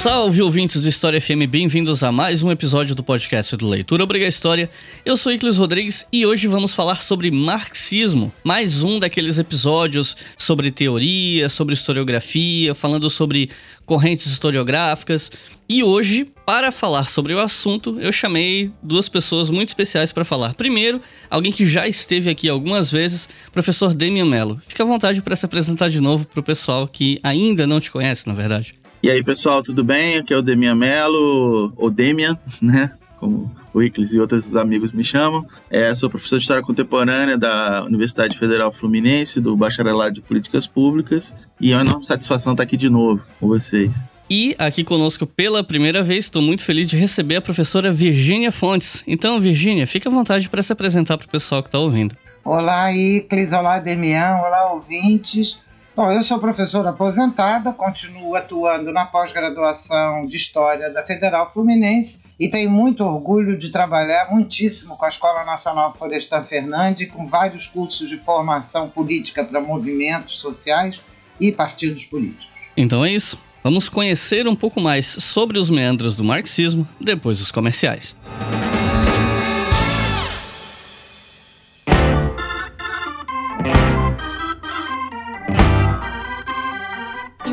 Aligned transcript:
Salve 0.00 0.40
ouvintes 0.40 0.80
do 0.80 0.88
História 0.88 1.20
FM, 1.20 1.44
bem-vindos 1.46 2.02
a 2.02 2.10
mais 2.10 2.42
um 2.42 2.50
episódio 2.50 2.94
do 2.94 3.02
podcast 3.02 3.54
do 3.54 3.68
Leitura 3.68 4.02
Obriga 4.02 4.26
História. 4.26 4.70
Eu 5.04 5.14
sou 5.14 5.30
Iclis 5.30 5.58
Rodrigues 5.58 6.06
e 6.10 6.24
hoje 6.24 6.48
vamos 6.48 6.72
falar 6.72 7.02
sobre 7.02 7.30
marxismo. 7.30 8.32
Mais 8.42 8.82
um 8.82 8.98
daqueles 8.98 9.38
episódios 9.38 10.16
sobre 10.38 10.70
teoria, 10.70 11.50
sobre 11.50 11.74
historiografia, 11.74 12.74
falando 12.74 13.10
sobre 13.10 13.50
correntes 13.84 14.24
historiográficas. 14.28 15.30
E 15.68 15.84
hoje, 15.84 16.32
para 16.46 16.72
falar 16.72 17.06
sobre 17.06 17.34
o 17.34 17.38
assunto, 17.38 18.00
eu 18.00 18.10
chamei 18.10 18.72
duas 18.82 19.06
pessoas 19.06 19.50
muito 19.50 19.68
especiais 19.68 20.12
para 20.12 20.24
falar. 20.24 20.54
Primeiro, 20.54 21.02
alguém 21.28 21.52
que 21.52 21.66
já 21.66 21.86
esteve 21.86 22.30
aqui 22.30 22.48
algumas 22.48 22.90
vezes, 22.90 23.28
professor 23.52 23.92
Demian 23.92 24.24
Mello. 24.24 24.62
Fica 24.66 24.82
à 24.82 24.86
vontade 24.86 25.20
para 25.20 25.36
se 25.36 25.44
apresentar 25.44 25.90
de 25.90 26.00
novo 26.00 26.26
para 26.26 26.40
o 26.40 26.42
pessoal 26.42 26.88
que 26.88 27.20
ainda 27.22 27.66
não 27.66 27.78
te 27.78 27.90
conhece, 27.90 28.26
na 28.26 28.32
verdade. 28.32 28.79
E 29.02 29.08
aí, 29.08 29.24
pessoal, 29.24 29.62
tudo 29.62 29.82
bem? 29.82 30.18
Aqui 30.18 30.34
é 30.34 30.36
o 30.36 30.42
Demian 30.42 30.74
Mello, 30.74 31.72
ou 31.74 31.90
Demian, 31.90 32.38
né? 32.60 32.92
Como 33.18 33.50
o 33.72 33.82
Iclis 33.82 34.12
e 34.12 34.18
outros 34.18 34.54
amigos 34.54 34.92
me 34.92 35.02
chamam. 35.02 35.46
É, 35.70 35.94
sou 35.94 36.10
professor 36.10 36.36
de 36.36 36.42
História 36.42 36.62
Contemporânea 36.62 37.38
da 37.38 37.82
Universidade 37.84 38.36
Federal 38.36 38.70
Fluminense, 38.70 39.40
do 39.40 39.56
Bacharelado 39.56 40.14
de 40.14 40.20
Políticas 40.20 40.66
Públicas. 40.66 41.34
E 41.58 41.72
é 41.72 41.76
uma 41.76 41.82
enorme 41.82 42.06
satisfação 42.06 42.52
estar 42.52 42.62
aqui 42.62 42.76
de 42.76 42.90
novo 42.90 43.22
com 43.38 43.48
vocês. 43.48 43.94
E 44.28 44.54
aqui 44.58 44.84
conosco 44.84 45.26
pela 45.26 45.64
primeira 45.64 46.02
vez, 46.02 46.26
estou 46.26 46.40
muito 46.40 46.62
feliz 46.62 46.88
de 46.88 46.96
receber 46.96 47.36
a 47.36 47.40
professora 47.40 47.90
Virgínia 47.90 48.52
Fontes. 48.52 49.02
Então, 49.06 49.40
Virgínia, 49.40 49.86
fique 49.86 50.06
à 50.06 50.10
vontade 50.10 50.48
para 50.48 50.62
se 50.62 50.72
apresentar 50.72 51.16
para 51.16 51.26
o 51.26 51.30
pessoal 51.30 51.62
que 51.62 51.68
está 51.68 51.78
ouvindo. 51.78 52.14
Olá, 52.44 52.92
Iclis, 52.92 53.52
olá, 53.52 53.78
Demian, 53.78 54.36
olá, 54.36 54.72
ouvintes. 54.72 55.58
Bom, 55.96 56.10
eu 56.10 56.22
sou 56.22 56.38
professora 56.38 56.90
aposentada, 56.90 57.72
continuo 57.72 58.36
atuando 58.36 58.92
na 58.92 59.06
pós-graduação 59.06 60.24
de 60.24 60.36
História 60.36 60.88
da 60.88 61.04
Federal 61.04 61.52
Fluminense 61.52 62.22
e 62.38 62.48
tenho 62.48 62.70
muito 62.70 63.04
orgulho 63.04 63.58
de 63.58 63.70
trabalhar 63.70 64.30
muitíssimo 64.30 64.96
com 64.96 65.04
a 65.04 65.08
Escola 65.08 65.44
Nacional 65.44 65.92
Florestan 65.98 66.44
Fernandes, 66.44 67.10
com 67.10 67.26
vários 67.26 67.66
cursos 67.66 68.08
de 68.08 68.16
formação 68.18 68.88
política 68.88 69.44
para 69.44 69.60
movimentos 69.60 70.38
sociais 70.38 71.00
e 71.40 71.50
partidos 71.50 72.04
políticos. 72.04 72.48
Então 72.76 73.04
é 73.04 73.10
isso. 73.10 73.36
Vamos 73.62 73.88
conhecer 73.88 74.46
um 74.46 74.56
pouco 74.56 74.80
mais 74.80 75.06
sobre 75.06 75.58
os 75.58 75.68
meandros 75.70 76.14
do 76.14 76.22
marxismo 76.22 76.88
depois 77.00 77.40
dos 77.40 77.50
comerciais. 77.50 78.16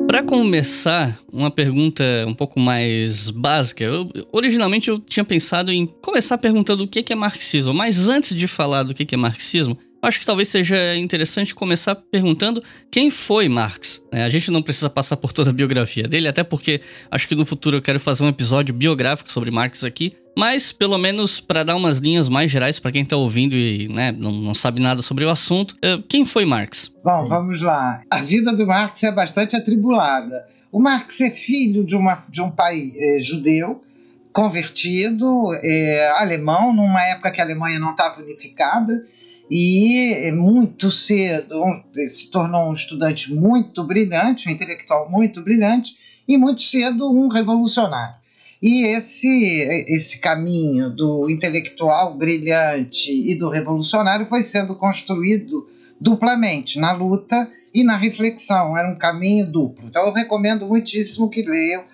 Para 0.06 0.22
começar, 0.22 1.18
uma 1.32 1.50
pergunta 1.50 2.02
um 2.26 2.34
pouco 2.34 2.58
mais 2.58 3.30
básica. 3.30 3.84
Eu, 3.84 4.08
originalmente 4.32 4.88
eu 4.88 4.98
tinha 4.98 5.24
pensado 5.24 5.72
em 5.72 5.86
começar 5.86 6.38
perguntando 6.38 6.84
o 6.84 6.88
que 6.88 7.12
é 7.12 7.16
marxismo, 7.16 7.72
mas 7.72 8.08
antes 8.08 8.36
de 8.36 8.46
falar 8.46 8.82
do 8.82 8.94
que 8.94 9.14
é 9.14 9.18
marxismo, 9.18 9.78
acho 10.06 10.20
que 10.20 10.26
talvez 10.26 10.48
seja 10.48 10.96
interessante 10.96 11.54
começar 11.54 11.96
perguntando 11.96 12.62
quem 12.90 13.10
foi 13.10 13.48
Marx. 13.48 14.02
É, 14.12 14.22
a 14.22 14.28
gente 14.28 14.50
não 14.50 14.62
precisa 14.62 14.88
passar 14.88 15.16
por 15.16 15.32
toda 15.32 15.50
a 15.50 15.52
biografia 15.52 16.06
dele, 16.06 16.28
até 16.28 16.44
porque 16.44 16.80
acho 17.10 17.26
que 17.26 17.34
no 17.34 17.44
futuro 17.44 17.76
eu 17.76 17.82
quero 17.82 17.98
fazer 17.98 18.22
um 18.22 18.28
episódio 18.28 18.72
biográfico 18.72 19.30
sobre 19.30 19.50
Marx 19.50 19.82
aqui. 19.82 20.14
Mas, 20.38 20.70
pelo 20.70 20.98
menos, 20.98 21.40
para 21.40 21.64
dar 21.64 21.74
umas 21.76 21.98
linhas 21.98 22.28
mais 22.28 22.50
gerais 22.50 22.78
para 22.78 22.92
quem 22.92 23.02
está 23.02 23.16
ouvindo 23.16 23.56
e 23.56 23.88
né, 23.88 24.12
não, 24.12 24.30
não, 24.30 24.54
sabe 24.54 24.80
nada 24.80 25.00
sobre 25.00 25.24
o 25.24 25.30
assunto, 25.30 25.74
é, 25.80 25.98
quem 26.08 26.24
foi 26.24 26.44
Marx? 26.44 26.94
Bom, 27.02 27.26
vamos 27.26 27.62
lá. 27.62 28.00
A 28.10 28.18
vida 28.18 28.54
do 28.54 28.66
Marx 28.66 29.02
é 29.02 29.10
bastante 29.10 29.56
atribulada. 29.56 30.46
O 30.70 30.78
Marx 30.78 31.20
é 31.22 31.30
filho 31.30 31.82
de, 31.84 31.96
uma, 31.96 32.22
de 32.28 32.42
um 32.42 32.50
pai 32.50 32.92
é, 32.94 33.18
judeu, 33.18 33.82
convertido, 34.30 35.54
é, 35.62 36.12
alemão, 36.18 36.72
numa 36.72 37.02
época 37.02 37.30
que 37.30 37.40
a 37.40 37.44
Alemanha 37.44 37.78
não 37.78 37.92
estava 37.92 38.20
unificada 38.20 39.02
e 39.50 40.30
muito 40.32 40.90
cedo 40.90 41.62
se 42.08 42.30
tornou 42.30 42.70
um 42.70 42.72
estudante 42.72 43.32
muito 43.32 43.84
brilhante, 43.84 44.48
um 44.48 44.52
intelectual 44.52 45.10
muito 45.10 45.40
brilhante 45.42 45.96
e 46.26 46.36
muito 46.36 46.62
cedo 46.62 47.10
um 47.10 47.28
revolucionário. 47.28 48.16
E 48.60 48.84
esse, 48.86 49.84
esse 49.88 50.18
caminho 50.18 50.90
do 50.90 51.28
intelectual 51.30 52.14
brilhante 52.16 53.12
e 53.12 53.34
do 53.34 53.48
revolucionário 53.48 54.26
foi 54.26 54.42
sendo 54.42 54.74
construído 54.74 55.68
duplamente, 56.00 56.78
na 56.78 56.92
luta 56.92 57.50
e 57.72 57.84
na 57.84 57.96
reflexão. 57.96 58.76
Era 58.76 58.90
um 58.90 58.96
caminho 58.96 59.46
duplo. 59.46 59.86
Então 59.86 60.06
eu 60.06 60.12
recomendo 60.12 60.66
muitíssimo 60.66 61.28
que 61.30 61.42
leiam 61.42 61.84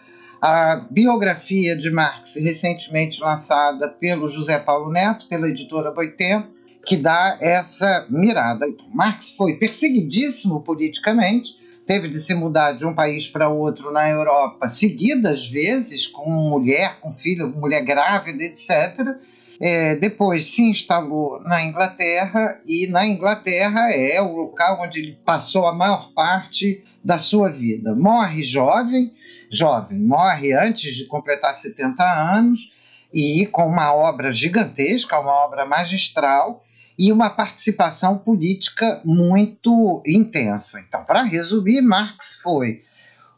a 0.40 0.86
biografia 0.90 1.76
de 1.76 1.90
Marx, 1.90 2.34
recentemente 2.36 3.20
lançada 3.20 3.88
pelo 3.88 4.28
José 4.28 4.58
Paulo 4.58 4.90
Neto, 4.90 5.28
pela 5.28 5.48
editora 5.48 5.90
Boitempo, 5.90 6.48
que 6.84 6.96
dá 6.96 7.38
essa 7.40 8.06
mirada. 8.08 8.66
Marx 8.92 9.30
foi 9.30 9.54
perseguidíssimo 9.56 10.60
politicamente, 10.62 11.50
teve 11.86 12.08
de 12.08 12.18
se 12.18 12.34
mudar 12.34 12.72
de 12.72 12.84
um 12.84 12.94
país 12.94 13.28
para 13.28 13.48
outro 13.48 13.92
na 13.92 14.08
Europa 14.08 14.68
seguidas 14.68 15.46
vezes, 15.48 16.06
com 16.06 16.30
mulher, 16.30 16.98
com 17.00 17.12
filho, 17.14 17.48
mulher 17.48 17.82
grávida, 17.84 18.42
etc. 18.44 19.16
É, 19.60 19.94
depois 19.94 20.46
se 20.46 20.62
instalou 20.62 21.40
na 21.42 21.62
Inglaterra 21.62 22.60
e 22.66 22.88
na 22.88 23.06
Inglaterra 23.06 23.92
é 23.92 24.20
o 24.20 24.34
local 24.34 24.82
onde 24.82 24.98
ele 24.98 25.18
passou 25.24 25.66
a 25.66 25.74
maior 25.74 26.12
parte 26.12 26.82
da 27.04 27.18
sua 27.18 27.48
vida. 27.48 27.94
Morre 27.94 28.42
jovem, 28.42 29.12
jovem, 29.50 30.00
morre 30.00 30.52
antes 30.52 30.96
de 30.96 31.04
completar 31.04 31.54
70 31.54 32.02
anos 32.02 32.72
e 33.12 33.46
com 33.46 33.66
uma 33.66 33.94
obra 33.94 34.32
gigantesca, 34.32 35.20
uma 35.20 35.44
obra 35.44 35.66
magistral, 35.66 36.64
e 37.02 37.10
uma 37.10 37.28
participação 37.28 38.16
política 38.16 39.00
muito 39.04 40.00
intensa. 40.06 40.78
Então, 40.86 41.02
para 41.02 41.22
resumir, 41.22 41.80
Marx 41.80 42.38
foi 42.40 42.84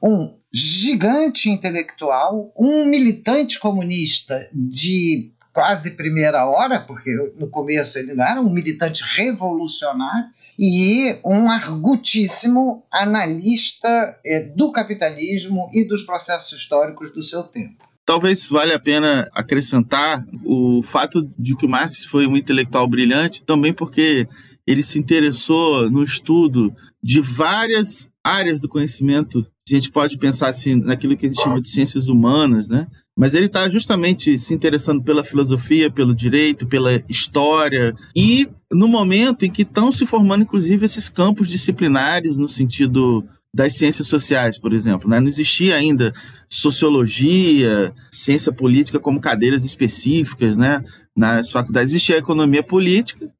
um 0.02 0.34
gigante 0.52 1.48
intelectual, 1.48 2.52
um 2.54 2.84
militante 2.84 3.58
comunista 3.58 4.46
de 4.52 5.32
quase 5.50 5.92
primeira 5.92 6.44
hora, 6.44 6.78
porque 6.78 7.10
no 7.38 7.48
começo 7.48 7.98
ele 7.98 8.12
não 8.12 8.22
era 8.22 8.38
um 8.38 8.52
militante 8.52 9.02
revolucionário, 9.02 10.28
e 10.58 11.18
um 11.24 11.50
argutíssimo 11.50 12.84
analista 12.90 14.18
eh, 14.24 14.40
do 14.40 14.70
capitalismo 14.72 15.70
e 15.72 15.88
dos 15.88 16.02
processos 16.02 16.52
históricos 16.52 17.14
do 17.14 17.22
seu 17.22 17.42
tempo. 17.42 17.82
Talvez 18.06 18.46
valha 18.46 18.76
a 18.76 18.80
pena 18.80 19.28
acrescentar 19.32 20.24
o 20.44 20.82
fato 20.82 21.28
de 21.38 21.56
que 21.56 21.64
o 21.64 21.68
Marx 21.68 22.04
foi 22.04 22.26
um 22.26 22.36
intelectual 22.36 22.86
brilhante, 22.86 23.42
também 23.42 23.72
porque 23.72 24.28
ele 24.66 24.82
se 24.82 24.98
interessou 24.98 25.90
no 25.90 26.02
estudo 26.02 26.74
de 27.02 27.20
várias 27.20 28.08
áreas 28.22 28.60
do 28.60 28.68
conhecimento. 28.68 29.46
A 29.68 29.74
gente 29.74 29.90
pode 29.90 30.18
pensar 30.18 30.48
assim 30.48 30.74
naquilo 30.74 31.16
que 31.16 31.26
a 31.26 31.28
gente 31.28 31.42
chama 31.42 31.60
de 31.60 31.70
ciências 31.70 32.08
humanas, 32.08 32.68
né? 32.68 32.86
Mas 33.16 33.32
ele 33.32 33.46
está 33.46 33.68
justamente 33.68 34.38
se 34.38 34.52
interessando 34.52 35.02
pela 35.02 35.22
filosofia, 35.22 35.90
pelo 35.90 36.14
direito, 36.14 36.66
pela 36.66 37.02
história 37.08 37.94
e 38.14 38.48
no 38.72 38.88
momento 38.88 39.44
em 39.44 39.50
que 39.50 39.62
estão 39.62 39.92
se 39.92 40.04
formando, 40.04 40.42
inclusive, 40.42 40.84
esses 40.84 41.08
campos 41.08 41.48
disciplinares 41.48 42.36
no 42.36 42.48
sentido 42.48 43.24
das 43.54 43.76
ciências 43.76 44.08
sociais, 44.08 44.58
por 44.58 44.72
exemplo. 44.72 45.08
Né? 45.08 45.20
Não 45.20 45.28
existia 45.28 45.76
ainda 45.76 46.12
sociologia, 46.48 47.94
ciência 48.10 48.52
política 48.52 48.98
como 48.98 49.20
cadeiras 49.20 49.64
específicas 49.64 50.56
né? 50.56 50.84
nas 51.16 51.52
faculdades. 51.52 51.90
Existia 51.92 52.16
a 52.16 52.18
economia 52.18 52.64
política, 52.64 53.30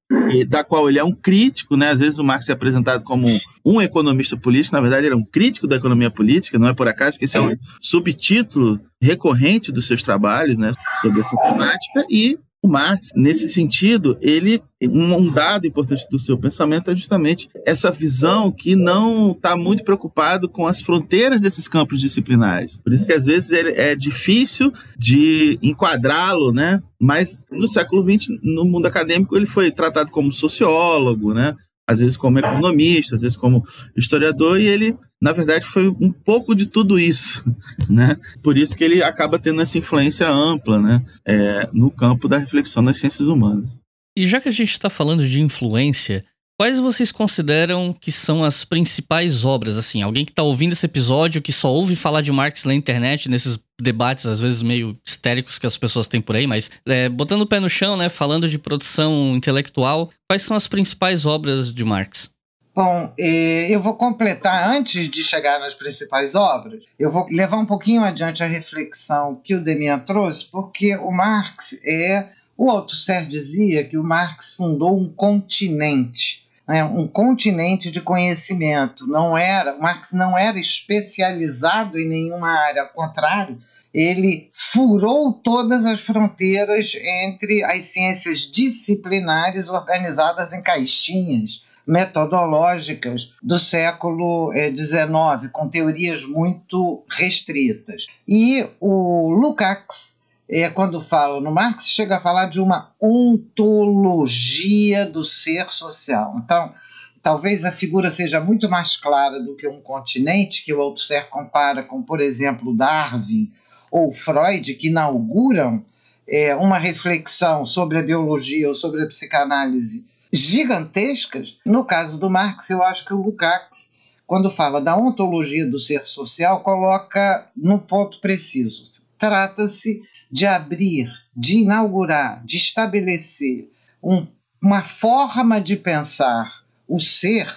da 0.46 0.62
qual 0.62 0.88
ele 0.88 1.00
é 1.00 1.04
um 1.04 1.12
crítico. 1.12 1.76
Né? 1.76 1.90
Às 1.90 1.98
vezes 1.98 2.18
o 2.18 2.24
Marx 2.24 2.48
é 2.48 2.52
apresentado 2.52 3.02
como 3.02 3.28
um 3.64 3.82
economista 3.82 4.36
político, 4.36 4.76
na 4.76 4.80
verdade 4.80 5.06
ele 5.06 5.14
é 5.14 5.16
um 5.16 5.24
crítico 5.24 5.66
da 5.66 5.76
economia 5.76 6.10
política, 6.10 6.58
não 6.58 6.68
é 6.68 6.74
por 6.74 6.86
acaso 6.86 7.18
que 7.18 7.24
esse 7.24 7.36
é 7.36 7.40
um 7.40 7.56
subtítulo 7.80 8.78
recorrente 9.02 9.72
dos 9.72 9.88
seus 9.88 10.02
trabalhos 10.02 10.56
né? 10.56 10.70
sobre 11.02 11.20
essa 11.20 11.36
temática, 11.36 12.06
e 12.08 12.38
o 12.64 12.66
Marx, 12.66 13.10
nesse 13.14 13.46
sentido, 13.50 14.16
ele 14.22 14.62
um 14.82 15.30
dado 15.30 15.66
importante 15.66 16.06
do 16.10 16.18
seu 16.18 16.38
pensamento 16.38 16.90
é 16.90 16.96
justamente 16.96 17.48
essa 17.66 17.90
visão 17.90 18.50
que 18.50 18.74
não 18.74 19.32
está 19.32 19.54
muito 19.54 19.84
preocupado 19.84 20.48
com 20.48 20.66
as 20.66 20.80
fronteiras 20.80 21.42
desses 21.42 21.68
campos 21.68 22.00
disciplinares. 22.00 22.78
Por 22.78 22.92
isso 22.94 23.06
que 23.06 23.12
às 23.12 23.26
vezes 23.26 23.52
é 23.52 23.94
difícil 23.94 24.72
de 24.98 25.58
enquadrá-lo, 25.62 26.52
né? 26.52 26.82
Mas 26.98 27.42
no 27.50 27.68
século 27.68 28.02
XX, 28.02 28.28
no 28.42 28.64
mundo 28.64 28.86
acadêmico, 28.86 29.36
ele 29.36 29.46
foi 29.46 29.70
tratado 29.70 30.10
como 30.10 30.32
sociólogo, 30.32 31.34
né? 31.34 31.54
Às 31.86 31.98
vezes 31.98 32.16
como 32.16 32.38
economista, 32.38 33.16
às 33.16 33.22
vezes 33.22 33.36
como 33.36 33.62
historiador, 33.96 34.60
e 34.60 34.66
ele 34.66 34.96
na 35.20 35.32
verdade 35.32 35.64
foi 35.64 35.88
um 35.88 36.12
pouco 36.12 36.54
de 36.54 36.66
tudo 36.66 36.98
isso, 36.98 37.44
né? 37.88 38.16
Por 38.42 38.56
isso 38.56 38.76
que 38.76 38.84
ele 38.84 39.02
acaba 39.02 39.38
tendo 39.38 39.60
essa 39.60 39.78
influência 39.78 40.28
ampla, 40.28 40.80
né? 40.80 41.04
É, 41.26 41.68
no 41.72 41.90
campo 41.90 42.28
da 42.28 42.38
reflexão 42.38 42.84
das 42.84 42.98
ciências 42.98 43.28
humanas. 43.28 43.78
E 44.16 44.26
já 44.26 44.40
que 44.40 44.48
a 44.48 44.52
gente 44.52 44.70
está 44.70 44.88
falando 44.88 45.26
de 45.26 45.40
influência, 45.40 46.24
quais 46.64 46.78
vocês 46.78 47.12
consideram 47.12 47.92
que 47.92 48.10
são 48.10 48.42
as 48.42 48.64
principais 48.64 49.44
obras? 49.44 49.76
Assim, 49.76 50.00
alguém 50.00 50.24
que 50.24 50.32
está 50.32 50.42
ouvindo 50.42 50.72
esse 50.72 50.86
episódio, 50.86 51.42
que 51.42 51.52
só 51.52 51.70
ouve 51.70 51.94
falar 51.94 52.22
de 52.22 52.32
Marx 52.32 52.64
na 52.64 52.72
internet, 52.72 53.28
nesses 53.28 53.58
debates 53.78 54.24
às 54.24 54.40
vezes 54.40 54.62
meio 54.62 54.98
histéricos 55.04 55.58
que 55.58 55.66
as 55.66 55.76
pessoas 55.76 56.08
têm 56.08 56.22
por 56.22 56.34
aí, 56.34 56.46
mas 56.46 56.70
é, 56.86 57.10
botando 57.10 57.42
o 57.42 57.46
pé 57.46 57.60
no 57.60 57.68
chão, 57.68 57.98
né? 57.98 58.08
Falando 58.08 58.48
de 58.48 58.56
produção 58.56 59.36
intelectual, 59.36 60.10
quais 60.26 60.42
são 60.42 60.56
as 60.56 60.66
principais 60.66 61.26
obras 61.26 61.70
de 61.70 61.84
Marx? 61.84 62.30
Bom, 62.74 63.12
eu 63.18 63.82
vou 63.82 63.92
completar 63.92 64.74
antes 64.74 65.06
de 65.10 65.22
chegar 65.22 65.60
nas 65.60 65.74
principais 65.74 66.34
obras. 66.34 66.82
Eu 66.98 67.12
vou 67.12 67.26
levar 67.28 67.58
um 67.58 67.66
pouquinho 67.66 68.02
adiante 68.02 68.42
a 68.42 68.46
reflexão 68.46 69.38
que 69.44 69.54
o 69.54 69.62
Demian 69.62 69.98
trouxe, 69.98 70.46
porque 70.46 70.96
o 70.96 71.10
Marx 71.10 71.74
é. 71.84 72.30
O 72.56 72.70
Althusser 72.70 73.26
dizia 73.26 73.84
que 73.84 73.98
o 73.98 74.04
Marx 74.04 74.54
fundou 74.54 74.96
um 74.96 75.08
continente. 75.08 76.43
Né, 76.66 76.84
um 76.84 77.06
continente 77.06 77.90
de 77.90 78.00
conhecimento. 78.00 79.06
Não 79.06 79.36
era, 79.36 79.76
Marx 79.76 80.12
não 80.12 80.36
era 80.36 80.58
especializado 80.58 81.98
em 81.98 82.08
nenhuma 82.08 82.50
área, 82.50 82.82
ao 82.82 82.88
contrário, 82.88 83.58
ele 83.92 84.50
furou 84.52 85.32
todas 85.32 85.86
as 85.86 86.00
fronteiras 86.00 86.94
entre 86.96 87.62
as 87.62 87.84
ciências 87.84 88.40
disciplinares 88.40 89.68
organizadas 89.68 90.52
em 90.52 90.60
caixinhas 90.60 91.64
metodológicas 91.86 93.34
do 93.42 93.58
século 93.58 94.50
XIX, 94.52 95.50
com 95.52 95.68
teorias 95.68 96.24
muito 96.24 97.04
restritas. 97.08 98.06
E 98.26 98.66
o 98.80 99.28
Lukács, 99.30 100.13
é, 100.48 100.68
quando 100.68 101.00
fala 101.00 101.40
no 101.40 101.50
Marx, 101.50 101.88
chega 101.88 102.16
a 102.16 102.20
falar 102.20 102.46
de 102.46 102.60
uma 102.60 102.92
ontologia 103.00 105.06
do 105.06 105.24
ser 105.24 105.70
social. 105.70 106.40
Então, 106.44 106.74
talvez 107.22 107.64
a 107.64 107.72
figura 107.72 108.10
seja 108.10 108.40
muito 108.40 108.68
mais 108.68 108.96
clara 108.96 109.40
do 109.40 109.56
que 109.56 109.66
um 109.66 109.80
continente, 109.80 110.64
que 110.64 110.74
o 110.74 110.80
Althusser 110.80 111.28
compara 111.30 111.82
com, 111.82 112.02
por 112.02 112.20
exemplo, 112.20 112.76
Darwin 112.76 113.50
ou 113.90 114.12
Freud, 114.12 114.74
que 114.74 114.88
inauguram 114.88 115.84
é, 116.28 116.54
uma 116.54 116.78
reflexão 116.78 117.64
sobre 117.64 117.98
a 117.98 118.02
biologia 118.02 118.68
ou 118.68 118.74
sobre 118.74 119.02
a 119.02 119.06
psicanálise 119.06 120.06
gigantescas. 120.32 121.58
No 121.64 121.84
caso 121.84 122.18
do 122.18 122.28
Marx, 122.28 122.68
eu 122.70 122.82
acho 122.82 123.04
que 123.04 123.14
o 123.14 123.22
Lukács, 123.22 123.94
quando 124.26 124.50
fala 124.50 124.80
da 124.80 124.96
ontologia 124.96 125.66
do 125.66 125.78
ser 125.78 126.06
social, 126.06 126.60
coloca 126.60 127.48
num 127.56 127.78
ponto 127.78 128.20
preciso. 128.20 128.90
Trata-se 129.16 130.02
de 130.34 130.48
abrir, 130.48 131.12
de 131.36 131.58
inaugurar, 131.58 132.44
de 132.44 132.56
estabelecer 132.56 133.70
um, 134.02 134.26
uma 134.60 134.82
forma 134.82 135.60
de 135.60 135.76
pensar 135.76 136.64
o 136.88 136.98
ser 136.98 137.48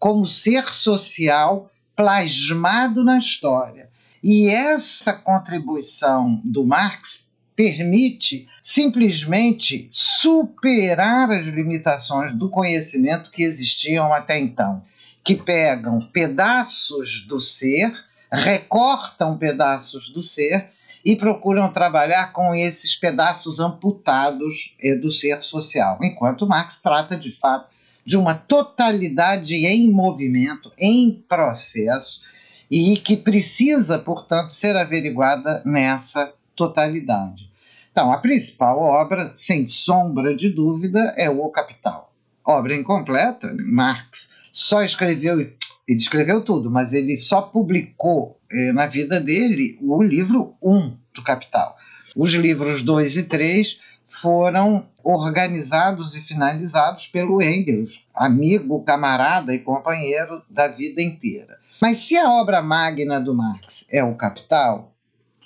como 0.00 0.26
ser 0.26 0.64
social 0.66 1.70
plasmado 1.94 3.04
na 3.04 3.18
história. 3.18 3.88
E 4.20 4.48
essa 4.48 5.12
contribuição 5.12 6.40
do 6.44 6.66
Marx 6.66 7.28
permite 7.54 8.48
simplesmente 8.60 9.86
superar 9.88 11.30
as 11.30 11.46
limitações 11.46 12.32
do 12.32 12.50
conhecimento 12.50 13.30
que 13.30 13.44
existiam 13.44 14.12
até 14.12 14.40
então, 14.40 14.82
que 15.22 15.36
pegam 15.36 16.00
pedaços 16.00 17.24
do 17.28 17.38
ser, 17.38 17.94
recortam 18.28 19.38
pedaços 19.38 20.08
do 20.08 20.20
ser 20.20 20.74
e 21.04 21.14
procuram 21.14 21.70
trabalhar 21.70 22.32
com 22.32 22.54
esses 22.54 22.96
pedaços 22.96 23.60
amputados 23.60 24.76
eh, 24.82 24.94
do 24.94 25.12
ser 25.12 25.42
social, 25.42 25.98
enquanto 26.02 26.46
Marx 26.46 26.76
trata 26.76 27.16
de 27.16 27.30
fato 27.30 27.68
de 28.04 28.16
uma 28.16 28.34
totalidade 28.34 29.54
em 29.54 29.90
movimento, 29.90 30.72
em 30.78 31.24
processo, 31.28 32.22
e 32.70 32.96
que 32.96 33.16
precisa, 33.16 33.98
portanto, 33.98 34.50
ser 34.50 34.76
averiguada 34.76 35.62
nessa 35.64 36.32
totalidade. 36.56 37.50
Então, 37.90 38.12
a 38.12 38.18
principal 38.18 38.78
obra, 38.80 39.32
sem 39.34 39.66
sombra 39.66 40.34
de 40.34 40.48
dúvida, 40.48 41.14
é 41.16 41.30
O 41.30 41.48
Capital. 41.50 42.12
Obra 42.44 42.74
incompleta, 42.74 43.54
Marx 43.58 44.30
só 44.52 44.82
escreveu, 44.82 45.40
ele 45.86 45.98
escreveu 45.98 46.40
tudo, 46.42 46.70
mas 46.70 46.92
ele 46.92 47.16
só 47.16 47.42
publicou 47.42 48.40
eh, 48.50 48.72
na 48.72 48.86
vida 48.86 49.20
dele 49.20 49.78
o 49.82 50.02
livro 50.02 50.54
1 50.62 50.74
um 50.74 50.96
do 51.14 51.22
Capital. 51.22 51.76
Os 52.16 52.32
livros 52.32 52.82
2 52.82 53.16
e 53.16 53.22
3 53.24 53.80
foram 54.08 54.86
organizados 55.02 56.14
e 56.14 56.20
finalizados 56.20 57.06
pelo 57.06 57.42
Engels, 57.42 58.08
amigo, 58.14 58.82
camarada 58.82 59.52
e 59.52 59.58
companheiro 59.58 60.42
da 60.48 60.68
vida 60.68 61.02
inteira. 61.02 61.58
Mas 61.80 61.98
se 61.98 62.16
a 62.16 62.30
obra 62.30 62.62
magna 62.62 63.20
do 63.20 63.34
Marx 63.34 63.86
é 63.90 64.02
o 64.02 64.14
Capital, 64.14 64.92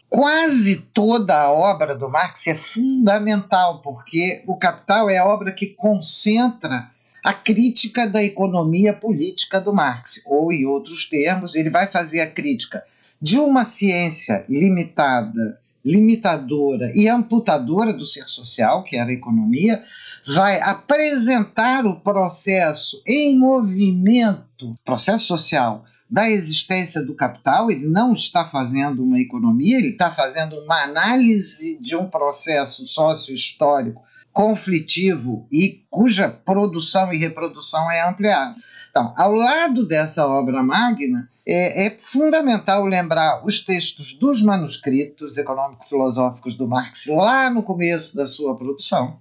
quase 0.08 0.76
toda 0.76 1.40
a 1.40 1.50
obra 1.50 1.96
do 1.96 2.08
Marx 2.08 2.46
é 2.46 2.54
fundamental, 2.54 3.80
porque 3.80 4.44
o 4.46 4.56
Capital 4.56 5.10
é 5.10 5.18
a 5.18 5.26
obra 5.26 5.52
que 5.52 5.66
concentra 5.66 6.90
a 7.22 7.32
crítica 7.32 8.06
da 8.06 8.22
economia 8.22 8.92
política 8.92 9.60
do 9.60 9.72
Marx, 9.72 10.22
ou 10.26 10.52
em 10.52 10.66
outros 10.66 11.04
termos, 11.04 11.54
ele 11.54 11.70
vai 11.70 11.86
fazer 11.86 12.20
a 12.20 12.30
crítica 12.30 12.84
de 13.20 13.38
uma 13.38 13.64
ciência 13.64 14.44
limitada, 14.48 15.60
limitadora 15.84 16.92
e 16.94 17.08
amputadora 17.08 17.92
do 17.92 18.06
ser 18.06 18.28
social, 18.28 18.84
que 18.84 18.96
era 18.96 19.10
a 19.10 19.14
economia, 19.14 19.82
vai 20.26 20.60
apresentar 20.60 21.86
o 21.86 22.00
processo 22.00 23.02
em 23.06 23.38
movimento, 23.38 24.76
processo 24.84 25.26
social 25.26 25.84
da 26.10 26.30
existência 26.30 27.02
do 27.02 27.14
capital, 27.14 27.70
ele 27.70 27.86
não 27.86 28.12
está 28.12 28.44
fazendo 28.44 29.02
uma 29.02 29.20
economia, 29.20 29.76
ele 29.76 29.90
está 29.90 30.10
fazendo 30.10 30.56
uma 30.60 30.82
análise 30.82 31.78
de 31.80 31.94
um 31.94 32.08
processo 32.08 32.86
sócio-histórico 32.86 34.02
conflitivo 34.32 35.46
e 35.50 35.84
cuja 35.90 36.28
produção 36.28 37.12
e 37.12 37.16
reprodução 37.16 37.90
é 37.90 38.06
ampliada. 38.08 38.56
Então, 38.90 39.12
ao 39.16 39.32
lado 39.32 39.86
dessa 39.86 40.26
obra 40.26 40.62
magna, 40.62 41.28
é, 41.46 41.86
é 41.86 41.96
fundamental 41.98 42.84
lembrar 42.84 43.44
os 43.44 43.60
textos 43.60 44.14
dos 44.18 44.42
manuscritos 44.42 45.36
econômico-filosóficos 45.36 46.54
do 46.54 46.66
Marx 46.66 47.06
lá 47.06 47.50
no 47.50 47.62
começo 47.62 48.16
da 48.16 48.26
sua 48.26 48.56
produção. 48.56 49.18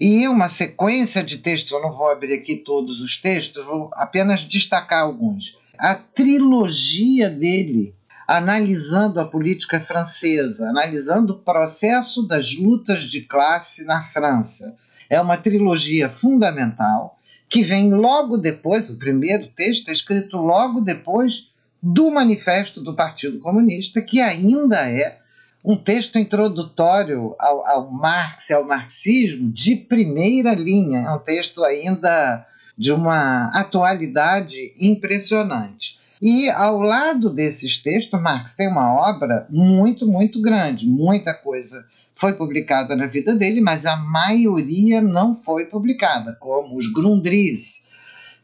E 0.00 0.26
uma 0.28 0.48
sequência 0.48 1.22
de 1.22 1.38
textos, 1.38 1.72
eu 1.72 1.82
não 1.82 1.92
vou 1.92 2.08
abrir 2.08 2.34
aqui 2.34 2.56
todos 2.56 3.00
os 3.00 3.16
textos, 3.16 3.64
vou 3.64 3.90
apenas 3.92 4.40
destacar 4.40 5.02
alguns 5.02 5.60
a 5.80 5.94
trilogia 5.94 7.30
dele, 7.30 7.94
analisando 8.30 9.18
a 9.18 9.24
política 9.24 9.80
francesa, 9.80 10.68
analisando 10.68 11.32
o 11.32 11.38
processo 11.38 12.22
das 12.22 12.56
lutas 12.56 13.02
de 13.02 13.22
classe 13.22 13.82
na 13.82 14.04
França. 14.04 14.76
É 15.08 15.20
uma 15.20 15.36
trilogia 15.36 16.08
fundamental 16.08 17.18
que 17.48 17.64
vem 17.64 17.92
logo 17.92 18.36
depois, 18.36 18.88
o 18.88 18.98
primeiro 18.98 19.48
texto 19.48 19.88
é 19.88 19.92
escrito 19.92 20.36
logo 20.36 20.80
depois 20.80 21.50
do 21.82 22.08
Manifesto 22.08 22.80
do 22.80 22.94
Partido 22.94 23.40
Comunista, 23.40 24.00
que 24.00 24.20
ainda 24.20 24.88
é 24.88 25.18
um 25.64 25.74
texto 25.74 26.16
introdutório 26.16 27.34
ao, 27.36 27.66
ao 27.66 27.90
Marx 27.90 28.48
e 28.48 28.52
ao 28.52 28.62
marxismo 28.64 29.50
de 29.50 29.74
primeira 29.74 30.54
linha. 30.54 31.00
É 31.00 31.10
um 31.10 31.18
texto 31.18 31.64
ainda 31.64 32.46
de 32.78 32.92
uma 32.92 33.48
atualidade 33.48 34.72
impressionante. 34.78 35.99
E 36.20 36.50
ao 36.50 36.80
lado 36.80 37.30
desses 37.30 37.78
textos, 37.78 38.20
Marx 38.20 38.54
tem 38.54 38.68
uma 38.68 38.92
obra 38.92 39.46
muito, 39.48 40.06
muito 40.06 40.40
grande, 40.40 40.86
muita 40.86 41.32
coisa 41.32 41.86
foi 42.14 42.34
publicada 42.34 42.94
na 42.94 43.06
vida 43.06 43.34
dele, 43.34 43.62
mas 43.62 43.86
a 43.86 43.96
maioria 43.96 45.00
não 45.00 45.34
foi 45.34 45.64
publicada, 45.64 46.36
como 46.38 46.76
os 46.76 46.86
Grundris, 46.92 47.84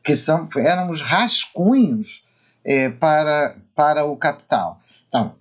que 0.03 0.17
são, 0.17 0.49
eram 0.57 0.89
os 0.89 1.03
rascunhos 1.03 2.25
é, 2.65 2.89
para, 2.89 3.55
para 3.75 4.07
o 4.07 4.17
Capital. 4.17 4.81
Então, 5.09 5.35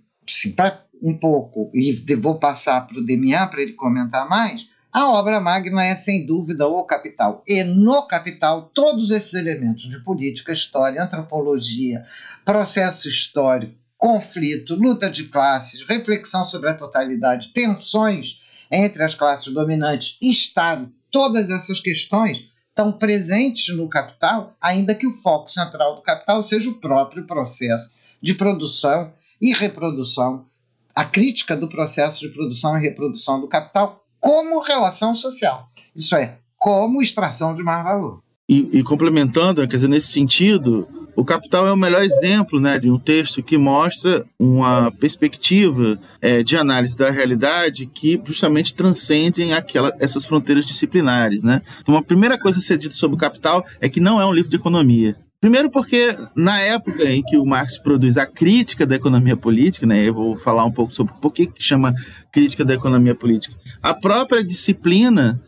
para 0.53 0.83
um 1.01 1.17
pouco, 1.17 1.71
e 1.73 1.93
vou 2.15 2.37
passar 2.37 2.85
para 2.85 2.97
o 2.97 3.05
Demian 3.05 3.47
para 3.47 3.61
ele 3.61 3.73
comentar 3.73 4.27
mais, 4.27 4.67
a 4.95 5.11
obra 5.11 5.41
magna 5.41 5.83
é, 5.83 5.93
sem 5.93 6.25
dúvida, 6.25 6.65
o 6.65 6.81
Capital. 6.85 7.43
E 7.45 7.61
no 7.65 8.07
Capital, 8.07 8.71
todos 8.73 9.11
esses 9.11 9.33
elementos 9.33 9.89
de 9.89 10.01
política, 10.01 10.53
história, 10.53 11.03
antropologia, 11.03 12.05
processo 12.45 13.09
histórico, 13.09 13.75
conflito, 13.97 14.73
luta 14.73 15.09
de 15.09 15.25
classes, 15.25 15.85
reflexão 15.85 16.45
sobre 16.45 16.69
a 16.69 16.73
totalidade, 16.73 17.51
tensões 17.51 18.41
entre 18.71 19.03
as 19.03 19.13
classes 19.13 19.53
dominantes, 19.53 20.17
Estado, 20.21 20.89
todas 21.11 21.49
essas 21.49 21.81
questões 21.81 22.49
estão 22.69 22.93
presentes 22.93 23.75
no 23.75 23.89
capital, 23.89 24.55
ainda 24.61 24.95
que 24.95 25.05
o 25.05 25.13
foco 25.13 25.51
central 25.51 25.97
do 25.97 26.03
capital 26.03 26.41
seja 26.41 26.69
o 26.69 26.79
próprio 26.79 27.27
processo 27.27 27.91
de 28.21 28.33
produção 28.33 29.11
e 29.41 29.53
reprodução, 29.53 30.45
a 30.95 31.03
crítica 31.03 31.53
do 31.53 31.67
processo 31.67 32.21
de 32.21 32.29
produção 32.29 32.77
e 32.77 32.81
reprodução 32.81 33.41
do 33.41 33.49
capital 33.49 34.04
como 34.25 34.59
relação 34.59 35.13
social. 35.13 35.69
Isso 35.95 36.15
é, 36.15 36.39
como 36.57 36.99
extração 36.99 37.53
de 37.53 37.61
mais 37.61 37.83
valor. 37.83 38.23
E, 38.49 38.79
e, 38.79 38.83
complementando, 38.83 39.61
quer 39.67 39.75
dizer, 39.75 39.87
nesse 39.87 40.11
sentido, 40.11 40.87
o 41.15 41.23
Capital 41.23 41.67
é 41.67 41.71
o 41.71 41.77
melhor 41.77 42.01
exemplo 42.01 42.59
né, 42.59 42.79
de 42.79 42.89
um 42.89 42.97
texto 42.97 43.43
que 43.43 43.55
mostra 43.55 44.25
uma 44.39 44.91
perspectiva 44.91 45.99
é, 46.19 46.41
de 46.41 46.57
análise 46.57 46.97
da 46.97 47.11
realidade 47.11 47.85
que 47.85 48.19
justamente 48.25 48.73
transcendem 48.73 49.53
aquela, 49.53 49.95
essas 49.99 50.25
fronteiras 50.25 50.65
disciplinares. 50.65 51.43
Né? 51.43 51.61
Então, 51.81 51.95
a 51.95 52.01
primeira 52.01 52.35
coisa 52.35 52.57
a 52.57 52.61
ser 52.63 52.79
dita 52.79 52.95
sobre 52.95 53.15
o 53.15 53.19
Capital 53.19 53.63
é 53.79 53.87
que 53.87 53.99
não 53.99 54.19
é 54.19 54.25
um 54.25 54.33
livro 54.33 54.49
de 54.49 54.55
economia. 54.55 55.15
Primeiro 55.45 55.69
porque 55.69 56.17
na 56.35 56.59
época 56.59 57.03
em 57.05 57.21
que 57.21 57.37
o 57.37 57.45
Marx 57.45 57.77
produz 57.77 58.17
a 58.17 58.25
crítica 58.25 58.83
da 58.83 58.95
economia 58.95 59.37
política, 59.37 59.85
né, 59.85 60.03
eu 60.03 60.11
vou 60.11 60.35
falar 60.35 60.65
um 60.65 60.71
pouco 60.71 60.91
sobre 60.91 61.13
por 61.21 61.31
que 61.31 61.47
chama 61.59 61.93
crítica 62.31 62.65
da 62.65 62.73
economia 62.73 63.13
política. 63.13 63.55
A 63.79 63.93
própria 63.93 64.43
disciplina 64.43 65.39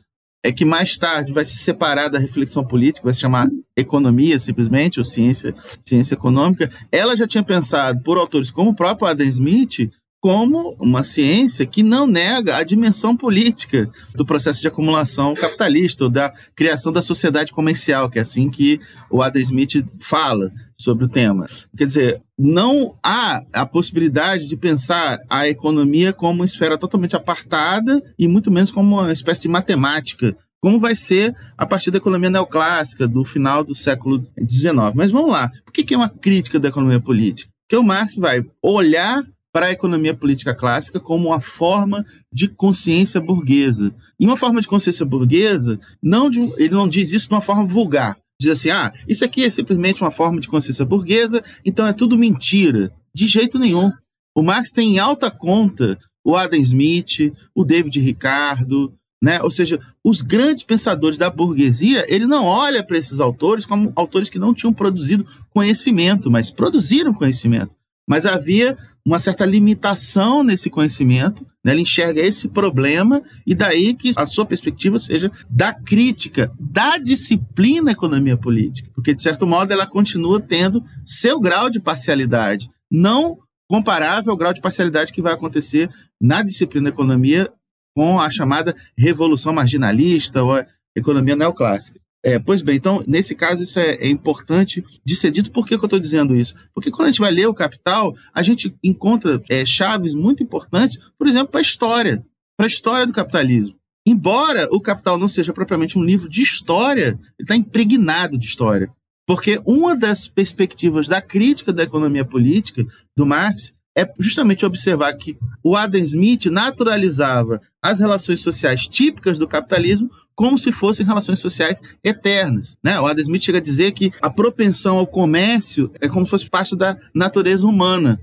é 0.45 0.51
que 0.51 0.63
mais 0.63 0.95
tarde 0.99 1.33
vai 1.33 1.43
se 1.43 1.57
separar 1.57 2.09
da 2.09 2.19
reflexão 2.19 2.63
política, 2.63 3.05
vai 3.05 3.13
se 3.15 3.21
chamar 3.21 3.47
economia 3.75 4.37
simplesmente, 4.37 4.99
ou 4.99 5.03
ciência, 5.03 5.55
ciência 5.83 6.13
econômica, 6.13 6.69
ela 6.91 7.17
já 7.17 7.25
tinha 7.25 7.43
pensado 7.43 7.99
por 8.03 8.19
autores 8.19 8.51
como 8.51 8.69
o 8.69 8.75
próprio 8.75 9.07
Adam 9.07 9.25
Smith 9.25 9.89
como 10.19 10.75
uma 10.79 11.03
ciência 11.03 11.65
que 11.65 11.83
não 11.83 12.07
nega 12.07 12.57
a 12.57 12.63
dimensão 12.63 13.15
política 13.15 13.89
do 14.15 14.25
processo 14.25 14.61
de 14.61 14.67
acumulação 14.67 15.35
capitalista, 15.35 16.05
ou 16.05 16.09
da 16.09 16.33
criação 16.55 16.91
da 16.91 17.01
sociedade 17.01 17.51
comercial, 17.51 18.09
que 18.09 18.17
é 18.17 18.21
assim 18.21 18.49
que 18.49 18.79
o 19.11 19.21
Adam 19.21 19.41
Smith 19.41 19.85
fala 19.99 20.51
sobre 20.77 21.05
o 21.05 21.09
tema. 21.09 21.47
Quer 21.77 21.87
dizer, 21.87 22.21
não 22.37 22.97
há 23.03 23.43
a 23.53 23.65
possibilidade 23.65 24.47
de 24.47 24.57
pensar 24.57 25.19
a 25.29 25.47
economia 25.47 26.11
como 26.11 26.41
uma 26.41 26.45
esfera 26.45 26.77
totalmente 26.77 27.15
apartada 27.15 28.01
e 28.17 28.27
muito 28.27 28.51
menos 28.51 28.71
como 28.71 28.99
uma 28.99 29.13
espécie 29.13 29.43
de 29.43 29.47
matemática 29.47 30.35
como 30.59 30.79
vai 30.79 30.95
ser 30.95 31.35
a 31.55 31.65
partir 31.65 31.91
da 31.91 31.97
economia 31.97 32.31
neoclássica 32.31 33.07
do 33.07 33.23
final 33.23 33.63
do 33.63 33.75
século 33.75 34.25
XIX. 34.49 34.93
Mas 34.95 35.11
vamos 35.11 35.29
lá, 35.29 35.51
por 35.63 35.71
que 35.71 35.93
é 35.93 35.97
uma 35.97 36.09
crítica 36.09 36.59
da 36.59 36.69
economia 36.69 36.99
política? 36.99 37.49
Porque 37.67 37.77
o 37.77 37.83
Marx 37.83 38.15
vai 38.15 38.43
olhar 38.61 39.23
para 39.57 39.65
a 39.65 39.71
economia 39.71 40.13
política 40.13 40.53
clássica 40.53 40.99
como 40.99 41.29
uma 41.29 41.41
forma 41.41 42.05
de 42.31 42.47
consciência 42.47 43.19
burguesa. 43.19 43.91
E 44.19 44.23
uma 44.23 44.37
forma 44.37 44.61
de 44.61 44.67
consciência 44.67 45.03
burguesa, 45.03 45.79
não 45.99 46.29
de, 46.29 46.39
ele 46.57 46.75
não 46.75 46.87
diz 46.87 47.11
isso 47.11 47.27
de 47.27 47.33
uma 47.33 47.41
forma 47.41 47.65
vulgar. 47.65 48.15
Diz 48.39 48.51
assim, 48.51 48.69
ah, 48.69 48.93
isso 49.07 49.25
aqui 49.25 49.43
é 49.43 49.49
simplesmente 49.49 50.03
uma 50.03 50.11
forma 50.11 50.39
de 50.39 50.47
consciência 50.47 50.85
burguesa, 50.85 51.43
então 51.65 51.87
é 51.87 51.91
tudo 51.91 52.15
mentira. 52.15 52.93
De 53.15 53.25
jeito 53.25 53.57
nenhum. 53.57 53.91
O 54.35 54.43
Marx 54.43 54.71
tem 54.71 54.93
em 54.93 54.99
alta 54.99 55.31
conta 55.31 55.97
o 56.23 56.35
Adam 56.35 56.59
Smith, 56.59 57.33
o 57.55 57.65
David 57.65 57.99
Ricardo, 57.99 58.93
né? 59.19 59.41
Ou 59.41 59.49
seja, 59.49 59.79
os 60.03 60.21
grandes 60.21 60.63
pensadores 60.63 61.17
da 61.17 61.31
burguesia, 61.31 62.05
ele 62.07 62.27
não 62.27 62.45
olha 62.45 62.83
para 62.83 62.99
esses 62.99 63.19
autores 63.19 63.65
como 63.65 63.91
autores 63.95 64.29
que 64.29 64.37
não 64.37 64.53
tinham 64.53 64.71
produzido 64.71 65.25
conhecimento, 65.49 66.29
mas 66.29 66.51
produziram 66.51 67.11
conhecimento. 67.11 67.75
Mas 68.07 68.25
havia 68.25 68.77
uma 69.05 69.19
certa 69.19 69.45
limitação 69.45 70.43
nesse 70.43 70.69
conhecimento, 70.69 71.45
né? 71.63 71.71
ele 71.71 71.81
enxerga 71.81 72.19
esse 72.19 72.47
problema, 72.49 73.21
e 73.45 73.55
daí 73.55 73.93
que 73.93 74.11
a 74.17 74.27
sua 74.27 74.45
perspectiva 74.45 74.99
seja 74.99 75.31
da 75.49 75.73
crítica 75.73 76.51
da 76.59 76.97
disciplina 76.97 77.91
economia 77.91 78.35
política, 78.35 78.89
porque 78.93 79.13
de 79.13 79.23
certo 79.23 79.47
modo 79.47 79.71
ela 79.71 79.87
continua 79.87 80.41
tendo 80.41 80.83
seu 81.05 81.39
grau 81.39 81.69
de 81.69 81.79
parcialidade, 81.79 82.69
não 82.91 83.37
comparável 83.69 84.31
ao 84.31 84.37
grau 84.37 84.53
de 84.53 84.61
parcialidade 84.61 85.13
que 85.13 85.21
vai 85.21 85.33
acontecer 85.33 85.89
na 86.21 86.41
disciplina 86.41 86.89
economia 86.89 87.49
com 87.95 88.19
a 88.19 88.29
chamada 88.29 88.75
revolução 88.97 89.53
marginalista 89.53 90.43
ou 90.43 90.63
economia 90.95 91.35
neoclássica. 91.35 91.99
É, 92.27 92.37
pois 92.37 92.61
bem, 92.61 92.75
então, 92.75 93.01
nesse 93.07 93.33
caso, 93.33 93.63
isso 93.63 93.79
é, 93.79 93.91
é 93.91 94.09
importante 94.09 94.83
de 95.05 95.15
ser 95.15 95.31
dito. 95.31 95.49
Por 95.49 95.65
que, 95.65 95.77
que 95.77 95.81
eu 95.81 95.87
estou 95.87 95.97
dizendo 95.97 96.35
isso? 96.35 96.53
Porque 96.73 96.91
quando 96.91 97.07
a 97.07 97.11
gente 97.11 97.21
vai 97.21 97.31
ler 97.31 97.47
o 97.47 97.53
Capital, 97.53 98.13
a 98.33 98.43
gente 98.43 98.75
encontra 98.83 99.41
é, 99.49 99.65
chaves 99.65 100.13
muito 100.13 100.43
importantes, 100.43 100.97
por 101.17 101.25
exemplo, 101.25 101.47
para 101.47 101.61
a 101.61 101.63
história, 101.63 102.21
para 102.57 102.65
a 102.65 102.67
história 102.67 103.07
do 103.07 103.13
capitalismo. 103.13 103.77
Embora 104.05 104.67
o 104.73 104.81
Capital 104.81 105.17
não 105.17 105.29
seja 105.29 105.53
propriamente 105.53 105.97
um 105.97 106.03
livro 106.03 106.27
de 106.27 106.41
história, 106.41 107.17
ele 107.39 107.43
está 107.43 107.55
impregnado 107.55 108.37
de 108.37 108.45
história. 108.45 108.91
Porque 109.25 109.61
uma 109.65 109.95
das 109.95 110.27
perspectivas 110.27 111.07
da 111.07 111.21
crítica 111.21 111.71
da 111.71 111.83
economia 111.83 112.25
política 112.25 112.85
do 113.15 113.25
Marx 113.25 113.73
é 113.97 114.07
justamente 114.19 114.63
observar 114.63 115.11
que 115.13 115.35
o 115.63 115.75
Adam 115.75 115.99
Smith 116.01 116.45
naturalizava 116.45 117.59
as 117.81 117.99
relações 117.99 118.41
sociais 118.41 118.87
típicas 118.87 119.39
do 119.39 119.47
capitalismo 119.47 120.11
como 120.35 120.59
se 120.59 120.71
fossem 120.71 121.03
relações 121.03 121.39
sociais 121.39 121.81
eternas. 122.03 122.77
Né? 122.83 122.99
O 123.01 123.07
Adam 123.07 123.23
Smith 123.23 123.43
chega 123.43 123.57
a 123.57 123.61
dizer 123.61 123.93
que 123.93 124.11
a 124.21 124.29
propensão 124.29 124.99
ao 124.99 125.07
comércio 125.07 125.91
é 125.99 126.07
como 126.07 126.27
se 126.27 126.29
fosse 126.29 126.47
parte 126.47 126.75
da 126.75 126.95
natureza 127.11 127.65
humana. 127.65 128.21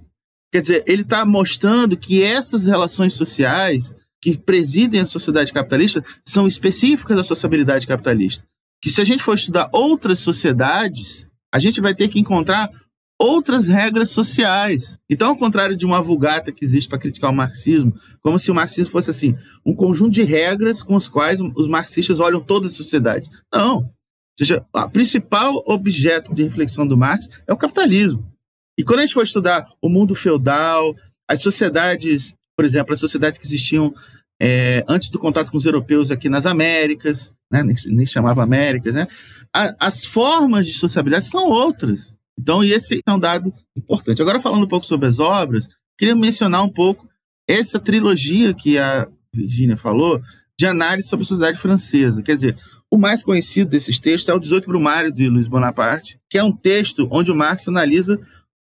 Quer 0.52 0.60
dizer, 0.60 0.84
ele 0.86 1.02
está 1.02 1.24
mostrando 1.24 1.96
que 1.96 2.22
essas 2.22 2.66
relações 2.66 3.14
sociais 3.14 3.92
que 4.22 4.38
presidem 4.38 5.00
a 5.00 5.06
sociedade 5.06 5.52
capitalista 5.52 6.04
são 6.24 6.46
específicas 6.46 7.16
da 7.16 7.24
sociabilidade 7.24 7.88
capitalista. 7.88 8.46
Que 8.80 8.88
se 8.88 9.00
a 9.00 9.04
gente 9.04 9.24
for 9.24 9.34
estudar 9.34 9.68
outras 9.72 10.20
sociedades, 10.20 11.26
a 11.52 11.58
gente 11.58 11.80
vai 11.80 11.96
ter 11.96 12.06
que 12.06 12.20
encontrar 12.20 12.70
outras 13.18 13.66
regras 13.66 14.10
sociais. 14.10 14.98
Então, 15.08 15.28
ao 15.28 15.36
contrário 15.36 15.76
de 15.76 15.86
uma 15.86 16.02
vulgata 16.02 16.52
que 16.52 16.64
existe 16.64 16.88
para 16.88 16.98
criticar 16.98 17.30
o 17.30 17.34
marxismo, 17.34 17.94
como 18.20 18.38
se 18.38 18.50
o 18.50 18.54
marxismo 18.54 18.90
fosse 18.90 19.10
assim, 19.10 19.34
um 19.64 19.74
conjunto 19.74 20.12
de 20.12 20.22
regras 20.22 20.82
com 20.82 20.94
os 20.94 21.08
quais 21.08 21.40
os 21.40 21.68
marxistas 21.68 22.18
olham 22.18 22.40
toda 22.40 22.66
a 22.66 22.70
sociedade. 22.70 23.30
Não. 23.52 23.76
Ou 23.76 23.92
seja, 24.38 24.64
o 24.72 24.90
principal 24.90 25.62
objeto 25.66 26.34
de 26.34 26.42
reflexão 26.42 26.86
do 26.86 26.96
Marx 26.96 27.28
é 27.46 27.52
o 27.52 27.56
capitalismo. 27.56 28.26
E 28.76 28.82
quando 28.82 28.98
a 28.98 29.02
gente 29.02 29.14
for 29.14 29.22
estudar 29.22 29.68
o 29.80 29.88
mundo 29.88 30.14
feudal, 30.14 30.94
as 31.28 31.40
sociedades, 31.40 32.34
por 32.56 32.64
exemplo, 32.64 32.92
as 32.92 33.00
sociedades 33.00 33.38
que 33.38 33.46
existiam 33.46 33.94
é, 34.42 34.84
antes 34.88 35.10
do 35.10 35.18
contato 35.18 35.52
com 35.52 35.56
os 35.56 35.64
europeus 35.64 36.10
aqui 36.10 36.28
nas 36.28 36.44
Américas, 36.44 37.32
né, 37.50 37.62
nem, 37.62 37.76
nem 37.86 38.06
chamava 38.06 38.42
Américas, 38.42 38.92
né, 38.92 39.06
a, 39.54 39.74
as 39.78 40.04
formas 40.04 40.66
de 40.66 40.72
sociabilidade 40.72 41.26
são 41.26 41.48
outras. 41.48 42.13
Então, 42.38 42.62
esse 42.64 43.00
é 43.06 43.12
um 43.12 43.18
dado 43.18 43.52
importante. 43.76 44.20
Agora, 44.20 44.40
falando 44.40 44.64
um 44.64 44.68
pouco 44.68 44.86
sobre 44.86 45.08
as 45.08 45.18
obras, 45.18 45.68
queria 45.98 46.16
mencionar 46.16 46.64
um 46.64 46.68
pouco 46.68 47.08
essa 47.48 47.78
trilogia 47.78 48.54
que 48.54 48.78
a 48.78 49.08
Virginia 49.34 49.76
falou, 49.76 50.20
de 50.58 50.66
análise 50.66 51.08
sobre 51.08 51.24
a 51.24 51.26
sociedade 51.26 51.58
francesa. 51.58 52.22
Quer 52.22 52.34
dizer, 52.34 52.58
o 52.90 52.96
mais 52.96 53.22
conhecido 53.22 53.70
desses 53.70 53.98
textos 53.98 54.28
é 54.28 54.34
o 54.34 54.38
18 54.38 54.66
Brumário 54.66 55.12
de 55.12 55.28
Luiz 55.28 55.48
Bonaparte, 55.48 56.18
que 56.30 56.38
é 56.38 56.44
um 56.44 56.52
texto 56.52 57.08
onde 57.10 57.30
o 57.30 57.34
Marx 57.34 57.66
analisa 57.66 58.20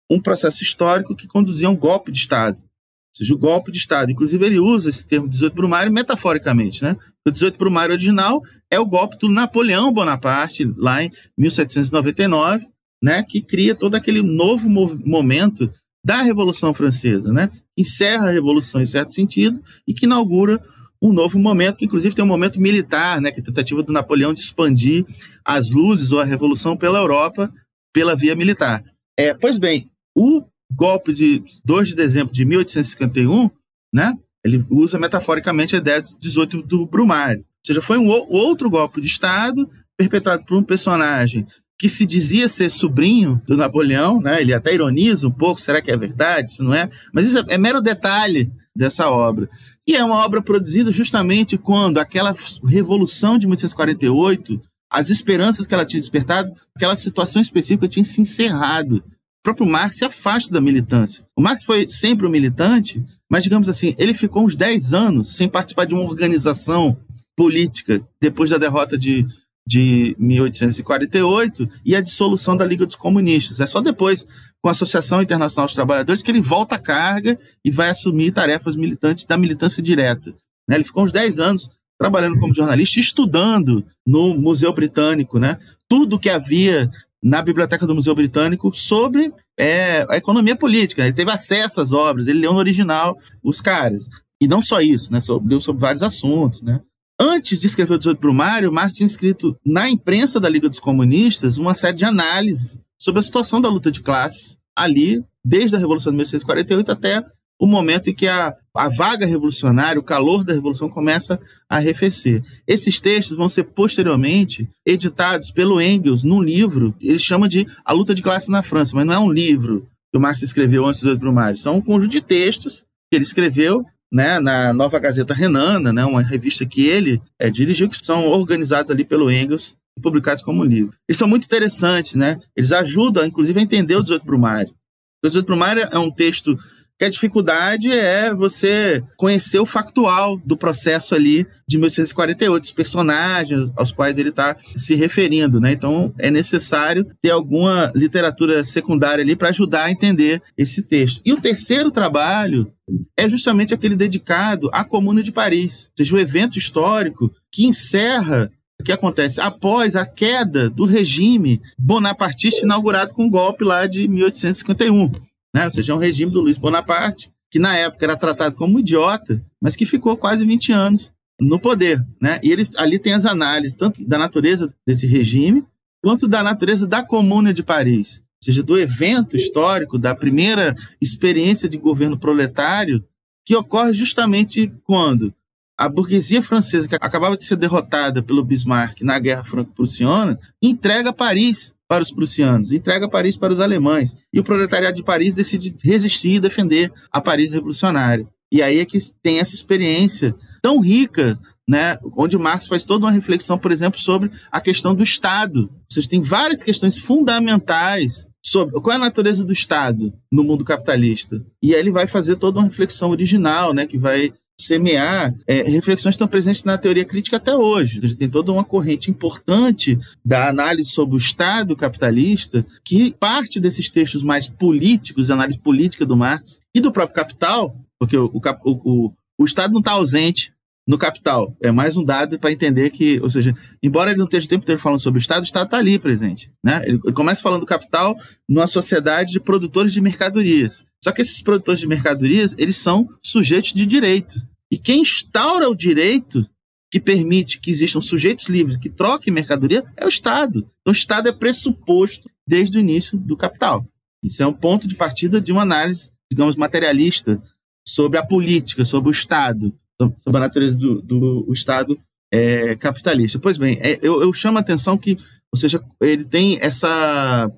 um 0.09 0.20
processo 0.20 0.62
histórico 0.62 1.16
que 1.16 1.26
conduzia 1.26 1.68
a 1.68 1.70
um 1.70 1.76
golpe 1.76 2.12
de 2.12 2.18
Estado. 2.18 2.56
Ou 2.59 3.16
seja, 3.16 3.35
o 3.35 3.38
golpe 3.38 3.72
de 3.72 3.78
Estado. 3.78 4.11
Inclusive, 4.11 4.44
ele 4.44 4.61
usa 4.61 4.88
esse 4.88 5.04
termo 5.04 5.28
18 5.28 5.54
Brumário 5.54 5.92
metaforicamente. 5.92 6.83
Né? 6.83 6.96
O 7.26 7.30
18 7.30 7.59
Brumário 7.59 7.92
original 7.92 8.40
é 8.70 8.78
o 8.78 8.87
golpe 8.87 9.18
do 9.18 9.28
Napoleão 9.28 9.92
Bonaparte, 9.92 10.64
lá 10.76 11.02
em 11.02 11.11
1799, 11.37 12.68
né, 13.02 13.22
que 13.22 13.40
cria 13.40 13.74
todo 13.74 13.94
aquele 13.94 14.22
novo 14.22 14.68
momento 14.68 15.70
da 16.04 16.22
Revolução 16.22 16.72
Francesa, 16.72 17.32
né? 17.32 17.50
Encerra 17.76 18.28
a 18.28 18.32
Revolução 18.32 18.80
em 18.80 18.86
certo 18.86 19.14
sentido 19.14 19.62
e 19.86 19.92
que 19.92 20.06
inaugura 20.06 20.60
um 21.02 21.12
novo 21.12 21.38
momento, 21.38 21.76
que 21.76 21.84
inclusive 21.84 22.14
tem 22.14 22.24
um 22.24 22.28
momento 22.28 22.60
militar, 22.60 23.20
né, 23.20 23.30
que 23.30 23.40
é 23.40 23.42
a 23.42 23.44
tentativa 23.44 23.82
do 23.82 23.92
Napoleão 23.92 24.34
de 24.34 24.40
expandir 24.40 25.04
as 25.44 25.70
luzes 25.70 26.12
ou 26.12 26.20
a 26.20 26.24
Revolução 26.24 26.76
pela 26.76 26.98
Europa 26.98 27.52
pela 27.92 28.14
via 28.14 28.36
militar. 28.36 28.84
É, 29.18 29.34
pois 29.34 29.58
bem, 29.58 29.90
o 30.14 30.44
golpe 30.72 31.12
de 31.12 31.42
2 31.64 31.88
de 31.88 31.94
dezembro 31.94 32.32
de 32.32 32.44
1851, 32.44 33.50
né, 33.92 34.16
ele 34.44 34.64
usa 34.70 34.98
metaforicamente 34.98 35.74
a 35.74 35.78
ideia 35.78 36.00
de 36.00 36.16
18 36.18 36.62
do 36.62 36.86
Brumário. 36.86 37.40
Ou 37.40 37.66
seja, 37.66 37.82
foi 37.82 37.98
um 37.98 38.08
outro 38.08 38.70
golpe 38.70 39.00
de 39.00 39.06
Estado 39.06 39.68
perpetrado 39.96 40.44
por 40.44 40.56
um 40.56 40.62
personagem 40.62 41.46
que 41.80 41.88
se 41.88 42.04
dizia 42.04 42.46
ser 42.46 42.70
sobrinho 42.70 43.40
do 43.46 43.56
Napoleão, 43.56 44.20
né? 44.20 44.42
Ele 44.42 44.52
até 44.52 44.74
ironiza 44.74 45.26
um 45.26 45.30
pouco, 45.30 45.58
será 45.58 45.80
que 45.80 45.90
é 45.90 45.96
verdade, 45.96 46.52
se 46.52 46.62
não 46.62 46.74
é? 46.74 46.90
Mas 47.10 47.26
isso 47.26 47.38
é, 47.38 47.44
é 47.48 47.58
mero 47.58 47.80
detalhe 47.80 48.52
dessa 48.76 49.08
obra. 49.08 49.48
E 49.88 49.96
é 49.96 50.04
uma 50.04 50.22
obra 50.22 50.42
produzida 50.42 50.92
justamente 50.92 51.56
quando 51.56 51.96
aquela 51.96 52.34
revolução 52.62 53.38
de 53.38 53.46
1848, 53.46 54.60
as 54.92 55.08
esperanças 55.08 55.66
que 55.66 55.72
ela 55.72 55.86
tinha 55.86 56.00
despertado, 56.00 56.52
aquela 56.76 56.94
situação 56.96 57.40
específica 57.40 57.88
tinha 57.88 58.04
se 58.04 58.20
encerrado. 58.20 58.96
O 58.96 59.42
próprio 59.42 59.66
Marx 59.66 59.96
se 59.96 60.04
afasta 60.04 60.52
da 60.52 60.60
militância. 60.60 61.24
O 61.34 61.40
Marx 61.40 61.64
foi 61.64 61.88
sempre 61.88 62.26
um 62.26 62.30
militante, 62.30 63.02
mas 63.26 63.42
digamos 63.42 63.70
assim, 63.70 63.94
ele 63.96 64.12
ficou 64.12 64.44
uns 64.44 64.54
10 64.54 64.92
anos 64.92 65.34
sem 65.34 65.48
participar 65.48 65.86
de 65.86 65.94
uma 65.94 66.02
organização 66.02 66.94
política 67.34 68.06
depois 68.20 68.50
da 68.50 68.58
derrota 68.58 68.98
de 68.98 69.24
de 69.66 70.16
1848 70.18 71.68
e 71.85 71.94
a 71.94 72.01
dissolução 72.01 72.57
da 72.57 72.64
Liga 72.64 72.87
dos 72.87 72.96
Comunistas. 72.96 73.61
É 73.61 73.66
só 73.66 73.81
depois, 73.81 74.27
com 74.61 74.68
a 74.68 74.73
Associação 74.73 75.23
Internacional 75.23 75.66
dos 75.66 75.75
Trabalhadores, 75.75 76.23
que 76.23 76.31
ele 76.31 76.40
volta 76.40 76.75
à 76.75 76.79
carga 76.79 77.38
e 77.64 77.70
vai 77.70 77.90
assumir 77.90 78.33
tarefas 78.33 78.77
militantes 78.77 79.25
da 79.25 79.37
militância 79.37 79.83
direta. 79.83 80.35
Né? 80.68 80.77
Ele 80.77 80.85
ficou 80.85 81.05
uns 81.05 81.12
10 81.12 81.38
anos 81.38 81.70
trabalhando 81.99 82.38
como 82.38 82.55
jornalista, 82.55 82.99
estudando 82.99 83.85
no 84.07 84.35
Museu 84.35 84.73
Britânico, 84.73 85.38
né? 85.38 85.59
tudo 85.88 86.18
que 86.18 86.31
havia 86.31 86.90
na 87.23 87.42
biblioteca 87.42 87.87
do 87.87 87.94
Museu 87.94 88.14
Britânico 88.14 88.75
sobre 88.75 89.33
é, 89.59 90.07
a 90.09 90.16
economia 90.16 90.57
política. 90.57 91.03
Ele 91.03 91.12
teve 91.12 91.31
acesso 91.31 91.81
às 91.81 91.92
obras, 91.92 92.27
ele 92.27 92.40
leu 92.40 92.53
no 92.55 92.59
original 92.59 93.18
os 93.42 93.61
caras. 93.61 94.09
E 94.40 94.49
não 94.49 94.62
só 94.62 94.81
isso, 94.81 95.12
né? 95.12 95.20
leu 95.44 95.61
sobre 95.61 95.83
vários 95.83 96.03
assuntos, 96.03 96.62
né? 96.62 96.81
Antes 97.22 97.61
de 97.61 97.66
escrever 97.66 97.92
o 97.92 97.98
18 97.98 98.18
Brumário, 98.18 98.72
Marx 98.72 98.94
tinha 98.94 99.06
escrito 99.06 99.54
na 99.62 99.90
imprensa 99.90 100.40
da 100.40 100.48
Liga 100.48 100.70
dos 100.70 100.80
Comunistas 100.80 101.59
uma 101.59 101.74
série 101.74 101.98
de 101.98 102.06
análises 102.06 102.78
sobre 102.98 103.20
a 103.20 103.22
situação 103.22 103.61
da 103.61 103.68
luta 103.68 103.90
de 103.90 104.00
classes 104.00 104.56
ali, 104.74 105.22
desde 105.44 105.76
a 105.76 105.78
Revolução 105.78 106.11
de 106.12 106.16
1848 106.16 106.90
até 106.90 107.22
o 107.61 107.66
momento 107.66 108.09
em 108.09 108.14
que 108.14 108.26
a, 108.26 108.56
a 108.74 108.88
vaga 108.88 109.26
revolucionária, 109.26 110.00
o 110.00 110.02
calor 110.02 110.42
da 110.42 110.54
revolução 110.54 110.88
começa 110.88 111.38
a 111.68 111.76
arrefecer. 111.76 112.42
Esses 112.66 112.98
textos 112.98 113.37
vão 113.37 113.50
ser 113.50 113.64
posteriormente 113.64 114.66
editados 114.87 115.50
pelo 115.50 115.78
Engels 115.78 116.22
num 116.22 116.40
livro, 116.40 116.94
ele 116.98 117.18
chama 117.18 117.50
de 117.50 117.66
A 117.85 117.92
Luta 117.92 118.14
de 118.14 118.22
Classe 118.22 118.50
na 118.50 118.62
França, 118.62 118.96
mas 118.96 119.04
não 119.04 119.12
é 119.12 119.18
um 119.18 119.30
livro 119.30 119.87
que 120.11 120.16
o 120.16 120.20
Marx 120.20 120.40
escreveu 120.40 120.87
antes 120.87 121.02
dos 121.02 121.11
oito 121.11 121.20
brumários, 121.20 121.61
são 121.61 121.76
um 121.76 121.83
conjunto 121.83 122.12
de 122.12 122.22
textos 122.22 122.87
que 123.11 123.16
ele 123.16 123.24
escreveu 123.24 123.85
né, 124.11 124.40
na 124.40 124.73
Nova 124.73 124.99
Gazeta 124.99 125.33
Renana, 125.33 125.92
né, 125.92 126.05
uma 126.05 126.23
revista 126.23 126.66
que 126.66 126.87
ele 126.87 127.20
é, 127.38 127.51
dirigiu, 127.51 127.88
que 127.88 128.05
são 128.05 128.27
organizados 128.29 128.90
ali 128.90 129.05
pelo 129.05 129.31
Engels 129.31 129.77
e 129.96 130.01
publicados 130.01 130.42
como 130.42 130.64
livro. 130.64 130.96
Eles 131.09 131.18
são 131.18 131.29
muito 131.29 131.44
interessantes, 131.44 132.14
né? 132.14 132.40
Eles 132.57 132.73
ajudam, 132.73 133.25
inclusive, 133.25 133.59
a 133.59 133.62
entender 133.62 133.96
o 133.96 134.03
18 134.03 134.25
Brumário. 134.25 134.75
O 135.23 135.29
18 135.29 135.46
Brumário 135.46 135.88
é 135.90 135.99
um 135.99 136.11
texto 136.11 136.57
que 137.00 137.06
a 137.06 137.10
dificuldade 137.10 137.90
é 137.90 138.34
você 138.34 139.02
conhecer 139.16 139.58
o 139.58 139.64
factual 139.64 140.36
do 140.44 140.54
processo 140.54 141.14
ali 141.14 141.46
de 141.66 141.78
1848, 141.78 142.64
os 142.64 142.72
personagens 142.72 143.70
aos 143.74 143.90
quais 143.90 144.18
ele 144.18 144.28
está 144.28 144.54
se 144.76 144.94
referindo, 144.94 145.58
né? 145.58 145.72
Então 145.72 146.12
é 146.18 146.30
necessário 146.30 147.06
ter 147.22 147.30
alguma 147.30 147.90
literatura 147.96 148.62
secundária 148.64 149.24
ali 149.24 149.34
para 149.34 149.48
ajudar 149.48 149.84
a 149.84 149.90
entender 149.90 150.42
esse 150.58 150.82
texto. 150.82 151.22
E 151.24 151.32
o 151.32 151.40
terceiro 151.40 151.90
trabalho 151.90 152.70
é 153.16 153.26
justamente 153.30 153.72
aquele 153.72 153.96
dedicado 153.96 154.68
à 154.70 154.84
Comuna 154.84 155.22
de 155.22 155.32
Paris, 155.32 155.84
ou 155.86 155.92
seja, 155.96 156.14
o 156.14 156.18
evento 156.18 156.58
histórico 156.58 157.32
que 157.50 157.64
encerra 157.64 158.52
o 158.78 158.82
que 158.82 158.92
acontece 158.92 159.40
após 159.40 159.96
a 159.96 160.04
queda 160.04 160.68
do 160.68 160.84
regime 160.84 161.62
bonapartista 161.78 162.66
inaugurado 162.66 163.14
com 163.14 163.24
o 163.24 163.30
golpe 163.30 163.64
lá 163.64 163.86
de 163.86 164.06
1851 164.06 165.29
né? 165.54 165.64
ou 165.64 165.70
seja, 165.70 165.92
é 165.92 165.94
um 165.94 165.98
regime 165.98 166.32
do 166.32 166.40
Luiz 166.40 166.58
Bonaparte, 166.58 167.30
que 167.50 167.58
na 167.58 167.76
época 167.76 168.04
era 168.04 168.16
tratado 168.16 168.54
como 168.54 168.78
idiota, 168.78 169.44
mas 169.60 169.76
que 169.76 169.84
ficou 169.84 170.16
quase 170.16 170.44
20 170.46 170.72
anos 170.72 171.12
no 171.40 171.58
poder. 171.58 172.04
Né? 172.20 172.38
E 172.42 172.52
ele, 172.52 172.68
ali 172.76 172.98
tem 172.98 173.12
as 173.12 173.26
análises 173.26 173.74
tanto 173.74 174.04
da 174.04 174.18
natureza 174.18 174.72
desse 174.86 175.06
regime, 175.06 175.64
quanto 176.02 176.28
da 176.28 176.42
natureza 176.42 176.86
da 176.86 177.02
Comuna 177.02 177.52
de 177.52 177.62
Paris, 177.62 178.18
ou 178.18 178.44
seja, 178.44 178.62
do 178.62 178.78
evento 178.78 179.36
histórico, 179.36 179.98
da 179.98 180.14
primeira 180.14 180.74
experiência 181.00 181.68
de 181.68 181.76
governo 181.76 182.18
proletário, 182.18 183.04
que 183.44 183.54
ocorre 183.56 183.92
justamente 183.94 184.72
quando 184.84 185.34
a 185.76 185.88
burguesia 185.88 186.42
francesa, 186.42 186.86
que 186.86 186.94
acabava 186.94 187.36
de 187.36 187.44
ser 187.44 187.56
derrotada 187.56 188.22
pelo 188.22 188.44
Bismarck 188.44 189.00
na 189.00 189.18
Guerra 189.18 189.44
Franco-Prussiana, 189.44 190.38
entrega 190.62 191.10
Paris 191.10 191.72
para 191.90 192.05
os 192.05 192.12
prussianos, 192.12 192.70
entrega 192.70 193.09
Paris 193.09 193.37
para 193.37 193.53
os 193.53 193.59
alemães. 193.59 194.14
E 194.33 194.38
o 194.38 194.44
proletariado 194.44 194.94
de 194.94 195.03
Paris 195.03 195.35
decide 195.35 195.74
resistir 195.83 196.37
e 196.37 196.40
defender 196.40 196.92
a 197.11 197.20
Paris 197.20 197.53
revolucionária. 197.53 198.29
E 198.53 198.62
aí 198.62 198.79
é 198.79 198.85
que 198.85 198.96
tem 199.20 199.40
essa 199.40 199.57
experiência 199.57 200.33
tão 200.62 200.79
rica, 200.79 201.37
né, 201.68 201.98
onde 202.16 202.38
Marx 202.38 202.68
faz 202.68 202.85
toda 202.85 203.07
uma 203.07 203.11
reflexão, 203.11 203.59
por 203.59 203.72
exemplo, 203.72 203.98
sobre 203.98 204.31
a 204.53 204.61
questão 204.61 204.94
do 204.94 205.03
Estado. 205.03 205.68
Seja, 205.88 206.09
tem 206.09 206.20
várias 206.20 206.62
questões 206.62 206.96
fundamentais 206.96 208.24
sobre 208.40 208.81
qual 208.81 208.92
é 208.92 208.96
a 208.96 209.00
natureza 209.00 209.44
do 209.44 209.53
Estado 209.53 210.12
no 210.31 210.44
mundo 210.44 210.64
capitalista. 210.64 211.44
E 211.61 211.74
aí 211.74 211.81
ele 211.81 211.90
vai 211.90 212.07
fazer 212.07 212.37
toda 212.37 212.61
uma 212.61 212.68
reflexão 212.68 213.11
original, 213.11 213.74
né, 213.74 213.85
que 213.85 213.98
vai 213.98 214.33
semear 214.61 215.35
é, 215.46 215.62
reflexões 215.62 216.14
estão 216.14 216.29
presentes 216.29 216.64
na 216.64 216.79
teoria 216.79 217.05
crítica 217.05 217.37
até 217.37 217.55
hoje. 217.55 218.16
Tem 218.16 218.29
toda 218.29 218.53
uma 218.53 218.64
corrente 218.64 219.11
importante 219.11 219.99
da 220.25 220.49
análise 220.49 220.90
sobre 220.90 221.14
o 221.14 221.18
Estado 221.18 221.77
capitalista 221.77 222.64
que 222.85 223.14
parte 223.18 223.61
desses 223.61 223.90
textos 223.90 224.23
mais 224.23 224.49
políticos, 224.49 225.31
análise 225.31 225.59
política 225.59 226.07
do 226.07 226.16
Marx 226.16 226.59
e 226.75 226.81
do 226.81 226.92
próprio 226.92 227.16
Capital, 227.16 227.75
porque 227.99 228.16
o, 228.16 228.31
o, 228.33 228.40
o, 228.64 229.12
o 229.38 229.44
Estado 229.44 229.73
não 229.73 229.81
está 229.81 229.92
ausente 229.92 230.53
no 230.87 230.99
capital. 230.99 231.57
É 231.62 231.70
mais 231.70 231.96
um 231.96 232.05
dado 232.05 232.38
para 232.38 232.51
entender 232.51 232.90
que, 232.90 233.20
ou 233.20 233.31
seja, 233.31 233.55
embora 233.83 234.11
ele 234.11 234.18
não 234.18 234.25
esteja 234.25 234.46
o 234.46 234.49
tempo 234.49 234.64
inteiro 234.64 234.81
falando 234.81 235.01
sobre 235.01 235.18
o 235.18 235.20
Estado, 235.23 235.42
o 235.42 235.44
Estado 235.44 235.66
está 235.66 235.79
ali 235.79 235.99
presente. 235.99 236.51
Né? 236.64 236.83
Ele, 236.85 237.01
ele 237.05 237.12
começa 237.12 237.40
falando 237.40 237.61
do 237.61 237.66
capital 237.66 238.16
numa 238.49 238.66
sociedade 238.66 239.33
de 239.33 239.40
produtores 239.40 239.92
de 239.92 240.01
mercadorias. 240.01 240.83
Só 241.02 241.12
que 241.12 241.22
esses 241.22 241.40
produtores 241.42 241.80
de 241.80 241.86
mercadorias, 241.86 242.54
eles 242.58 242.76
são 242.76 243.08
sujeitos 243.22 243.72
de 243.72 243.86
direito. 243.86 244.40
E 244.70 244.78
quem 244.78 245.02
instaura 245.02 245.68
o 245.68 245.74
direito 245.74 246.46
que 246.90 247.00
permite 247.00 247.60
que 247.60 247.70
existam 247.70 248.00
sujeitos 248.00 248.48
livres 248.48 248.76
que 248.76 248.90
troquem 248.90 249.32
mercadoria 249.32 249.84
é 249.96 250.04
o 250.04 250.08
Estado. 250.08 250.58
Então, 250.80 250.90
o 250.90 250.92
Estado 250.92 251.28
é 251.28 251.32
pressuposto 251.32 252.28
desde 252.46 252.76
o 252.76 252.80
início 252.80 253.16
do 253.16 253.36
capital. 253.36 253.86
Isso 254.22 254.42
é 254.42 254.46
um 254.46 254.52
ponto 254.52 254.88
de 254.88 254.96
partida 254.96 255.40
de 255.40 255.52
uma 255.52 255.62
análise, 255.62 256.10
digamos, 256.30 256.56
materialista 256.56 257.40
sobre 257.86 258.18
a 258.18 258.26
política, 258.26 258.84
sobre 258.84 259.08
o 259.08 259.12
Estado, 259.12 259.72
sobre 259.98 260.36
a 260.36 260.40
natureza 260.40 260.76
do, 260.76 261.00
do, 261.00 261.42
do 261.42 261.52
Estado 261.52 261.98
é, 262.32 262.76
capitalista. 262.76 263.38
Pois 263.38 263.56
bem, 263.56 263.78
é, 263.80 263.98
eu, 264.02 264.20
eu 264.20 264.32
chamo 264.32 264.58
a 264.58 264.60
atenção 264.60 264.98
que, 264.98 265.16
ou 265.52 265.58
seja, 265.58 265.82
ele 266.00 266.24
tem 266.24 266.58
essa, 266.60 267.50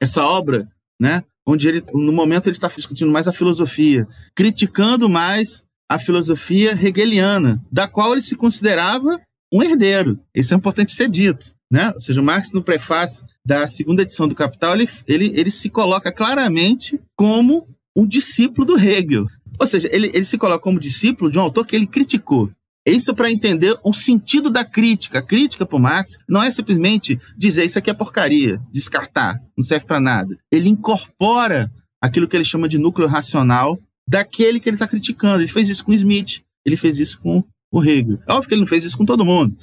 essa 0.00 0.24
obra, 0.24 0.68
né, 1.00 1.22
onde 1.48 1.66
ele, 1.66 1.82
no 1.94 2.12
momento, 2.12 2.46
ele 2.46 2.56
está 2.56 2.68
discutindo 2.68 3.10
mais 3.10 3.26
a 3.26 3.32
filosofia, 3.32 4.06
criticando 4.34 5.08
mais 5.08 5.64
a 5.88 5.98
filosofia 5.98 6.72
hegeliana, 6.72 7.64
da 7.72 7.88
qual 7.88 8.12
ele 8.12 8.20
se 8.20 8.36
considerava 8.36 9.18
um 9.50 9.62
herdeiro. 9.62 10.20
Isso 10.34 10.52
é 10.52 10.56
importante 10.58 10.92
ser 10.92 11.08
dito. 11.08 11.54
Né? 11.70 11.90
Ou 11.94 12.00
seja, 12.00 12.20
Marx, 12.20 12.52
no 12.52 12.62
prefácio 12.62 13.24
da 13.42 13.66
segunda 13.66 14.02
edição 14.02 14.28
do 14.28 14.34
Capital, 14.34 14.74
ele, 14.74 14.88
ele, 15.06 15.32
ele 15.34 15.50
se 15.50 15.70
coloca 15.70 16.12
claramente 16.12 17.00
como 17.16 17.66
um 17.96 18.06
discípulo 18.06 18.66
do 18.66 18.78
Hegel. 18.78 19.26
Ou 19.58 19.66
seja, 19.66 19.88
ele, 19.90 20.10
ele 20.12 20.26
se 20.26 20.36
coloca 20.36 20.60
como 20.60 20.78
discípulo 20.78 21.30
de 21.30 21.38
um 21.38 21.42
autor 21.42 21.66
que 21.66 21.74
ele 21.74 21.86
criticou. 21.86 22.50
Isso 22.90 23.14
para 23.14 23.30
entender 23.30 23.76
o 23.82 23.92
sentido 23.92 24.50
da 24.50 24.64
crítica. 24.64 25.18
A 25.18 25.22
crítica 25.22 25.66
para 25.66 25.78
Marx 25.78 26.18
não 26.28 26.42
é 26.42 26.50
simplesmente 26.50 27.18
dizer 27.36 27.64
isso 27.64 27.78
aqui 27.78 27.90
é 27.90 27.94
porcaria, 27.94 28.60
descartar, 28.72 29.40
não 29.56 29.64
serve 29.64 29.86
para 29.86 30.00
nada. 30.00 30.38
Ele 30.50 30.68
incorpora 30.68 31.70
aquilo 32.00 32.28
que 32.28 32.36
ele 32.36 32.44
chama 32.44 32.68
de 32.68 32.78
núcleo 32.78 33.08
racional 33.08 33.78
daquele 34.08 34.60
que 34.60 34.68
ele 34.68 34.76
está 34.76 34.86
criticando. 34.86 35.42
Ele 35.42 35.50
fez 35.50 35.68
isso 35.68 35.84
com 35.84 35.92
Smith, 35.92 36.42
ele 36.64 36.76
fez 36.76 36.98
isso 36.98 37.20
com 37.20 37.44
o 37.70 37.82
Hegel. 37.84 38.18
É 38.26 38.32
óbvio 38.32 38.48
que 38.48 38.54
ele 38.54 38.62
não 38.62 38.68
fez 38.68 38.84
isso 38.84 38.96
com 38.96 39.04
todo 39.04 39.24
mundo. 39.24 39.56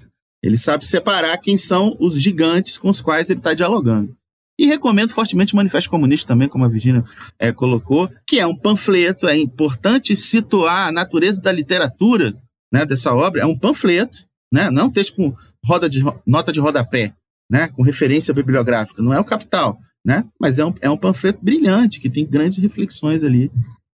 Ele 0.43 0.57
sabe 0.57 0.85
separar 0.85 1.37
quem 1.37 1.57
são 1.57 1.97
os 1.99 2.21
gigantes 2.21 2.77
com 2.77 2.89
os 2.89 3.01
quais 3.01 3.29
ele 3.29 3.39
está 3.39 3.53
dialogando. 3.53 4.15
E 4.57 4.65
recomendo 4.67 5.09
fortemente 5.09 5.53
o 5.53 5.57
Manifesto 5.57 5.89
Comunista 5.89 6.27
também, 6.27 6.47
como 6.47 6.63
a 6.63 6.69
Virginia 6.69 7.03
é, 7.37 7.51
colocou, 7.51 8.09
que 8.25 8.39
é 8.39 8.47
um 8.47 8.55
panfleto. 8.55 9.27
É 9.27 9.35
importante 9.35 10.15
situar 10.15 10.87
a 10.87 10.91
natureza 10.91 11.41
da 11.41 11.51
literatura 11.51 12.33
né, 12.75 12.85
dessa 12.85 13.13
obra. 13.13 13.41
É 13.41 13.45
um 13.45 13.57
panfleto, 13.57 14.25
né, 14.51 14.69
não 14.69 14.87
um 14.87 14.91
texto 14.91 15.15
com 15.15 15.33
roda 15.65 15.89
de, 15.89 16.03
nota 16.27 16.51
de 16.51 16.59
rodapé, 16.59 17.13
né, 17.49 17.69
com 17.69 17.81
referência 17.81 18.33
bibliográfica. 18.33 19.01
Não 19.01 19.13
é 19.13 19.19
o 19.19 19.23
Capital, 19.23 19.79
né, 20.05 20.25
mas 20.39 20.59
é 20.59 20.65
um, 20.65 20.73
é 20.81 20.89
um 20.89 20.97
panfleto 20.97 21.39
brilhante, 21.41 22.01
que 22.01 22.09
tem 22.09 22.25
grandes 22.25 22.57
reflexões 22.57 23.23
ali 23.23 23.49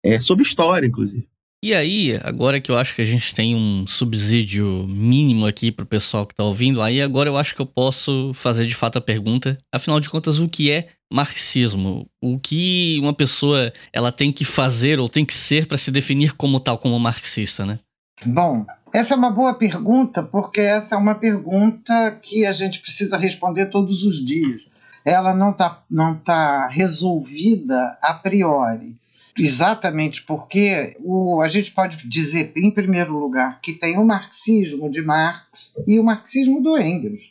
é, 0.06 0.20
sobre 0.20 0.44
história, 0.44 0.86
inclusive. 0.86 1.28
E 1.66 1.74
aí, 1.74 2.20
agora 2.22 2.62
que 2.62 2.70
eu 2.70 2.78
acho 2.78 2.94
que 2.94 3.02
a 3.02 3.06
gente 3.06 3.34
tem 3.34 3.56
um 3.56 3.88
subsídio 3.88 4.86
mínimo 4.88 5.48
aqui 5.48 5.72
pro 5.72 5.88
pessoal 5.88 6.24
que 6.24 6.36
tá 6.36 6.44
ouvindo, 6.44 6.84
aí 6.84 7.02
agora 7.02 7.30
eu 7.30 7.36
acho 7.36 7.56
que 7.56 7.62
eu 7.62 7.66
posso 7.66 8.32
fazer 8.36 8.68
de 8.68 8.76
fato 8.76 9.00
a 9.00 9.02
pergunta. 9.02 9.58
Afinal 9.74 10.00
de 10.00 10.08
contas, 10.08 10.40
o 10.40 10.48
que 10.48 10.70
é 10.70 10.90
marxismo? 11.12 12.08
O 12.22 12.40
que 12.40 13.00
uma 13.02 13.14
pessoa 13.14 13.74
ela 13.92 14.12
tem 14.12 14.32
que 14.32 14.46
fazer 14.46 15.00
ou 15.00 15.10
tem 15.10 15.26
que 15.26 15.34
ser 15.34 15.66
para 15.66 15.80
se 15.80 15.90
definir 15.90 16.34
como 16.34 16.60
tal, 16.60 16.78
como 16.78 17.00
marxista, 17.00 17.66
né? 17.66 17.80
Bom, 18.26 18.66
essa 18.94 19.14
é 19.14 19.18
uma 19.18 19.30
boa 19.30 19.54
pergunta, 19.54 20.24
porque 20.24 20.62
essa 20.62 20.96
é 20.96 20.98
uma 20.98 21.16
pergunta 21.16 22.18
que 22.22 22.46
a 22.46 22.52
gente 22.52 22.80
precisa 22.82 23.18
responder 23.18 23.68
todos 23.68 24.04
os 24.04 24.26
dias. 24.26 24.68
Ela 25.06 25.34
não 25.34 25.52
está 25.52 25.84
não 25.90 26.16
tá 26.16 26.68
resolvida 26.68 27.98
a 28.02 28.14
priori 28.14 28.98
exatamente 29.40 30.24
porque 30.24 30.96
o, 31.00 31.42
a 31.42 31.48
gente 31.48 31.72
pode 31.72 32.08
dizer, 32.08 32.52
em 32.56 32.72
primeiro 32.72 33.18
lugar, 33.18 33.62
que 33.62 33.74
tem 33.74 33.98
o 33.98 34.06
marxismo 34.06 34.90
de 34.90 35.02
Marx 35.02 35.76
e 35.86 36.00
o 36.00 36.04
marxismo 36.04 36.62
do 36.62 36.78
Engels, 36.78 37.22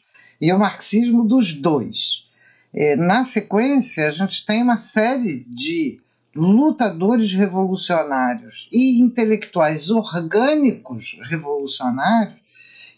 e 0.40 0.52
o 0.52 0.58
marxismo 0.58 1.24
dos 1.24 1.52
dois. 1.52 2.26
É, 2.72 2.94
na 2.94 3.24
sequência, 3.24 4.06
a 4.06 4.10
gente 4.10 4.44
tem 4.44 4.62
uma 4.62 4.76
série 4.76 5.44
de 5.48 6.00
lutadores 6.36 7.32
revolucionários 7.32 8.68
e 8.72 9.00
intelectuais 9.00 9.90
orgânicos 9.90 11.18
revolucionários 11.22 12.46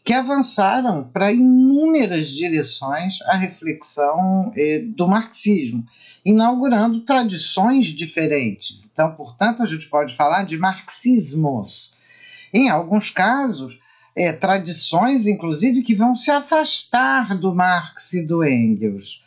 que 0.08 0.14
avançaram 0.14 1.04
para 1.04 1.30
inúmeras 1.30 2.30
direções 2.30 3.20
a 3.26 3.36
reflexão 3.36 4.50
eh, 4.56 4.82
do 4.86 5.06
marxismo, 5.06 5.84
inaugurando 6.24 7.02
tradições 7.02 7.88
diferentes. 7.88 8.90
Então, 8.90 9.14
portanto, 9.14 9.62
a 9.62 9.66
gente 9.66 9.86
pode 9.86 10.16
falar 10.16 10.44
de 10.44 10.56
marxismos. 10.56 11.94
Em 12.54 12.70
alguns 12.70 13.10
casos, 13.10 13.78
eh, 14.16 14.32
tradições, 14.32 15.26
inclusive, 15.26 15.82
que 15.82 15.94
vão 15.94 16.16
se 16.16 16.30
afastar 16.30 17.36
do 17.36 17.54
Marx 17.54 18.14
e 18.14 18.26
do 18.26 18.42
Engels, 18.42 19.20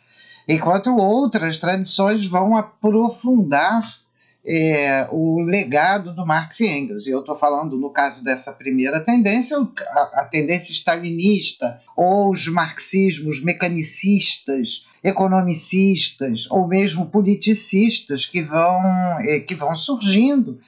enquanto 0.48 0.96
outras 0.96 1.58
tradições 1.58 2.26
vão 2.26 2.56
aprofundar 2.56 4.01
é, 4.44 5.06
o 5.10 5.40
legado 5.40 6.12
do 6.12 6.26
Marx 6.26 6.60
e 6.60 6.66
Engels. 6.66 7.06
E 7.06 7.10
eu 7.10 7.20
estou 7.20 7.36
falando, 7.36 7.78
no 7.78 7.90
caso 7.90 8.24
dessa 8.24 8.52
primeira 8.52 9.00
tendência, 9.00 9.56
a, 9.56 10.22
a 10.22 10.28
tendência 10.30 10.72
stalinista, 10.72 11.80
ou 11.96 12.30
os 12.30 12.48
marxismos 12.48 13.42
mecanicistas, 13.42 14.88
economicistas, 15.02 16.50
ou 16.50 16.66
mesmo 16.66 17.06
politicistas 17.06 18.26
que 18.26 18.42
vão, 18.42 18.82
é, 19.20 19.40
que 19.40 19.54
vão 19.54 19.76
surgindo 19.76 20.60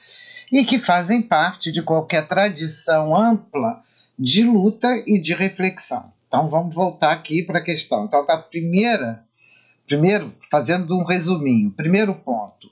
e 0.51 0.63
que 0.63 0.77
fazem 0.77 1.21
parte 1.21 1.71
de 1.71 1.81
qualquer 1.81 2.27
tradição 2.27 3.15
ampla 3.15 3.81
de 4.17 4.43
luta 4.43 4.87
e 5.05 5.19
de 5.19 5.33
reflexão. 5.33 6.13
Então 6.27 6.47
vamos 6.49 6.73
voltar 6.73 7.11
aqui 7.11 7.43
para 7.43 7.59
a 7.59 7.63
questão. 7.63 8.05
Então, 8.05 8.25
a 8.27 8.37
primeira, 8.37 9.23
primeiro, 9.85 10.33
fazendo 10.49 10.97
um 10.97 11.03
resuminho, 11.03 11.71
primeiro 11.71 12.15
ponto, 12.15 12.69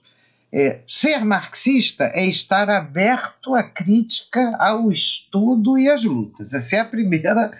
é, 0.54 0.82
ser 0.86 1.26
marxista 1.26 2.12
é 2.14 2.28
estar 2.28 2.70
aberto 2.70 3.56
à 3.56 3.64
crítica, 3.64 4.56
ao 4.60 4.92
estudo 4.92 5.80
e 5.80 5.90
às 5.90 6.04
lutas. 6.04 6.54
Essa 6.54 6.76
é 6.76 6.80
a 6.80 6.86
primeira 6.86 7.52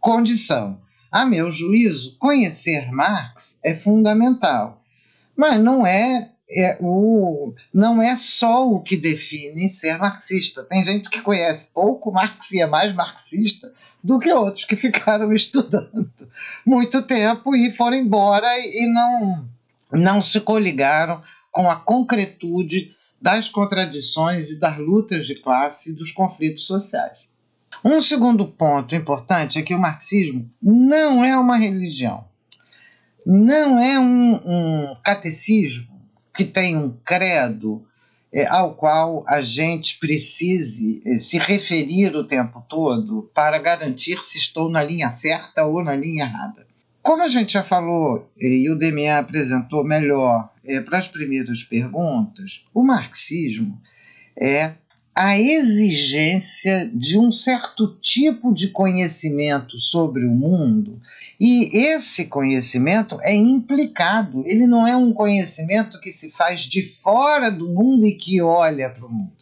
condição. 0.00 0.80
A 1.10 1.24
meu 1.24 1.52
juízo, 1.52 2.16
conhecer 2.18 2.90
Marx 2.90 3.60
é 3.64 3.76
fundamental, 3.76 4.82
mas 5.36 5.60
não 5.60 5.86
é 5.86 6.30
é, 6.54 6.76
o, 6.80 7.54
não 7.72 8.02
é 8.02 8.14
só 8.14 8.68
o 8.68 8.82
que 8.82 8.96
define 8.96 9.70
ser 9.70 9.96
marxista. 9.96 10.62
Tem 10.64 10.84
gente 10.84 11.08
que 11.08 11.22
conhece 11.22 11.70
pouco 11.72 12.12
Marx 12.12 12.52
e 12.52 12.60
é 12.60 12.66
mais 12.66 12.92
marxista 12.92 13.72
do 14.02 14.18
que 14.18 14.30
outros 14.30 14.66
que 14.66 14.76
ficaram 14.76 15.32
estudando 15.32 16.10
muito 16.66 17.00
tempo 17.02 17.54
e 17.56 17.70
foram 17.70 17.96
embora 17.96 18.46
e 18.58 18.86
não, 18.92 19.48
não 19.92 20.20
se 20.20 20.40
coligaram 20.40 21.22
com 21.52 21.70
a 21.70 21.76
concretude 21.76 22.96
das 23.20 23.48
contradições 23.48 24.50
e 24.50 24.58
das 24.58 24.78
lutas 24.78 25.26
de 25.26 25.36
classe 25.36 25.90
e 25.90 25.94
dos 25.94 26.10
conflitos 26.10 26.66
sociais. 26.66 27.20
Um 27.84 28.00
segundo 28.00 28.46
ponto 28.46 28.94
importante 28.96 29.58
é 29.58 29.62
que 29.62 29.74
o 29.74 29.78
marxismo 29.78 30.50
não 30.60 31.24
é 31.24 31.38
uma 31.38 31.56
religião, 31.56 32.24
não 33.24 33.78
é 33.78 33.98
um, 33.98 34.34
um 34.34 34.96
catecismo 35.04 36.00
que 36.34 36.44
tem 36.44 36.76
um 36.76 36.96
credo 37.04 37.86
é, 38.32 38.46
ao 38.46 38.74
qual 38.74 39.24
a 39.28 39.40
gente 39.40 39.98
precise 39.98 41.02
é, 41.04 41.18
se 41.18 41.38
referir 41.38 42.16
o 42.16 42.26
tempo 42.26 42.64
todo 42.68 43.30
para 43.34 43.58
garantir 43.58 44.18
se 44.24 44.38
estou 44.38 44.70
na 44.70 44.82
linha 44.82 45.10
certa 45.10 45.64
ou 45.64 45.84
na 45.84 45.94
linha 45.94 46.24
errada. 46.24 46.66
Como 47.02 47.22
a 47.22 47.28
gente 47.28 47.52
já 47.52 47.62
falou 47.62 48.30
e 48.38 48.70
o 48.70 48.78
Demian 48.78 49.18
apresentou 49.18 49.84
melhor 49.84 50.51
é, 50.64 50.80
para 50.80 50.98
as 50.98 51.08
primeiras 51.08 51.62
perguntas, 51.62 52.64
o 52.72 52.82
marxismo 52.82 53.80
é 54.36 54.72
a 55.14 55.38
exigência 55.38 56.90
de 56.94 57.18
um 57.18 57.30
certo 57.30 57.96
tipo 58.00 58.52
de 58.52 58.68
conhecimento 58.68 59.78
sobre 59.78 60.24
o 60.24 60.30
mundo, 60.30 61.00
e 61.38 61.76
esse 61.76 62.26
conhecimento 62.26 63.18
é 63.20 63.34
implicado, 63.34 64.42
ele 64.46 64.66
não 64.66 64.86
é 64.86 64.96
um 64.96 65.12
conhecimento 65.12 66.00
que 66.00 66.10
se 66.10 66.30
faz 66.30 66.62
de 66.62 66.82
fora 66.82 67.50
do 67.50 67.68
mundo 67.68 68.06
e 68.06 68.12
que 68.12 68.40
olha 68.40 68.88
para 68.88 69.04
o 69.04 69.12
mundo. 69.12 69.32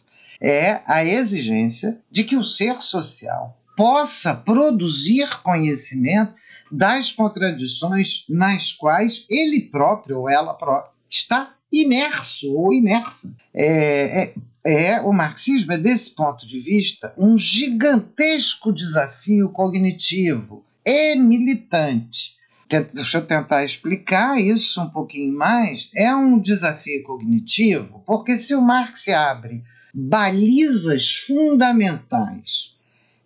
É 0.41 0.81
a 0.87 1.05
exigência 1.05 1.97
de 2.09 2.23
que 2.23 2.35
o 2.35 2.43
ser 2.43 2.81
social 2.81 3.57
possa 3.77 4.33
produzir 4.33 5.41
conhecimento 5.41 6.33
das 6.69 7.11
contradições 7.11 8.25
nas 8.27 8.73
quais 8.73 9.25
ele 9.29 9.61
próprio 9.61 10.19
ou 10.19 10.29
ela 10.29 10.53
própria 10.53 10.90
está 11.11 11.53
imerso 11.71 12.55
ou 12.55 12.73
imersa. 12.73 13.35
É, 13.53 14.23
é, 14.23 14.33
é, 14.65 15.01
o 15.01 15.11
marxismo 15.11 15.73
é, 15.73 15.77
desse 15.77 16.11
ponto 16.11 16.45
de 16.47 16.59
vista, 16.59 17.13
um 17.17 17.37
gigantesco 17.37 18.71
desafio 18.71 19.49
cognitivo 19.49 20.63
e 20.85 21.15
militante. 21.15 22.39
Deixa 22.69 23.17
eu 23.17 23.25
tentar 23.25 23.65
explicar 23.65 24.39
isso 24.39 24.81
um 24.81 24.89
pouquinho 24.89 25.37
mais. 25.37 25.91
É 25.93 26.15
um 26.15 26.39
desafio 26.39 27.03
cognitivo, 27.03 28.01
porque 28.05 28.37
se 28.37 28.55
o 28.55 28.61
Marx 28.61 29.09
abre 29.09 29.61
balizas 29.93 31.13
fundamentais 31.15 32.79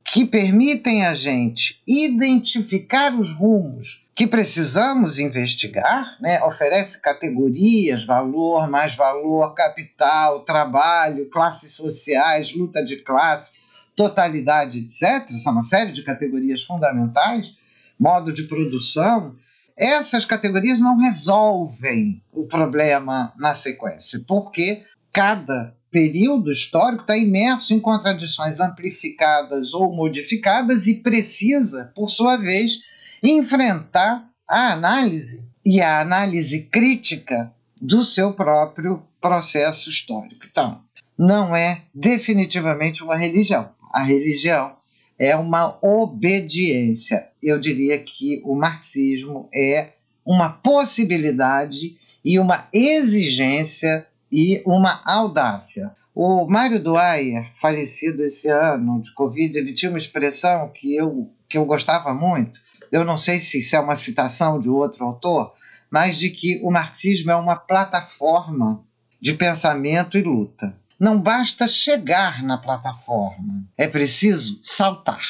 que 0.06 0.24
permitem 0.24 1.04
a 1.04 1.16
gente 1.16 1.82
identificar 1.88 3.14
os 3.14 3.34
rumos 3.34 4.08
que 4.16 4.28
precisamos 4.28 5.20
investigar, 5.20 6.16
né? 6.22 6.42
oferece 6.44 7.02
categorias, 7.02 8.06
valor, 8.06 8.70
mais 8.70 8.96
valor, 8.96 9.54
capital, 9.56 10.42
trabalho, 10.42 11.30
classes 11.30 11.76
sociais, 11.76 12.54
luta 12.54 12.86
de 12.86 12.98
classe, 12.98 13.54
totalidade, 13.96 14.80
etc. 14.80 15.28
São 15.32 15.54
uma 15.54 15.64
série 15.64 15.92
de 15.92 16.04
categorias 16.04 16.64
fundamentais, 16.64 17.56
modo 18.00 18.32
de 18.32 18.44
produção. 18.44 19.36
Essas 19.76 20.24
categorias 20.24 20.80
não 20.80 20.98
resolvem 20.98 22.22
o 22.32 22.46
problema 22.46 23.34
na 23.38 23.56
sequência, 23.56 24.22
porque 24.26 24.84
cada 25.12 25.75
período 25.96 26.52
histórico 26.52 27.04
está 27.04 27.18
imerso 27.18 27.74
em 27.74 27.80
contradições 27.80 28.60
amplificadas 28.60 29.74
ou 29.74 29.96
modificadas 29.96 30.88
e 30.88 30.96
precisa, 30.96 31.90
por 31.96 32.10
sua 32.10 32.36
vez, 32.36 32.82
enfrentar 33.24 34.30
a 34.46 34.74
análise 34.74 35.46
e 35.66 35.80
a 35.80 36.02
análise 36.02 36.64
crítica 36.64 37.50
do 37.80 38.04
seu 38.04 38.34
próprio 38.34 39.04
processo 39.22 39.90
histórico. 39.90 40.46
Então, 40.52 40.84
não 41.18 41.56
é 41.56 41.84
definitivamente 41.94 43.02
uma 43.02 43.16
religião. 43.16 43.70
A 43.94 44.04
religião 44.04 44.76
é 45.18 45.34
uma 45.34 45.78
obediência. 45.82 47.30
Eu 47.42 47.58
diria 47.58 47.98
que 48.00 48.42
o 48.44 48.54
marxismo 48.54 49.48
é 49.56 49.94
uma 50.26 50.50
possibilidade 50.50 51.98
e 52.24 52.38
uma 52.38 52.68
exigência 52.74 54.06
e 54.36 54.62
uma 54.66 55.02
audácia. 55.06 55.96
O 56.14 56.46
Mário 56.46 56.78
Dwyer, 56.78 57.50
falecido 57.54 58.22
esse 58.22 58.50
ano 58.50 59.02
de 59.02 59.14
Covid, 59.14 59.58
ele 59.58 59.74
tinha 59.74 59.90
uma 59.90 59.98
expressão 59.98 60.70
que 60.74 60.94
eu, 60.94 61.32
que 61.48 61.58
eu 61.58 61.64
gostava 61.64 62.14
muito. 62.14 62.60
Eu 62.92 63.06
não 63.06 63.16
sei 63.16 63.40
se 63.40 63.60
isso 63.60 63.78
é 63.78 63.80
uma 63.80 63.96
citação 63.96 64.60
de 64.60 64.70
outro 64.70 65.06
autor, 65.06 65.54
mas 65.90 66.18
de 66.18 66.30
que 66.30 66.60
o 66.62 66.70
marxismo 66.70 67.32
é 67.32 67.36
uma 67.36 67.56
plataforma 67.56 68.84
de 69.22 69.34
pensamento 69.34 70.18
e 70.18 70.22
luta. 70.22 70.76
Não 71.00 71.18
basta 71.18 71.66
chegar 71.66 72.44
na 72.44 72.58
plataforma, 72.58 73.64
é 73.78 73.88
preciso 73.88 74.60
saltar. 74.62 75.24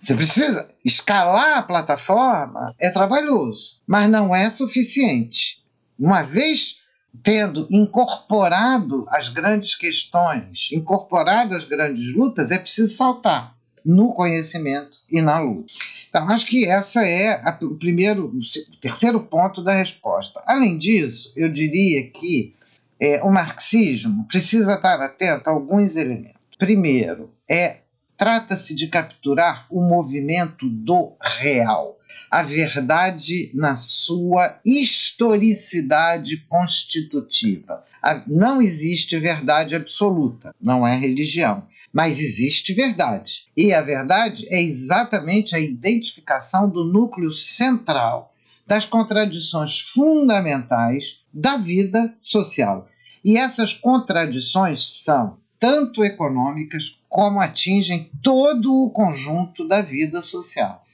Você 0.00 0.16
precisa 0.16 0.68
escalar 0.84 1.58
a 1.58 1.62
plataforma, 1.62 2.74
é 2.76 2.90
trabalhoso, 2.90 3.80
mas 3.86 4.10
não 4.10 4.34
é 4.34 4.50
suficiente. 4.50 5.64
Uma 5.96 6.22
vez 6.22 6.77
tendo 7.22 7.66
incorporado 7.70 9.06
as 9.08 9.28
grandes 9.28 9.74
questões, 9.74 10.70
incorporado 10.72 11.54
as 11.54 11.64
grandes 11.64 12.14
lutas, 12.14 12.50
é 12.50 12.58
preciso 12.58 12.94
saltar 12.94 13.56
no 13.84 14.12
conhecimento 14.12 14.98
e 15.10 15.20
na 15.20 15.38
luta. 15.38 15.72
Então, 16.08 16.28
acho 16.30 16.46
que 16.46 16.66
essa 16.66 17.02
é 17.02 17.34
a, 17.42 17.58
o 17.62 17.76
primeiro, 17.76 18.26
o 18.26 18.80
terceiro 18.80 19.20
ponto 19.20 19.62
da 19.62 19.72
resposta. 19.72 20.42
Além 20.46 20.78
disso, 20.78 21.32
eu 21.36 21.48
diria 21.48 22.08
que 22.10 22.54
é, 23.00 23.22
o 23.22 23.30
marxismo 23.30 24.26
precisa 24.26 24.74
estar 24.74 25.00
atento 25.00 25.48
a 25.48 25.52
alguns 25.52 25.96
elementos. 25.96 26.38
Primeiro, 26.58 27.30
é 27.48 27.78
trata-se 28.16 28.74
de 28.74 28.88
capturar 28.88 29.66
o 29.70 29.80
movimento 29.80 30.68
do 30.68 31.14
real 31.22 31.97
a 32.30 32.42
verdade 32.42 33.50
na 33.54 33.76
sua 33.76 34.58
historicidade 34.64 36.38
constitutiva. 36.48 37.84
Não 38.26 38.62
existe 38.62 39.18
verdade 39.18 39.74
absoluta, 39.74 40.54
não 40.60 40.86
é 40.86 40.96
religião, 40.96 41.66
mas 41.92 42.18
existe 42.18 42.72
verdade. 42.72 43.46
E 43.56 43.72
a 43.72 43.80
verdade 43.80 44.46
é 44.50 44.62
exatamente 44.62 45.54
a 45.54 45.60
identificação 45.60 46.68
do 46.68 46.84
núcleo 46.84 47.32
central 47.32 48.34
das 48.66 48.84
contradições 48.84 49.80
fundamentais 49.80 51.24
da 51.32 51.56
vida 51.56 52.14
social. 52.20 52.86
E 53.24 53.36
essas 53.36 53.72
contradições 53.72 55.02
são 55.02 55.38
tanto 55.58 56.04
econômicas 56.04 57.00
como 57.08 57.40
atingem 57.40 58.10
todo 58.22 58.72
o 58.72 58.90
conjunto 58.90 59.66
da 59.66 59.82
vida 59.82 60.22
social. 60.22 60.84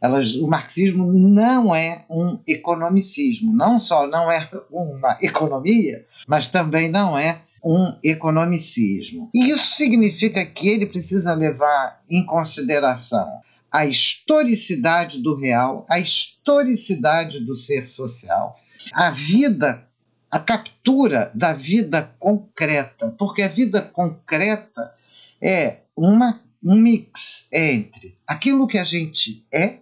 Elas, 0.00 0.34
o 0.34 0.46
marxismo 0.46 1.12
não 1.12 1.74
é 1.74 2.04
um 2.08 2.38
economicismo, 2.46 3.52
não 3.52 3.78
só 3.78 4.06
não 4.06 4.30
é 4.30 4.48
uma 4.70 5.18
economia, 5.20 6.04
mas 6.26 6.48
também 6.48 6.88
não 6.90 7.18
é 7.18 7.38
um 7.62 7.92
economicismo. 8.02 9.28
E 9.34 9.50
isso 9.50 9.76
significa 9.76 10.44
que 10.44 10.68
ele 10.68 10.86
precisa 10.86 11.34
levar 11.34 12.00
em 12.08 12.24
consideração 12.24 13.28
a 13.70 13.86
historicidade 13.86 15.20
do 15.22 15.36
real, 15.36 15.86
a 15.88 15.98
historicidade 15.98 17.40
do 17.40 17.54
ser 17.54 17.88
social, 17.88 18.58
a 18.92 19.10
vida 19.10 19.86
a 20.30 20.38
captura 20.38 21.30
da 21.34 21.52
vida 21.52 22.14
concreta, 22.18 23.12
porque 23.18 23.42
a 23.42 23.48
vida 23.48 23.82
concreta 23.82 24.94
é 25.42 25.78
uma, 25.96 26.40
um 26.62 26.76
mix 26.76 27.48
entre 27.52 28.16
aquilo 28.26 28.68
que 28.68 28.78
a 28.78 28.84
gente 28.84 29.44
é 29.52 29.78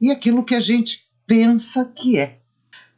e 0.00 0.10
aquilo 0.10 0.44
que 0.44 0.54
a 0.54 0.60
gente 0.60 1.06
pensa 1.26 1.92
que 1.94 2.18
é. 2.18 2.38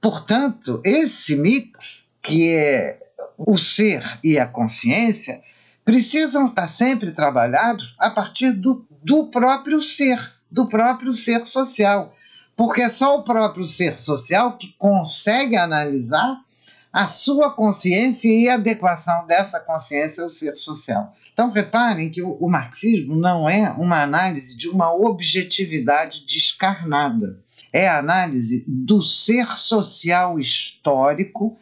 Portanto, 0.00 0.80
esse 0.84 1.36
mix, 1.36 2.10
que 2.20 2.50
é 2.50 3.00
o 3.36 3.56
ser 3.56 4.02
e 4.22 4.38
a 4.38 4.46
consciência, 4.46 5.42
precisam 5.84 6.46
estar 6.46 6.68
sempre 6.68 7.12
trabalhados 7.12 7.94
a 7.98 8.10
partir 8.10 8.52
do, 8.52 8.86
do 9.02 9.26
próprio 9.26 9.80
ser, 9.80 10.18
do 10.50 10.66
próprio 10.66 11.12
ser 11.12 11.46
social. 11.46 12.14
Porque 12.56 12.82
é 12.82 12.88
só 12.88 13.16
o 13.16 13.22
próprio 13.22 13.64
ser 13.64 13.98
social 13.98 14.56
que 14.56 14.74
consegue 14.78 15.56
analisar 15.56 16.40
a 16.92 17.07
sua 17.07 17.50
consciência 17.50 18.28
e 18.28 18.48
a 18.48 18.55
adequação 18.55 19.26
dessa 19.26 19.59
consciência 19.59 20.22
ao 20.22 20.31
ser 20.31 20.57
social. 20.57 21.16
Então, 21.33 21.50
reparem 21.50 22.11
que 22.11 22.20
o, 22.20 22.33
o 22.33 22.50
marxismo 22.50 23.16
não 23.16 23.48
é 23.48 23.70
uma 23.70 24.02
análise 24.02 24.57
de 24.57 24.68
uma 24.68 24.94
objetividade 24.94 26.26
descarnada. 26.26 27.38
É 27.72 27.88
a 27.88 27.98
análise 27.98 28.64
do 28.68 29.00
ser 29.00 29.46
social 29.57 30.38
histórico 30.38 31.57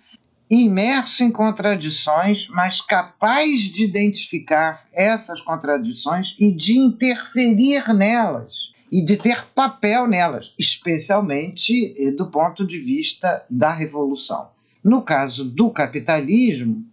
imerso 0.50 1.22
em 1.22 1.30
contradições, 1.30 2.48
mas 2.48 2.80
capaz 2.80 3.60
de 3.60 3.84
identificar 3.84 4.84
essas 4.92 5.40
contradições 5.40 6.34
e 6.40 6.50
de 6.50 6.76
interferir 6.76 7.94
nelas 7.94 8.72
e 8.90 9.04
de 9.04 9.16
ter 9.16 9.46
papel 9.54 10.08
nelas, 10.08 10.52
especialmente 10.58 11.94
eh, 11.96 12.10
do 12.10 12.26
ponto 12.26 12.66
de 12.66 12.78
vista 12.78 13.46
da 13.48 13.72
revolução. 13.72 14.48
No 14.82 15.02
caso 15.02 15.44
do 15.44 15.70
capitalismo, 15.70 16.84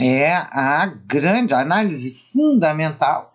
é 0.00 0.32
a 0.32 0.86
grande 1.06 1.54
análise 1.54 2.12
fundamental 2.32 3.34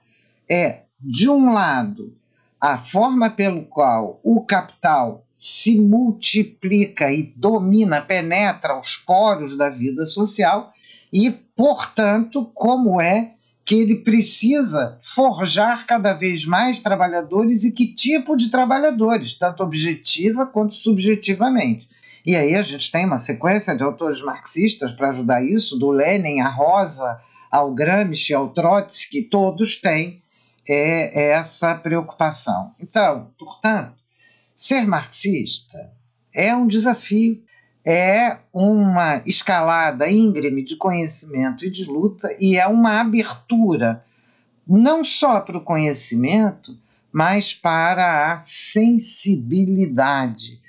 é, 0.50 0.82
de 1.00 1.30
um 1.30 1.54
lado, 1.54 2.16
a 2.60 2.78
forma 2.78 3.30
pelo 3.30 3.64
qual 3.64 4.20
o 4.24 4.46
capital 4.46 5.26
se 5.34 5.80
multiplica 5.80 7.12
e 7.12 7.34
domina, 7.36 8.02
penetra 8.02 8.80
os 8.80 8.96
poros 8.96 9.58
da 9.58 9.70
vida 9.70 10.06
social 10.06 10.72
e, 11.12 11.32
portanto, 11.56 12.46
como 12.54 13.02
é 13.02 13.34
que 13.66 13.76
ele 13.76 13.96
precisa 13.98 14.98
forjar 15.02 15.88
cada 15.88 16.14
vez 16.14 16.46
mais 16.46 16.80
trabalhadores 16.80 17.64
e 17.64 17.72
que 17.72 17.96
tipo 17.96 18.36
de 18.36 18.50
trabalhadores, 18.52 19.34
tanto 19.36 19.64
objetiva 19.64 20.46
quanto 20.46 20.76
subjetivamente. 20.76 21.88
E 22.26 22.36
aí 22.36 22.56
a 22.56 22.62
gente 22.62 22.92
tem 22.92 23.06
uma 23.06 23.18
sequência 23.18 23.76
de 23.76 23.84
autores 23.84 24.22
marxistas 24.22 24.92
para 24.92 25.10
ajudar 25.10 25.44
isso, 25.44 25.78
do 25.78 25.90
Lenin 25.90 26.42
à 26.42 26.50
Rosa, 26.50 27.20
ao 27.50 27.74
Gramsci, 27.74 28.34
ao 28.34 28.50
Trotsky, 28.50 29.24
todos 29.24 29.76
têm 29.76 30.22
é, 30.68 31.32
essa 31.32 31.76
preocupação. 31.76 32.74
Então, 32.80 33.32
portanto, 33.38 34.02
ser 34.56 34.88
marxista 34.88 35.92
é 36.34 36.56
um 36.56 36.68
desafio, 36.68 37.44
é 37.86 38.38
uma 38.54 39.22
escalada 39.26 40.10
íngreme 40.10 40.64
de 40.64 40.78
conhecimento 40.78 41.66
e 41.66 41.72
de 41.72 41.84
luta, 41.86 42.34
e 42.40 42.56
é 42.56 42.68
uma 42.68 43.02
abertura 43.02 44.06
não 44.68 45.04
só 45.04 45.42
para 45.42 45.58
o 45.58 45.64
conhecimento, 45.64 46.78
mas 47.12 47.52
para 47.54 48.32
a 48.32 48.40
sensibilidade 48.40 50.61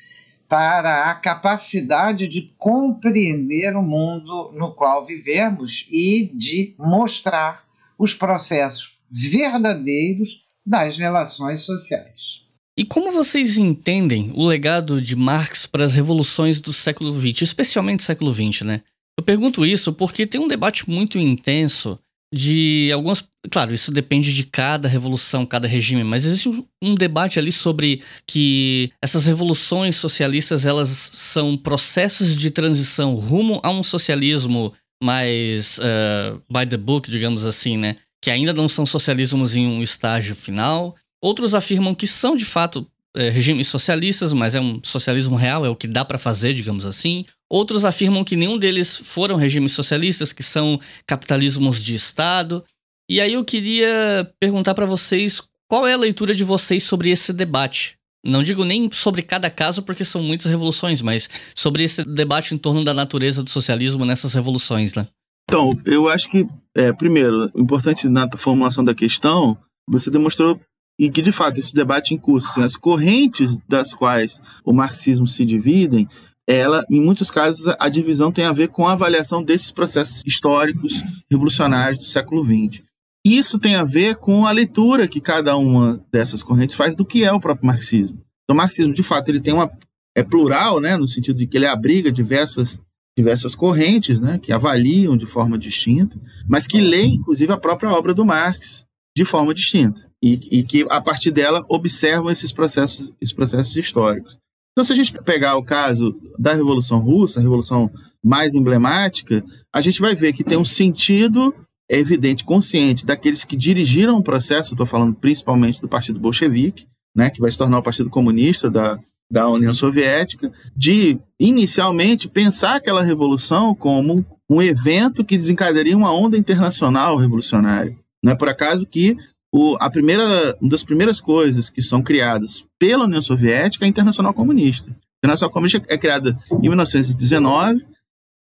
para 0.53 1.07
a 1.07 1.15
capacidade 1.15 2.29
de 2.29 2.53
compreender 2.59 3.75
o 3.75 3.83
mundo 3.83 4.53
no 4.55 4.75
qual 4.75 5.03
vivemos 5.03 5.87
e 5.91 6.31
de 6.35 6.75
mostrar 6.79 7.65
os 7.99 8.13
processos 8.13 8.99
verdadeiros 9.11 10.47
das 10.63 10.99
relações 10.99 11.63
sociais. 11.63 12.43
E 12.77 12.85
como 12.85 13.11
vocês 13.11 13.57
entendem 13.57 14.31
o 14.35 14.47
legado 14.47 15.01
de 15.01 15.17
Marx 15.17 15.65
para 15.65 15.87
as 15.87 15.95
revoluções 15.95 16.61
do 16.61 16.71
século 16.71 17.19
XX, 17.19 17.41
especialmente 17.41 18.03
século 18.03 18.35
XX, 18.35 18.61
né? 18.61 18.83
Eu 19.19 19.25
pergunto 19.25 19.65
isso 19.65 19.91
porque 19.91 20.27
tem 20.27 20.39
um 20.39 20.49
debate 20.49 20.87
muito 20.87 21.19
intenso 21.19 21.99
de 22.33 22.91
algumas. 22.93 23.23
Claro, 23.51 23.75
isso 23.75 23.93
depende 23.93 24.33
de 24.33 24.45
cada 24.45 24.89
revolução, 24.89 25.45
cada 25.45 25.69
regime, 25.69 26.03
mas 26.03 26.25
existe 26.25 26.49
um, 26.81 26.95
debate 26.95 27.39
ali 27.39 27.53
sobre 27.53 28.03
que 28.27 28.91
essas 29.03 29.27
revoluções 29.27 29.97
socialistas 29.97 30.65
elas 30.65 30.89
são 30.89 31.57
processos 31.57 32.37
de 32.37 32.51
transição 32.51 33.15
rumo 33.17 33.61
a 33.63 33.71
um 33.71 33.83
socialismo 33.83 34.73
mais 35.03 35.79
uh, 35.79 36.41
by 36.49 36.65
the 36.67 36.77
book, 36.77 37.11
digamos 37.11 37.45
assim, 37.45 37.77
né? 37.77 37.97
Que 38.23 38.31
ainda 38.31 38.53
não 38.53 38.69
são 38.69 38.87
socialismos 38.87 39.57
em 39.57 39.67
um 39.67 39.83
estágio 39.83 40.37
final. 40.37 40.95
Outros 41.21 41.55
afirmam 41.55 41.95
que 41.95 42.07
são 42.07 42.37
de 42.37 42.45
fato 42.45 42.87
é, 43.17 43.29
regimes 43.29 43.69
socialistas, 43.69 44.33
mas 44.33 44.55
é 44.55 44.61
um 44.61 44.81
socialismo 44.83 45.37
real, 45.37 45.65
é 45.65 45.69
o 45.69 45.77
que 45.77 45.87
dá 45.87 46.05
para 46.05 46.19
fazer, 46.19 46.55
digamos 46.55 46.87
assim. 46.87 47.25
Outros 47.51 47.85
afirmam 47.85 48.25
que 48.25 48.37
nenhum 48.37 48.59
deles 48.59 48.97
foram 48.97 49.37
regimes 49.37 49.73
socialistas, 49.73 50.33
que 50.33 50.43
são 50.43 50.81
capitalismos 51.07 51.83
de 51.83 51.95
Estado. 51.95 52.65
E 53.11 53.21
aí 53.21 53.35
eu 53.35 53.45
queria 53.45 54.33
perguntar 54.41 54.75
para 54.75 54.87
vocês 54.87 55.43
qual 55.69 55.87
é 55.87 55.93
a 55.93 55.99
leitura 55.99 56.35
de 56.35 56.45
vocês 56.45 56.83
sobre 56.85 57.11
esse 57.11 57.33
debate. 57.33 57.99
Não 58.25 58.43
digo 58.43 58.65
nem 58.65 58.89
sobre 58.91 59.21
cada 59.21 59.51
caso, 59.51 59.83
porque 59.83 60.05
são 60.05 60.23
muitas 60.23 60.47
revoluções, 60.47 61.03
mas 61.03 61.29
sobre 61.55 61.83
esse 61.83 62.05
debate 62.05 62.55
em 62.55 62.59
torno 62.59 62.85
da 62.85 62.95
natureza 62.95 63.43
do 63.43 63.51
socialismo 63.51 64.05
nessas 64.05 64.33
revoluções, 64.33 64.95
né? 64.95 65.09
Então, 65.45 65.71
eu 65.85 66.09
acho 66.09 66.31
que, 66.31 66.47
é, 66.75 66.93
primeiro, 66.93 67.51
importante 67.57 68.09
na 68.09 68.29
formulação 68.39 68.85
da 68.85 68.95
questão, 68.95 69.59
você 69.89 70.11
demonstrou 70.11 70.59
e 70.99 71.11
que, 71.11 71.23
de 71.23 71.33
fato, 71.33 71.59
esse 71.59 71.75
debate 71.75 72.15
em 72.15 72.19
curso, 72.19 72.49
assim, 72.51 72.63
as 72.63 72.77
correntes 72.77 73.59
das 73.69 73.93
quais 73.93 74.41
o 74.65 74.73
marxismo 74.73 75.27
se 75.27 75.45
dividem, 75.45 76.09
ela, 76.47 76.85
em 76.91 77.01
muitos 77.01 77.31
casos, 77.31 77.73
a 77.79 77.89
divisão 77.89 78.33
tem 78.33 78.45
a 78.45 78.53
ver 78.53 78.69
com 78.69 78.87
a 78.87 78.93
avaliação 78.93 79.43
desses 79.43 79.71
processos 79.71 80.23
históricos 80.27 81.03
revolucionários 81.31 82.01
do 82.01 82.05
século 82.05 82.45
XX. 82.45 82.83
Isso 83.25 83.59
tem 83.59 83.77
a 83.77 83.85
ver 83.85 84.17
com 84.17 84.45
a 84.45 84.51
leitura 84.51 85.07
que 85.07 85.21
cada 85.21 85.57
uma 85.57 86.05
dessas 86.11 86.43
correntes 86.43 86.77
faz 86.77 86.97
do 86.97 87.05
que 87.05 87.25
é 87.25 87.33
o 87.33 87.41
próprio 87.41 87.67
marxismo. 87.67 88.21
Então, 88.45 88.55
o 88.55 88.57
marxismo, 88.57 88.93
de 88.93 89.03
fato, 89.03 89.29
ele 89.29 89.41
tem 89.41 89.55
uma 89.55 89.71
é 90.15 90.23
plural, 90.23 90.79
né, 90.79 90.95
no 90.97 91.09
sentido 91.09 91.39
de 91.39 91.47
que 91.47 91.57
ele 91.57 91.67
abriga 91.67 92.13
diversas 92.13 92.79
diversas 93.17 93.55
correntes, 93.55 94.21
né, 94.21 94.39
que 94.39 94.53
avaliam 94.53 95.17
de 95.17 95.27
forma 95.27 95.59
distinta, 95.59 96.19
mas 96.49 96.67
que 96.67 96.81
leem, 96.81 97.15
inclusive, 97.15 97.53
a 97.53 97.59
própria 97.59 97.91
obra 97.91 98.15
do 98.15 98.25
Marx 98.25 98.87
de 99.15 99.25
forma 99.25 99.53
distinta 99.53 100.12
e, 100.23 100.61
e 100.61 100.63
que 100.63 100.87
a 100.89 101.01
partir 101.01 101.31
dela 101.31 101.65
observam 101.69 102.31
esses 102.31 102.53
processos, 102.53 103.13
esses 103.21 103.35
processos 103.35 103.77
históricos. 103.77 104.39
Então, 104.73 104.85
se 104.85 104.93
a 104.93 104.97
gente 104.97 105.13
pegar 105.25 105.57
o 105.57 105.65
caso 105.65 106.17
da 106.39 106.55
Revolução 106.55 106.99
Russa, 107.01 107.41
a 107.41 107.43
revolução 107.43 107.91
mais 108.25 108.55
emblemática, 108.55 109.45
a 109.75 109.81
gente 109.81 110.01
vai 110.01 110.15
ver 110.15 110.33
que 110.33 110.45
tem 110.45 110.57
um 110.57 110.65
sentido 110.65 111.55
evidente, 111.91 112.45
consciente, 112.45 113.05
daqueles 113.05 113.45
que 113.45 113.57
dirigiram 113.57 114.17
o 114.17 114.23
processo, 114.23 114.73
estou 114.73 114.87
falando 114.87 115.15
principalmente 115.15 115.81
do 115.81 115.89
Partido 115.89 116.19
Bolchevique, 116.19 116.87
né, 117.15 117.29
que 117.29 117.41
vai 117.41 117.51
se 117.51 117.59
tornar 117.59 117.79
o 117.79 117.83
Partido 117.83 118.09
Comunista 118.09 118.71
da, 118.71 118.99
da 119.31 119.49
União 119.49 119.75
Soviética, 119.75 120.51
de 120.75 121.19
inicialmente 121.39 122.29
pensar 122.29 122.77
aquela 122.77 123.03
revolução 123.03 123.75
como 123.75 124.25
um 124.49 124.63
evento 124.63 125.25
que 125.25 125.37
desencadearia 125.37 125.97
uma 125.97 126.15
onda 126.15 126.39
internacional 126.39 127.17
revolucionária. 127.17 127.95
Não 128.25 128.33
é 128.33 128.37
por 128.37 128.49
acaso 128.49 128.87
que 128.87 129.17
o, 129.53 129.77
a 129.79 129.91
primeira, 129.91 130.57
uma 130.61 130.71
das 130.71 130.83
primeiras 130.83 131.21
coisas 131.21 131.69
que 131.69 131.83
são 131.83 132.03
criadas 132.03 132.65
pela 132.79 133.05
União 133.05 133.21
Soviética 133.21 133.85
é 133.85 133.87
a 133.87 133.89
Internacional 133.89 134.33
Comunista. 134.33 134.91
A 134.91 135.27
Internacional 135.27 135.53
Comunista 135.53 135.83
é 135.89 135.99
criada 135.99 136.37
em 136.51 136.69
1919 136.69 137.85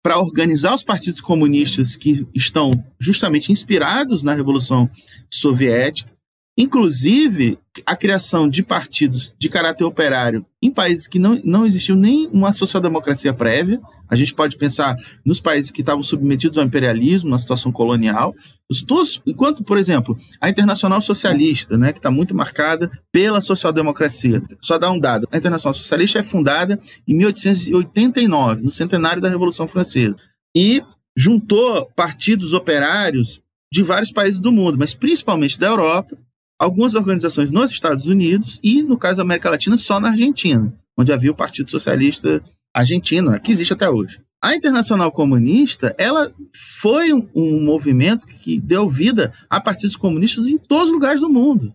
para 0.02 0.18
organizar 0.18 0.74
os 0.74 0.84
partidos 0.84 1.20
comunistas 1.20 1.96
que 1.96 2.26
estão 2.34 2.70
justamente 3.00 3.50
inspirados 3.50 4.22
na 4.22 4.34
Revolução 4.34 4.88
Soviética 5.30 6.17
Inclusive, 6.60 7.56
a 7.86 7.94
criação 7.94 8.48
de 8.48 8.64
partidos 8.64 9.32
de 9.38 9.48
caráter 9.48 9.84
operário 9.84 10.44
em 10.60 10.72
países 10.72 11.06
que 11.06 11.16
não, 11.16 11.40
não 11.44 11.64
existiu 11.64 11.94
nem 11.94 12.26
uma 12.32 12.52
social-democracia 12.52 13.32
prévia. 13.32 13.80
A 14.10 14.16
gente 14.16 14.34
pode 14.34 14.56
pensar 14.56 14.96
nos 15.24 15.40
países 15.40 15.70
que 15.70 15.82
estavam 15.82 16.02
submetidos 16.02 16.58
ao 16.58 16.64
imperialismo, 16.64 17.30
na 17.30 17.38
situação 17.38 17.70
colonial. 17.70 18.34
Os, 18.68 18.82
todos, 18.82 19.22
enquanto, 19.24 19.62
por 19.62 19.78
exemplo, 19.78 20.16
a 20.40 20.50
Internacional 20.50 21.00
Socialista, 21.00 21.78
né, 21.78 21.92
que 21.92 22.00
está 22.00 22.10
muito 22.10 22.34
marcada 22.34 22.90
pela 23.12 23.40
social-democracia. 23.40 24.42
Só 24.60 24.78
dar 24.78 24.90
um 24.90 24.98
dado: 24.98 25.28
a 25.30 25.36
Internacional 25.36 25.74
Socialista 25.74 26.18
é 26.18 26.24
fundada 26.24 26.76
em 27.06 27.14
1889, 27.14 28.62
no 28.62 28.70
centenário 28.72 29.22
da 29.22 29.28
Revolução 29.28 29.68
Francesa. 29.68 30.16
E 30.56 30.82
juntou 31.16 31.88
partidos 31.94 32.52
operários 32.52 33.40
de 33.72 33.80
vários 33.80 34.10
países 34.10 34.40
do 34.40 34.50
mundo, 34.50 34.76
mas 34.76 34.92
principalmente 34.92 35.56
da 35.56 35.68
Europa 35.68 36.18
algumas 36.58 36.94
organizações 36.94 37.50
nos 37.50 37.70
Estados 37.70 38.06
Unidos 38.06 38.58
e, 38.62 38.82
no 38.82 38.98
caso 38.98 39.18
da 39.18 39.22
América 39.22 39.50
Latina, 39.50 39.78
só 39.78 40.00
na 40.00 40.10
Argentina, 40.10 40.72
onde 40.96 41.12
havia 41.12 41.30
o 41.30 41.36
Partido 41.36 41.70
Socialista 41.70 42.42
Argentino, 42.74 43.38
que 43.40 43.52
existe 43.52 43.72
até 43.72 43.88
hoje. 43.88 44.20
A 44.42 44.54
Internacional 44.54 45.10
Comunista, 45.10 45.94
ela 45.98 46.32
foi 46.80 47.12
um, 47.12 47.28
um 47.34 47.64
movimento 47.64 48.26
que 48.26 48.60
deu 48.60 48.88
vida 48.88 49.32
a 49.50 49.60
partidos 49.60 49.96
comunistas 49.96 50.46
em 50.46 50.56
todos 50.56 50.88
os 50.88 50.92
lugares 50.92 51.20
do 51.20 51.28
mundo. 51.28 51.74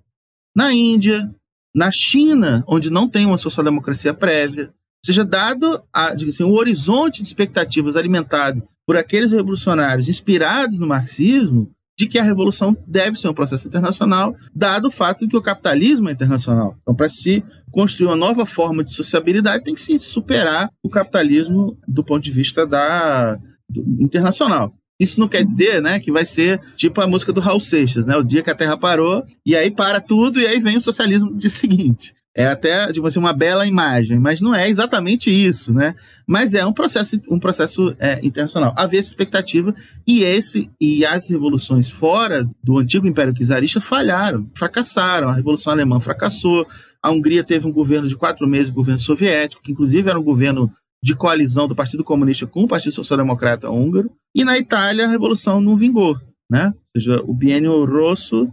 Na 0.55 0.73
Índia, 0.73 1.29
na 1.75 1.91
China, 1.91 2.63
onde 2.67 2.89
não 2.89 3.09
tem 3.09 3.25
uma 3.25 3.37
social-democracia 3.37 4.13
prévia, 4.13 4.73
seja 5.05 5.25
dado 5.25 5.83
a, 5.91 6.13
assim, 6.13 6.43
o 6.43 6.53
horizonte 6.53 7.21
de 7.21 7.27
expectativas 7.27 7.97
alimentado 7.97 8.63
por 8.85 8.95
aqueles 8.95 9.31
revolucionários 9.31 10.07
inspirados 10.07 10.79
no 10.79 10.87
marxismo, 10.87 11.69
de 11.97 12.07
que 12.07 12.17
a 12.17 12.23
revolução 12.23 12.75
deve 12.87 13.17
ser 13.17 13.27
um 13.27 13.33
processo 13.33 13.67
internacional, 13.67 14.35
dado 14.53 14.87
o 14.87 14.91
fato 14.91 15.25
de 15.25 15.27
que 15.29 15.37
o 15.37 15.41
capitalismo 15.41 16.09
é 16.09 16.11
internacional. 16.11 16.75
Então, 16.81 16.95
para 16.95 17.09
se 17.09 17.43
construir 17.71 18.07
uma 18.07 18.15
nova 18.15 18.45
forma 18.45 18.83
de 18.83 18.93
sociabilidade, 18.93 19.63
tem 19.63 19.75
que 19.75 19.81
se 19.81 19.99
superar 19.99 20.69
o 20.81 20.89
capitalismo 20.89 21.77
do 21.87 22.03
ponto 22.03 22.23
de 22.23 22.31
vista 22.31 22.65
da, 22.65 23.35
do, 23.69 23.83
internacional. 23.99 24.73
Isso 24.99 25.19
não 25.19 25.27
quer 25.27 25.43
dizer, 25.43 25.81
né, 25.81 25.99
que 25.99 26.11
vai 26.11 26.25
ser 26.25 26.61
tipo 26.75 27.01
a 27.01 27.07
música 27.07 27.33
do 27.33 27.41
Raul 27.41 27.59
Seixas, 27.59 28.05
né, 28.05 28.15
o 28.15 28.23
dia 28.23 28.41
que 28.41 28.49
a 28.49 28.55
Terra 28.55 28.77
parou 28.77 29.23
e 29.45 29.55
aí 29.55 29.69
para 29.69 29.99
tudo 29.99 30.39
e 30.39 30.47
aí 30.47 30.59
vem 30.59 30.77
o 30.77 30.81
socialismo 30.81 31.35
de 31.35 31.49
seguinte. 31.49 32.13
É 32.35 32.47
até, 32.47 32.91
tipo 32.91 33.05
assim, 33.05 33.19
uma 33.19 33.31
bela 33.31 33.67
imagem, 33.67 34.17
mas 34.17 34.41
não 34.41 34.55
é 34.55 34.67
exatamente 34.67 35.29
isso, 35.29 35.71
né? 35.71 35.93
Mas 36.27 36.55
é 36.55 36.65
um 36.65 36.73
processo, 36.73 37.21
um 37.29 37.37
processo 37.37 37.95
é, 37.99 38.19
internacional. 38.25 38.73
Havia 38.75 38.99
essa 38.99 39.09
expectativa 39.09 39.73
e 40.07 40.23
esse 40.23 40.67
e 40.81 41.05
as 41.05 41.29
revoluções 41.29 41.91
fora 41.91 42.49
do 42.63 42.79
antigo 42.79 43.05
Império 43.05 43.33
Czarista 43.33 43.79
falharam, 43.79 44.49
fracassaram. 44.55 45.29
A 45.29 45.33
Revolução 45.33 45.71
Alemã 45.73 45.99
fracassou. 45.99 46.65
A 47.03 47.11
Hungria 47.11 47.43
teve 47.43 47.67
um 47.67 47.71
governo 47.71 48.07
de 48.07 48.15
quatro 48.15 48.47
meses, 48.47 48.71
governo 48.71 48.99
soviético, 48.99 49.61
que 49.61 49.71
inclusive 49.71 50.09
era 50.09 50.19
um 50.19 50.23
governo 50.23 50.71
de 51.03 51.13
coalizão 51.13 51.67
do 51.67 51.75
Partido 51.75 52.03
Comunista 52.03 52.47
com 52.47 52.63
o 52.63 52.67
Partido 52.67 52.95
Social 52.95 53.17
Democrata 53.17 53.69
húngaro. 53.69 54.09
E 54.33 54.43
na 54.43 54.57
Itália 54.57 55.05
a 55.05 55.09
revolução 55.09 55.61
não 55.61 55.77
vingou, 55.77 56.17
né? 56.49 56.73
Ou 56.95 57.01
seja, 57.01 57.21
o 57.27 57.33
biênio 57.33 57.85
Rosso 57.85 58.49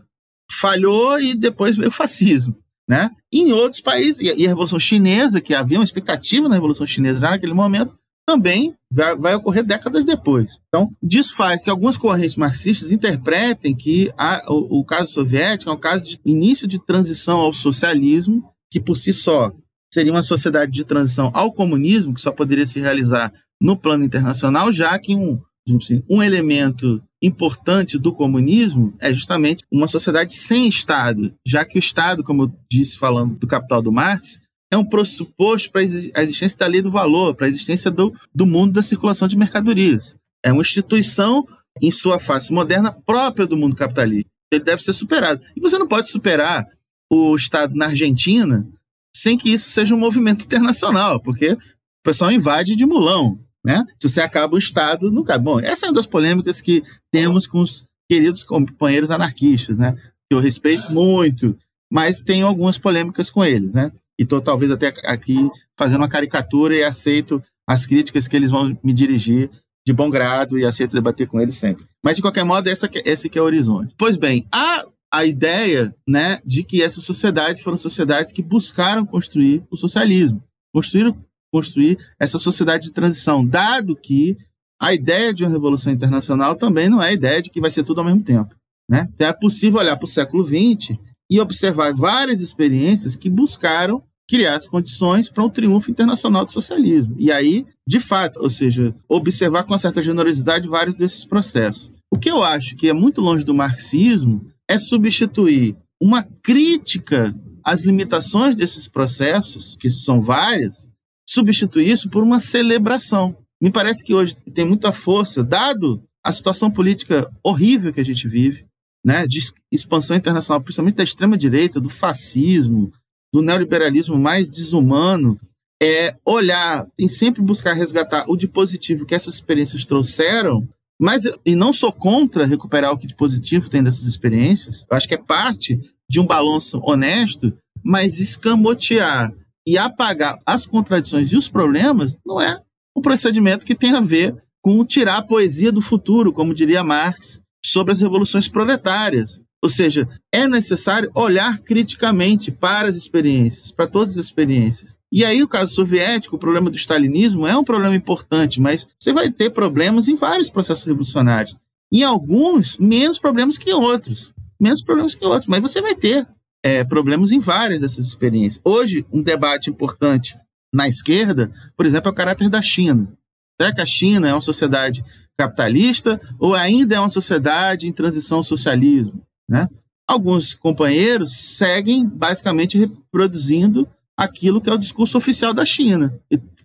falhou 0.60 1.18
e 1.18 1.34
depois 1.34 1.76
veio 1.76 1.88
o 1.88 1.92
fascismo. 1.92 2.54
Né? 2.90 3.08
em 3.32 3.52
outros 3.52 3.80
países, 3.80 4.20
e 4.20 4.44
a 4.44 4.48
Revolução 4.48 4.80
Chinesa, 4.80 5.40
que 5.40 5.54
havia 5.54 5.78
uma 5.78 5.84
expectativa 5.84 6.48
na 6.48 6.56
Revolução 6.56 6.84
Chinesa 6.84 7.20
naquele 7.20 7.54
momento, 7.54 7.96
também 8.26 8.74
vai, 8.92 9.16
vai, 9.16 9.34
ocorrer 9.36 9.64
décadas 9.64 10.04
depois. 10.04 10.50
Então, 10.66 10.90
disso 11.00 11.36
faz 11.36 11.62
que 11.62 11.70
algumas 11.70 11.96
correntes 11.96 12.34
marxistas 12.34 12.90
interpretem 12.90 13.76
que 13.76 14.10
a, 14.18 14.42
o, 14.48 14.80
o, 14.80 14.84
caso 14.84 15.12
soviético 15.12 15.70
é 15.70 15.74
um 15.74 15.78
caso 15.78 16.04
de 16.04 16.20
início 16.26 16.66
de 16.66 16.84
transição 16.84 17.38
ao 17.38 17.52
socialismo, 17.52 18.42
que 18.70 18.80
por 18.80 18.96
si 18.96 19.12
só 19.12 19.52
seria 19.92 20.12
uma 20.12 20.22
sociedade 20.22 20.72
de 20.72 20.84
transição 20.84 21.30
ao 21.32 21.52
comunismo, 21.52 22.12
que 22.12 22.20
só 22.20 22.32
poderia 22.32 22.66
se 22.66 22.80
realizar 22.80 23.32
no 23.60 23.76
plano 23.76 24.04
internacional, 24.04 24.72
já 24.72 24.98
que 24.98 25.14
um, 25.14 25.40
assim, 25.76 26.02
um 26.08 26.20
elemento 26.22 27.00
importante 27.22 27.98
do 27.98 28.12
comunismo 28.12 28.94
é 28.98 29.12
justamente 29.12 29.64
uma 29.70 29.88
sociedade 29.88 30.34
sem 30.34 30.68
Estado, 30.68 31.34
já 31.46 31.64
que 31.64 31.76
o 31.76 31.78
Estado, 31.78 32.24
como 32.24 32.44
eu 32.44 32.52
disse 32.70 32.98
falando 32.98 33.36
do 33.36 33.46
Capital 33.46 33.82
do 33.82 33.92
Marx, 33.92 34.40
é 34.72 34.76
um 34.76 34.84
pressuposto 34.84 35.70
para 35.70 35.80
a 35.80 36.22
existência 36.22 36.56
da 36.58 36.66
lei 36.66 36.80
do 36.80 36.90
valor, 36.90 37.34
para 37.34 37.46
a 37.46 37.48
existência 37.48 37.90
do, 37.90 38.14
do 38.34 38.46
mundo 38.46 38.72
da 38.72 38.82
circulação 38.82 39.26
de 39.26 39.36
mercadorias. 39.36 40.14
É 40.44 40.52
uma 40.52 40.62
instituição, 40.62 41.46
em 41.82 41.90
sua 41.90 42.18
face 42.18 42.52
moderna, 42.52 42.92
própria 42.92 43.46
do 43.46 43.56
mundo 43.56 43.76
capitalista. 43.76 44.30
Ele 44.52 44.64
deve 44.64 44.82
ser 44.82 44.92
superado. 44.92 45.42
E 45.56 45.60
você 45.60 45.76
não 45.78 45.88
pode 45.88 46.08
superar 46.08 46.66
o 47.10 47.34
Estado 47.34 47.74
na 47.74 47.86
Argentina 47.86 48.66
sem 49.14 49.36
que 49.36 49.52
isso 49.52 49.70
seja 49.70 49.94
um 49.94 49.98
movimento 49.98 50.44
internacional, 50.44 51.20
porque 51.20 51.52
o 51.52 51.58
pessoal 52.04 52.30
invade 52.30 52.76
de 52.76 52.86
mulão. 52.86 53.38
Né? 53.64 53.84
Se 54.00 54.08
você 54.08 54.20
acaba 54.20 54.54
o 54.54 54.58
Estado, 54.58 55.10
não 55.10 55.22
cabe. 55.22 55.44
Bom, 55.44 55.60
essa 55.60 55.86
é 55.86 55.88
uma 55.88 55.94
das 55.94 56.06
polêmicas 56.06 56.60
que 56.60 56.82
temos 57.12 57.46
com 57.46 57.60
os 57.60 57.84
queridos 58.10 58.42
companheiros 58.42 59.10
anarquistas, 59.10 59.78
né? 59.78 59.96
que 60.28 60.34
eu 60.34 60.40
respeito 60.40 60.92
muito, 60.92 61.56
mas 61.92 62.20
tenho 62.20 62.46
algumas 62.46 62.78
polêmicas 62.78 63.30
com 63.30 63.44
eles. 63.44 63.72
Né? 63.72 63.92
E 64.18 64.22
estou 64.22 64.40
talvez 64.40 64.70
até 64.70 64.92
aqui 65.04 65.36
fazendo 65.78 66.00
uma 66.00 66.08
caricatura 66.08 66.74
e 66.74 66.82
aceito 66.82 67.42
as 67.68 67.86
críticas 67.86 68.26
que 68.26 68.36
eles 68.36 68.50
vão 68.50 68.76
me 68.82 68.92
dirigir 68.92 69.50
de 69.86 69.92
bom 69.92 70.10
grado 70.10 70.58
e 70.58 70.64
aceito 70.64 70.94
debater 70.94 71.26
com 71.26 71.40
eles 71.40 71.56
sempre. 71.56 71.84
Mas, 72.02 72.16
de 72.16 72.22
qualquer 72.22 72.44
modo, 72.44 72.68
essa 72.68 72.88
esse 73.04 73.28
que 73.28 73.38
é 73.38 73.42
o 73.42 73.44
horizonte. 73.44 73.94
Pois 73.96 74.16
bem, 74.16 74.46
há 74.52 74.86
a 75.12 75.24
ideia 75.24 75.94
né, 76.08 76.40
de 76.44 76.62
que 76.62 76.82
essas 76.82 77.04
sociedades 77.04 77.62
foram 77.62 77.76
sociedades 77.76 78.32
que 78.32 78.42
buscaram 78.42 79.04
construir 79.04 79.64
o 79.70 79.76
socialismo, 79.76 80.42
construíram 80.72 81.16
construir 81.52 81.98
essa 82.18 82.38
sociedade 82.38 82.84
de 82.84 82.92
transição, 82.92 83.44
dado 83.44 83.96
que 83.96 84.36
a 84.80 84.94
ideia 84.94 85.32
de 85.34 85.44
uma 85.44 85.50
revolução 85.50 85.92
internacional 85.92 86.54
também 86.54 86.88
não 86.88 87.02
é 87.02 87.08
a 87.08 87.12
ideia 87.12 87.42
de 87.42 87.50
que 87.50 87.60
vai 87.60 87.70
ser 87.70 87.82
tudo 87.82 88.00
ao 88.00 88.04
mesmo 88.04 88.22
tempo. 88.22 88.54
Né? 88.88 89.08
Então 89.14 89.28
é 89.28 89.32
possível 89.32 89.78
olhar 89.78 89.96
para 89.96 90.06
o 90.06 90.08
século 90.08 90.44
XX 90.44 90.98
e 91.30 91.40
observar 91.40 91.92
várias 91.92 92.40
experiências 92.40 93.14
que 93.14 93.30
buscaram 93.30 94.02
criar 94.28 94.54
as 94.54 94.66
condições 94.66 95.28
para 95.28 95.44
um 95.44 95.50
triunfo 95.50 95.90
internacional 95.90 96.44
do 96.44 96.52
socialismo. 96.52 97.16
E 97.18 97.32
aí, 97.32 97.66
de 97.86 97.98
fato, 98.00 98.40
ou 98.40 98.48
seja, 98.48 98.94
observar 99.08 99.64
com 99.64 99.76
certa 99.76 100.00
generosidade 100.00 100.68
vários 100.68 100.94
desses 100.94 101.24
processos. 101.24 101.92
O 102.12 102.18
que 102.18 102.30
eu 102.30 102.42
acho 102.42 102.76
que 102.76 102.88
é 102.88 102.92
muito 102.92 103.20
longe 103.20 103.44
do 103.44 103.54
marxismo 103.54 104.44
é 104.68 104.78
substituir 104.78 105.76
uma 106.00 106.22
crítica 106.42 107.34
às 107.64 107.82
limitações 107.82 108.54
desses 108.54 108.88
processos, 108.88 109.76
que 109.78 109.90
são 109.90 110.20
várias, 110.20 110.89
substituir 111.32 111.88
isso 111.88 112.10
por 112.10 112.22
uma 112.22 112.40
celebração. 112.40 113.36
Me 113.62 113.70
parece 113.70 114.04
que 114.04 114.12
hoje 114.12 114.34
tem 114.52 114.64
muita 114.64 114.90
força, 114.90 115.44
dado 115.44 116.02
a 116.24 116.32
situação 116.32 116.70
política 116.70 117.30
horrível 117.42 117.92
que 117.92 118.00
a 118.00 118.04
gente 118.04 118.26
vive, 118.26 118.66
né, 119.04 119.26
de 119.26 119.40
expansão 119.70 120.16
internacional, 120.16 120.60
principalmente 120.60 120.96
da 120.96 121.04
extrema-direita, 121.04 121.80
do 121.80 121.88
fascismo, 121.88 122.92
do 123.32 123.42
neoliberalismo 123.42 124.18
mais 124.18 124.48
desumano, 124.48 125.38
é 125.80 126.16
olhar, 126.26 126.86
tem 126.96 127.08
sempre 127.08 127.40
buscar 127.40 127.72
resgatar 127.74 128.24
o 128.28 128.36
de 128.36 128.48
positivo 128.48 129.06
que 129.06 129.14
essas 129.14 129.34
experiências 129.34 129.86
trouxeram, 129.86 130.68
mas 131.00 131.22
e 131.46 131.54
não 131.54 131.72
sou 131.72 131.92
contra 131.92 132.44
recuperar 132.44 132.92
o 132.92 132.98
que 132.98 133.06
de 133.06 133.14
positivo 133.14 133.70
tem 133.70 133.82
dessas 133.82 134.04
experiências. 134.04 134.84
Eu 134.90 134.96
acho 134.96 135.08
que 135.08 135.14
é 135.14 135.22
parte 135.22 135.80
de 136.08 136.20
um 136.20 136.26
balanço 136.26 136.78
honesto, 136.84 137.54
mas 137.82 138.18
escamotear 138.18 139.32
e 139.66 139.76
apagar 139.78 140.38
as 140.44 140.66
contradições 140.66 141.30
e 141.32 141.36
os 141.36 141.48
problemas 141.48 142.16
não 142.24 142.40
é 142.40 142.60
um 142.96 143.00
procedimento 143.00 143.64
que 143.64 143.74
tem 143.74 143.92
a 143.92 144.00
ver 144.00 144.36
com 144.62 144.84
tirar 144.84 145.18
a 145.18 145.22
poesia 145.22 145.72
do 145.72 145.80
futuro, 145.80 146.32
como 146.32 146.54
diria 146.54 146.84
Marx, 146.84 147.40
sobre 147.64 147.92
as 147.92 148.00
revoluções 148.00 148.48
proletárias. 148.48 149.40
Ou 149.62 149.68
seja, 149.68 150.08
é 150.32 150.48
necessário 150.48 151.10
olhar 151.14 151.58
criticamente 151.58 152.50
para 152.50 152.88
as 152.88 152.96
experiências, 152.96 153.70
para 153.70 153.86
todas 153.86 154.16
as 154.16 154.24
experiências. 154.24 154.98
E 155.12 155.24
aí, 155.24 155.42
o 155.42 155.48
caso 155.48 155.74
soviético, 155.74 156.36
o 156.36 156.38
problema 156.38 156.70
do 156.70 156.76
stalinismo 156.76 157.46
é 157.46 157.56
um 157.56 157.64
problema 157.64 157.94
importante, 157.94 158.60
mas 158.60 158.86
você 158.98 159.12
vai 159.12 159.30
ter 159.30 159.50
problemas 159.50 160.08
em 160.08 160.14
vários 160.14 160.48
processos 160.48 160.84
revolucionários. 160.84 161.56
Em 161.92 162.02
alguns, 162.02 162.78
menos 162.78 163.18
problemas 163.18 163.58
que 163.58 163.70
em 163.70 163.74
outros. 163.74 164.32
Menos 164.58 164.82
problemas 164.82 165.14
que 165.14 165.24
em 165.24 165.28
outros, 165.28 165.46
mas 165.46 165.60
você 165.60 165.82
vai 165.82 165.94
ter 165.94 166.26
é, 166.62 166.84
problemas 166.84 167.32
em 167.32 167.38
várias 167.38 167.80
dessas 167.80 168.06
experiências. 168.06 168.60
Hoje, 168.64 169.04
um 169.12 169.22
debate 169.22 169.70
importante 169.70 170.36
na 170.72 170.88
esquerda, 170.88 171.50
por 171.76 171.86
exemplo, 171.86 172.08
é 172.08 172.12
o 172.12 172.14
caráter 172.14 172.48
da 172.48 172.62
China. 172.62 173.12
Será 173.60 173.74
que 173.74 173.80
a 173.80 173.86
China 173.86 174.28
é 174.28 174.32
uma 174.32 174.40
sociedade 174.40 175.04
capitalista 175.38 176.20
ou 176.38 176.54
ainda 176.54 176.94
é 176.94 177.00
uma 177.00 177.10
sociedade 177.10 177.86
em 177.86 177.92
transição 177.92 178.38
ao 178.38 178.44
socialismo? 178.44 179.22
Né? 179.48 179.68
Alguns 180.08 180.54
companheiros 180.54 181.56
seguem 181.56 182.06
basicamente 182.06 182.78
reproduzindo 182.78 183.88
aquilo 184.16 184.60
que 184.60 184.70
é 184.70 184.72
o 184.72 184.78
discurso 184.78 185.16
oficial 185.16 185.52
da 185.52 185.64
China, 185.64 186.14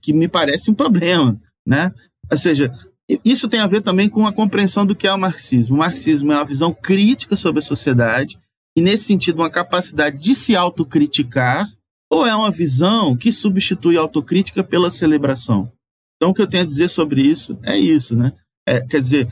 que 0.01 0.13
me 0.13 0.27
parece 0.27 0.69
um 0.69 0.73
problema. 0.73 1.39
Né? 1.65 1.91
Ou 2.29 2.37
seja, 2.37 2.71
isso 3.23 3.47
tem 3.47 3.59
a 3.59 3.67
ver 3.67 3.81
também 3.81 4.09
com 4.09 4.25
a 4.25 4.33
compreensão 4.33 4.85
do 4.85 4.95
que 4.95 5.07
é 5.07 5.13
o 5.13 5.17
marxismo. 5.17 5.75
O 5.75 5.79
marxismo 5.79 6.31
é 6.31 6.35
uma 6.35 6.45
visão 6.45 6.73
crítica 6.73 7.35
sobre 7.35 7.59
a 7.59 7.65
sociedade, 7.65 8.37
e, 8.75 8.81
nesse 8.81 9.05
sentido, 9.05 9.39
uma 9.39 9.49
capacidade 9.49 10.17
de 10.17 10.35
se 10.35 10.55
autocriticar, 10.55 11.69
ou 12.09 12.25
é 12.25 12.35
uma 12.35 12.51
visão 12.51 13.15
que 13.15 13.31
substitui 13.31 13.97
a 13.97 14.01
autocrítica 14.01 14.63
pela 14.63 14.91
celebração? 14.91 15.71
Então, 16.17 16.29
o 16.29 16.33
que 16.33 16.41
eu 16.41 16.47
tenho 16.47 16.63
a 16.63 16.67
dizer 16.67 16.89
sobre 16.89 17.21
isso 17.21 17.57
é 17.63 17.77
isso, 17.77 18.15
né? 18.15 18.33
É, 18.67 18.81
quer 18.81 19.01
dizer, 19.01 19.27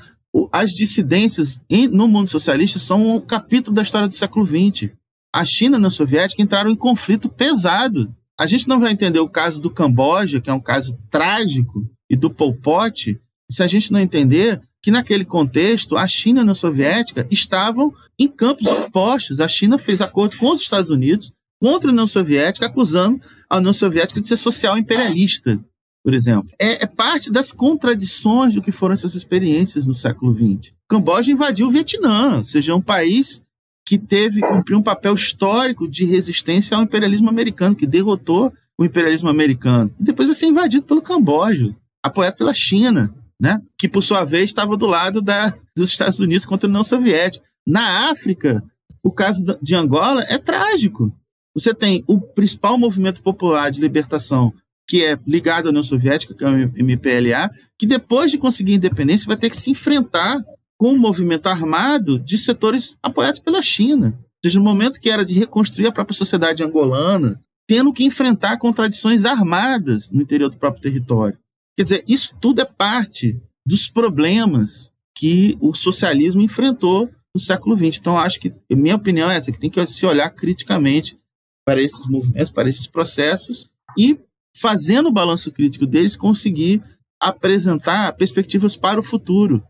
as 0.51 0.71
dissidências 0.71 1.59
no 1.91 2.07
mundo 2.07 2.29
socialista 2.29 2.79
são 2.79 3.15
um 3.15 3.19
capítulo 3.19 3.75
da 3.75 3.81
história 3.81 4.07
do 4.07 4.15
século 4.15 4.45
XX. 4.45 4.91
A 5.33 5.45
China 5.45 5.79
e 5.79 5.85
a 5.85 5.89
Soviética 5.89 6.41
entraram 6.41 6.69
em 6.69 6.75
conflito 6.75 7.29
pesado. 7.29 8.13
A 8.39 8.47
gente 8.47 8.67
não 8.67 8.79
vai 8.79 8.91
entender 8.91 9.19
o 9.19 9.29
caso 9.29 9.59
do 9.59 9.69
Camboja, 9.69 10.41
que 10.41 10.49
é 10.49 10.53
um 10.53 10.59
caso 10.59 10.97
trágico, 11.09 11.87
e 12.09 12.15
do 12.15 12.29
Pol 12.29 12.53
Pot, 12.53 13.19
se 13.49 13.63
a 13.63 13.67
gente 13.67 13.91
não 13.91 13.99
entender 13.99 14.61
que 14.83 14.91
naquele 14.91 15.23
contexto 15.23 15.95
a 15.95 16.05
China 16.05 16.39
e 16.39 16.41
a 16.41 16.43
União 16.43 16.53
Soviética 16.53 17.25
estavam 17.31 17.93
em 18.19 18.27
campos 18.27 18.67
opostos. 18.67 19.39
A 19.39 19.47
China 19.47 19.77
fez 19.77 20.01
acordo 20.01 20.35
com 20.35 20.51
os 20.51 20.59
Estados 20.59 20.91
Unidos 20.91 21.31
contra 21.59 21.89
a 21.89 21.93
União 21.93 22.05
Soviética, 22.05 22.65
acusando 22.65 23.21
a 23.49 23.57
União 23.57 23.71
Soviética 23.71 24.19
de 24.19 24.27
ser 24.27 24.35
social 24.35 24.77
imperialista. 24.77 25.57
por 26.03 26.13
exemplo, 26.13 26.49
é, 26.59 26.83
é, 26.83 26.85
parte 26.85 27.31
das 27.31 27.53
contradições 27.53 28.53
do 28.53 28.61
que 28.61 28.73
foram 28.73 28.93
essas 28.93 29.15
experiências 29.15 29.85
no 29.85 29.95
século 29.95 30.35
XX. 30.35 30.73
O 30.73 30.89
Camboja 30.89 31.31
invadiu 31.31 31.67
o 31.67 31.71
Vietnã, 31.71 32.39
ou 32.39 32.43
seja, 32.43 32.73
é 32.73 32.75
um 32.75 32.81
país 32.81 33.41
que 33.87 33.97
teve 33.97 34.41
cumprir 34.41 34.75
um 34.75 34.83
papel 34.83 35.13
histórico 35.13 35.87
de 35.87 36.03
resistência 36.03 36.75
ao 36.75 36.83
imperialismo 36.83 37.29
americano, 37.29 37.73
que 37.73 37.87
derrotou 37.87 38.51
o 38.77 38.83
imperialismo 38.83 39.29
americano. 39.29 39.93
E 39.97 40.03
depois 40.03 40.27
vai 40.27 40.35
ser 40.35 40.47
invadido 40.47 40.85
pelo 40.85 41.01
Camboja, 41.01 41.73
apoiado 42.03 42.35
pela 42.35 42.53
China, 42.53 43.13
né? 43.39 43.61
que 43.77 43.87
por 43.87 44.01
sua 44.01 44.23
vez 44.23 44.45
estava 44.45 44.77
do 44.77 44.85
lado 44.85 45.21
da, 45.21 45.53
dos 45.75 45.89
Estados 45.89 46.19
Unidos 46.19 46.45
contra 46.45 46.67
a 46.67 46.69
União 46.69 46.83
Soviética. 46.83 47.45
Na 47.65 48.09
África, 48.11 48.63
o 49.01 49.11
caso 49.11 49.43
de 49.61 49.75
Angola 49.75 50.23
é 50.27 50.37
trágico. 50.37 51.13
Você 51.53 51.73
tem 51.73 52.03
o 52.07 52.19
principal 52.19 52.77
movimento 52.77 53.21
popular 53.21 53.69
de 53.69 53.81
libertação 53.81 54.53
que 54.87 55.03
é 55.03 55.17
ligado 55.25 55.67
à 55.67 55.69
União 55.69 55.83
Soviética, 55.83 56.33
que 56.33 56.43
é 56.43 56.47
o 56.47 56.83
MPLA, 56.83 57.49
que 57.77 57.85
depois 57.85 58.31
de 58.31 58.37
conseguir 58.37 58.73
independência 58.73 59.27
vai 59.27 59.37
ter 59.37 59.49
que 59.49 59.57
se 59.57 59.71
enfrentar 59.71 60.43
com 60.77 60.91
um 60.91 60.97
movimento 60.97 61.47
armado 61.47 62.19
de 62.19 62.37
setores 62.37 62.95
apoiados 63.01 63.39
pela 63.39 63.61
China. 63.61 64.17
Ou 64.17 64.49
seja, 64.49 64.59
no 64.59 64.65
momento 64.65 64.99
que 64.99 65.09
era 65.09 65.23
de 65.23 65.33
reconstruir 65.33 65.87
a 65.87 65.91
própria 65.91 66.17
sociedade 66.17 66.63
angolana, 66.63 67.39
tendo 67.65 67.93
que 67.93 68.03
enfrentar 68.03 68.57
contradições 68.57 69.23
armadas 69.23 70.09
no 70.11 70.21
interior 70.21 70.49
do 70.49 70.57
próprio 70.57 70.81
território. 70.81 71.37
Quer 71.77 71.83
dizer, 71.83 72.03
isso 72.07 72.35
tudo 72.39 72.61
é 72.61 72.65
parte 72.65 73.41
dos 73.65 73.89
problemas 73.89 74.91
que 75.17 75.57
o 75.59 75.73
socialismo 75.73 76.41
enfrentou 76.41 77.09
no 77.33 77.41
século 77.41 77.75
XX. 77.75 77.97
Então, 77.99 78.17
acho 78.17 78.39
que, 78.39 78.53
minha 78.69 78.95
opinião 78.95 79.29
é 79.29 79.37
essa, 79.37 79.51
que 79.51 79.59
tem 79.59 79.69
que 79.69 79.85
se 79.87 80.05
olhar 80.05 80.29
criticamente 80.29 81.17
para 81.65 81.81
esses 81.81 82.05
movimentos, 82.07 82.51
para 82.51 82.69
esses 82.69 82.87
processos 82.87 83.71
e 83.97 84.19
fazendo 84.55 85.09
o 85.09 85.13
balanço 85.13 85.51
crítico 85.51 85.87
deles, 85.87 86.15
conseguir 86.15 86.81
apresentar 87.21 88.13
perspectivas 88.13 88.75
para 88.75 88.99
o 88.99 89.03
futuro. 89.03 89.63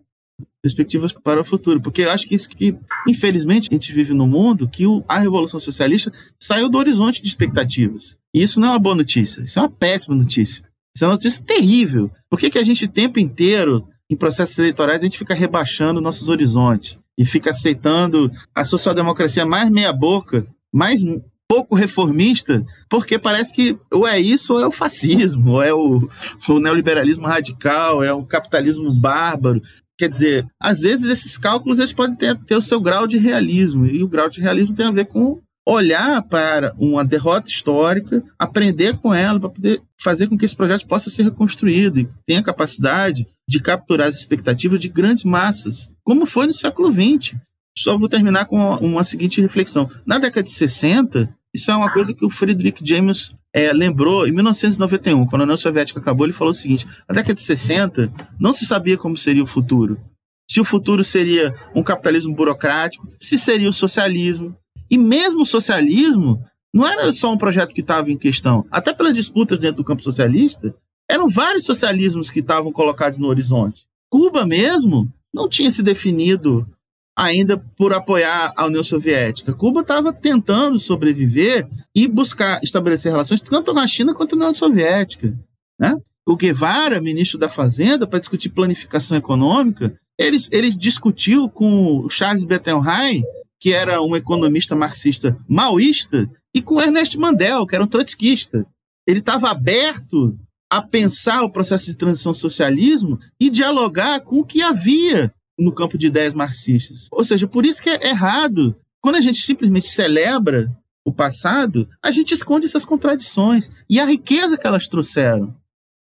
Perspectivas 0.62 1.14
para 1.14 1.40
o 1.40 1.46
futuro. 1.46 1.80
Porque 1.80 2.02
eu 2.02 2.12
acho 2.12 2.28
que 2.28 2.36
isso 2.36 2.50
que, 2.50 2.76
infelizmente, 3.08 3.70
a 3.72 3.76
gente 3.76 3.94
vive 3.94 4.14
num 4.14 4.28
mundo 4.28 4.68
que 4.68 4.84
a 5.08 5.20
Revolução 5.20 5.60
Socialista 5.60 6.12
saiu 6.42 6.68
do 6.68 6.78
horizonte 6.78 7.22
de 7.22 7.28
expectativas. 7.28 8.18
E 8.34 8.42
isso 8.42 8.60
não 8.60 8.70
é 8.70 8.72
uma 8.72 8.80
boa 8.80 8.96
notícia, 8.96 9.44
isso 9.44 9.60
é 9.60 9.62
uma 9.62 9.70
péssima 9.70 10.16
notícia. 10.16 10.66
Isso 10.96 11.04
é 11.04 11.08
uma 11.08 11.14
notícia 11.14 11.44
terrível. 11.44 12.12
Por 12.30 12.40
que, 12.40 12.50
que 12.50 12.60
a 12.60 12.64
gente 12.64 12.86
o 12.86 12.92
tempo 12.92 13.20
inteiro, 13.20 13.88
em 14.10 14.16
processos 14.16 14.58
eleitorais, 14.58 15.02
a 15.02 15.06
gente 15.06 15.18
fica 15.18 15.34
rebaixando 15.34 16.02
nossos 16.02 16.30
horizontes? 16.30 17.00
E 17.18 17.26
fica 17.26 17.52
aceitando 17.52 18.32
a 18.56 18.64
social-democracia 18.64 19.46
mais 19.46 19.70
meia-boca, 19.70 20.46
mais 20.72 21.02
pouco 21.48 21.76
reformista, 21.76 22.66
porque 22.90 23.20
parece 23.20 23.54
que 23.54 23.78
ou 23.92 24.08
é 24.08 24.20
isso 24.20 24.54
ou 24.54 24.60
é 24.60 24.68
o 24.68 24.72
fascismo, 24.72 25.52
ou 25.52 25.62
é 25.62 25.74
o, 25.74 26.10
o 26.50 26.60
neoliberalismo 26.60 27.28
radical, 27.28 28.04
é 28.04 28.12
o 28.12 28.26
capitalismo 28.26 28.92
bárbaro. 28.94 29.62
Quer 29.96 30.10
dizer, 30.10 30.48
às 30.60 30.80
vezes 30.80 31.12
esses 31.12 31.38
cálculos 31.38 31.78
eles 31.78 31.94
podem 31.94 32.16
ter, 32.16 32.36
ter 32.46 32.56
o 32.56 32.62
seu 32.62 32.80
grau 32.80 33.06
de 33.06 33.18
realismo, 33.18 33.86
e 33.86 34.02
o 34.02 34.08
grau 34.08 34.30
de 34.30 34.42
realismo 34.42 34.76
tem 34.76 34.88
a 34.88 34.92
ver 34.92 35.06
com 35.06 35.43
olhar 35.66 36.22
para 36.24 36.74
uma 36.78 37.06
derrota 37.06 37.50
histórica, 37.50 38.24
aprender 38.38 38.98
com 38.98 39.14
ela, 39.14 39.40
para 39.40 39.50
poder 39.50 39.82
fazer 40.02 40.28
com 40.28 40.38
que 40.38 40.46
esse 40.46 40.56
projeto 40.56 40.86
possa 40.86 41.10
ser 41.10 41.24
reconstruído 41.24 42.00
e 42.00 42.10
tenha 42.26 42.44
capacidade 42.44 43.26
de 43.48 43.60
capturar 43.60 44.08
as 44.08 44.16
expectativas 44.16 44.80
de 44.80 44.90
grandes 44.90 45.24
massas, 45.24 45.90
como 46.04 46.26
foi 46.26 46.48
no 46.48 46.54
século 46.54 46.92
XX. 46.92 47.36
Só 47.78 47.98
vou 47.98 48.10
terminar 48.10 48.46
com 48.46 48.58
uma, 48.58 49.04
seguinte 49.04 49.42
reflexão. 49.42 49.90
Na 50.06 50.20
década 50.20 50.44
de 50.44 50.52
60, 50.52 51.34
isso 51.54 51.72
é 51.72 51.76
uma 51.76 51.92
coisa 51.92 52.14
que 52.14 52.26
o 52.26 52.30
Friedrich 52.30 52.86
James 52.86 53.34
é, 53.54 53.72
lembrou 53.72 54.28
em 54.28 54.32
1991, 54.32 55.26
quando 55.26 55.42
a 55.42 55.46
União 55.46 55.58
Soviética 55.58 56.00
acabou, 56.00 56.26
ele 56.26 56.34
falou 56.34 56.52
o 56.52 56.56
seguinte: 56.56 56.86
na 57.08 57.16
década 57.16 57.36
de 57.36 57.42
60 57.42 58.12
não 58.40 58.54
se 58.54 58.66
sabia 58.66 58.98
como 58.98 59.18
seria 59.18 59.44
o 59.44 59.48
futuro. 59.48 60.00
Se 60.50 60.60
o 60.60 60.66
futuro 60.66 61.04
seria 61.04 61.56
um 61.74 61.82
capitalismo 61.82 62.36
burocrático, 62.36 63.08
se 63.18 63.38
seria 63.38 63.70
o 63.70 63.74
socialismo. 63.74 64.56
E 64.90 64.98
mesmo 64.98 65.42
o 65.42 65.46
socialismo 65.46 66.44
não 66.74 66.88
era 66.88 67.12
só 67.14 67.32
um 67.32 67.38
projeto 67.38 67.74
que 67.74 67.82
estava 67.82 68.12
em 68.12 68.18
questão. 68.18 68.66
Até 68.72 68.94
pelas 68.94 69.14
disputas 69.14 69.60
dentro 69.60 69.78
do 69.78 69.84
campo 69.84 70.02
socialista, 70.02 70.74
eram 71.10 71.30
vários 71.30 71.66
socialismos 71.66 72.30
que 72.30 72.40
estavam 72.40 72.72
colocados 72.72 73.20
no 73.20 73.28
horizonte. 73.28 73.86
Cuba 74.10 74.46
mesmo 74.46 75.12
não 75.34 75.48
tinha 75.48 75.70
se 75.72 75.84
definido 75.84 76.68
ainda 77.16 77.58
por 77.78 77.94
apoiar 77.94 78.54
a 78.56 78.66
União 78.66 78.84
Soviética. 78.84 79.54
Cuba 79.54 79.82
estava 79.82 80.12
tentando 80.12 80.80
sobreviver 80.80 81.68
e 81.96 82.08
buscar 82.08 82.60
estabelecer 82.64 83.12
relações 83.12 83.42
tanto 83.42 83.74
com 83.74 83.80
a 83.80 83.88
China 83.88 84.14
quanto 84.14 84.32
com 84.32 84.36
a 84.44 84.48
União 84.48 84.56
Soviética. 84.56 85.34
Né? 85.80 85.96
O 86.26 86.36
Guevara, 86.36 87.02
ministro 87.02 87.38
da 87.38 87.50
Fazenda, 87.50 88.08
para 88.08 88.20
discutir 88.20 88.50
planificação 88.50 89.18
econômica, 89.18 89.94
ele, 90.18 90.38
ele 90.52 90.72
discutiu 90.72 91.50
com 91.50 92.00
o 92.00 92.10
Charles 92.10 92.46
Bettelheim, 92.46 93.22
que 93.64 93.72
era 93.72 94.02
um 94.02 94.14
economista 94.14 94.76
marxista 94.76 95.38
maoísta, 95.48 96.30
e 96.54 96.62
com 96.62 96.82
Ernest 96.82 97.18
Mandel, 97.18 97.66
que 97.66 97.74
era 97.74 97.84
um 97.86 97.88
trotskista. 97.88 98.68
Ele 99.08 99.20
estava 99.20 99.50
aberto 99.50 100.38
a 100.70 100.82
pensar 100.82 101.44
o 101.44 101.50
processo 101.50 101.86
de 101.86 101.94
transição 101.94 102.34
socialismo 102.34 103.18
e 103.40 103.50
dialogar 103.50 104.20
com 104.20 104.40
o 104.40 104.44
que 104.44 104.62
havia 104.62 105.34
no 105.58 105.72
campo 105.72 105.98
de 105.98 106.08
ideias 106.08 106.34
marxistas. 106.34 107.08
Ou 107.10 107.24
seja, 107.24 107.48
por 107.48 107.66
isso 107.66 107.82
que 107.82 107.90
é 107.90 108.10
errado. 108.10 108.76
Quando 109.02 109.16
a 109.16 109.22
gente 109.22 109.40
simplesmente 109.40 109.88
celebra 109.88 110.70
o 111.06 111.14
passado, 111.14 111.88
a 112.04 112.12
gente 112.12 112.34
esconde 112.34 112.66
essas 112.66 112.84
contradições 112.84 113.72
e 113.90 113.98
a 113.98 114.06
riqueza 114.06 114.58
que 114.58 114.68
elas 114.68 114.90
trouxeram. 114.90 115.56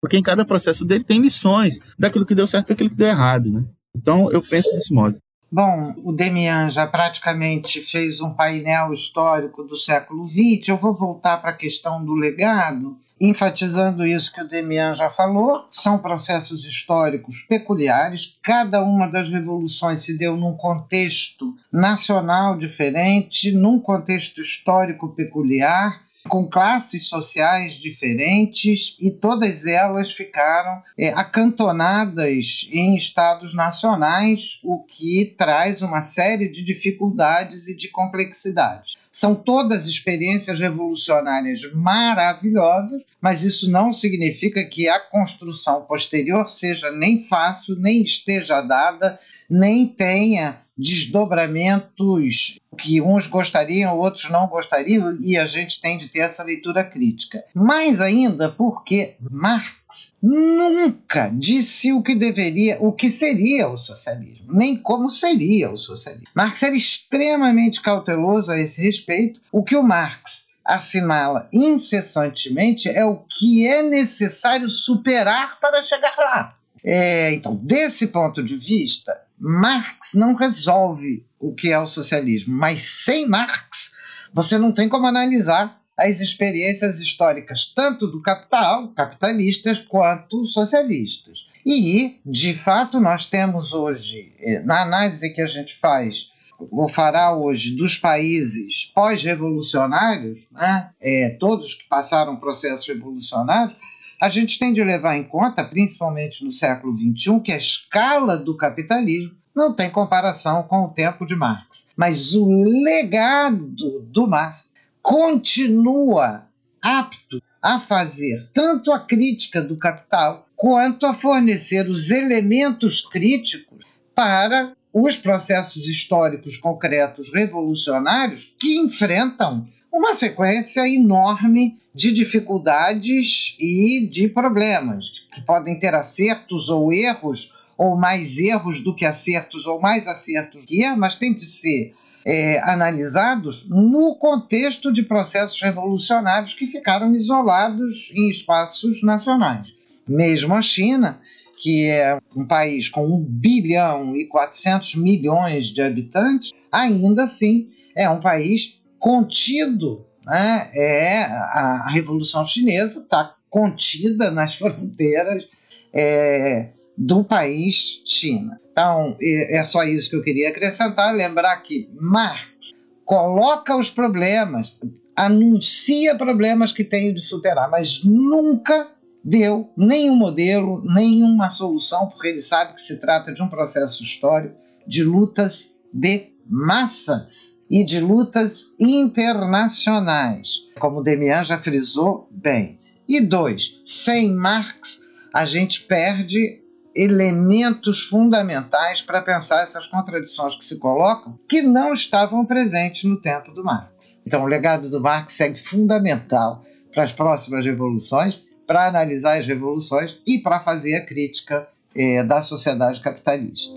Porque 0.01 0.17
em 0.17 0.23
cada 0.23 0.43
processo 0.43 0.87
dele 0.87 1.05
tem 1.05 1.21
lições 1.21 1.81
daquilo 1.99 2.25
que 2.25 2.35
deu 2.35 2.47
certo 2.47 2.69
e 2.69 2.69
daquilo 2.71 2.89
que 2.89 2.97
deu 2.97 3.09
errado. 3.09 3.51
Né? 3.51 3.63
Então 3.95 4.33
eu 4.33 4.41
penso 4.41 4.73
desse 4.73 4.95
modo. 4.95 5.19
Bom, 5.55 5.93
o 6.03 6.13
Demian 6.13 6.71
já 6.71 6.87
praticamente 6.87 7.83
fez 7.83 8.23
um 8.23 8.33
painel 8.33 8.91
histórico 8.91 9.63
do 9.63 9.77
século 9.77 10.27
XX. 10.27 10.69
Eu 10.69 10.79
vou 10.79 10.95
voltar 10.95 11.37
para 11.43 11.51
a 11.51 11.57
questão 11.57 12.03
do 12.03 12.15
legado. 12.15 12.97
Enfatizando 13.21 14.07
isso 14.07 14.33
que 14.33 14.41
o 14.41 14.49
Demian 14.49 14.95
já 14.95 15.11
falou, 15.11 15.67
são 15.71 15.99
processos 15.99 16.65
históricos 16.65 17.43
peculiares, 17.43 18.39
cada 18.43 18.83
uma 18.83 19.07
das 19.07 19.29
revoluções 19.29 19.99
se 20.01 20.17
deu 20.17 20.39
num 20.39 20.57
contexto 20.57 21.55
nacional 21.71 22.57
diferente, 22.57 23.53
num 23.53 23.79
contexto 23.79 24.41
histórico 24.41 25.11
peculiar, 25.11 26.01
com 26.29 26.49
classes 26.49 27.09
sociais 27.09 27.75
diferentes 27.75 28.97
e 29.01 29.11
todas 29.11 29.67
elas 29.67 30.13
ficaram 30.13 30.83
é, 30.99 31.09
acantonadas 31.11 32.69
em 32.71 32.95
estados 32.95 33.55
nacionais, 33.55 34.61
o 34.63 34.83
que 34.85 35.35
traz 35.37 35.83
uma 35.83 36.01
série 36.01 36.49
de 36.49 36.63
dificuldades 36.63 37.69
e 37.69 37.77
de 37.77 37.89
complexidades. 37.89 38.95
São 39.13 39.35
todas 39.35 39.87
experiências 39.87 40.59
revolucionárias 40.59 41.61
maravilhosas, 41.75 43.03
mas 43.21 43.43
isso 43.43 43.71
não 43.71 43.93
significa 43.93 44.65
que 44.65 44.89
a 44.89 44.99
construção 44.99 45.83
posterior 45.83 46.49
seja 46.49 46.91
nem 46.91 47.25
fácil, 47.25 47.77
nem 47.77 48.03
esteja 48.03 48.63
dada, 48.63 49.19
nem 49.51 49.87
tenha 49.87 50.63
desdobramentos 50.77 52.59
que 52.79 53.01
uns 53.01 53.27
gostariam, 53.27 53.99
outros 53.99 54.31
não 54.31 54.47
gostariam, 54.47 55.17
e 55.21 55.37
a 55.37 55.45
gente 55.45 55.81
tem 55.81 55.99
de 55.99 56.09
ter 56.09 56.21
essa 56.21 56.43
leitura 56.43 56.83
crítica. 56.83 57.45
Mais 57.55 58.01
ainda 58.01 58.51
porque 58.51 59.15
Marx 59.21 60.15
nunca 60.23 61.29
disse 61.29 61.93
o 61.93 62.03
que 62.03 62.15
deveria, 62.15 62.79
o 62.81 62.93
que 62.93 63.11
seria 63.11 63.69
o 63.69 63.77
socialismo, 63.77 64.53
nem 64.53 64.77
como 64.77 65.11
seria 65.11 65.71
o 65.71 65.77
socialismo. 65.77 66.27
Marx 66.35 66.63
era 66.63 66.75
extremamente 66.75 67.83
cauteloso 67.83 68.51
a 68.51 68.59
esse 68.59 68.81
respeito. 68.83 69.02
O 69.51 69.63
que 69.63 69.77
o 69.77 69.83
Marx 69.83 70.47
assinala 70.65 71.49
incessantemente 71.53 72.89
é 72.89 73.05
o 73.05 73.17
que 73.17 73.67
é 73.67 73.83
necessário 73.83 74.69
superar 74.69 75.59
para 75.61 75.83
chegar 75.83 76.15
lá. 76.17 76.57
É, 76.85 77.33
então, 77.33 77.55
desse 77.55 78.09
ponto 78.09 78.43
de 78.43 78.57
vista, 78.57 79.17
Marx 79.39 80.15
não 80.15 80.35
resolve 80.35 81.25
o 81.39 81.53
que 81.53 81.73
é 81.73 81.79
o 81.79 81.87
socialismo, 81.87 82.55
mas 82.55 82.83
sem 82.83 83.29
Marx 83.29 83.93
você 84.33 84.59
não 84.59 84.73
tem 84.73 84.89
como 84.89 85.07
analisar 85.07 85.81
as 85.97 86.21
experiências 86.21 86.99
históricas 86.99 87.73
tanto 87.75 88.07
do 88.07 88.23
capital, 88.23 88.89
capitalistas, 88.89 89.79
quanto 89.79 90.45
socialistas. 90.47 91.51
E, 91.65 92.21
de 92.27 92.55
fato, 92.55 92.99
nós 92.99 93.27
temos 93.27 93.73
hoje, 93.73 94.33
eh, 94.41 94.61
na 94.65 94.83
análise 94.83 95.31
que 95.31 95.41
a 95.41 95.47
gente 95.47 95.75
faz, 95.75 96.32
ou 96.71 96.89
fará 96.89 97.35
hoje, 97.35 97.77
dos 97.77 97.97
países 97.97 98.91
pós-revolucionários, 98.95 100.41
né, 100.51 100.91
é, 101.01 101.31
todos 101.41 101.75
que 101.75 101.89
passaram 101.89 102.37
processos 102.37 102.87
revolucionários, 102.87 103.77
a 104.21 104.29
gente 104.29 104.59
tem 104.59 104.73
de 104.73 104.85
levar 104.85 105.17
em 105.17 105.25
conta, 105.25 105.65
principalmente 105.65 106.45
no 106.45 106.53
século 106.53 106.97
XXI, 106.97 107.41
que 107.41 107.53
a 107.53 107.57
escala 107.57 108.37
do 108.37 108.57
capitalismo 108.57 109.37
não 109.55 109.75
tem 109.75 109.91
comparação 109.91 110.63
com 110.63 110.85
o 110.85 110.89
tempo 110.89 111.27
de 111.27 111.35
Marx. 111.35 111.89
Mas 111.97 112.35
o 112.35 112.47
legado 112.85 114.01
do 114.11 114.27
Marx 114.27 114.61
continua 115.03 116.47
apto 116.81 117.43
a 117.61 117.79
fazer 117.79 118.49
tanto 118.53 118.93
a 118.93 118.99
crítica 118.99 119.61
do 119.61 119.77
capital 119.77 120.49
quanto 120.57 121.07
a 121.07 121.13
fornecer 121.13 121.89
os 121.89 122.11
elementos 122.11 123.01
críticos 123.01 123.85
para 124.15 124.77
os 124.93 125.17
processos 125.17 125.89
históricos 125.89 126.57
concretos 126.57 127.33
revolucionários 127.33 128.55
que 128.59 128.79
enfrentam 128.79 129.67
uma 129.93 130.15
sequência 130.15 130.89
enorme 130.89 131.79
de 131.95 132.13
dificuldades 132.13 133.57
e 133.61 134.07
de 134.11 134.29
problemas, 134.29 135.27
que 135.33 135.41
podem 135.43 135.79
ter 135.79 135.95
acertos 135.95 136.69
ou 136.69 136.93
erros, 136.93 137.53
ou 137.77 137.97
mais 137.97 138.39
erros 138.39 138.81
do 138.81 138.95
que 138.95 139.05
acertos, 139.05 139.67
ou 139.67 139.81
mais 139.81 140.07
acertos 140.07 140.65
que 140.65 140.83
erros, 140.83 140.99
mas 140.99 141.15
têm 141.15 141.35
de 141.35 141.45
ser 141.45 141.95
é, 142.25 142.59
analisados 142.61 143.67
no 143.69 144.15
contexto 144.15 144.93
de 144.93 145.03
processos 145.03 145.61
revolucionários 145.61 146.55
que 146.55 146.67
ficaram 146.67 147.13
isolados 147.13 148.13
em 148.15 148.31
espaços 148.31 149.03
nacionais. 149.03 149.75
Mesmo 150.09 150.55
a 150.55 150.63
China, 150.63 151.21
que 151.63 151.87
é 151.87 152.19
um 152.35 152.45
país 152.45 152.89
com 152.89 153.07
1 153.07 153.25
bilhão 153.25 154.17
e 154.17 154.27
400 154.27 154.97
milhões 154.97 155.67
de 155.67 155.81
habitantes, 155.81 156.51
ainda 156.73 157.23
assim 157.23 157.71
é 157.95 158.11
um 158.11 158.19
país 158.19 158.83
contido. 158.99 160.05
Né? 160.27 160.71
É, 160.75 161.23
a, 161.23 161.89
Revolução 161.89 162.45
Chinesa 162.45 162.99
está 163.03 163.37
contida 163.49 164.33
nas 164.33 164.57
fronteiras 164.59 165.49
é, 165.95 166.71
do 166.99 167.23
país 167.23 168.03
China. 168.05 168.59
Então, 168.73 169.17
é 169.21 169.63
só 169.63 169.85
isso 169.85 170.11
que 170.11 170.17
eu 170.17 170.23
queria 170.23 170.49
acrescentar. 170.49 171.15
Lembrar 171.15 171.57
que 171.59 171.89
Marx 171.95 172.73
coloca 173.05 173.77
os 173.77 173.89
problemas, 173.89 174.77
anuncia 175.15 176.17
problemas 176.17 176.73
que 176.73 176.83
tem 176.83 177.15
de 177.15 177.21
superar, 177.21 177.71
mas 177.71 178.03
nunca 178.03 178.91
deu 179.25 179.71
nenhum 179.77 180.17
modelo, 180.17 180.83
nenhuma 180.85 181.51
solução, 181.51 182.09
porque 182.09 182.29
ele 182.29 182.43
sabe 182.43 182.75
que 182.75 182.81
se 182.81 182.99
trata 182.99 183.33
de 183.33 183.43
um 183.43 183.49
processo 183.49 184.03
histórico 184.03 184.57
de 184.87 185.03
lutas 185.05 185.71
de 185.93 186.33
massas 186.49 187.63
e 187.71 187.85
de 187.85 188.01
lutas 188.01 188.75
internacionais, 188.81 190.49
como 190.79 191.03
Demian 191.03 191.45
já 191.45 191.59
frisou 191.59 192.29
bem. 192.31 192.79
E 193.09 193.21
dois, 193.21 193.81
sem 193.85 194.35
Marx, 194.35 195.01
a 195.33 195.45
gente 195.45 195.83
perde 195.83 196.63
elementos 196.95 198.03
fundamentais 198.03 199.01
para 199.01 199.23
pensar 199.23 199.63
essas 199.63 199.87
contradições 199.87 200.55
que 200.55 200.65
se 200.65 200.79
colocam, 200.79 201.39
que 201.49 201.63
não 201.63 201.93
estavam 201.93 202.45
presentes 202.45 203.05
no 203.05 203.21
tempo 203.21 203.53
do 203.53 203.65
Marx. 203.65 204.21
Então, 204.27 204.43
o 204.43 204.47
legado 204.47 204.91
do 204.91 205.01
Marx 205.01 205.35
segue 205.35 205.59
fundamental 205.59 206.63
para 206.93 207.03
as 207.03 207.13
próximas 207.13 207.65
revoluções, 207.65 208.45
para 208.67 208.89
analisar 208.89 209.39
as 209.39 209.47
revoluções 209.47 210.21
e 210.27 210.39
para 210.39 210.61
fazer 210.61 210.97
a 210.97 211.07
crítica 211.07 211.69
é, 211.95 212.23
da 212.23 212.41
sociedade 212.41 213.01
capitalista. 213.01 213.75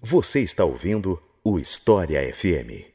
Você 0.00 0.40
está 0.40 0.64
ouvindo 0.64 1.20
o 1.42 1.58
História 1.58 2.20
FM. 2.34 2.93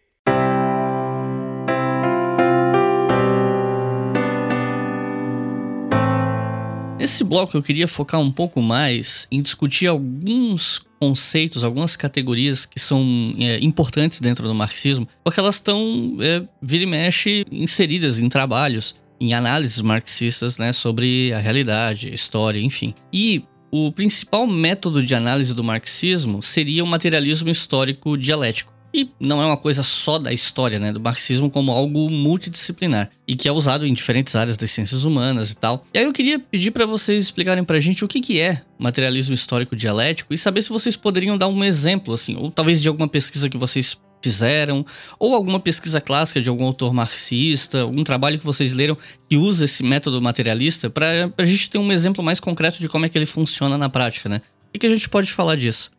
Nesse 7.00 7.24
bloco 7.24 7.56
eu 7.56 7.64
queria 7.64 7.88
focar 7.88 8.20
um 8.20 8.30
pouco 8.30 8.62
mais 8.62 9.26
em 9.32 9.42
discutir 9.42 9.88
alguns 9.88 10.82
conceitos, 11.00 11.64
algumas 11.64 11.96
categorias 11.96 12.66
que 12.66 12.78
são 12.78 13.34
é, 13.40 13.58
importantes 13.64 14.20
dentro 14.20 14.46
do 14.46 14.54
marxismo, 14.54 15.08
porque 15.24 15.40
elas 15.40 15.56
estão, 15.56 16.18
é, 16.20 16.44
vira 16.62 16.84
e 16.84 16.86
mexe, 16.86 17.46
inseridas 17.50 18.20
em 18.20 18.28
trabalhos, 18.28 18.96
em 19.18 19.34
análises 19.34 19.80
marxistas, 19.80 20.58
né, 20.58 20.74
sobre 20.74 21.32
a 21.32 21.40
realidade, 21.40 22.10
a 22.10 22.14
história, 22.14 22.60
enfim. 22.60 22.94
E 23.14 23.44
o 23.72 23.94
principal 23.94 24.46
método 24.46 25.02
de 25.02 25.16
análise 25.16 25.54
do 25.54 25.64
marxismo 25.64 26.44
seria 26.44 26.84
o 26.84 26.88
materialismo 26.88 27.50
histórico 27.50 28.18
dialético. 28.18 28.74
E 28.94 29.10
não 29.20 29.42
é 29.42 29.46
uma 29.46 29.58
coisa 29.58 29.84
só 29.84 30.18
da 30.18 30.34
história, 30.34 30.80
né? 30.80 30.92
Do 30.92 31.00
marxismo 31.00 31.50
como 31.50 31.72
algo 31.72 32.10
multidisciplinar 32.10 33.12
e 33.28 33.36
que 33.36 33.48
é 33.48 33.52
usado 33.52 33.86
em 33.86 33.94
diferentes 33.94 34.36
áreas 34.36 34.58
das 34.58 34.72
ciências 34.72 35.04
humanas 35.04 35.52
e 35.52 35.58
tal. 35.58 35.86
E 35.94 36.00
aí 36.00 36.06
eu 36.06 36.14
queria 36.14 36.40
pedir 36.40 36.72
para 36.72 36.86
vocês 36.86 37.26
explicarem 37.26 37.64
pra 37.64 37.80
gente 37.80 38.04
o 38.04 38.08
que, 38.08 38.20
que 38.20 38.40
é 38.40 38.62
materialismo 38.80 39.36
histórico 39.36 39.76
dialético 39.76 40.34
e 40.34 40.38
saber 40.38 40.62
se 40.62 40.70
vocês 40.70 40.96
poderiam 40.96 41.38
dar 41.38 41.48
um 41.48 41.64
exemplo, 41.64 42.14
assim, 42.14 42.36
ou 42.36 42.50
talvez 42.50 42.82
de 42.82 42.88
alguma 42.88 43.08
pesquisa 43.08 43.50
que 43.50 43.58
vocês 43.58 43.96
fizeram, 44.22 44.86
ou 45.18 45.34
alguma 45.34 45.60
pesquisa 45.60 46.02
clássica 46.02 46.42
de 46.42 46.50
algum 46.50 46.66
autor 46.66 46.94
marxista, 46.94 47.82
algum 47.82 48.04
trabalho 48.04 48.38
que 48.38 48.46
vocês 48.46 48.74
leram 48.74 48.98
que 49.30 49.38
usa 49.38 49.66
esse 49.66 49.84
método 49.84 50.22
materialista, 50.22 50.90
para 50.90 51.32
a 51.38 51.46
gente 51.46 51.70
ter 51.70 51.78
um 51.78 51.92
exemplo 51.92 52.24
mais 52.24 52.40
concreto 52.40 52.80
de 52.80 52.90
como 52.90 53.06
é 53.06 53.10
que 53.10 53.18
ele 53.18 53.26
funciona 53.26 53.78
na 53.78 53.90
prática, 53.90 54.28
né? 54.28 54.42
O 54.68 54.72
que, 54.74 54.80
que 54.80 54.88
a 54.88 54.90
gente 54.90 55.08
pode 55.10 55.32
falar 55.32 55.56
disso? 55.56 55.92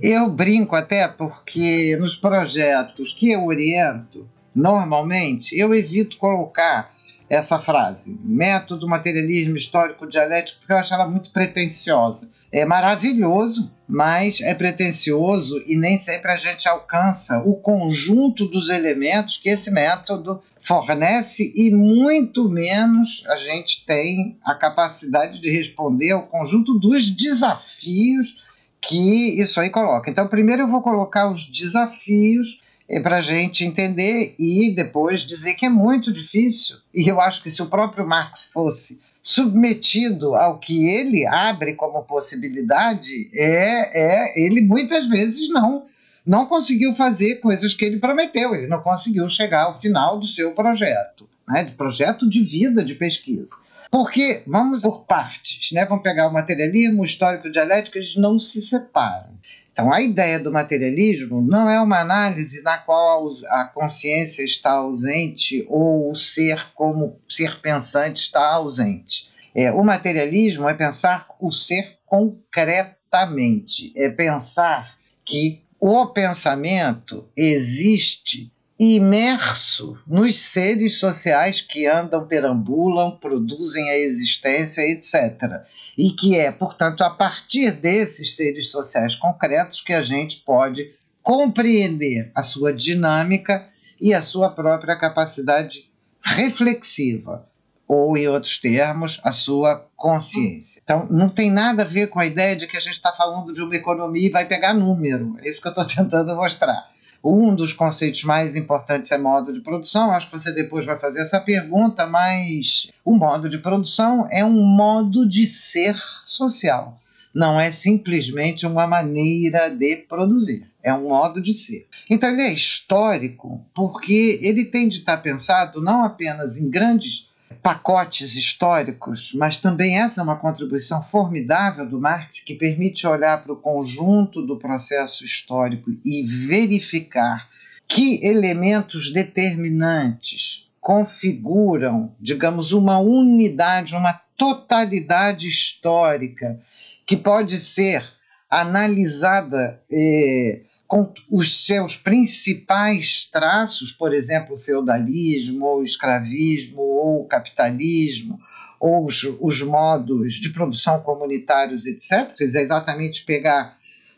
Eu 0.00 0.30
brinco 0.30 0.76
até 0.76 1.08
porque 1.08 1.96
nos 1.96 2.14
projetos 2.14 3.12
que 3.12 3.32
eu 3.32 3.44
oriento, 3.44 4.28
normalmente, 4.54 5.58
eu 5.58 5.74
evito 5.74 6.18
colocar 6.18 6.94
essa 7.28 7.58
frase, 7.58 8.18
método 8.22 8.88
materialismo 8.88 9.56
histórico 9.56 10.06
dialético, 10.06 10.60
porque 10.60 10.72
eu 10.72 10.78
acho 10.78 10.94
ela 10.94 11.06
muito 11.06 11.30
pretensiosa. 11.30 12.28
É 12.50 12.64
maravilhoso, 12.64 13.70
mas 13.86 14.40
é 14.40 14.54
pretensioso 14.54 15.62
e 15.66 15.76
nem 15.76 15.98
sempre 15.98 16.30
a 16.30 16.36
gente 16.36 16.66
alcança 16.66 17.38
o 17.40 17.56
conjunto 17.56 18.46
dos 18.46 18.70
elementos 18.70 19.36
que 19.36 19.50
esse 19.50 19.70
método 19.70 20.40
fornece 20.60 21.52
e 21.54 21.70
muito 21.70 22.48
menos 22.48 23.24
a 23.26 23.36
gente 23.36 23.84
tem 23.84 24.38
a 24.42 24.54
capacidade 24.54 25.40
de 25.40 25.50
responder 25.50 26.12
ao 26.12 26.22
conjunto 26.22 26.78
dos 26.78 27.10
desafios 27.10 28.47
que 28.80 29.40
isso 29.40 29.60
aí 29.60 29.70
coloca. 29.70 30.10
Então, 30.10 30.26
primeiro 30.28 30.62
eu 30.62 30.68
vou 30.68 30.82
colocar 30.82 31.30
os 31.30 31.44
desafios 31.44 32.60
é, 32.88 33.00
para 33.00 33.18
a 33.18 33.20
gente 33.20 33.64
entender 33.64 34.34
e 34.38 34.74
depois 34.74 35.22
dizer 35.22 35.54
que 35.54 35.66
é 35.66 35.68
muito 35.68 36.12
difícil. 36.12 36.76
E 36.94 37.06
eu 37.06 37.20
acho 37.20 37.42
que 37.42 37.50
se 37.50 37.62
o 37.62 37.66
próprio 37.66 38.06
Marx 38.06 38.50
fosse 38.52 39.00
submetido 39.20 40.34
ao 40.34 40.58
que 40.58 40.88
ele 40.88 41.26
abre 41.26 41.74
como 41.74 42.02
possibilidade, 42.04 43.30
é, 43.34 44.30
é 44.30 44.40
ele 44.40 44.60
muitas 44.60 45.06
vezes 45.06 45.50
não 45.50 45.86
não 46.24 46.44
conseguiu 46.44 46.94
fazer 46.94 47.36
coisas 47.36 47.72
que 47.72 47.82
ele 47.82 47.98
prometeu, 47.98 48.54
ele 48.54 48.66
não 48.66 48.82
conseguiu 48.82 49.26
chegar 49.30 49.62
ao 49.62 49.80
final 49.80 50.20
do 50.20 50.26
seu 50.26 50.52
projeto, 50.52 51.26
né, 51.48 51.64
de 51.64 51.72
projeto 51.72 52.28
de 52.28 52.42
vida 52.42 52.84
de 52.84 52.94
pesquisa. 52.94 53.48
Porque, 53.90 54.42
vamos 54.46 54.82
por 54.82 55.06
partes, 55.06 55.72
né? 55.72 55.84
vamos 55.86 56.02
pegar 56.02 56.28
o 56.28 56.32
materialismo, 56.32 57.02
o 57.02 57.04
histórico 57.04 57.50
dialético, 57.50 57.98
eles 57.98 58.16
não 58.16 58.38
se 58.38 58.60
separam. 58.60 59.38
Então, 59.72 59.92
a 59.92 60.02
ideia 60.02 60.40
do 60.40 60.52
materialismo 60.52 61.40
não 61.40 61.70
é 61.70 61.80
uma 61.80 62.00
análise 62.00 62.62
na 62.62 62.76
qual 62.78 63.28
a 63.50 63.64
consciência 63.64 64.42
está 64.42 64.72
ausente 64.72 65.64
ou 65.68 66.10
o 66.10 66.14
ser 66.16 66.72
como 66.74 67.20
ser 67.28 67.60
pensante 67.60 68.20
está 68.20 68.54
ausente. 68.54 69.30
É, 69.54 69.70
o 69.72 69.84
materialismo 69.84 70.68
é 70.68 70.74
pensar 70.74 71.28
o 71.40 71.52
ser 71.52 71.96
concretamente, 72.04 73.92
é 73.96 74.08
pensar 74.08 74.98
que 75.24 75.62
o 75.80 76.06
pensamento 76.06 77.28
existe 77.36 78.52
imerso 78.78 79.98
nos 80.06 80.36
seres 80.36 80.98
sociais 80.98 81.60
que 81.60 81.86
andam, 81.86 82.26
perambulam, 82.26 83.10
produzem 83.10 83.90
a 83.90 83.98
existência, 83.98 84.82
etc. 84.82 85.62
E 85.96 86.10
que 86.10 86.38
é, 86.38 86.52
portanto, 86.52 87.02
a 87.02 87.10
partir 87.10 87.72
desses 87.72 88.36
seres 88.36 88.70
sociais 88.70 89.16
concretos 89.16 89.80
que 89.80 89.92
a 89.92 90.02
gente 90.02 90.38
pode 90.46 90.94
compreender 91.20 92.30
a 92.34 92.42
sua 92.42 92.72
dinâmica 92.72 93.68
e 94.00 94.14
a 94.14 94.22
sua 94.22 94.48
própria 94.48 94.96
capacidade 94.96 95.90
reflexiva, 96.22 97.48
ou, 97.86 98.16
em 98.16 98.28
outros 98.28 98.58
termos, 98.58 99.18
a 99.24 99.32
sua 99.32 99.88
consciência. 99.96 100.80
Então, 100.84 101.06
não 101.10 101.28
tem 101.28 101.50
nada 101.50 101.82
a 101.82 101.86
ver 101.86 102.08
com 102.08 102.20
a 102.20 102.26
ideia 102.26 102.54
de 102.54 102.66
que 102.66 102.76
a 102.76 102.80
gente 102.80 102.92
está 102.92 103.10
falando 103.10 103.52
de 103.52 103.62
uma 103.62 103.74
economia 103.74 104.28
e 104.28 104.30
vai 104.30 104.44
pegar 104.44 104.74
número. 104.74 105.36
É 105.42 105.48
isso 105.48 105.60
que 105.60 105.68
eu 105.68 105.72
estou 105.72 105.86
tentando 105.86 106.36
mostrar 106.36 106.86
um 107.22 107.54
dos 107.54 107.72
conceitos 107.72 108.24
mais 108.24 108.56
importantes 108.56 109.10
é 109.10 109.18
modo 109.18 109.52
de 109.52 109.60
produção. 109.60 110.12
Acho 110.12 110.26
que 110.30 110.38
você 110.38 110.52
depois 110.52 110.84
vai 110.84 110.98
fazer 110.98 111.20
essa 111.20 111.40
pergunta, 111.40 112.06
mas 112.06 112.90
o 113.04 113.14
modo 113.14 113.48
de 113.48 113.58
produção 113.58 114.26
é 114.30 114.44
um 114.44 114.64
modo 114.64 115.26
de 115.26 115.44
ser 115.44 115.96
social. 116.22 116.98
Não 117.34 117.60
é 117.60 117.70
simplesmente 117.70 118.66
uma 118.66 118.86
maneira 118.86 119.68
de 119.68 119.96
produzir, 119.96 120.66
é 120.82 120.92
um 120.92 121.08
modo 121.08 121.40
de 121.40 121.52
ser. 121.52 121.86
Então 122.08 122.30
ele 122.30 122.42
é 122.42 122.52
histórico 122.52 123.64
porque 123.74 124.38
ele 124.42 124.64
tem 124.64 124.88
de 124.88 124.98
estar 124.98 125.18
pensado 125.18 125.80
não 125.80 126.04
apenas 126.04 126.56
em 126.56 126.70
grandes 126.70 127.27
pacotes 127.68 128.34
históricos, 128.34 129.34
mas 129.34 129.58
também 129.58 129.98
essa 130.00 130.22
é 130.22 130.24
uma 130.24 130.36
contribuição 130.36 131.04
formidável 131.04 131.86
do 131.86 132.00
Marx 132.00 132.40
que 132.40 132.54
permite 132.54 133.06
olhar 133.06 133.44
para 133.44 133.52
o 133.52 133.60
conjunto 133.60 134.40
do 134.40 134.56
processo 134.56 135.22
histórico 135.22 135.90
e 136.02 136.22
verificar 136.22 137.46
que 137.86 138.26
elementos 138.26 139.12
determinantes 139.12 140.70
configuram, 140.80 142.14
digamos, 142.18 142.72
uma 142.72 142.98
unidade, 143.00 143.94
uma 143.94 144.18
totalidade 144.34 145.46
histórica 145.46 146.58
que 147.04 147.18
pode 147.18 147.58
ser 147.58 148.02
analisada 148.48 149.78
eh, 149.92 150.62
com 150.88 151.12
os 151.30 151.66
seus 151.66 151.96
principais 151.96 153.28
traços, 153.30 153.92
por 153.92 154.14
exemplo, 154.14 154.56
o 154.56 154.58
feudalismo, 154.58 155.66
ou 155.66 155.80
o 155.80 155.84
escravismo, 155.84 156.80
ou 156.80 157.20
o 157.20 157.26
capitalismo, 157.26 158.40
ou 158.80 159.04
os, 159.04 159.22
os 159.38 159.62
modos 159.62 160.34
de 160.34 160.48
produção 160.48 160.98
comunitários, 161.00 161.84
etc., 161.84 162.34
é 162.40 162.44
exatamente 162.44 163.22
pegar 163.26 163.76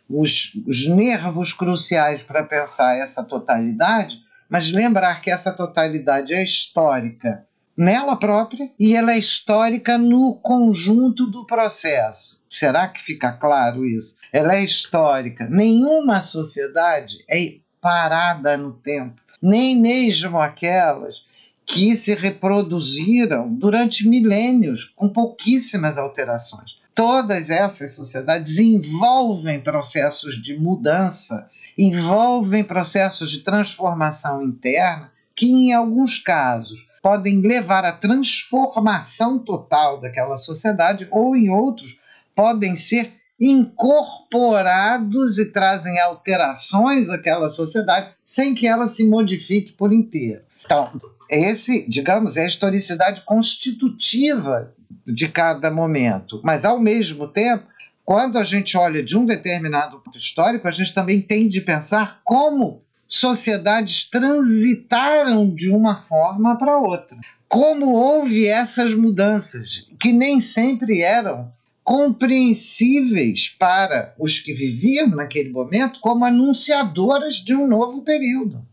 os, 0.09 0.53
os 0.65 0.87
nervos 0.87 1.53
cruciais 1.53 2.23
para 2.23 2.45
pensar 2.45 2.97
essa 2.97 3.25
totalidade, 3.25 4.21
mas 4.49 4.71
lembrar 4.71 5.21
que 5.23 5.31
essa 5.31 5.53
totalidade 5.53 6.33
é 6.33 6.43
histórica 6.43 7.47
nela 7.77 8.17
própria 8.17 8.71
e 8.79 8.95
ela 8.95 9.13
é 9.13 9.19
histórica 9.19 9.97
no 9.97 10.35
conjunto 10.35 11.27
do 11.27 11.47
processo. 11.47 12.45
Será 12.51 12.89
que 12.89 13.01
fica 13.01 13.33
claro 13.33 13.87
isso? 13.87 14.17
Ela 14.33 14.57
é 14.57 14.65
histórica. 14.65 15.49
Nenhuma 15.49 16.21
sociedade 16.21 17.25
é 17.29 17.55
parada 17.81 18.57
no 18.57 18.73
tempo, 18.73 19.21
nem 19.41 19.81
mesmo 19.81 20.41
aquelas 20.41 21.25
que 21.65 21.97
se 21.97 22.15
reproduziram 22.15 23.53
durante 23.55 24.07
milênios 24.07 24.85
com 24.85 25.09
pouquíssimas 25.09 25.97
alterações. 25.97 26.81
Todas 26.95 27.49
essas 27.49 27.95
sociedades 27.95 28.59
envolvem 28.59 29.61
processos 29.61 30.43
de 30.43 30.59
mudança, 30.59 31.49
envolvem 31.79 32.65
processos 32.65 33.31
de 33.31 33.39
transformação 33.39 34.43
interna 34.43 35.13
que, 35.35 35.47
em 35.47 35.73
alguns 35.73 36.19
casos, 36.19 36.90
podem 37.03 37.41
levar 37.41 37.85
à 37.85 37.93
transformação 37.93 39.39
total 39.39 39.99
daquela 39.99 40.37
sociedade, 40.39 41.09
ou 41.11 41.35
em 41.35 41.51
outros, 41.51 41.99
podem 42.35 42.77
ser 42.77 43.13
incorporados 43.41 45.39
e 45.39 45.47
trazem 45.47 45.99
alterações 45.99 47.09
àquela 47.09 47.49
sociedade 47.49 48.13
sem 48.25 48.55
que 48.55 48.67
ela 48.67 48.87
se 48.87 49.09
modifique 49.09 49.73
por 49.73 49.93
inteiro. 49.93 50.43
Então, 50.65 50.93
esse, 51.29 51.89
digamos, 51.89 52.37
é 52.37 52.45
a 52.45 52.49
historicidade 52.49 53.23
constitutiva 53.23 54.75
de 55.07 55.29
cada 55.29 55.71
momento. 55.71 56.41
Mas, 56.45 56.65
ao 56.65 56.79
mesmo 56.79 57.27
tempo, 57.27 57.65
quando 58.05 58.37
a 58.37 58.45
gente 58.45 58.77
olha 58.77 59.03
de 59.03 59.17
um 59.17 59.25
determinado 59.25 60.01
ponto 60.01 60.19
histórico, 60.19 60.69
a 60.69 60.71
gente 60.71 60.93
também 60.93 61.23
tem 61.23 61.49
de 61.49 61.61
pensar 61.61 62.21
como 62.25 62.83
sociedades 63.11 64.05
transitaram 64.05 65.53
de 65.53 65.69
uma 65.69 65.97
forma 65.97 66.57
para 66.57 66.79
outra. 66.79 67.19
Como 67.49 67.93
houve 67.93 68.47
essas 68.47 68.95
mudanças, 68.95 69.89
que 69.99 70.13
nem 70.13 70.41
sempre 70.41 71.03
eram 71.03 71.53
compreensíveis 71.83 73.49
para 73.49 74.15
os 74.17 74.39
que 74.39 74.55
viviam 74.55 75.09
naquele 75.09 75.51
momento 75.51 75.99
como 75.99 76.25
anunciadoras 76.25 77.37
de 77.37 77.53
um 77.53 77.67
novo 77.67 78.03
período, 78.03 78.65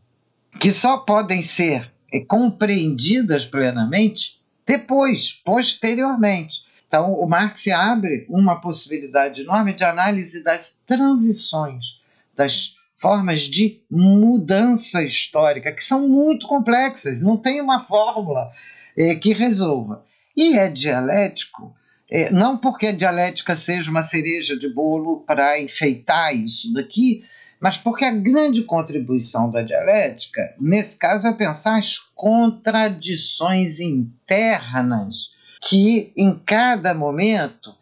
que 0.60 0.72
só 0.72 0.98
podem 0.98 1.42
ser 1.42 1.92
compreendidas 2.28 3.44
plenamente 3.44 4.40
depois, 4.68 5.32
posteriormente. 5.32 6.62
Então, 6.88 7.14
o 7.14 7.28
Marx 7.28 7.68
abre 7.70 8.28
uma 8.30 8.62
possibilidade 8.62 9.42
enorme 9.42 9.74
de 9.74 9.84
análise 9.84 10.44
das 10.44 10.80
transições, 10.86 12.00
das 12.36 12.77
formas 12.98 13.42
de 13.42 13.82
mudança 13.90 15.04
histórica, 15.04 15.72
que 15.72 15.84
são 15.84 16.08
muito 16.08 16.48
complexas, 16.48 17.22
não 17.22 17.38
tem 17.38 17.62
uma 17.62 17.86
fórmula 17.86 18.52
é, 18.98 19.16
que 19.16 19.34
resolva. 19.34 20.04
E 20.36 20.58
é 20.58 20.68
dialético, 20.68 21.76
é, 22.10 22.32
não 22.32 22.58
porque 22.58 22.88
a 22.88 22.92
dialética 22.92 23.56
seja 23.56 23.92
uma 23.92 24.04
cereja 24.04 24.58
de 24.58 24.68
bolo 24.68 25.22
para 25.22 25.60
enfeitar 25.60 26.36
isso 26.36 26.74
daqui, 26.74 27.24
mas 27.60 27.78
porque 27.78 28.06
a 28.06 28.12
grande 28.12 28.64
contribuição 28.64 29.50
da 29.50 29.62
dialética, 29.62 30.54
nesse 30.60 30.98
caso, 30.98 31.28
é 31.28 31.34
pensar 31.34 31.78
as 31.78 31.98
contradições 32.16 33.80
internas 33.80 35.36
que, 35.68 36.14
em 36.16 36.36
cada 36.36 36.94
momento, 36.94 37.76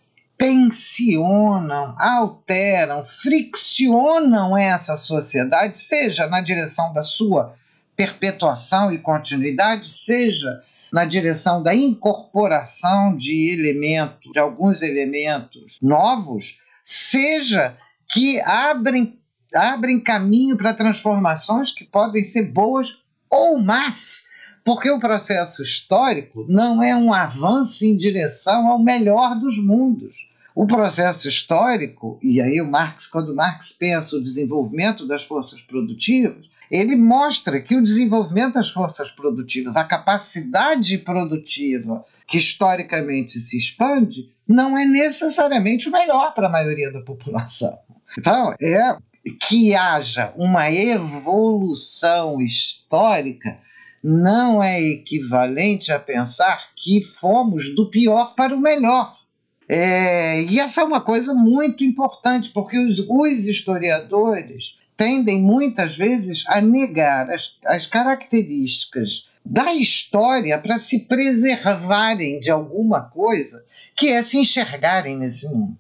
tensionam, 0.46 1.96
alteram, 1.98 3.04
friccionam 3.04 4.56
essa 4.56 4.96
sociedade, 4.96 5.76
seja 5.76 6.28
na 6.28 6.40
direção 6.40 6.94
da 6.94 7.02
sua 7.02 7.56
perpetuação 7.96 8.92
e 8.92 9.00
continuidade, 9.00 9.88
seja 9.88 10.62
na 10.94 11.04
direção 11.04 11.64
da 11.64 11.74
incorporação 11.74 13.18
de 13.18 13.58
elementos, 13.58 14.32
de 14.32 14.38
alguns 14.38 14.84
elementos 14.84 15.80
novos, 15.82 16.60
seja 16.84 17.76
que 18.08 18.40
abrem, 18.42 19.20
abrem 19.52 20.00
caminho 20.00 20.56
para 20.56 20.76
transformações 20.76 21.72
que 21.72 21.86
podem 21.86 22.24
ser 22.24 22.52
boas 22.52 23.04
ou 23.32 23.58
más, 23.58 24.26
porque 24.64 24.92
o 24.92 25.00
processo 25.00 25.64
histórico 25.64 26.46
não 26.48 26.84
é 26.84 26.96
um 26.96 27.12
avanço 27.12 27.84
em 27.84 27.98
direção 27.98 28.68
ao 28.68 28.78
melhor 28.78 29.40
dos 29.40 29.58
mundos. 29.58 30.35
O 30.56 30.66
processo 30.66 31.28
histórico, 31.28 32.18
e 32.24 32.42
aí 32.42 32.62
o 32.62 32.72
Marx, 32.72 33.08
quando 33.08 33.36
Marx 33.36 33.74
pensa 33.74 34.16
o 34.16 34.22
desenvolvimento 34.22 35.06
das 35.06 35.22
forças 35.22 35.60
produtivas, 35.62 36.50
ele 36.72 36.96
mostra 36.96 37.62
que 37.62 37.76
o 37.76 37.84
desenvolvimento 37.84 38.54
das 38.54 38.70
forças 38.70 39.12
produtivas, 39.12 39.76
a 39.76 39.84
capacidade 39.84 40.98
produtiva 41.00 42.06
que 42.26 42.38
historicamente 42.38 43.38
se 43.38 43.58
expande, 43.58 44.32
não 44.48 44.78
é 44.78 44.86
necessariamente 44.86 45.90
o 45.90 45.92
melhor 45.92 46.34
para 46.34 46.48
a 46.48 46.52
maioria 46.52 46.92
da 46.92 47.02
população. 47.02 47.78
Então, 48.18 48.56
é 48.62 48.98
que 49.48 49.76
haja 49.76 50.34
uma 50.38 50.72
evolução 50.72 52.42
histórica 52.42 53.60
não 54.02 54.64
é 54.64 54.80
equivalente 54.82 55.92
a 55.92 56.00
pensar 56.00 56.70
que 56.76 57.02
fomos 57.02 57.74
do 57.76 57.90
pior 57.90 58.36
para 58.36 58.56
o 58.56 58.62
melhor. 58.62 59.16
É, 59.68 60.42
e 60.44 60.60
essa 60.60 60.82
é 60.82 60.84
uma 60.84 61.02
coisa 61.02 61.34
muito 61.34 61.84
importante, 61.84 62.50
porque 62.50 62.78
os, 62.78 63.00
os 63.00 63.48
historiadores 63.48 64.78
tendem 64.96 65.42
muitas 65.42 65.96
vezes 65.96 66.46
a 66.48 66.62
negar 66.62 67.30
as, 67.30 67.58
as 67.66 67.88
características 67.88 69.30
da 69.44 69.74
história 69.74 70.58
para 70.58 70.80
se 70.80 71.00
preservarem 71.00 72.40
de 72.40 72.50
alguma 72.50 73.02
coisa 73.02 73.64
que 73.96 74.10
é 74.10 74.22
se 74.24 74.38
enxergarem 74.38 75.18
nesse 75.18 75.48
mundo. 75.48 75.78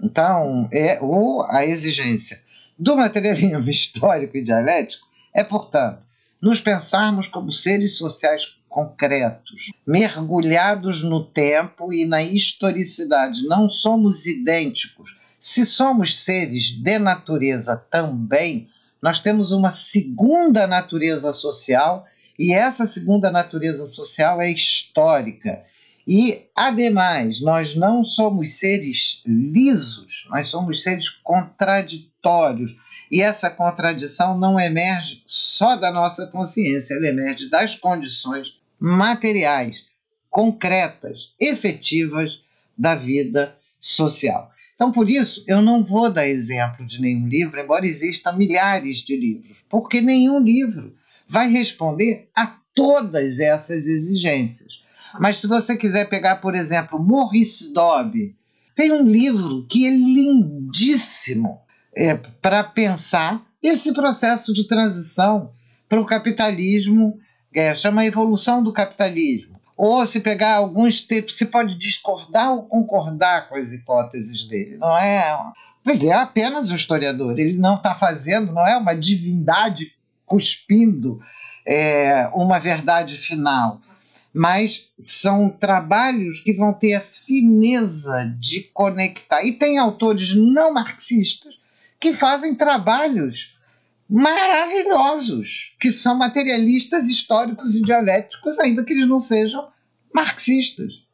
Então, 0.00 0.68
é, 0.72 0.98
ou 1.00 1.42
a 1.44 1.64
exigência 1.64 2.40
do 2.78 2.96
materialismo 2.96 3.58
histórico 3.70 4.36
e 4.36 4.44
dialético 4.44 5.06
é, 5.32 5.42
portanto, 5.42 6.04
nos 6.40 6.60
pensarmos 6.60 7.28
como 7.28 7.52
seres 7.52 7.96
sociais 7.96 8.58
concretos, 8.72 9.70
mergulhados 9.86 11.02
no 11.02 11.22
tempo 11.24 11.92
e 11.92 12.06
na 12.06 12.22
historicidade. 12.22 13.46
Não 13.46 13.68
somos 13.68 14.24
idênticos. 14.24 15.14
Se 15.38 15.64
somos 15.64 16.22
seres 16.22 16.64
de 16.64 16.98
natureza 16.98 17.76
também, 17.90 18.70
nós 19.00 19.20
temos 19.20 19.52
uma 19.52 19.70
segunda 19.70 20.66
natureza 20.66 21.32
social 21.32 22.06
e 22.38 22.54
essa 22.54 22.86
segunda 22.86 23.30
natureza 23.30 23.86
social 23.86 24.40
é 24.40 24.50
histórica. 24.50 25.62
E, 26.06 26.48
ademais, 26.56 27.40
nós 27.40 27.74
não 27.74 28.02
somos 28.02 28.54
seres 28.54 29.22
lisos, 29.26 30.26
nós 30.30 30.48
somos 30.48 30.82
seres 30.82 31.08
contraditórios. 31.10 32.74
E 33.10 33.20
essa 33.20 33.50
contradição 33.50 34.38
não 34.38 34.58
emerge 34.58 35.22
só 35.26 35.76
da 35.76 35.92
nossa 35.92 36.26
consciência, 36.28 36.94
ela 36.94 37.06
emerge 37.06 37.50
das 37.50 37.74
condições 37.74 38.61
materiais, 38.82 39.84
concretas, 40.28 41.34
efetivas 41.38 42.42
da 42.76 42.96
vida 42.96 43.56
social. 43.78 44.50
Então, 44.74 44.90
por 44.90 45.08
isso, 45.08 45.44
eu 45.46 45.62
não 45.62 45.84
vou 45.84 46.10
dar 46.10 46.26
exemplo 46.26 46.84
de 46.84 47.00
nenhum 47.00 47.28
livro, 47.28 47.60
embora 47.60 47.86
existam 47.86 48.32
milhares 48.32 48.98
de 48.98 49.16
livros, 49.16 49.64
porque 49.68 50.00
nenhum 50.00 50.40
livro 50.40 50.96
vai 51.28 51.48
responder 51.48 52.28
a 52.34 52.58
todas 52.74 53.38
essas 53.38 53.86
exigências. 53.86 54.80
Mas 55.20 55.36
se 55.36 55.46
você 55.46 55.76
quiser 55.76 56.08
pegar, 56.08 56.36
por 56.36 56.56
exemplo, 56.56 56.98
Maurice 56.98 57.72
Dobb, 57.72 58.34
tem 58.74 58.90
um 58.90 59.04
livro 59.04 59.64
que 59.68 59.86
é 59.86 59.90
lindíssimo 59.90 61.60
é, 61.94 62.14
para 62.14 62.64
pensar 62.64 63.46
esse 63.62 63.92
processo 63.92 64.52
de 64.52 64.64
transição 64.64 65.52
para 65.88 66.00
o 66.00 66.06
capitalismo 66.06 67.20
é, 67.54 67.74
chama 67.74 68.04
Evolução 68.04 68.62
do 68.62 68.72
Capitalismo, 68.72 69.60
ou 69.76 70.04
se 70.06 70.20
pegar 70.20 70.54
alguns 70.54 71.00
tipos, 71.00 71.36
se 71.36 71.46
pode 71.46 71.76
discordar 71.76 72.52
ou 72.52 72.64
concordar 72.64 73.48
com 73.48 73.56
as 73.56 73.72
hipóteses 73.72 74.44
dele, 74.44 74.76
não 74.76 74.96
é? 74.96 75.36
Ele 75.86 76.08
é 76.08 76.14
apenas 76.14 76.70
um 76.70 76.76
historiador, 76.76 77.38
ele 77.38 77.58
não 77.58 77.74
está 77.74 77.94
fazendo, 77.94 78.52
não 78.52 78.66
é 78.66 78.76
uma 78.76 78.94
divindade 78.94 79.92
cuspindo 80.24 81.20
é, 81.66 82.28
uma 82.32 82.58
verdade 82.58 83.16
final, 83.16 83.80
mas 84.32 84.90
são 85.04 85.50
trabalhos 85.50 86.40
que 86.40 86.52
vão 86.52 86.72
ter 86.72 86.94
a 86.94 87.00
fineza 87.00 88.34
de 88.38 88.62
conectar. 88.72 89.42
E 89.44 89.52
tem 89.52 89.78
autores 89.78 90.34
não 90.34 90.72
marxistas 90.72 91.60
que 92.00 92.12
fazem 92.12 92.54
trabalhos 92.54 93.56
maravilhosos, 94.12 95.74
que 95.80 95.90
são 95.90 96.18
materialistas 96.18 97.08
históricos 97.08 97.74
e 97.74 97.82
dialéticos, 97.82 98.58
ainda 98.58 98.84
que 98.84 98.92
eles 98.92 99.08
não 99.08 99.20
sejam 99.20 99.72
marxistas. 100.14 101.08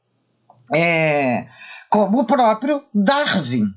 É, 0.75 1.47
como 1.89 2.19
o 2.19 2.25
próprio 2.25 2.83
Darwin, 2.93 3.73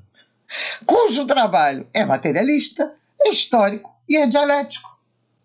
cujo 0.84 1.24
trabalho 1.24 1.86
é 1.94 2.04
materialista, 2.04 2.92
é 3.24 3.30
histórico 3.30 3.94
e 4.08 4.16
é 4.16 4.26
dialético. 4.26 4.90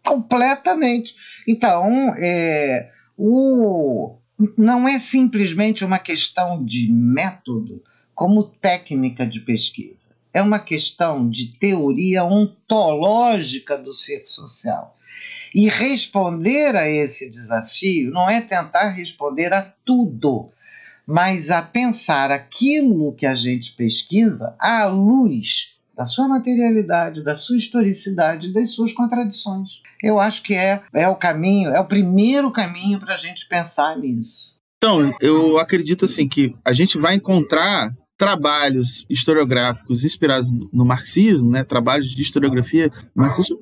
Completamente. 0.03 1.13
Então, 1.47 2.15
é, 2.17 2.89
o, 3.15 4.17
não 4.57 4.87
é 4.87 4.97
simplesmente 4.97 5.85
uma 5.85 5.99
questão 5.99 6.65
de 6.65 6.91
método 6.91 7.83
como 8.15 8.43
técnica 8.43 9.23
de 9.23 9.39
pesquisa. 9.41 10.06
É 10.37 10.41
uma 10.43 10.59
questão 10.59 11.27
de 11.27 11.47
teoria 11.57 12.23
ontológica 12.23 13.75
do 13.75 13.91
ser 13.91 14.21
social. 14.27 14.95
E 15.51 15.67
responder 15.67 16.75
a 16.75 16.87
esse 16.87 17.31
desafio 17.31 18.11
não 18.11 18.29
é 18.29 18.39
tentar 18.39 18.89
responder 18.89 19.51
a 19.51 19.63
tudo, 19.83 20.51
mas 21.07 21.49
a 21.49 21.63
pensar 21.63 22.29
aquilo 22.29 23.15
que 23.15 23.25
a 23.25 23.33
gente 23.33 23.71
pesquisa 23.71 24.55
à 24.59 24.85
luz 24.85 25.79
da 25.95 26.05
sua 26.05 26.27
materialidade, 26.27 27.23
da 27.23 27.35
sua 27.35 27.57
historicidade, 27.57 28.53
das 28.53 28.69
suas 28.69 28.93
contradições. 28.93 29.81
Eu 30.03 30.19
acho 30.19 30.43
que 30.43 30.53
é, 30.53 30.83
é 30.93 31.07
o 31.07 31.15
caminho, 31.15 31.71
é 31.71 31.79
o 31.79 31.87
primeiro 31.87 32.51
caminho 32.51 32.99
para 32.99 33.15
a 33.15 33.17
gente 33.17 33.49
pensar 33.49 33.97
nisso. 33.97 34.57
Então, 34.77 35.11
eu 35.19 35.57
acredito 35.57 36.05
assim 36.05 36.27
que 36.27 36.55
a 36.63 36.73
gente 36.73 36.95
vai 36.99 37.15
encontrar 37.15 37.91
trabalhos 38.17 39.05
historiográficos 39.07 40.03
inspirados 40.03 40.49
no 40.51 40.83
marxismo, 40.83 41.51
né, 41.51 41.63
trabalhos 41.63 42.09
de 42.09 42.21
historiografia 42.21 42.91
marxista, 43.15 43.55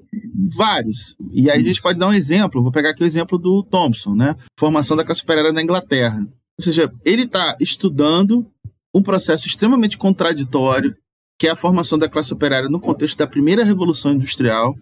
vários. 0.56 1.18
E 1.32 1.52
aí 1.52 1.62
a 1.62 1.68
gente 1.68 1.82
pode 1.82 2.00
dar 2.00 2.08
um 2.08 2.14
exemplo, 2.14 2.64
vou 2.64 2.72
pegar 2.72 2.92
aqui 2.92 3.04
o 3.04 3.06
exemplo 3.06 3.38
do 3.38 3.62
Thompson, 3.64 4.16
né, 4.16 4.36
formação 4.58 4.96
da 4.96 5.04
classe 5.04 5.24
operária 5.24 5.52
na 5.52 5.62
Inglaterra. 5.62 6.26
Ou 6.58 6.64
seja, 6.64 6.92
ele 7.04 7.24
está 7.24 7.58
estudando 7.60 8.50
um 8.94 9.04
processo 9.04 9.46
extremamente 9.46 9.98
contraditório, 9.98 10.96
que 11.38 11.48
é 11.48 11.52
a 11.52 11.56
formação 11.56 12.00
da 12.00 12.08
classe 12.08 12.32
operária 12.32 12.70
no 12.70 12.80
contexto 12.80 13.18
da 13.18 13.28
primeira 13.28 13.66
revolução 13.66 14.14
industrial. 14.14 14.74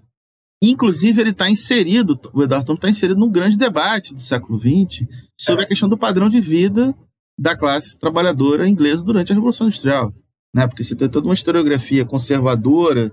Inclusive, 0.61 1.19
ele 1.19 1.31
está 1.31 1.49
inserido, 1.49 2.19
o 2.31 2.43
Eduardo 2.43 2.73
está 2.73 2.89
inserido 2.89 3.19
num 3.19 3.31
grande 3.31 3.57
debate 3.57 4.13
do 4.13 4.21
século 4.21 4.59
XX 4.59 5.07
sobre 5.35 5.63
a 5.63 5.67
questão 5.67 5.89
do 5.89 5.97
padrão 5.97 6.29
de 6.29 6.39
vida 6.39 6.95
da 7.43 7.57
classe 7.57 7.99
trabalhadora 7.99 8.69
inglesa 8.69 9.03
durante 9.03 9.33
a 9.33 9.35
Revolução 9.35 9.67
Industrial. 9.67 10.13
Né? 10.55 10.65
Porque 10.65 10.81
você 10.81 10.95
tem 10.95 11.09
toda 11.09 11.27
uma 11.27 11.33
historiografia 11.33 12.05
conservadora 12.05 13.11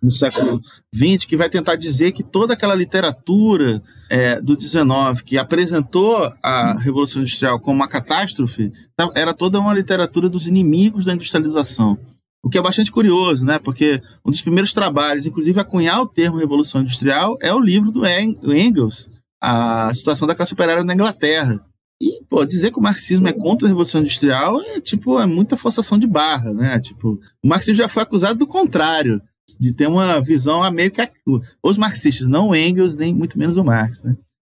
no 0.00 0.12
século 0.12 0.60
XX 0.94 1.24
que 1.24 1.36
vai 1.36 1.50
tentar 1.50 1.74
dizer 1.74 2.12
que 2.12 2.22
toda 2.22 2.54
aquela 2.54 2.74
literatura 2.74 3.82
é, 4.08 4.40
do 4.40 4.60
XIX 4.60 5.20
que 5.24 5.36
apresentou 5.36 6.32
a 6.40 6.78
Revolução 6.78 7.22
Industrial 7.22 7.58
como 7.58 7.74
uma 7.74 7.88
catástrofe 7.88 8.70
tá, 8.96 9.08
era 9.16 9.34
toda 9.34 9.58
uma 9.58 9.74
literatura 9.74 10.28
dos 10.28 10.46
inimigos 10.46 11.04
da 11.04 11.12
industrialização. 11.12 11.98
O 12.44 12.48
que 12.48 12.58
é 12.58 12.62
bastante 12.62 12.92
curioso, 12.92 13.44
né? 13.44 13.58
Porque 13.58 14.00
um 14.24 14.30
dos 14.30 14.42
primeiros 14.42 14.72
trabalhos, 14.72 15.26
inclusive, 15.26 15.58
a 15.58 15.64
cunhar 15.64 16.00
o 16.00 16.06
termo 16.06 16.36
Revolução 16.36 16.82
Industrial 16.82 17.36
é 17.40 17.52
o 17.52 17.60
livro 17.60 17.90
do 17.90 18.06
Engels, 18.06 19.10
A 19.42 19.92
Situação 19.94 20.28
da 20.28 20.34
Classe 20.34 20.52
Operária 20.52 20.84
na 20.84 20.94
Inglaterra. 20.94 21.58
E, 22.00 22.22
pô, 22.28 22.44
dizer 22.44 22.70
que 22.70 22.78
o 22.78 22.82
marxismo 22.82 23.28
é 23.28 23.32
contra 23.32 23.66
a 23.66 23.68
Revolução 23.68 24.00
Industrial 24.00 24.60
é, 24.60 24.80
tipo, 24.80 25.20
é 25.20 25.26
muita 25.26 25.56
forçação 25.56 25.98
de 25.98 26.06
barra, 26.06 26.52
né? 26.52 26.78
Tipo, 26.80 27.20
o 27.42 27.48
marxismo 27.48 27.82
já 27.82 27.88
foi 27.88 28.02
acusado 28.02 28.38
do 28.38 28.46
contrário, 28.46 29.22
de 29.58 29.72
ter 29.72 29.86
uma 29.86 30.20
visão 30.20 30.62
a 30.62 30.70
meio 30.70 30.90
que 30.90 31.00
a, 31.00 31.10
os 31.62 31.76
marxistas, 31.76 32.28
não 32.28 32.48
o 32.48 32.56
Engels, 32.56 32.94
nem 32.94 33.14
muito 33.14 33.38
menos 33.38 33.56
o 33.56 33.64
Marx, 33.64 34.02
né? 34.02 34.16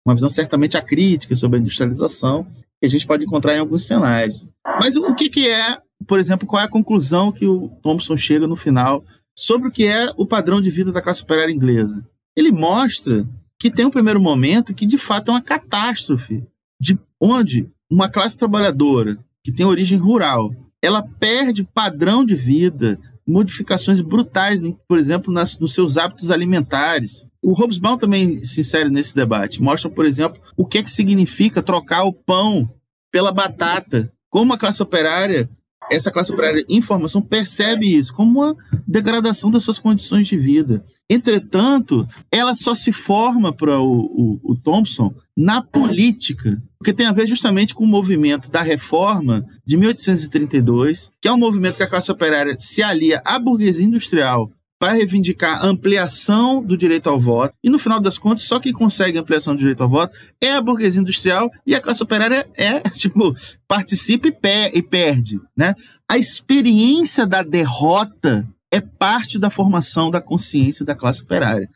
Uma 0.06 0.14
visão 0.14 0.28
certamente 0.28 0.76
acrítica 0.76 1.34
sobre 1.34 1.58
a 1.58 1.60
industrialização, 1.60 2.46
que 2.80 2.86
a 2.86 2.88
gente 2.88 3.06
pode 3.06 3.24
encontrar 3.24 3.56
em 3.56 3.58
alguns 3.58 3.86
cenários. 3.86 4.48
Mas 4.80 4.96
o 4.96 5.14
que, 5.14 5.28
que 5.28 5.48
é 5.48 5.78
por 6.06 6.18
exemplo, 6.18 6.46
qual 6.46 6.62
é 6.62 6.64
a 6.64 6.70
conclusão 6.70 7.32
que 7.32 7.46
o 7.46 7.68
Thompson 7.82 8.16
chega 8.16 8.46
no 8.46 8.56
final 8.56 9.04
sobre 9.36 9.68
o 9.68 9.72
que 9.72 9.86
é 9.86 10.12
o 10.16 10.26
padrão 10.26 10.60
de 10.60 10.70
vida 10.70 10.92
da 10.92 11.02
classe 11.02 11.22
operária 11.22 11.52
inglesa. 11.52 11.98
Ele 12.36 12.52
mostra 12.52 13.26
que 13.58 13.70
tem 13.70 13.84
um 13.84 13.90
primeiro 13.90 14.20
momento 14.20 14.74
que 14.74 14.86
de 14.86 14.98
fato 14.98 15.30
é 15.30 15.34
uma 15.34 15.42
catástrofe, 15.42 16.44
de 16.80 16.98
onde 17.24 17.70
uma 17.90 18.08
classe 18.08 18.36
trabalhadora 18.36 19.18
que 19.42 19.50
tem 19.50 19.64
origem 19.64 19.98
rural, 19.98 20.54
ela 20.82 21.02
perde 21.02 21.64
padrão 21.64 22.22
de 22.22 22.34
vida, 22.34 22.98
modificações 23.26 24.02
brutais, 24.02 24.60
por 24.86 24.98
exemplo, 24.98 25.32
nas, 25.32 25.58
nos 25.58 25.72
seus 25.72 25.96
hábitos 25.96 26.30
alimentares. 26.30 27.26
O 27.42 27.54
Hobsbawm 27.54 27.96
também 27.96 28.44
se 28.44 28.60
insere 28.60 28.90
nesse 28.90 29.14
debate. 29.14 29.62
Mostra, 29.62 29.88
por 29.88 30.04
exemplo, 30.04 30.40
o 30.54 30.66
que 30.66 30.78
é 30.78 30.82
que 30.82 30.90
significa 30.90 31.62
trocar 31.62 32.04
o 32.04 32.12
pão 32.12 32.68
pela 33.10 33.32
batata. 33.32 34.12
Como 34.28 34.52
a 34.52 34.58
classe 34.58 34.82
operária 34.82 35.48
essa 35.90 36.10
classe 36.10 36.32
operária 36.32 36.64
em 36.68 36.80
formação 36.80 37.20
percebe 37.20 37.86
isso 37.86 38.12
como 38.12 38.40
uma 38.40 38.56
degradação 38.86 39.50
das 39.50 39.64
suas 39.64 39.78
condições 39.78 40.26
de 40.26 40.36
vida. 40.36 40.84
Entretanto, 41.08 42.06
ela 42.30 42.54
só 42.54 42.74
se 42.74 42.90
forma 42.90 43.52
para 43.52 43.78
o, 43.78 43.92
o, 43.92 44.40
o, 44.42 44.56
Thompson 44.56 45.14
na 45.36 45.60
política, 45.60 46.62
porque 46.78 46.94
tem 46.94 47.06
a 47.06 47.12
ver 47.12 47.26
justamente 47.26 47.74
com 47.74 47.84
o 47.84 47.88
movimento 47.88 48.50
da 48.50 48.62
reforma 48.62 49.44
de 49.66 49.76
1832, 49.76 51.10
que 51.20 51.28
é 51.28 51.32
um 51.32 51.38
movimento 51.38 51.76
que 51.76 51.82
a 51.82 51.88
classe 51.88 52.10
operária 52.10 52.56
se 52.58 52.82
alia 52.82 53.20
à 53.24 53.38
burguesia 53.38 53.84
industrial 53.84 54.50
para 54.84 54.92
reivindicar 54.92 55.64
ampliação 55.64 56.62
do 56.62 56.76
direito 56.76 57.08
ao 57.08 57.18
voto. 57.18 57.54
E 57.64 57.70
no 57.70 57.78
final 57.78 57.98
das 57.98 58.18
contas, 58.18 58.44
só 58.44 58.60
quem 58.60 58.70
consegue 58.70 59.16
ampliação 59.16 59.54
do 59.54 59.58
direito 59.58 59.82
ao 59.82 59.88
voto 59.88 60.14
é 60.38 60.52
a 60.52 60.60
burguesia 60.60 61.00
industrial 61.00 61.50
e 61.66 61.74
a 61.74 61.80
classe 61.80 62.02
operária 62.02 62.46
é, 62.54 62.80
tipo, 62.92 63.34
participa 63.66 64.28
e, 64.28 64.36
e 64.74 64.82
perde, 64.82 65.40
né? 65.56 65.74
A 66.06 66.18
experiência 66.18 67.26
da 67.26 67.42
derrota 67.42 68.46
é 68.70 68.78
parte 68.78 69.38
da 69.38 69.48
formação 69.48 70.10
da 70.10 70.20
consciência 70.20 70.84
da 70.84 70.94
classe 70.94 71.22
operária. 71.22 71.70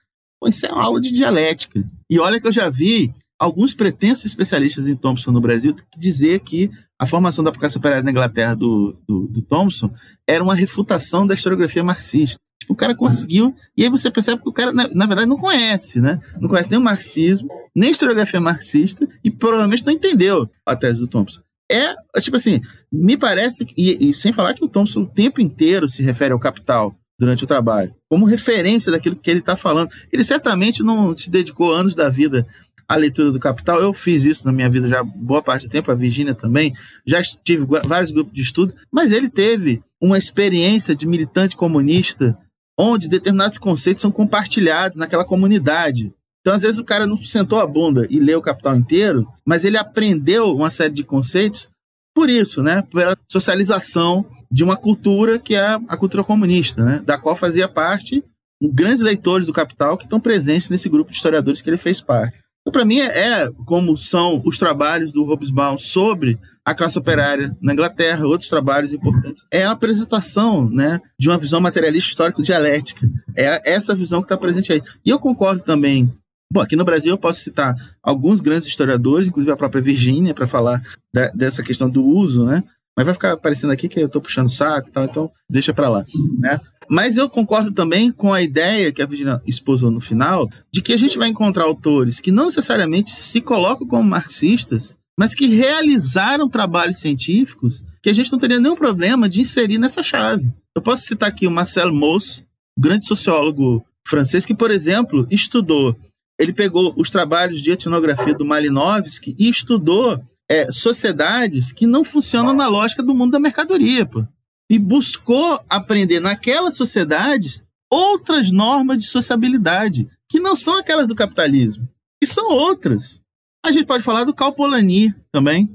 Isso 0.45 0.67
é 0.67 0.71
uma 0.71 0.85
aula 0.85 1.01
de 1.01 1.11
dialética. 1.11 1.83
E 2.11 2.19
olha 2.19 2.39
que 2.39 2.47
eu 2.47 2.53
já 2.53 2.69
vi 2.69 3.11
alguns 3.39 3.73
pretensos 3.73 4.27
especialistas 4.27 4.87
em 4.87 4.95
Thompson 4.95 5.31
no 5.31 5.41
Brasil 5.41 5.75
dizer 5.97 6.41
que 6.41 6.71
a 7.01 7.07
formação 7.07 7.43
da 7.43 7.53
classe 7.53 7.79
operária 7.79 8.03
na 8.03 8.11
Inglaterra 8.11 8.55
do, 8.55 8.99
do, 9.09 9.27
do 9.29 9.41
Thompson 9.41 9.91
era 10.27 10.45
uma 10.45 10.55
refutação 10.55 11.27
da 11.27 11.33
historiografia 11.33 11.83
marxista. 11.83 12.39
Tipo, 12.61 12.73
o 12.73 12.77
cara 12.77 12.95
conseguiu, 12.95 13.55
e 13.77 13.85
aí 13.85 13.89
você 13.89 14.11
percebe 14.11 14.43
que 14.43 14.49
o 14.49 14.53
cara, 14.53 14.73
na, 14.73 14.89
na, 14.89 15.07
verdade, 15.07 15.29
não 15.29 15.37
conhece, 15.37 16.01
né? 16.01 16.19
Não 16.41 16.49
conhece 16.49 16.71
nem 16.71 16.79
o 16.79 16.83
marxismo, 16.83 17.49
nem 17.75 17.89
a 17.89 17.93
historiografia 17.93 18.41
marxista, 18.41 19.09
e 19.23 19.31
provavelmente 19.31 19.87
não 19.87 19.93
entendeu 19.93 20.51
a 20.67 20.75
tese 20.75 20.99
do 20.99 21.07
Thompson. 21.07 21.41
É, 21.71 21.95
tipo 22.21 22.37
assim, 22.37 22.61
me 22.91 23.17
parece, 23.17 23.67
e, 23.77 24.09
e 24.09 24.15
sem 24.15 24.33
falar 24.33 24.55
que 24.55 24.65
o 24.65 24.69
Thompson 24.69 25.03
o 25.03 25.07
tempo 25.07 25.41
inteiro 25.41 25.89
se 25.89 26.03
refere 26.03 26.33
ao 26.33 26.41
capital 26.41 26.99
durante 27.19 27.45
o 27.45 27.47
trabalho, 27.47 27.95
como 28.09 28.25
referência 28.25 28.93
daquilo 28.93 29.17
que 29.17 29.31
ele 29.31 29.41
está 29.41 29.57
falando. 29.57 29.91
Ele 30.13 30.25
certamente 30.25 30.83
não 30.83 31.17
se 31.17 31.31
dedicou 31.31 31.73
anos 31.73 31.95
da 31.95 32.09
vida 32.09 32.47
à 32.89 32.97
leitura 32.97 33.31
do 33.31 33.41
Capital. 33.41 33.81
Eu 33.81 33.93
fiz 33.93 34.25
isso 34.25 34.47
na 34.47 34.53
minha 34.53 34.71
vida 34.71 34.89
já 34.89 35.03
boa 35.03 35.43
parte 35.43 35.67
do 35.67 35.71
tempo, 35.71 35.91
a 35.91 35.95
Virginia 35.95 36.35
também. 36.35 36.73
Já 37.05 37.21
tive 37.45 37.67
vários 37.85 38.13
grupos 38.13 38.33
de 38.33 38.41
estudo, 38.41 38.75
mas 38.91 39.13
ele 39.13 39.29
teve 39.29 39.83
uma 40.01 40.17
experiência 40.17 40.95
de 40.95 41.07
militante 41.07 41.57
comunista 41.57 42.39
onde 42.79 43.09
determinados 43.09 43.59
conceitos 43.59 44.03
são 44.03 44.11
compartilhados 44.11 44.97
naquela 44.97 45.25
comunidade. 45.25 46.13
Então, 46.41 46.55
às 46.55 46.63
vezes, 46.63 46.79
o 46.79 46.85
cara 46.85 47.07
não 47.07 47.17
sentou 47.17 47.59
a 47.59 47.67
bunda 47.67 48.07
e 48.09 48.21
leu 48.21 48.39
o 48.39 48.43
Capital 48.43 48.77
inteiro, 48.77 49.27
mas 49.45 49.65
ele 49.65 49.77
aprendeu 49.77 50.55
uma 50.55 50.71
série 50.71 50.95
de 50.95 51.03
conceitos 51.03 51.69
por 52.15 52.31
isso, 52.31 52.63
né? 52.63 52.83
Pela 52.83 53.17
socialização 53.29 54.25
de 54.51 54.65
uma 54.65 54.77
cultura 54.77 55.39
que 55.39 55.55
é 55.55 55.79
a 55.89 55.97
cultura 55.97 56.25
comunista, 56.25 56.85
né? 56.85 57.03
Da 57.05 57.19
qual 57.19 57.37
fazia 57.37 57.69
parte 57.69 58.25
grandes 58.61 59.01
leitores 59.01 59.47
do 59.47 59.53
Capital 59.53 59.97
que 59.97 60.05
estão 60.05 60.19
presentes 60.19 60.69
nesse 60.69 60.89
grupo 60.89 61.11
de 61.11 61.17
historiadores 61.17 61.61
que 61.61 61.71
ele 61.71 61.77
fez 61.77 62.01
parte. 62.01 62.39
Então, 62.61 62.73
para 62.73 62.85
mim, 62.85 62.99
é, 62.99 63.07
é, 63.07 63.51
como 63.65 63.97
são 63.97 64.43
os 64.45 64.59
trabalhos 64.59 65.13
do 65.13 65.25
Hobsbawm 65.25 65.79
sobre 65.79 66.39
a 66.71 66.75
classe 66.75 66.99
operária 66.99 67.57
na 67.63 67.73
Inglaterra, 67.73 68.27
outros 68.27 68.51
trabalhos 68.51 68.93
importantes. 68.93 69.43
É 69.51 69.65
a 69.65 69.71
apresentação 69.71 70.69
né, 70.69 71.01
de 71.19 71.27
uma 71.27 71.39
visão 71.39 71.63
materialista 71.63 72.11
histórico-dialética. 72.11 73.09
É 73.35 73.73
essa 73.73 73.95
visão 73.95 74.21
que 74.21 74.27
está 74.27 74.37
presente 74.37 74.73
aí. 74.73 74.83
E 75.05 75.09
eu 75.09 75.19
concordo 75.19 75.63
também 75.63 76.13
Bom, 76.51 76.61
aqui 76.63 76.77
no 76.77 76.85
Brasil 76.85 77.11
eu 77.13 77.19
posso 77.19 77.41
citar 77.41 77.75
alguns 78.03 78.41
grandes 78.41 78.67
historiadores, 78.67 79.29
inclusive 79.29 79.53
a 79.53 79.57
própria 79.57 79.83
Virgínia, 79.83 80.33
para 80.33 80.47
falar 80.47 80.83
da, 81.13 81.29
dessa 81.29 81.63
questão 81.63 81.91
do 81.91 82.03
uso, 82.03 82.43
né? 82.43 82.65
Mas 82.97 83.05
vai 83.05 83.13
ficar 83.13 83.37
parecendo 83.37 83.71
aqui 83.71 83.87
que 83.87 84.01
eu 84.01 84.07
estou 84.07 84.23
puxando 84.23 84.47
o 84.47 84.51
saco 84.51 84.89
e 84.89 84.91
tal, 84.91 85.05
então 85.05 85.31
deixa 85.51 85.75
para 85.75 85.91
lá, 85.91 86.07
né? 86.39 86.59
Mas 86.89 87.19
eu 87.19 87.29
concordo 87.29 87.71
também 87.71 88.11
com 88.11 88.33
a 88.33 88.41
ideia 88.41 88.91
que 88.91 89.03
a 89.03 89.07
Virginia 89.07 89.43
exposou 89.47 89.91
no 89.91 90.01
final, 90.01 90.49
de 90.73 90.81
que 90.81 90.95
a 90.95 90.97
gente 90.97 91.19
vai 91.19 91.29
encontrar 91.29 91.65
autores 91.65 92.19
que 92.19 92.33
não 92.33 92.47
necessariamente 92.47 93.11
se 93.11 93.43
colocam 93.43 93.87
como 93.87 94.09
marxistas, 94.09 94.97
mas 95.19 95.35
que 95.35 95.47
realizaram 95.47 96.49
trabalhos 96.49 96.99
científicos 96.99 97.83
que 98.03 98.09
a 98.09 98.13
gente 98.13 98.31
não 98.31 98.39
teria 98.39 98.61
nenhum 98.61 98.77
problema 98.77 99.29
de 99.29 99.41
inserir 99.41 99.77
nessa 99.77 100.03
chave. 100.03 100.49
Eu 100.75 100.81
posso 100.81 101.03
citar 101.03 101.29
aqui 101.29 101.47
o 101.47 101.51
Marcel 101.51 101.93
Mauss, 101.93 102.45
grande 102.79 103.07
sociólogo 103.07 103.85
francês, 104.07 104.47
que, 104.47 104.55
por 104.55 104.71
exemplo, 104.71 105.27
estudou 105.31 105.97
ele 106.39 106.53
pegou 106.53 106.95
os 106.97 107.11
trabalhos 107.11 107.61
de 107.61 107.73
etnografia 107.73 108.33
do 108.33 108.45
Malinowski 108.45 109.35
e 109.39 109.49
estudou 109.49 110.23
é, 110.49 110.71
sociedades 110.71 111.73
que 111.73 111.87
não 111.87 112.05
funcionam 112.05 112.55
na 112.55 112.69
lógica 112.69 113.03
do 113.03 113.15
mundo 113.15 113.33
da 113.33 113.41
mercadoria, 113.41 114.07
pô. 114.07 114.25
E 114.71 114.79
buscou 114.79 115.61
aprender 115.69 116.21
naquelas 116.21 116.77
sociedades 116.77 117.65
outras 117.91 118.53
normas 118.53 118.99
de 118.99 119.09
sociabilidade, 119.09 120.07
que 120.29 120.39
não 120.39 120.55
são 120.55 120.77
aquelas 120.77 121.09
do 121.09 121.15
capitalismo, 121.15 121.89
que 122.23 122.29
são 122.29 122.53
outras. 122.53 123.21
A 123.65 123.73
gente 123.73 123.87
pode 123.87 124.05
falar 124.05 124.25
do 124.25 124.35
Cal 124.35 124.53
Polanyi 124.53 125.15
também, 125.33 125.75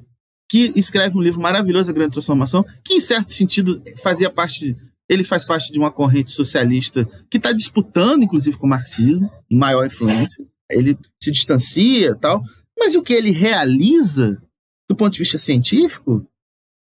que 0.50 0.72
escreve 0.76 1.18
um 1.18 1.22
livro 1.22 1.42
maravilhoso, 1.42 1.90
A 1.90 1.94
Grande 1.94 2.14
Transformação, 2.14 2.66
que 2.84 2.96
em 2.96 3.00
certo 3.00 3.32
sentido 3.32 3.82
fazia 4.02 4.30
parte, 4.30 4.76
ele 5.10 5.24
faz 5.24 5.44
parte 5.44 5.72
de 5.72 5.80
uma 5.80 5.92
corrente 5.92 6.32
socialista 6.32 7.06
que 7.30 7.38
está 7.38 7.52
disputando, 7.52 8.24
inclusive, 8.24 8.58
com 8.58 8.66
o 8.66 8.70
marxismo, 8.70 9.32
em 9.50 9.58
maior 9.58 9.86
influência 9.86 10.46
ele 10.76 10.98
se 11.22 11.32
distancia 11.32 12.16
tal, 12.16 12.44
mas 12.78 12.96
o 12.96 13.02
que 13.02 13.14
ele 13.14 13.32
realiza, 13.32 14.42
do 14.90 14.96
ponto 14.96 15.14
de 15.14 15.20
vista 15.20 15.38
científico, 15.38 16.26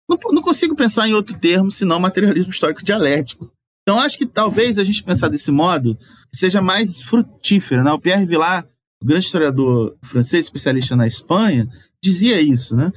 não, 0.09 0.17
não 0.31 0.41
consigo 0.41 0.75
pensar 0.75 1.07
em 1.07 1.13
outro 1.13 1.37
termo 1.37 1.71
senão 1.71 1.99
materialismo 1.99 2.51
histórico 2.51 2.83
dialético. 2.83 3.51
Então, 3.81 3.99
acho 3.99 4.17
que 4.17 4.25
talvez 4.25 4.77
a 4.77 4.83
gente 4.83 5.03
pensar 5.03 5.27
desse 5.27 5.51
modo 5.51 5.97
seja 6.33 6.61
mais 6.61 7.01
frutífero. 7.01 7.83
Né? 7.83 7.91
O 7.91 7.99
Pierre 7.99 8.25
Vilar, 8.25 8.67
o 9.01 9.05
grande 9.05 9.25
historiador 9.25 9.97
francês, 10.03 10.45
especialista 10.45 10.95
na 10.95 11.07
Espanha, 11.07 11.67
dizia 12.01 12.39
isso. 12.39 12.75
Né? 12.75 12.91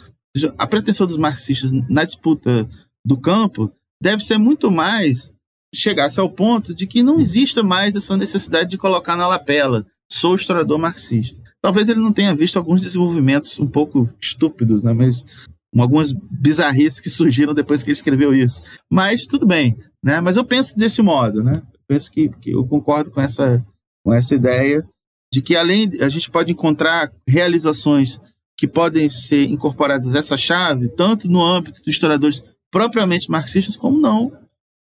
A 0.59 0.67
pretensão 0.67 1.07
dos 1.07 1.17
marxistas 1.17 1.71
na 1.89 2.05
disputa 2.05 2.69
do 3.05 3.19
campo 3.19 3.73
deve 4.03 4.25
ser 4.25 4.39
muito 4.39 4.71
mais 4.71 5.33
chegar-se 5.75 6.21
ao 6.21 6.31
ponto 6.31 6.75
de 6.75 6.87
que 6.87 7.03
não 7.03 7.21
exista 7.21 7.63
mais 7.63 7.97
essa 7.97 8.17
necessidade 8.17 8.71
de 8.71 8.79
colocar 8.79 9.17
na 9.17 9.27
lapela 9.27 9.87
sou 10.11 10.35
historiador 10.35 10.79
marxista. 10.79 11.43
Talvez 11.61 11.89
ele 11.89 12.01
não 12.01 12.13
tenha 12.13 12.35
visto 12.35 12.57
alguns 12.57 12.81
desenvolvimentos 12.81 13.59
um 13.59 13.67
pouco 13.67 14.09
estúpidos, 14.21 14.83
né? 14.83 14.93
Mas 14.93 15.25
algumas 15.77 16.13
bizarrices 16.13 17.01
que 17.01 17.11
surgiram 17.11 17.55
depois 17.55 17.83
que 17.83 17.91
ele 17.91 17.97
escreveu 17.97 18.35
isso. 18.35 18.63
Mas 18.91 19.27
tudo 19.27 19.47
bem, 19.47 19.77
né? 20.03 20.21
Mas 20.21 20.37
eu 20.37 20.45
penso 20.45 20.79
desse 20.79 21.03
modo, 21.03 21.43
né? 21.43 21.55
Eu 21.57 21.81
penso 21.89 22.11
que, 22.13 22.29
que 22.41 22.51
eu 22.51 22.65
concordo 22.67 23.11
com 23.11 23.21
essa, 23.21 23.65
com 24.05 24.13
essa 24.13 24.35
ideia 24.35 24.87
de 25.35 25.43
que 25.43 25.57
além 25.57 25.91
a 26.01 26.09
gente 26.09 26.31
pode 26.31 26.53
encontrar 26.53 27.13
realizações 27.29 28.21
que 28.57 28.69
podem 28.69 29.11
ser 29.11 29.43
incorporadas 29.51 30.15
essa 30.15 30.37
chave, 30.37 30.89
tanto 30.91 31.29
no 31.29 31.45
âmbito 31.45 31.81
dos 31.81 31.93
historiadores 31.93 32.45
propriamente 32.71 33.29
marxistas, 33.29 33.77
como 33.77 34.01
não, 34.01 34.31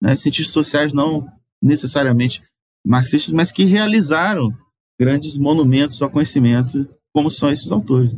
né? 0.01 0.17
cientistas 0.17 0.51
sociais 0.51 0.91
não 0.91 1.25
necessariamente 1.63 2.43
marxistas, 2.85 3.33
mas 3.33 3.49
que 3.49 3.63
realizaram 3.63 4.53
grandes 4.99 5.37
monumentos 5.37 6.01
ao 6.01 6.09
conhecimento, 6.09 6.85
como 7.13 7.31
são 7.31 7.49
esses 7.49 7.71
autores. 7.71 8.11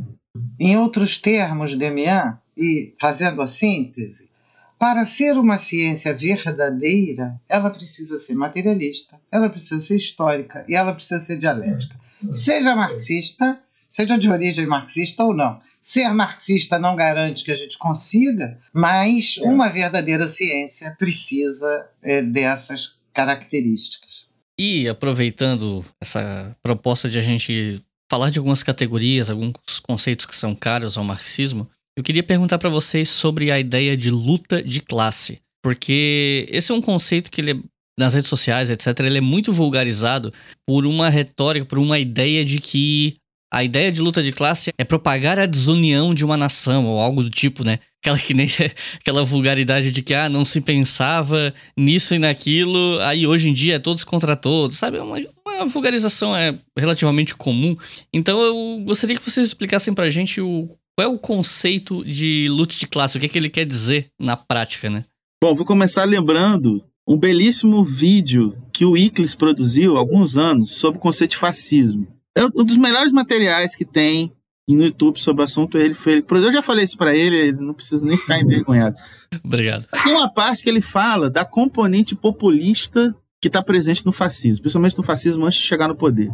Em 0.58 0.76
outros 0.76 1.18
termos, 1.18 1.76
Demian, 1.76 2.36
e 2.56 2.96
fazendo 2.98 3.42
a 3.42 3.46
síntese, 3.46 4.28
para 4.76 5.04
ser 5.04 5.38
uma 5.38 5.56
ciência 5.56 6.12
verdadeira, 6.12 7.40
ela 7.48 7.70
precisa 7.70 8.18
ser 8.18 8.34
materialista, 8.34 9.20
ela 9.30 9.48
precisa 9.48 9.78
ser 9.78 9.96
histórica 9.96 10.64
e 10.68 10.74
ela 10.74 10.92
precisa 10.92 11.20
ser 11.20 11.38
dialética. 11.38 11.94
Seja 12.30 12.74
marxista, 12.74 13.60
seja 13.88 14.18
de 14.18 14.28
origem 14.28 14.66
marxista 14.66 15.24
ou 15.24 15.34
não. 15.34 15.60
Ser 15.80 16.08
marxista 16.14 16.78
não 16.78 16.96
garante 16.96 17.44
que 17.44 17.52
a 17.52 17.56
gente 17.56 17.76
consiga, 17.78 18.58
mas 18.72 19.36
uma 19.38 19.68
verdadeira 19.68 20.26
ciência 20.26 20.96
precisa 20.98 21.86
é, 22.02 22.22
dessas 22.22 22.96
características. 23.12 24.24
E 24.58 24.88
aproveitando 24.88 25.84
essa 26.00 26.56
proposta 26.62 27.08
de 27.08 27.18
a 27.18 27.22
gente 27.22 27.82
falar 28.10 28.30
de 28.30 28.38
algumas 28.38 28.62
categorias, 28.62 29.30
alguns 29.30 29.80
conceitos 29.82 30.26
que 30.26 30.36
são 30.36 30.54
caros 30.54 30.96
ao 30.96 31.04
marxismo, 31.04 31.68
eu 31.96 32.02
queria 32.02 32.22
perguntar 32.22 32.58
para 32.58 32.70
vocês 32.70 33.08
sobre 33.08 33.50
a 33.50 33.58
ideia 33.58 33.96
de 33.96 34.10
luta 34.10 34.62
de 34.62 34.80
classe, 34.80 35.40
porque 35.62 36.46
esse 36.50 36.72
é 36.72 36.74
um 36.74 36.82
conceito 36.82 37.30
que 37.30 37.40
ele 37.40 37.52
é, 37.52 37.56
nas 37.98 38.14
redes 38.14 38.28
sociais, 38.28 38.70
etc, 38.70 38.98
ele 39.00 39.18
é 39.18 39.20
muito 39.20 39.52
vulgarizado 39.52 40.32
por 40.66 40.86
uma 40.86 41.08
retórica, 41.08 41.66
por 41.66 41.78
uma 41.78 41.98
ideia 41.98 42.44
de 42.44 42.58
que 42.58 43.16
a 43.52 43.62
ideia 43.62 43.92
de 43.92 44.00
luta 44.00 44.20
de 44.20 44.32
classe 44.32 44.72
é 44.76 44.82
propagar 44.82 45.38
a 45.38 45.46
desunião 45.46 46.12
de 46.12 46.24
uma 46.24 46.36
nação 46.36 46.86
ou 46.86 46.98
algo 46.98 47.22
do 47.22 47.30
tipo, 47.30 47.62
né? 47.62 47.78
Aquela 48.02 48.18
que 48.18 48.34
nem 48.34 48.48
aquela 48.98 49.24
vulgaridade 49.24 49.92
de 49.92 50.02
que 50.02 50.12
ah, 50.12 50.28
não 50.28 50.44
se 50.44 50.60
pensava 50.60 51.54
nisso 51.76 52.16
e 52.16 52.18
naquilo, 52.18 52.98
aí 53.02 53.26
hoje 53.28 53.48
em 53.48 53.52
dia 53.52 53.76
é 53.76 53.78
todos 53.78 54.02
contra 54.02 54.34
todos, 54.34 54.76
sabe? 54.76 54.98
Uma, 54.98 55.18
uma 55.46 55.66
vulgarização 55.66 56.36
é 56.36 56.58
relativamente 56.76 57.36
comum. 57.36 57.76
Então 58.12 58.42
eu 58.42 58.82
gostaria 58.84 59.16
que 59.16 59.30
vocês 59.30 59.46
explicassem 59.46 59.94
pra 59.94 60.10
gente 60.10 60.40
o, 60.40 60.68
qual 60.98 61.06
é 61.06 61.06
o 61.06 61.18
conceito 61.18 62.04
de 62.04 62.48
luta 62.50 62.74
de 62.74 62.88
classe, 62.88 63.16
o 63.16 63.20
que, 63.20 63.26
é 63.26 63.28
que 63.28 63.38
ele 63.38 63.50
quer 63.50 63.64
dizer 63.64 64.08
na 64.18 64.36
prática, 64.36 64.90
né? 64.90 65.04
Bom, 65.40 65.54
vou 65.54 65.64
começar 65.64 66.04
lembrando 66.04 66.84
um 67.06 67.18
belíssimo 67.18 67.84
vídeo 67.84 68.56
que 68.72 68.84
o 68.84 68.96
Iclis 68.96 69.34
produziu 69.34 69.96
há 69.96 69.98
alguns 69.98 70.36
anos 70.36 70.72
sobre 70.76 70.98
o 70.98 71.02
conceito 71.02 71.32
de 71.32 71.36
fascismo. 71.36 72.06
É 72.36 72.44
um 72.44 72.64
dos 72.64 72.76
melhores 72.76 73.12
materiais 73.12 73.76
que 73.76 73.84
tem 73.84 74.32
no 74.66 74.82
YouTube 74.82 75.20
sobre 75.20 75.42
o 75.42 75.44
assunto. 75.44 75.78
Ele 75.78 75.94
foi. 75.94 76.24
Eu 76.28 76.52
já 76.52 76.62
falei 76.62 76.84
isso 76.84 76.96
para 76.96 77.14
ele, 77.14 77.36
ele 77.36 77.60
não 77.60 77.74
precisa 77.74 78.04
nem 78.04 78.16
ficar 78.16 78.40
envergonhado. 78.40 78.96
Obrigado. 79.44 79.86
Tem 80.02 80.12
uma 80.12 80.28
parte 80.28 80.62
que 80.62 80.68
ele 80.68 80.80
fala 80.80 81.30
da 81.30 81.44
componente 81.44 82.14
populista 82.14 83.14
que 83.40 83.48
está 83.48 83.62
presente 83.62 84.06
no 84.06 84.12
fascismo, 84.12 84.62
principalmente 84.62 84.96
no 84.96 85.02
fascismo 85.02 85.44
antes 85.44 85.58
de 85.58 85.66
chegar 85.66 85.86
no 85.86 85.94
poder. 85.94 86.30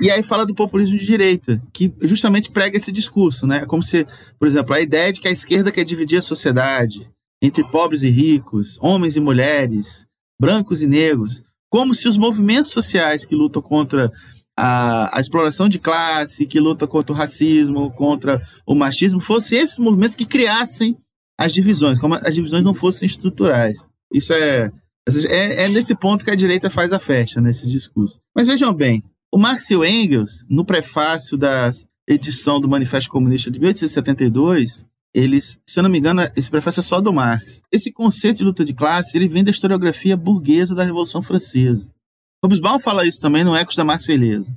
E 0.00 0.10
aí 0.10 0.22
fala 0.22 0.46
do 0.46 0.54
populismo 0.54 0.96
de 0.96 1.04
direita, 1.04 1.62
que 1.72 1.92
justamente 2.02 2.50
prega 2.50 2.76
esse 2.76 2.90
discurso, 2.90 3.46
né? 3.46 3.64
Como 3.66 3.82
se, 3.82 4.06
por 4.38 4.48
exemplo, 4.48 4.74
a 4.74 4.80
ideia 4.80 5.12
de 5.12 5.20
que 5.20 5.28
a 5.28 5.32
esquerda 5.32 5.70
quer 5.70 5.84
dividir 5.84 6.18
a 6.18 6.22
sociedade 6.22 7.08
entre 7.46 7.62
pobres 7.62 8.02
e 8.02 8.08
ricos, 8.08 8.78
homens 8.80 9.16
e 9.16 9.20
mulheres, 9.20 10.06
brancos 10.40 10.80
e 10.80 10.86
negros, 10.86 11.42
como 11.68 11.94
se 11.94 12.08
os 12.08 12.16
movimentos 12.16 12.72
sociais 12.72 13.26
que 13.26 13.34
lutam 13.34 13.60
contra 13.60 14.10
a, 14.56 15.18
a, 15.18 15.20
exploração 15.20 15.68
de 15.68 15.78
classe, 15.78 16.46
que 16.46 16.58
luta 16.58 16.86
contra 16.86 17.12
o 17.12 17.16
racismo, 17.16 17.90
contra 17.90 18.40
o 18.66 18.74
machismo, 18.74 19.20
fossem 19.20 19.58
esses 19.58 19.78
movimentos 19.78 20.16
que 20.16 20.24
criassem 20.24 20.96
as 21.38 21.52
divisões, 21.52 21.98
como 21.98 22.14
as 22.14 22.34
divisões 22.34 22.64
não 22.64 22.72
fossem 22.72 23.06
estruturais. 23.06 23.76
Isso 24.10 24.32
é, 24.32 24.72
é, 25.28 25.64
é 25.64 25.68
nesse 25.68 25.94
ponto 25.94 26.24
que 26.24 26.30
a 26.30 26.36
direita 26.36 26.70
faz 26.70 26.92
a 26.92 26.98
festa, 26.98 27.42
nesse 27.42 27.68
discurso. 27.68 28.20
Mas 28.34 28.46
vejam 28.46 28.72
bem, 28.72 29.02
o 29.30 29.36
Marx 29.36 29.68
e 29.68 29.76
o 29.76 29.84
Engels, 29.84 30.46
no 30.48 30.64
prefácio 30.64 31.36
da 31.36 31.70
edição 32.08 32.58
do 32.58 32.68
Manifesto 32.68 33.10
Comunista 33.10 33.50
de 33.50 33.58
1872, 33.58 34.86
eles, 35.14 35.60
se 35.64 35.78
eu 35.78 35.82
não 35.84 35.90
me 35.90 35.98
engano, 35.98 36.22
esse 36.34 36.50
prefácio 36.50 36.80
é 36.80 36.82
só 36.82 37.00
do 37.00 37.12
Marx. 37.12 37.62
Esse 37.70 37.92
conceito 37.92 38.38
de 38.38 38.44
luta 38.44 38.64
de 38.64 38.74
classe, 38.74 39.16
ele 39.16 39.28
vem 39.28 39.44
da 39.44 39.50
historiografia 39.52 40.16
burguesa 40.16 40.74
da 40.74 40.82
Revolução 40.82 41.22
Francesa. 41.22 41.88
Hobsbawm 42.44 42.80
fala 42.80 43.06
isso 43.06 43.20
também 43.20 43.44
no 43.44 43.54
Ecos 43.54 43.76
da 43.76 43.84
Marselhesa. 43.84 44.54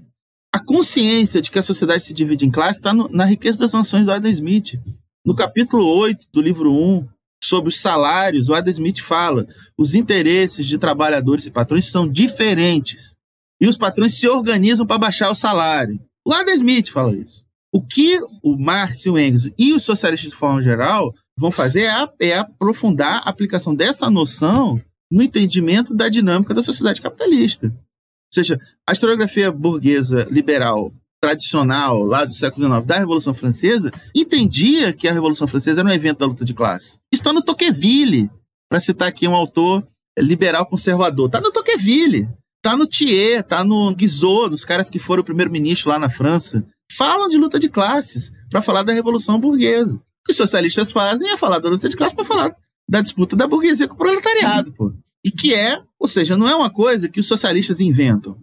A 0.51 0.59
consciência 0.59 1.41
de 1.41 1.51
que 1.51 1.59
a 1.59 1.63
sociedade 1.63 2.03
se 2.03 2.13
divide 2.13 2.45
em 2.45 2.51
classes 2.51 2.77
está 2.77 2.91
na 2.93 3.25
riqueza 3.25 3.59
das 3.59 3.71
nações 3.71 4.05
do 4.05 4.11
Adam 4.11 4.31
Smith. 4.31 4.79
No 5.23 5.35
capítulo 5.35 5.85
8 5.85 6.27
do 6.33 6.41
livro 6.41 6.73
1, 6.73 7.07
sobre 7.43 7.69
os 7.69 7.79
salários, 7.79 8.49
o 8.49 8.53
Adam 8.53 8.71
Smith 8.71 8.99
fala: 8.99 9.47
os 9.77 9.93
interesses 9.93 10.65
de 10.65 10.77
trabalhadores 10.77 11.45
e 11.45 11.51
patrões 11.51 11.91
são 11.91 12.07
diferentes. 12.07 13.15
E 13.61 13.67
os 13.67 13.77
patrões 13.77 14.19
se 14.19 14.27
organizam 14.27 14.85
para 14.85 14.97
baixar 14.97 15.31
o 15.31 15.35
salário. 15.35 15.99
O 16.25 16.33
Adam 16.33 16.53
Smith 16.55 16.89
fala 16.89 17.15
isso. 17.15 17.46
O 17.73 17.81
que 17.81 18.19
o 18.41 18.57
Marx 18.57 19.05
e 19.05 19.09
o 19.09 19.19
Engels 19.19 19.51
e 19.57 19.73
os 19.73 19.83
socialistas 19.83 20.31
de 20.31 20.35
forma 20.35 20.61
geral 20.61 21.13
vão 21.37 21.51
fazer 21.51 21.83
é, 21.83 22.09
é 22.19 22.37
aprofundar 22.37 23.21
a 23.23 23.29
aplicação 23.29 23.75
dessa 23.75 24.09
noção 24.09 24.81
no 25.11 25.21
entendimento 25.21 25.93
da 25.93 26.09
dinâmica 26.09 26.53
da 26.53 26.63
sociedade 26.63 27.01
capitalista. 27.01 27.67
Ou 27.67 28.33
seja, 28.33 28.59
a 28.85 28.93
historiografia 28.93 29.51
burguesa 29.51 30.27
liberal 30.29 30.91
tradicional 31.21 32.03
lá 32.03 32.25
do 32.25 32.33
século 32.33 32.65
XIX 32.65 32.85
da 32.85 32.99
Revolução 32.99 33.33
Francesa 33.33 33.91
entendia 34.13 34.93
que 34.93 35.07
a 35.07 35.13
Revolução 35.13 35.47
Francesa 35.47 35.81
era 35.81 35.89
um 35.89 35.91
evento 35.91 36.19
da 36.19 36.25
luta 36.25 36.45
de 36.45 36.53
classe. 36.53 36.97
Está 37.11 37.33
no 37.33 37.41
Tocqueville, 37.41 38.29
para 38.69 38.79
citar 38.79 39.07
aqui 39.07 39.27
um 39.27 39.35
autor 39.35 39.85
liberal 40.17 40.65
conservador. 40.65 41.27
Está 41.27 41.39
no 41.39 41.51
Tocqueville. 41.51 42.27
tá 42.61 42.75
no 42.75 42.85
Thiers, 42.85 43.45
tá 43.47 43.63
no 43.63 43.95
Guizot, 43.95 44.49
nos 44.49 44.65
caras 44.65 44.89
que 44.89 44.99
foram 44.99 45.21
o 45.21 45.25
primeiro-ministro 45.25 45.89
lá 45.89 45.97
na 45.97 46.09
França. 46.09 46.65
Falam 46.91 47.27
de 47.27 47.37
luta 47.37 47.59
de 47.59 47.69
classes 47.69 48.31
para 48.49 48.61
falar 48.61 48.83
da 48.83 48.93
Revolução 48.93 49.39
Burguesa. 49.39 49.93
O 49.93 50.01
que 50.25 50.31
os 50.31 50.37
socialistas 50.37 50.91
fazem 50.91 51.29
é 51.29 51.37
falar 51.37 51.59
da 51.59 51.69
luta 51.69 51.87
de 51.89 51.95
classes 51.95 52.15
para 52.15 52.25
falar 52.25 52.55
da 52.87 53.01
disputa 53.01 53.35
da 53.35 53.47
burguesia 53.47 53.87
com 53.87 53.95
o 53.95 53.97
proletariado, 53.97 54.71
pô. 54.71 54.93
E 55.23 55.29
que 55.29 55.53
é, 55.53 55.81
ou 55.99 56.07
seja, 56.07 56.37
não 56.37 56.47
é 56.47 56.55
uma 56.55 56.69
coisa 56.69 57.09
que 57.09 57.19
os 57.19 57.27
socialistas 57.27 57.79
inventam. 57.79 58.37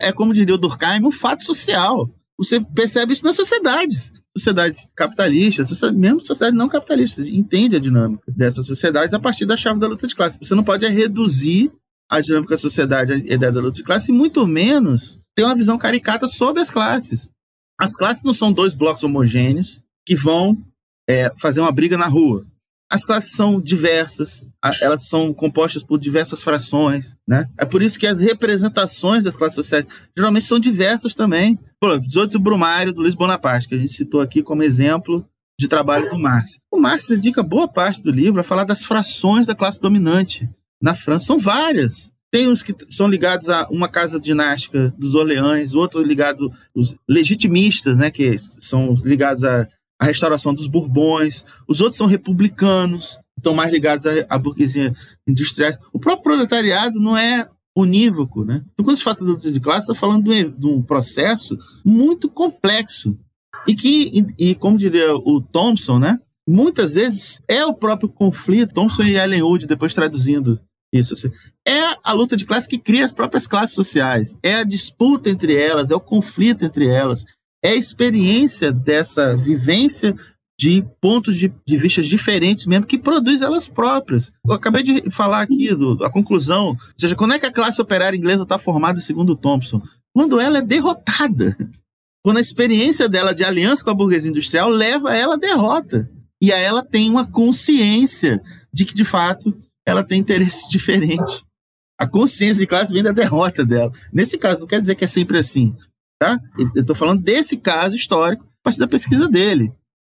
É 0.00 0.10
como 0.12 0.34
diria 0.34 0.54
o 0.54 0.58
Durkheim, 0.58 1.04
um 1.04 1.12
fato 1.12 1.44
social. 1.44 2.10
Você 2.36 2.60
percebe 2.60 3.12
isso 3.12 3.24
nas 3.24 3.36
sociedades. 3.36 4.12
Sociedades 4.36 4.88
capitalistas, 4.94 5.70
mesmo 5.92 6.24
sociedades 6.24 6.58
não 6.58 6.68
capitalistas, 6.68 7.28
entende 7.28 7.76
a 7.76 7.80
dinâmica 7.80 8.24
dessas 8.28 8.66
sociedades 8.66 9.12
a 9.14 9.18
partir 9.18 9.44
da 9.44 9.56
chave 9.56 9.78
da 9.78 9.88
luta 9.88 10.06
de 10.06 10.16
classe. 10.16 10.38
Você 10.38 10.54
não 10.54 10.64
pode 10.64 10.86
reduzir 10.86 11.70
a 12.08 12.20
dinâmica 12.20 12.54
da 12.54 12.58
sociedade, 12.58 13.12
a 13.12 13.16
ideia 13.16 13.52
da 13.52 13.60
luta 13.60 13.76
de 13.76 13.84
classe, 13.84 14.10
e 14.10 14.14
muito 14.14 14.46
menos 14.46 15.18
ter 15.34 15.44
uma 15.44 15.54
visão 15.54 15.78
caricata 15.78 16.26
sobre 16.26 16.60
as 16.60 16.70
classes. 16.70 17.28
As 17.80 17.96
classes 17.96 18.22
não 18.22 18.34
são 18.34 18.52
dois 18.52 18.74
blocos 18.74 19.02
homogêneos 19.02 19.82
que 20.04 20.14
vão 20.14 20.58
é, 21.08 21.32
fazer 21.38 21.60
uma 21.60 21.72
briga 21.72 21.96
na 21.96 22.06
rua. 22.06 22.46
As 22.92 23.04
classes 23.04 23.32
são 23.32 23.60
diversas, 23.60 24.44
elas 24.80 25.06
são 25.06 25.32
compostas 25.32 25.82
por 25.82 25.98
diversas 25.98 26.42
frações, 26.42 27.16
né? 27.26 27.48
É 27.56 27.64
por 27.64 27.82
isso 27.82 27.98
que 27.98 28.06
as 28.06 28.20
representações 28.20 29.22
das 29.22 29.36
classes 29.36 29.54
sociais 29.54 29.86
geralmente 30.14 30.44
são 30.44 30.58
diversas 30.58 31.14
também. 31.14 31.58
Por 31.80 31.90
exemplo, 31.90 32.08
18 32.08 32.38
Brumário, 32.38 32.92
do 32.92 33.00
Luiz 33.00 33.14
Bonaparte, 33.14 33.68
que 33.68 33.76
a 33.76 33.78
gente 33.78 33.92
citou 33.92 34.20
aqui 34.20 34.42
como 34.42 34.64
exemplo 34.64 35.24
de 35.58 35.68
trabalho 35.68 36.10
do 36.10 36.18
Marx. 36.18 36.58
O 36.70 36.80
Marx 36.80 37.06
dedica 37.06 37.42
boa 37.42 37.68
parte 37.68 38.02
do 38.02 38.10
livro 38.10 38.40
a 38.40 38.44
falar 38.44 38.64
das 38.64 38.84
frações 38.84 39.46
da 39.46 39.54
classe 39.54 39.80
dominante. 39.80 40.50
Na 40.82 40.94
França 40.94 41.26
são 41.26 41.38
várias. 41.38 42.09
Tem 42.30 42.48
uns 42.48 42.62
que 42.62 42.74
são 42.88 43.08
ligados 43.08 43.48
a 43.48 43.66
uma 43.70 43.88
casa 43.88 44.20
dinástica 44.20 44.94
dos 44.96 45.14
Orleães, 45.14 45.74
outro 45.74 46.02
ligado 46.02 46.52
os 46.74 46.96
legitimistas, 47.08 47.98
né, 47.98 48.10
que 48.10 48.36
são 48.58 48.94
ligados 49.04 49.42
a 49.42 49.66
a 50.00 50.06
restauração 50.06 50.54
dos 50.54 50.66
Bourbons, 50.66 51.44
os 51.68 51.82
outros 51.82 51.98
são 51.98 52.06
republicanos, 52.06 53.20
estão 53.36 53.54
mais 53.54 53.70
ligados 53.70 54.06
à, 54.06 54.12
à 54.30 54.38
burguesia 54.38 54.94
industrial. 55.28 55.72
O 55.92 56.00
próprio 56.00 56.22
proletariado 56.22 56.98
não 56.98 57.14
é 57.14 57.46
unívoco, 57.76 58.42
né? 58.42 58.64
Então, 58.72 58.84
quando 58.84 58.96
se 58.96 59.02
fala 59.02 59.18
de 59.18 59.24
luta 59.24 59.52
de 59.52 59.60
classe, 59.60 59.82
está 59.82 59.94
falando 59.94 60.24
de 60.24 60.46
um, 60.46 60.50
de 60.50 60.66
um, 60.66 60.82
processo 60.82 61.56
muito 61.84 62.30
complexo 62.30 63.16
e 63.68 63.74
que, 63.74 64.24
e, 64.38 64.50
e, 64.50 64.54
como 64.54 64.78
diria 64.78 65.14
o 65.14 65.38
Thompson, 65.42 65.98
né? 65.98 66.18
Muitas 66.48 66.94
vezes 66.94 67.38
é 67.46 67.64
o 67.66 67.74
próprio 67.74 68.08
conflito, 68.08 68.72
Thompson 68.72 69.02
e 69.02 69.16
Ellen 69.16 69.42
Wood, 69.42 69.66
depois 69.66 69.92
traduzindo 69.92 70.58
isso, 70.92 71.14
é 71.66 71.96
a 72.02 72.12
luta 72.12 72.36
de 72.36 72.44
classe 72.44 72.68
que 72.68 72.78
cria 72.78 73.04
as 73.04 73.12
próprias 73.12 73.46
classes 73.46 73.74
sociais, 73.74 74.36
é 74.42 74.56
a 74.56 74.64
disputa 74.64 75.30
entre 75.30 75.54
elas, 75.54 75.90
é 75.90 75.94
o 75.94 76.00
conflito 76.00 76.64
entre 76.64 76.88
elas, 76.88 77.24
é 77.62 77.70
a 77.70 77.76
experiência 77.76 78.72
dessa 78.72 79.36
vivência 79.36 80.14
de 80.58 80.84
pontos 81.00 81.36
de, 81.36 81.50
de 81.66 81.76
vista 81.76 82.02
diferentes 82.02 82.66
mesmo, 82.66 82.86
que 82.86 82.98
produz 82.98 83.40
elas 83.40 83.66
próprias. 83.66 84.30
Eu 84.46 84.52
acabei 84.52 84.82
de 84.82 85.10
falar 85.10 85.40
aqui 85.40 85.74
do, 85.74 86.04
a 86.04 86.10
conclusão, 86.10 86.68
ou 86.68 86.76
seja, 86.98 87.16
quando 87.16 87.32
é 87.32 87.38
que 87.38 87.46
a 87.46 87.52
classe 87.52 87.80
operária 87.80 88.16
inglesa 88.16 88.42
está 88.42 88.58
formada 88.58 89.00
segundo 89.00 89.34
Thompson? 89.34 89.80
Quando 90.14 90.38
ela 90.38 90.58
é 90.58 90.62
derrotada. 90.62 91.56
Quando 92.22 92.36
a 92.36 92.42
experiência 92.42 93.08
dela 93.08 93.32
de 93.32 93.42
aliança 93.42 93.82
com 93.82 93.90
a 93.90 93.94
burguesia 93.94 94.30
industrial 94.30 94.68
leva 94.68 95.16
ela 95.16 95.36
à 95.36 95.38
derrota. 95.38 96.10
E 96.42 96.52
aí 96.52 96.62
ela 96.62 96.84
tem 96.84 97.08
uma 97.08 97.26
consciência 97.26 98.42
de 98.70 98.84
que, 98.84 98.94
de 98.94 99.04
fato, 99.04 99.56
ela 99.86 100.04
tem 100.04 100.20
interesses 100.20 100.68
diferentes. 100.68 101.44
A 101.98 102.06
consciência 102.06 102.60
de 102.60 102.66
classe 102.66 102.92
vem 102.92 103.02
da 103.02 103.12
derrota 103.12 103.64
dela. 103.64 103.92
Nesse 104.12 104.38
caso, 104.38 104.60
não 104.60 104.66
quer 104.66 104.80
dizer 104.80 104.94
que 104.94 105.04
é 105.04 105.08
sempre 105.08 105.38
assim. 105.38 105.76
Tá? 106.18 106.38
Eu 106.74 106.82
estou 106.82 106.96
falando 106.96 107.22
desse 107.22 107.56
caso 107.56 107.94
histórico 107.94 108.44
a 108.44 108.64
partir 108.64 108.78
da 108.78 108.88
pesquisa 108.88 109.28
dele. 109.28 109.72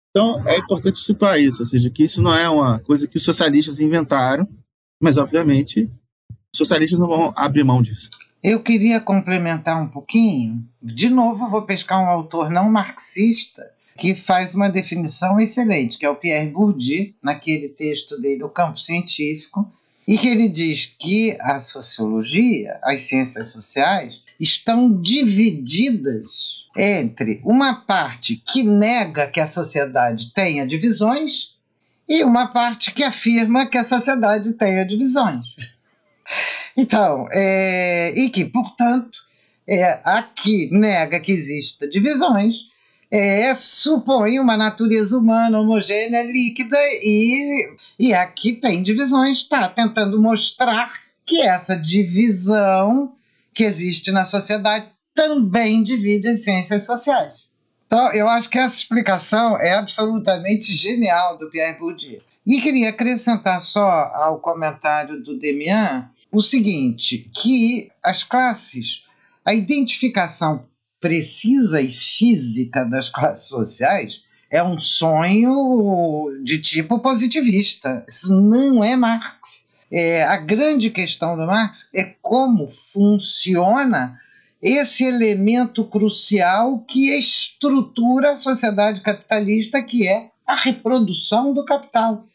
Então, 0.09 0.45
é 0.47 0.57
importante 0.57 0.99
situar 0.99 1.39
isso, 1.39 1.61
ou 1.61 1.65
seja, 1.65 1.89
que 1.89 2.03
isso 2.03 2.21
não 2.21 2.33
é 2.33 2.49
uma 2.49 2.79
coisa 2.79 3.07
que 3.07 3.17
os 3.17 3.23
socialistas 3.23 3.79
inventaram, 3.79 4.47
mas, 5.01 5.17
obviamente, 5.17 5.89
os 6.53 6.57
socialistas 6.57 6.99
não 6.99 7.07
vão 7.07 7.33
abrir 7.35 7.63
mão 7.63 7.81
disso. 7.81 8.09
Eu 8.43 8.61
queria 8.61 8.99
complementar 8.99 9.81
um 9.81 9.87
pouquinho. 9.87 10.67
De 10.81 11.09
novo, 11.09 11.47
vou 11.47 11.61
pescar 11.61 12.01
um 12.01 12.09
autor 12.09 12.49
não 12.49 12.69
marxista 12.69 13.63
que 14.01 14.15
faz 14.15 14.55
uma 14.55 14.67
definição 14.67 15.39
excelente, 15.39 15.95
que 15.95 16.07
é 16.07 16.09
o 16.09 16.15
Pierre 16.15 16.49
Bourdieu, 16.49 17.13
naquele 17.21 17.69
texto 17.69 18.19
dele, 18.19 18.43
O 18.43 18.49
Campo 18.49 18.79
Científico, 18.79 19.71
e 20.07 20.17
que 20.17 20.27
ele 20.27 20.49
diz 20.49 20.87
que 20.87 21.37
a 21.39 21.59
sociologia, 21.59 22.79
as 22.81 23.01
ciências 23.01 23.49
sociais, 23.49 24.19
estão 24.39 24.99
divididas 24.99 26.65
entre 26.75 27.41
uma 27.43 27.75
parte 27.75 28.37
que 28.37 28.63
nega 28.63 29.27
que 29.27 29.39
a 29.39 29.45
sociedade 29.45 30.33
tenha 30.33 30.65
divisões 30.65 31.55
e 32.09 32.23
uma 32.23 32.47
parte 32.47 32.91
que 32.91 33.03
afirma 33.03 33.67
que 33.67 33.77
a 33.77 33.83
sociedade 33.83 34.53
tenha 34.53 34.83
divisões. 34.83 35.45
Então, 36.77 37.27
é, 37.33 38.13
e 38.17 38.29
que, 38.29 38.45
portanto, 38.45 39.19
é, 39.67 39.99
a 40.05 40.23
que 40.23 40.69
nega 40.71 41.19
que 41.19 41.33
exista 41.33 41.85
divisões 41.85 42.70
é, 43.11 43.53
supõe 43.53 44.39
uma 44.39 44.55
natureza 44.55 45.17
humana 45.17 45.59
homogênea, 45.59 46.23
líquida, 46.23 46.77
e, 47.03 47.75
e 47.99 48.13
aqui 48.13 48.53
tem 48.53 48.81
divisões, 48.81 49.37
está 49.37 49.67
tentando 49.67 50.21
mostrar 50.21 50.93
que 51.25 51.41
essa 51.41 51.75
divisão 51.75 53.13
que 53.53 53.65
existe 53.65 54.11
na 54.11 54.23
sociedade 54.23 54.87
também 55.13 55.83
divide 55.83 56.29
as 56.29 56.43
ciências 56.43 56.85
sociais. 56.85 57.49
Então, 57.85 58.13
eu 58.13 58.29
acho 58.29 58.49
que 58.49 58.57
essa 58.57 58.75
explicação 58.75 59.59
é 59.59 59.73
absolutamente 59.73 60.73
genial 60.73 61.37
do 61.37 61.51
Pierre 61.51 61.77
Bourdieu. 61.77 62.21
E 62.47 62.61
queria 62.61 62.89
acrescentar 62.89 63.61
só 63.61 64.09
ao 64.15 64.39
comentário 64.39 65.21
do 65.21 65.37
Demian 65.37 66.09
o 66.31 66.41
seguinte, 66.41 67.29
que 67.35 67.91
as 68.01 68.23
classes, 68.23 69.05
a 69.43 69.53
identificação 69.53 70.65
precisa 71.01 71.81
e 71.81 71.91
física 71.91 72.85
das 72.85 73.09
classes 73.11 73.49
sociais 73.49 74.21
é 74.51 74.61
um 74.61 74.77
sonho 74.77 76.29
de 76.43 76.59
tipo 76.59 76.99
positivista. 76.99 78.05
Isso 78.07 78.35
não 78.35 78.83
é 78.83 78.97
Marx. 78.97 79.69
É, 79.89 80.23
a 80.23 80.35
grande 80.37 80.89
questão 80.89 81.37
do 81.37 81.45
Marx 81.45 81.87
é 81.95 82.15
como 82.21 82.67
funciona 82.67 84.19
esse 84.61 85.05
elemento 85.05 85.85
crucial 85.85 86.79
que 86.79 87.17
estrutura 87.17 88.31
a 88.31 88.35
sociedade 88.35 89.01
capitalista, 89.01 89.81
que 89.81 90.07
é 90.07 90.29
a 90.45 90.55
reprodução 90.55 91.53
do 91.53 91.63
capital. 91.63 92.25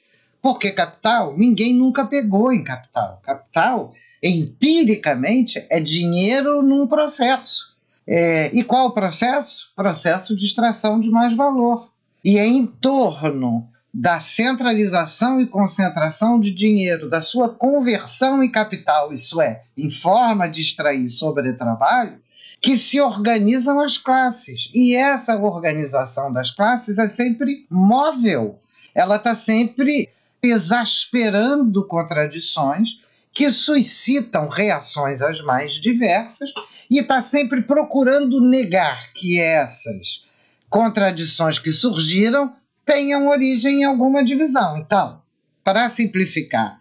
Porque 0.40 0.70
capital, 0.70 1.36
ninguém 1.36 1.74
nunca 1.74 2.04
pegou 2.06 2.52
em 2.52 2.64
capital. 2.64 3.20
Capital, 3.22 3.92
empiricamente, 4.22 5.64
é 5.70 5.80
dinheiro 5.80 6.62
num 6.62 6.86
processo. 6.86 7.75
É, 8.07 8.54
e 8.57 8.62
qual 8.62 8.86
o 8.86 8.92
processo? 8.92 9.72
Processo 9.74 10.36
de 10.36 10.46
extração 10.46 11.00
de 11.00 11.11
mais 11.11 11.34
valor. 11.36 11.90
E 12.24 12.38
é 12.38 12.46
em 12.46 12.66
torno 12.66 13.68
da 13.92 14.20
centralização 14.20 15.40
e 15.40 15.46
concentração 15.46 16.38
de 16.38 16.54
dinheiro, 16.54 17.09
da 17.09 17.20
sua 17.20 17.48
conversão 17.48 18.42
em 18.42 18.50
capital, 18.50 19.11
isso 19.11 19.40
é, 19.40 19.62
em 19.76 19.90
forma 19.90 20.46
de 20.48 20.61
extrair 20.61 21.09
sobre 21.09 21.54
trabalho, 21.54 22.20
que 22.61 22.76
se 22.76 23.00
organizam 23.00 23.80
as 23.80 23.96
classes. 23.96 24.70
E 24.74 24.94
essa 24.94 25.36
organização 25.36 26.30
das 26.30 26.50
classes 26.50 26.99
é 26.99 27.08
sempre 27.08 27.66
móvel, 27.70 28.58
ela 28.95 29.16
está 29.16 29.34
sempre 29.34 30.11
exasperando 30.42 31.87
contradições 31.87 33.03
que 33.37 33.50
suscitam 33.50 34.49
reações 34.49 35.21
as 35.21 35.42
mais 35.42 35.75
diversas 35.75 36.50
e 36.88 37.00
está 37.00 37.21
sempre 37.21 37.61
procurando 37.61 38.41
negar 38.41 39.13
que 39.13 39.38
essas 39.38 40.25
contradições 40.71 41.58
que 41.58 41.71
surgiram 41.71 42.57
tenham 42.83 43.29
origem 43.29 43.83
em 43.83 43.84
alguma 43.84 44.25
divisão. 44.25 44.79
Então, 44.79 45.21
para 45.63 45.87
simplificar, 45.91 46.80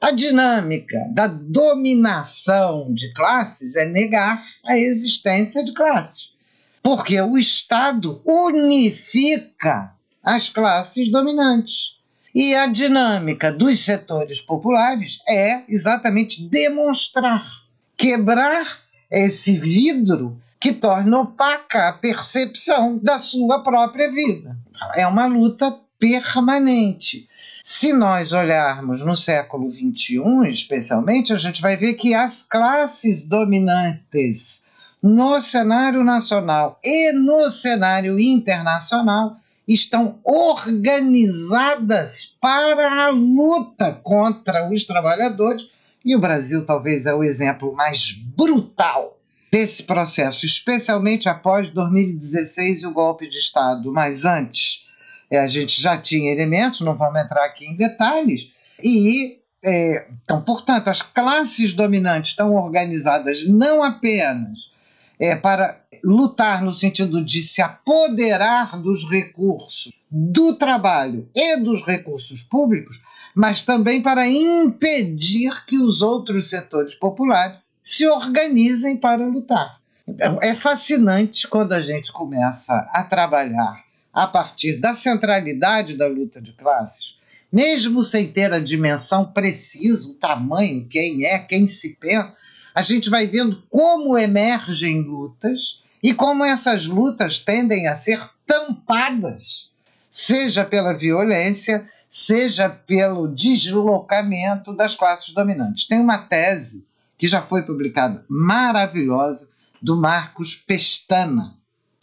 a 0.00 0.12
dinâmica 0.12 0.96
da 1.12 1.26
dominação 1.26 2.94
de 2.94 3.12
classes 3.12 3.74
é 3.74 3.84
negar 3.84 4.40
a 4.64 4.78
existência 4.78 5.64
de 5.64 5.74
classes, 5.74 6.30
porque 6.84 7.20
o 7.20 7.36
Estado 7.36 8.22
unifica 8.24 9.92
as 10.22 10.48
classes 10.48 11.10
dominantes. 11.10 11.99
E 12.34 12.54
a 12.54 12.66
dinâmica 12.66 13.52
dos 13.52 13.80
setores 13.80 14.40
populares 14.40 15.18
é 15.28 15.62
exatamente 15.68 16.42
demonstrar, 16.48 17.44
quebrar 17.96 18.78
esse 19.10 19.58
vidro 19.58 20.40
que 20.60 20.72
torna 20.72 21.20
opaca 21.20 21.88
a 21.88 21.92
percepção 21.92 22.98
da 22.98 23.18
sua 23.18 23.62
própria 23.62 24.10
vida. 24.10 24.56
É 24.94 25.06
uma 25.06 25.26
luta 25.26 25.76
permanente. 25.98 27.28
Se 27.62 27.92
nós 27.92 28.32
olharmos 28.32 29.02
no 29.02 29.16
século 29.16 29.70
XXI, 29.70 30.48
especialmente, 30.48 31.32
a 31.32 31.36
gente 31.36 31.60
vai 31.60 31.76
ver 31.76 31.94
que 31.94 32.14
as 32.14 32.42
classes 32.42 33.26
dominantes 33.26 34.62
no 35.02 35.40
cenário 35.40 36.04
nacional 36.04 36.78
e 36.84 37.12
no 37.12 37.48
cenário 37.48 38.18
internacional 38.20 39.39
estão 39.72 40.18
organizadas 40.24 41.16
para 42.40 43.04
a 43.04 43.10
luta 43.10 43.92
contra 44.02 44.68
os 44.68 44.84
trabalhadores, 44.84 45.70
e 46.04 46.16
o 46.16 46.18
Brasil 46.18 46.66
talvez 46.66 47.06
é 47.06 47.14
o 47.14 47.22
exemplo 47.22 47.72
mais 47.74 48.12
brutal 48.12 49.18
desse 49.52 49.84
processo, 49.84 50.44
especialmente 50.44 51.28
após 51.28 51.70
2016 51.70 52.82
e 52.82 52.86
o 52.86 52.92
golpe 52.92 53.28
de 53.28 53.38
Estado, 53.38 53.92
mas 53.92 54.24
antes 54.24 54.88
é, 55.30 55.38
a 55.38 55.46
gente 55.46 55.80
já 55.80 55.96
tinha 55.96 56.32
elementos, 56.32 56.80
não 56.80 56.96
vamos 56.96 57.20
entrar 57.20 57.44
aqui 57.44 57.66
em 57.66 57.76
detalhes, 57.76 58.52
e 58.82 59.40
é, 59.64 60.08
então, 60.24 60.40
portanto, 60.40 60.88
as 60.88 61.02
classes 61.02 61.72
dominantes 61.74 62.30
estão 62.30 62.54
organizadas 62.54 63.46
não 63.46 63.84
apenas 63.84 64.72
é, 65.20 65.36
para 65.36 65.78
lutar 66.02 66.62
no 66.64 66.72
sentido 66.72 67.22
de 67.22 67.42
se 67.42 67.60
apoderar 67.60 68.80
dos 68.80 69.08
recursos 69.08 69.92
do 70.10 70.54
trabalho 70.54 71.28
e 71.34 71.58
dos 71.58 71.84
recursos 71.84 72.42
públicos, 72.42 73.00
mas 73.34 73.62
também 73.62 74.00
para 74.00 74.26
impedir 74.26 75.64
que 75.66 75.78
os 75.78 76.00
outros 76.00 76.48
setores 76.48 76.94
populares 76.94 77.58
se 77.82 78.06
organizem 78.08 78.96
para 78.96 79.26
lutar. 79.26 79.78
Então, 80.08 80.38
é 80.42 80.54
fascinante 80.54 81.46
quando 81.46 81.72
a 81.72 81.80
gente 81.80 82.10
começa 82.10 82.74
a 82.90 83.04
trabalhar 83.04 83.84
a 84.12 84.26
partir 84.26 84.78
da 84.78 84.96
centralidade 84.96 85.96
da 85.96 86.08
luta 86.08 86.40
de 86.40 86.52
classes, 86.52 87.20
mesmo 87.52 88.02
sem 88.02 88.26
ter 88.26 88.52
a 88.52 88.58
dimensão 88.58 89.24
precisa, 89.24 90.08
o 90.08 90.14
tamanho, 90.14 90.88
quem 90.88 91.24
é, 91.24 91.38
quem 91.38 91.66
se 91.66 91.96
pensa, 91.96 92.34
a 92.74 92.82
gente 92.82 93.10
vai 93.10 93.26
vendo 93.26 93.62
como 93.68 94.16
emergem 94.18 95.02
lutas 95.02 95.82
e 96.02 96.14
como 96.14 96.44
essas 96.44 96.86
lutas 96.86 97.38
tendem 97.38 97.86
a 97.86 97.94
ser 97.94 98.20
tampadas, 98.46 99.72
seja 100.10 100.64
pela 100.64 100.92
violência, 100.92 101.88
seja 102.08 102.68
pelo 102.68 103.28
deslocamento 103.28 104.72
das 104.72 104.94
classes 104.94 105.32
dominantes. 105.32 105.86
Tem 105.86 106.00
uma 106.00 106.18
tese 106.18 106.86
que 107.16 107.28
já 107.28 107.42
foi 107.42 107.62
publicada, 107.62 108.24
maravilhosa, 108.28 109.48
do 109.80 109.96
Marcos 109.96 110.54
Pestana, 110.54 111.56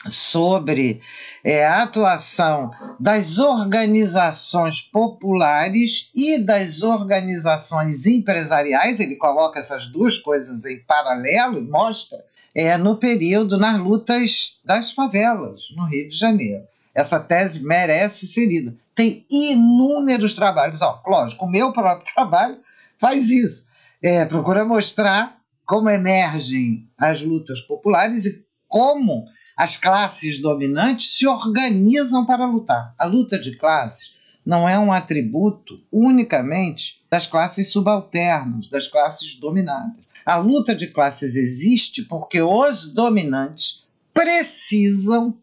sobre 0.10 1.02
é, 1.44 1.66
a 1.66 1.84
atuação 1.84 2.72
das 3.00 3.40
organizações 3.40 4.82
populares 4.82 6.10
e 6.16 6.40
das 6.40 6.84
organizações 6.84 8.06
empresariais, 8.06 9.00
ele 9.00 9.16
coloca 9.16 9.60
essas 9.60 9.88
duas 9.88 10.18
coisas 10.18 10.64
em 10.66 10.80
paralelo 10.80 11.58
e 11.58 11.62
mostra, 11.62 12.24
é, 12.54 12.76
no 12.78 12.98
período 12.98 13.58
nas 13.58 13.78
lutas 13.78 14.60
das 14.66 14.92
favelas, 14.92 15.66
no 15.76 15.86
Rio 15.86 16.10
de 16.10 16.16
Janeiro. 16.16 16.64
Essa 16.94 17.20
tese 17.20 17.64
merece 17.64 18.26
ser 18.26 18.48
lida. 18.48 18.76
Tem 18.96 19.24
inúmeros 19.30 20.34
trabalhos. 20.34 20.82
Ó, 20.82 21.00
lógico, 21.06 21.46
o 21.46 21.50
meu 21.50 21.72
próprio 21.72 22.10
trabalho 22.12 22.58
faz 22.98 23.30
isso. 23.30 23.68
É, 24.02 24.26
procura 24.26 24.66
mostrar 24.66 25.38
como 25.64 25.90
emergem 25.90 26.90
as 26.98 27.22
lutas 27.22 27.62
populares 27.62 28.26
e 28.26 28.44
como 28.68 29.26
as 29.58 29.76
classes 29.76 30.40
dominantes 30.40 31.18
se 31.18 31.26
organizam 31.26 32.24
para 32.24 32.46
lutar. 32.46 32.94
A 32.96 33.06
luta 33.06 33.40
de 33.40 33.58
classes 33.58 34.16
não 34.46 34.70
é 34.70 34.78
um 34.78 34.94
atributo 34.94 35.82
unicamente 35.92 37.04
das 37.10 37.26
classes 37.26 37.72
subalternas, 37.72 38.68
das 38.68 38.88
classes 38.88 39.40
dominadas. 39.40 40.06
A 40.24 40.38
luta 40.38 40.76
de 40.76 40.88
classes 40.88 41.36
existe 41.36 42.04
porque 42.04 42.40
os 42.40 42.94
dominantes 42.94 43.88
precisam 44.14 45.36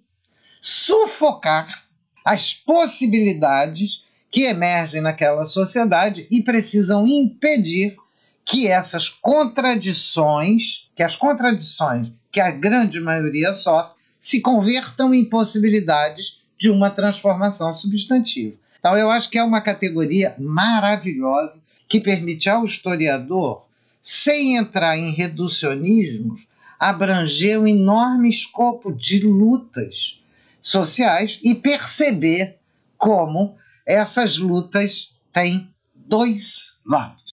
sufocar 0.61 1.85
as 2.24 2.55
possibilidades 2.55 4.05
que 4.31 4.43
emergem 4.43 5.01
naquela 5.01 5.45
sociedade 5.45 6.27
e 6.31 6.43
precisam 6.43 7.07
impedir 7.07 7.97
que 8.45 8.69
essas 8.69 9.09
contradições, 9.09 10.91
que 10.95 11.03
as 11.03 11.16
contradições 11.16 12.12
que 12.31 12.41
a 12.41 12.51
grande 12.51 13.01
maioria 13.01 13.53
sofre, 13.53 13.94
se 14.25 14.41
convertam 14.41 15.13
em 15.13 15.23
possibilidades 15.23 16.41
de 16.59 16.71
uma 16.71 16.89
transformação 16.89 17.75
substantiva. 17.75 18.57
Então, 18.79 18.97
eu 18.97 19.11
acho 19.11 19.29
que 19.29 19.37
é 19.37 19.45
uma 19.45 19.61
categoria 19.61 20.35
maravilhosa 20.39 21.61
que 21.87 22.01
permite 22.01 22.49
ao 22.49 22.65
historiador, 22.65 23.67
sem 24.01 24.57
entrar 24.57 24.97
em 24.97 25.11
reducionismos, 25.11 26.49
abranger 26.81 27.61
um 27.61 27.67
enorme 27.67 28.31
escopo 28.31 28.95
de 28.95 29.21
lutas 29.21 30.23
sociais 30.59 31.39
e 31.45 31.55
perceber 31.55 32.57
como 32.97 33.57
essas 33.87 34.39
lutas 34.39 35.17
têm 35.35 35.69
dois 35.95 36.79
lados. 36.87 37.34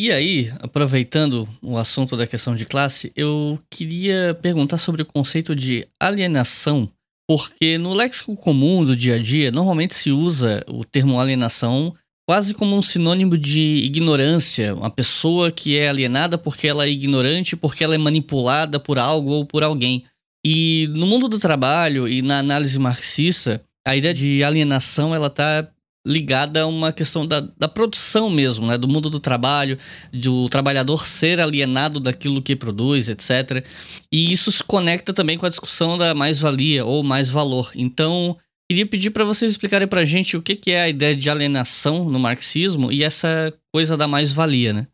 E 0.00 0.12
aí, 0.12 0.52
aproveitando 0.60 1.48
o 1.60 1.76
assunto 1.76 2.16
da 2.16 2.24
questão 2.24 2.54
de 2.54 2.64
classe, 2.64 3.10
eu 3.16 3.58
queria 3.68 4.38
perguntar 4.40 4.78
sobre 4.78 5.02
o 5.02 5.06
conceito 5.06 5.56
de 5.56 5.88
alienação, 6.00 6.88
porque 7.28 7.76
no 7.78 7.92
léxico 7.94 8.36
comum 8.36 8.84
do 8.84 8.94
dia 8.94 9.16
a 9.16 9.18
dia, 9.18 9.50
normalmente 9.50 9.96
se 9.96 10.12
usa 10.12 10.64
o 10.68 10.84
termo 10.84 11.18
alienação 11.18 11.92
quase 12.28 12.54
como 12.54 12.76
um 12.76 12.82
sinônimo 12.82 13.36
de 13.36 13.82
ignorância, 13.84 14.72
uma 14.72 14.90
pessoa 14.90 15.50
que 15.50 15.76
é 15.76 15.88
alienada 15.88 16.38
porque 16.38 16.68
ela 16.68 16.84
é 16.84 16.90
ignorante, 16.90 17.56
porque 17.56 17.82
ela 17.82 17.96
é 17.96 17.98
manipulada 17.98 18.78
por 18.78 19.00
algo 19.00 19.30
ou 19.30 19.46
por 19.46 19.64
alguém. 19.64 20.04
E 20.46 20.88
no 20.92 21.08
mundo 21.08 21.26
do 21.26 21.40
trabalho 21.40 22.06
e 22.06 22.22
na 22.22 22.38
análise 22.38 22.78
marxista, 22.78 23.60
a 23.84 23.96
ideia 23.96 24.14
de 24.14 24.44
alienação 24.44 25.12
ela 25.12 25.26
está 25.26 25.68
ligada 26.08 26.62
a 26.62 26.66
uma 26.66 26.90
questão 26.90 27.26
da, 27.26 27.40
da 27.40 27.68
produção 27.68 28.30
mesmo, 28.30 28.66
né? 28.66 28.78
Do 28.78 28.88
mundo 28.88 29.10
do 29.10 29.20
trabalho, 29.20 29.78
do 30.12 30.48
trabalhador 30.48 31.06
ser 31.06 31.38
alienado 31.38 32.00
daquilo 32.00 32.42
que 32.42 32.56
produz, 32.56 33.10
etc. 33.10 33.64
E 34.10 34.32
isso 34.32 34.50
se 34.50 34.64
conecta 34.64 35.12
também 35.12 35.36
com 35.36 35.44
a 35.44 35.50
discussão 35.50 35.98
da 35.98 36.14
mais-valia 36.14 36.84
ou 36.84 37.02
mais-valor. 37.02 37.70
Então, 37.74 38.36
queria 38.70 38.86
pedir 38.86 39.10
para 39.10 39.24
vocês 39.24 39.52
explicarem 39.52 39.86
para 39.86 40.00
a 40.00 40.04
gente 40.04 40.36
o 40.36 40.42
que, 40.42 40.56
que 40.56 40.70
é 40.70 40.80
a 40.80 40.88
ideia 40.88 41.14
de 41.14 41.28
alienação 41.28 42.08
no 42.08 42.18
marxismo 42.18 42.90
e 42.90 43.04
essa 43.04 43.52
coisa 43.72 43.96
da 43.96 44.08
mais-valia, 44.08 44.72
né? 44.72 44.86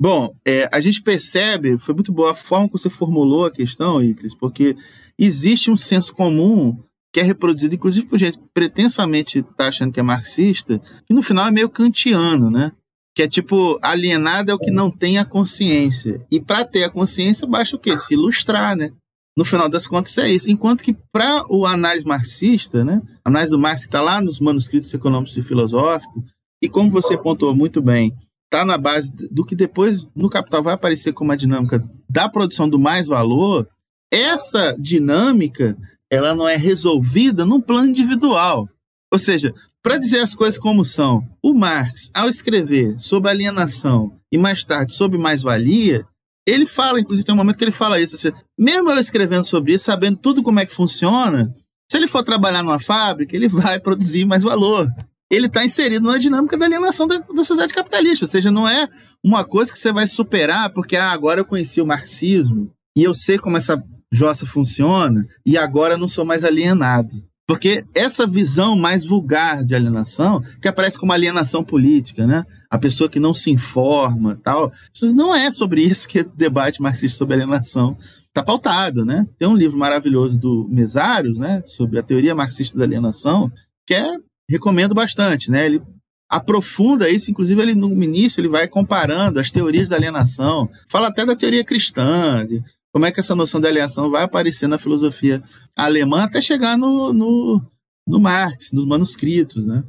Bom, 0.00 0.32
é, 0.46 0.68
a 0.70 0.78
gente 0.78 1.02
percebe, 1.02 1.78
foi 1.78 1.94
muito 1.94 2.12
boa 2.12 2.32
a 2.32 2.36
forma 2.36 2.68
que 2.68 2.72
você 2.74 2.90
formulou 2.90 3.46
a 3.46 3.50
questão, 3.50 4.02
Iclis, 4.02 4.34
porque 4.34 4.76
existe 5.18 5.70
um 5.70 5.76
senso 5.76 6.14
comum 6.14 6.78
que 7.16 7.20
é 7.20 7.22
reproduzido, 7.22 7.74
inclusive 7.74 8.06
por 8.06 8.18
gente 8.18 8.36
que 8.36 8.44
pretensamente 8.52 9.38
está 9.38 9.68
achando 9.68 9.90
que 9.90 9.98
é 9.98 10.02
marxista, 10.02 10.78
que 11.06 11.14
no 11.14 11.22
final 11.22 11.46
é 11.46 11.50
meio 11.50 11.70
kantiano, 11.70 12.50
né? 12.50 12.72
Que 13.14 13.22
é 13.22 13.26
tipo, 13.26 13.78
alienado 13.80 14.50
é 14.50 14.54
o 14.54 14.58
que 14.58 14.70
não 14.70 14.90
tem 14.90 15.16
a 15.16 15.24
consciência. 15.24 16.20
E 16.30 16.38
para 16.38 16.62
ter 16.62 16.84
a 16.84 16.90
consciência, 16.90 17.46
basta 17.46 17.74
o 17.74 17.78
quê? 17.78 17.96
Se 17.96 18.12
ilustrar, 18.12 18.76
né? 18.76 18.92
No 19.34 19.46
final 19.46 19.66
das 19.66 19.86
contas, 19.86 20.18
é 20.18 20.30
isso. 20.30 20.50
Enquanto 20.50 20.82
que 20.82 20.94
para 21.10 21.42
o 21.48 21.64
análise 21.64 22.04
marxista, 22.04 22.84
né? 22.84 23.00
A 23.24 23.30
análise 23.30 23.50
do 23.50 23.58
Marx 23.58 23.80
está 23.80 24.02
lá 24.02 24.20
nos 24.20 24.38
manuscritos 24.38 24.92
econômicos 24.92 25.38
e 25.38 25.42
filosóficos, 25.42 26.22
e 26.62 26.68
como 26.68 26.90
você 26.90 27.16
pontuou 27.16 27.56
muito 27.56 27.80
bem, 27.80 28.14
está 28.44 28.62
na 28.62 28.76
base 28.76 29.10
do 29.30 29.42
que 29.42 29.56
depois 29.56 30.06
no 30.14 30.28
Capital 30.28 30.62
vai 30.62 30.74
aparecer 30.74 31.14
como 31.14 31.32
a 31.32 31.36
dinâmica 31.36 31.82
da 32.10 32.28
produção 32.28 32.68
do 32.68 32.78
mais 32.78 33.06
valor, 33.06 33.66
essa 34.12 34.76
dinâmica 34.78 35.78
ela 36.10 36.34
não 36.34 36.48
é 36.48 36.56
resolvida 36.56 37.44
num 37.44 37.60
plano 37.60 37.88
individual. 37.88 38.68
Ou 39.12 39.18
seja, 39.18 39.54
para 39.82 39.98
dizer 39.98 40.20
as 40.20 40.34
coisas 40.34 40.58
como 40.58 40.84
são, 40.84 41.26
o 41.42 41.54
Marx, 41.54 42.10
ao 42.12 42.28
escrever 42.28 42.98
sobre 42.98 43.30
alienação 43.30 44.18
e 44.32 44.36
mais 44.36 44.64
tarde 44.64 44.94
sobre 44.94 45.16
mais-valia, 45.16 46.04
ele 46.46 46.66
fala, 46.66 47.00
inclusive 47.00 47.24
tem 47.24 47.34
um 47.34 47.38
momento 47.38 47.56
que 47.56 47.64
ele 47.64 47.72
fala 47.72 48.00
isso, 48.00 48.16
seja, 48.16 48.34
mesmo 48.58 48.90
eu 48.90 48.98
escrevendo 48.98 49.44
sobre 49.44 49.74
isso, 49.74 49.84
sabendo 49.84 50.16
tudo 50.16 50.42
como 50.42 50.60
é 50.60 50.66
que 50.66 50.74
funciona, 50.74 51.52
se 51.90 51.96
ele 51.96 52.08
for 52.08 52.22
trabalhar 52.24 52.62
numa 52.62 52.80
fábrica, 52.80 53.34
ele 53.34 53.48
vai 53.48 53.78
produzir 53.78 54.24
mais 54.24 54.42
valor. 54.42 54.88
Ele 55.30 55.46
está 55.46 55.64
inserido 55.64 56.06
na 56.06 56.18
dinâmica 56.18 56.56
da 56.56 56.66
alienação 56.66 57.06
da, 57.06 57.18
da 57.18 57.44
sociedade 57.44 57.74
capitalista, 57.74 58.24
ou 58.24 58.28
seja, 58.28 58.50
não 58.50 58.68
é 58.68 58.88
uma 59.24 59.44
coisa 59.44 59.72
que 59.72 59.78
você 59.78 59.92
vai 59.92 60.06
superar 60.06 60.70
porque 60.70 60.96
ah, 60.96 61.10
agora 61.10 61.40
eu 61.40 61.44
conheci 61.44 61.80
o 61.80 61.86
marxismo 61.86 62.70
e 62.96 63.02
eu 63.02 63.12
sei 63.12 63.38
como 63.38 63.56
essa 63.56 63.82
Jossa 64.12 64.46
funciona 64.46 65.26
e 65.44 65.58
agora 65.58 65.96
não 65.96 66.08
sou 66.08 66.24
mais 66.24 66.44
alienado. 66.44 67.22
Porque 67.46 67.84
essa 67.94 68.26
visão 68.26 68.74
mais 68.74 69.04
vulgar 69.04 69.64
de 69.64 69.74
alienação, 69.74 70.42
que 70.60 70.66
aparece 70.66 70.98
como 70.98 71.12
alienação 71.12 71.62
política, 71.62 72.26
né? 72.26 72.44
A 72.68 72.76
pessoa 72.76 73.08
que 73.08 73.20
não 73.20 73.32
se 73.32 73.50
informa, 73.50 74.38
tal. 74.42 74.72
Não 75.14 75.34
é 75.34 75.50
sobre 75.52 75.82
isso 75.82 76.08
que 76.08 76.20
o 76.20 76.32
debate 76.34 76.82
marxista 76.82 77.18
sobre 77.18 77.34
alienação 77.34 77.96
está 78.26 78.42
pautado, 78.42 79.04
né? 79.04 79.26
Tem 79.38 79.46
um 79.46 79.56
livro 79.56 79.78
maravilhoso 79.78 80.36
do 80.36 80.66
Mesários, 80.68 81.38
né? 81.38 81.62
Sobre 81.64 82.00
a 82.00 82.02
teoria 82.02 82.34
marxista 82.34 82.76
da 82.76 82.84
alienação, 82.84 83.50
que 83.86 83.94
é, 83.94 84.16
recomendo 84.50 84.94
bastante, 84.94 85.48
né? 85.48 85.66
Ele 85.66 85.80
aprofunda 86.28 87.08
isso, 87.08 87.30
inclusive 87.30 87.62
ele 87.62 87.74
no 87.76 88.02
início 88.02 88.40
ele 88.40 88.48
vai 88.48 88.66
comparando 88.66 89.38
as 89.38 89.50
teorias 89.50 89.88
da 89.88 89.94
alienação, 89.94 90.68
fala 90.88 91.06
até 91.06 91.24
da 91.24 91.36
teoria 91.36 91.64
cristã, 91.64 92.44
de 92.44 92.60
como 92.96 93.04
é 93.04 93.12
que 93.12 93.20
essa 93.20 93.34
noção 93.34 93.60
de 93.60 93.68
alienação 93.68 94.10
vai 94.10 94.22
aparecer 94.22 94.66
na 94.66 94.78
filosofia 94.78 95.42
alemã 95.76 96.22
até 96.22 96.40
chegar 96.40 96.78
no, 96.78 97.12
no, 97.12 97.60
no 98.08 98.18
Marx, 98.18 98.72
nos 98.72 98.86
manuscritos, 98.86 99.66
né? 99.66 99.84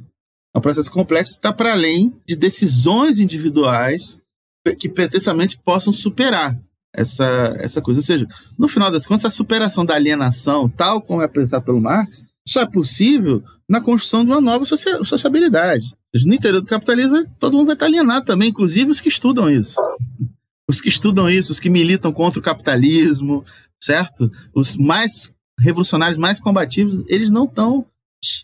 É 0.54 0.58
um 0.58 0.60
processo 0.60 0.90
complexo 0.90 1.32
está 1.32 1.50
para 1.50 1.72
além 1.72 2.14
de 2.26 2.36
decisões 2.36 3.18
individuais 3.18 4.20
que 4.78 4.90
pretensamente 4.90 5.58
possam 5.58 5.90
superar 5.90 6.54
essa, 6.94 7.56
essa 7.58 7.80
coisa. 7.80 8.00
Ou 8.00 8.04
seja, 8.04 8.28
no 8.58 8.68
final 8.68 8.90
das 8.90 9.06
contas, 9.06 9.24
a 9.24 9.30
superação 9.30 9.86
da 9.86 9.94
alienação, 9.94 10.68
tal 10.68 11.00
como 11.00 11.22
é 11.22 11.24
apresentada 11.24 11.64
pelo 11.64 11.80
Marx, 11.80 12.26
só 12.46 12.60
é 12.60 12.66
possível 12.66 13.42
na 13.66 13.80
construção 13.80 14.22
de 14.22 14.30
uma 14.30 14.40
nova 14.42 14.66
sociabilidade. 14.66 15.94
No 16.26 16.34
interior 16.34 16.60
do 16.60 16.66
capitalismo, 16.66 17.24
todo 17.40 17.54
mundo 17.54 17.68
vai 17.68 17.74
estar 17.74 17.86
alienado 17.86 18.26
também, 18.26 18.50
inclusive 18.50 18.90
os 18.90 19.00
que 19.00 19.08
estudam 19.08 19.48
isso. 19.48 19.80
Os 20.68 20.80
que 20.80 20.88
estudam 20.88 21.30
isso, 21.30 21.52
os 21.52 21.60
que 21.60 21.70
militam 21.70 22.12
contra 22.12 22.38
o 22.38 22.42
capitalismo, 22.42 23.44
certo? 23.82 24.30
Os 24.54 24.76
mais 24.76 25.32
revolucionários, 25.58 26.18
mais 26.18 26.38
combativos, 26.38 27.02
eles 27.08 27.30
não 27.30 27.44
estão 27.44 27.86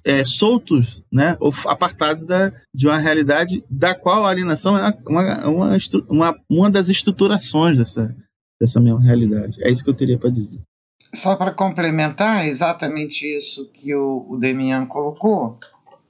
é, 0.04 0.24
soltos, 0.24 1.02
né, 1.12 1.36
ou 1.40 1.52
apartados 1.66 2.24
da, 2.24 2.52
de 2.72 2.86
uma 2.86 2.98
realidade 2.98 3.64
da 3.68 3.94
qual 3.94 4.24
a 4.24 4.30
alienação 4.30 4.76
é 4.78 4.94
uma, 5.06 5.48
uma, 5.48 5.76
uma, 6.08 6.40
uma 6.48 6.70
das 6.70 6.88
estruturações 6.88 7.76
dessa, 7.76 8.14
dessa 8.60 8.80
mesma 8.80 9.02
realidade. 9.02 9.62
É 9.62 9.70
isso 9.70 9.82
que 9.82 9.90
eu 9.90 9.94
teria 9.94 10.18
para 10.18 10.30
dizer. 10.30 10.60
Só 11.14 11.36
para 11.36 11.52
complementar 11.52 12.46
exatamente 12.46 13.24
isso 13.24 13.70
que 13.70 13.94
o, 13.94 14.26
o 14.28 14.36
Demian 14.36 14.86
colocou, 14.86 15.58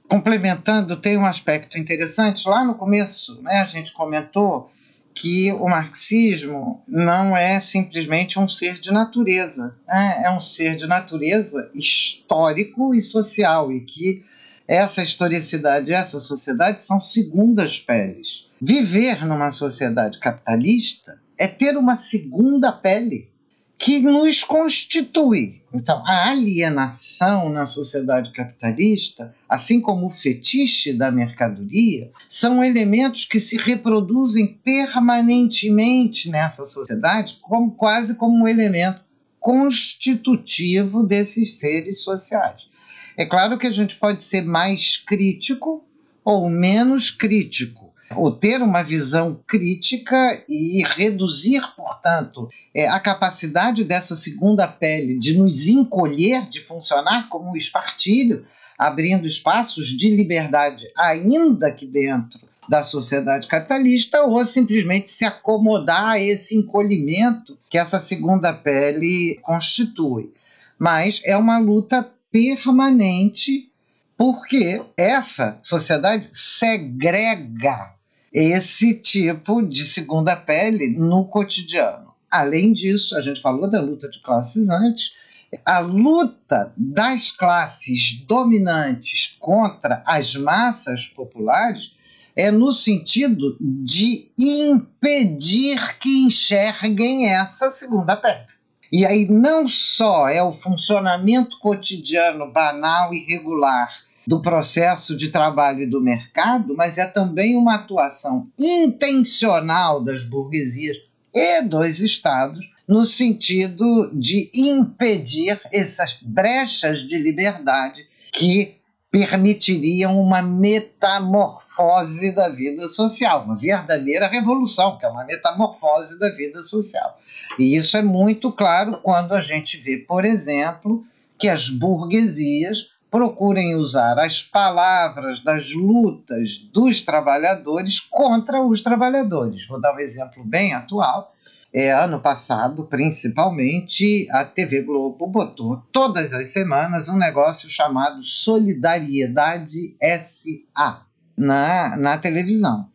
complementando, 0.08 0.96
tem 0.96 1.18
um 1.18 1.26
aspecto 1.26 1.78
interessante. 1.78 2.48
Lá 2.48 2.64
no 2.64 2.74
começo, 2.74 3.42
né, 3.42 3.60
a 3.60 3.66
gente 3.66 3.92
comentou 3.92 4.70
que 5.14 5.52
o 5.52 5.68
marxismo 5.68 6.82
não 6.88 7.36
é 7.36 7.60
simplesmente 7.60 8.38
um 8.38 8.48
ser 8.48 8.80
de 8.80 8.92
natureza, 8.92 9.74
né? 9.86 10.22
é 10.24 10.30
um 10.30 10.40
ser 10.40 10.74
de 10.74 10.86
natureza 10.86 11.70
histórico 11.72 12.94
e 12.94 13.00
social, 13.00 13.70
e 13.70 13.80
que 13.80 14.24
essa 14.66 15.02
historicidade 15.02 15.90
e 15.90 15.94
essa 15.94 16.18
sociedade 16.18 16.82
são 16.82 16.98
segundas 16.98 17.78
peles. 17.78 18.50
Viver 18.60 19.24
numa 19.24 19.50
sociedade 19.50 20.18
capitalista 20.18 21.20
é 21.38 21.46
ter 21.46 21.76
uma 21.76 21.96
segunda 21.96 22.72
pele 22.72 23.30
que 23.78 23.98
nos 24.00 24.42
constitui. 24.44 25.62
Então, 25.72 26.02
a 26.06 26.30
alienação 26.30 27.50
na 27.50 27.66
sociedade 27.66 28.30
capitalista, 28.30 29.34
assim 29.48 29.80
como 29.80 30.06
o 30.06 30.10
fetiche 30.10 30.92
da 30.92 31.10
mercadoria, 31.10 32.10
são 32.28 32.64
elementos 32.64 33.24
que 33.24 33.40
se 33.40 33.56
reproduzem 33.56 34.58
permanentemente 34.64 36.30
nessa 36.30 36.64
sociedade, 36.66 37.36
como, 37.42 37.72
quase 37.72 38.14
como 38.14 38.44
um 38.44 38.48
elemento 38.48 39.02
constitutivo 39.40 41.02
desses 41.02 41.58
seres 41.58 42.02
sociais. 42.02 42.68
É 43.16 43.26
claro 43.26 43.58
que 43.58 43.66
a 43.66 43.70
gente 43.70 43.96
pode 43.96 44.24
ser 44.24 44.42
mais 44.42 44.96
crítico 44.96 45.84
ou 46.24 46.48
menos 46.48 47.10
crítico 47.10 47.83
ou 48.16 48.30
ter 48.30 48.62
uma 48.62 48.82
visão 48.82 49.40
crítica 49.46 50.42
e 50.48 50.82
reduzir, 50.84 51.62
portanto, 51.76 52.48
é, 52.74 52.88
a 52.88 52.98
capacidade 53.00 53.84
dessa 53.84 54.16
segunda 54.16 54.66
pele 54.66 55.18
de 55.18 55.36
nos 55.36 55.68
encolher, 55.68 56.48
de 56.48 56.60
funcionar 56.60 57.28
como 57.28 57.50
um 57.50 57.56
espartilho, 57.56 58.44
abrindo 58.78 59.26
espaços 59.26 59.88
de 59.88 60.14
liberdade, 60.14 60.86
ainda 60.96 61.70
que 61.70 61.86
dentro 61.86 62.40
da 62.68 62.82
sociedade 62.82 63.46
capitalista, 63.46 64.22
ou 64.22 64.44
simplesmente 64.44 65.10
se 65.10 65.24
acomodar 65.24 66.12
a 66.12 66.20
esse 66.20 66.56
encolhimento 66.56 67.58
que 67.68 67.78
essa 67.78 67.98
segunda 67.98 68.52
pele 68.52 69.38
constitui. 69.42 70.32
Mas 70.78 71.20
é 71.24 71.36
uma 71.36 71.58
luta 71.58 72.10
permanente 72.32 73.70
porque 74.16 74.82
essa 74.96 75.58
sociedade 75.60 76.28
segrega 76.32 77.93
esse 78.34 78.94
tipo 78.94 79.62
de 79.62 79.84
segunda 79.84 80.34
pele 80.34 80.88
no 80.98 81.24
cotidiano. 81.26 82.12
Além 82.28 82.72
disso, 82.72 83.16
a 83.16 83.20
gente 83.20 83.40
falou 83.40 83.70
da 83.70 83.80
luta 83.80 84.10
de 84.10 84.20
classes 84.20 84.68
antes, 84.68 85.16
a 85.64 85.78
luta 85.78 86.72
das 86.76 87.30
classes 87.30 88.24
dominantes 88.26 89.36
contra 89.38 90.02
as 90.04 90.34
massas 90.34 91.06
populares 91.06 91.92
é 92.34 92.50
no 92.50 92.72
sentido 92.72 93.56
de 93.60 94.32
impedir 94.36 95.96
que 95.98 96.24
enxerguem 96.24 97.28
essa 97.28 97.70
segunda 97.70 98.16
pele. 98.16 98.46
E 98.90 99.06
aí 99.06 99.28
não 99.30 99.68
só 99.68 100.28
é 100.28 100.42
o 100.42 100.50
funcionamento 100.50 101.56
cotidiano 101.60 102.50
banal 102.50 103.14
e 103.14 103.24
regular 103.26 103.92
do 104.26 104.40
processo 104.40 105.16
de 105.16 105.28
trabalho 105.28 105.82
e 105.82 105.90
do 105.90 106.00
mercado, 106.00 106.74
mas 106.76 106.98
é 106.98 107.06
também 107.06 107.56
uma 107.56 107.74
atuação 107.74 108.48
intencional 108.58 110.00
das 110.02 110.22
burguesias 110.22 110.96
e 111.32 111.62
dos 111.62 112.00
estados 112.00 112.72
no 112.86 113.04
sentido 113.04 114.10
de 114.12 114.50
impedir 114.54 115.60
essas 115.72 116.18
brechas 116.22 117.00
de 117.00 117.18
liberdade 117.18 118.06
que 118.32 118.76
permitiriam 119.10 120.20
uma 120.20 120.42
metamorfose 120.42 122.34
da 122.34 122.48
vida 122.48 122.88
social, 122.88 123.44
uma 123.44 123.54
verdadeira 123.54 124.26
revolução, 124.26 124.98
que 124.98 125.06
é 125.06 125.08
uma 125.08 125.24
metamorfose 125.24 126.18
da 126.18 126.30
vida 126.30 126.64
social. 126.64 127.16
E 127.58 127.76
isso 127.76 127.96
é 127.96 128.02
muito 128.02 128.50
claro 128.50 128.98
quando 129.02 129.32
a 129.32 129.40
gente 129.40 129.76
vê, 129.76 129.98
por 129.98 130.24
exemplo, 130.24 131.04
que 131.38 131.48
as 131.48 131.68
burguesias 131.68 132.93
procurem 133.14 133.76
usar 133.76 134.18
as 134.18 134.42
palavras 134.42 135.38
das 135.38 135.72
lutas 135.72 136.56
dos 136.72 137.00
trabalhadores 137.00 138.00
contra 138.00 138.60
os 138.60 138.82
trabalhadores. 138.82 139.68
Vou 139.68 139.80
dar 139.80 139.94
um 139.94 140.00
exemplo 140.00 140.42
bem 140.44 140.74
atual. 140.74 141.32
É, 141.72 141.92
ano 141.92 142.18
passado, 142.20 142.88
principalmente, 142.88 144.26
a 144.32 144.44
TV 144.44 144.82
Globo 144.82 145.28
botou 145.28 145.80
todas 145.92 146.32
as 146.32 146.48
semanas 146.48 147.08
um 147.08 147.16
negócio 147.16 147.70
chamado 147.70 148.20
Solidariedade 148.24 149.96
SA 150.02 151.06
na, 151.36 151.96
na 151.96 152.18
televisão, 152.18 152.88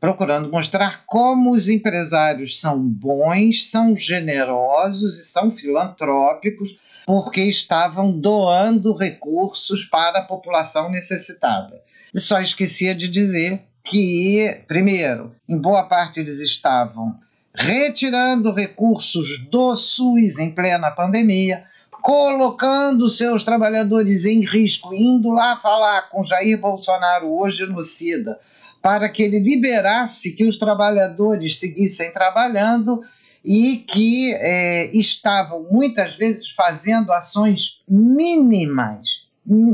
procurando 0.00 0.50
mostrar 0.50 1.04
como 1.04 1.52
os 1.52 1.68
empresários 1.68 2.58
são 2.58 2.80
bons, 2.80 3.68
são 3.68 3.94
generosos 3.94 5.18
e 5.18 5.24
são 5.26 5.50
filantrópicos 5.50 6.80
porque 7.06 7.42
estavam 7.42 8.10
doando 8.10 8.92
recursos 8.92 9.84
para 9.84 10.18
a 10.18 10.24
população 10.24 10.90
necessitada. 10.90 11.80
E 12.12 12.18
só 12.18 12.40
esquecia 12.40 12.96
de 12.96 13.06
dizer 13.06 13.62
que, 13.84 14.64
primeiro, 14.66 15.32
em 15.48 15.56
boa 15.56 15.84
parte 15.84 16.18
eles 16.18 16.40
estavam 16.40 17.16
retirando 17.54 18.52
recursos 18.52 19.38
do 19.48 19.74
SUS 19.76 20.38
em 20.38 20.50
plena 20.50 20.90
pandemia, 20.90 21.64
colocando 22.02 23.08
seus 23.08 23.42
trabalhadores 23.42 24.24
em 24.24 24.44
risco, 24.44 24.92
indo 24.92 25.30
lá 25.30 25.56
falar 25.56 26.10
com 26.10 26.22
Jair 26.22 26.58
Bolsonaro, 26.58 27.32
hoje 27.32 27.58
genocida, 27.58 28.38
para 28.82 29.08
que 29.08 29.22
ele 29.22 29.38
liberasse 29.38 30.32
que 30.32 30.44
os 30.44 30.58
trabalhadores 30.58 31.58
seguissem 31.58 32.12
trabalhando 32.12 33.00
e 33.46 33.76
que 33.76 34.34
é, 34.34 34.90
estavam 34.96 35.68
muitas 35.70 36.16
vezes 36.16 36.50
fazendo 36.50 37.12
ações 37.12 37.80
mínimas, 37.88 39.28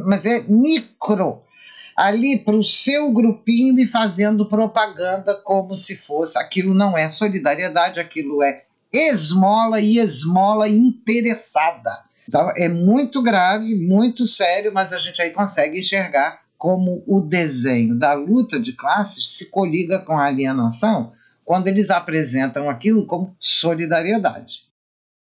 mas 0.05 0.27
é 0.27 0.43
micro, 0.43 1.41
ali 1.97 2.39
para 2.39 2.55
o 2.55 2.63
seu 2.63 3.11
grupinho 3.11 3.81
e 3.81 3.87
fazendo 3.87 4.47
propaganda 4.47 5.35
como 5.43 5.75
se 5.75 5.97
fosse. 5.97 6.39
Aquilo 6.39 6.75
não 6.75 6.99
é 6.99 7.09
solidariedade, 7.09 7.99
aquilo 7.99 8.43
é 8.43 8.65
esmola 8.93 9.81
e 9.81 9.97
esmola 9.99 10.69
interessada. 10.69 12.05
Então, 12.29 12.53
é 12.55 12.69
muito 12.69 13.23
grave, 13.23 13.75
muito 13.75 14.27
sério, 14.27 14.71
mas 14.71 14.93
a 14.93 14.99
gente 14.99 15.23
aí 15.23 15.31
consegue 15.31 15.79
enxergar 15.79 16.43
como 16.59 17.03
o 17.07 17.23
desenho 17.23 17.99
da 17.99 18.13
luta 18.13 18.61
de 18.61 18.75
classes 18.75 19.31
se 19.31 19.47
coliga 19.47 19.99
com 20.01 20.13
a 20.13 20.27
alienação 20.27 21.13
quando 21.45 21.69
eles 21.69 21.91
apresentam 21.91 22.69
aquilo 22.69 23.07
como 23.07 23.37
solidariedade. 23.39 24.65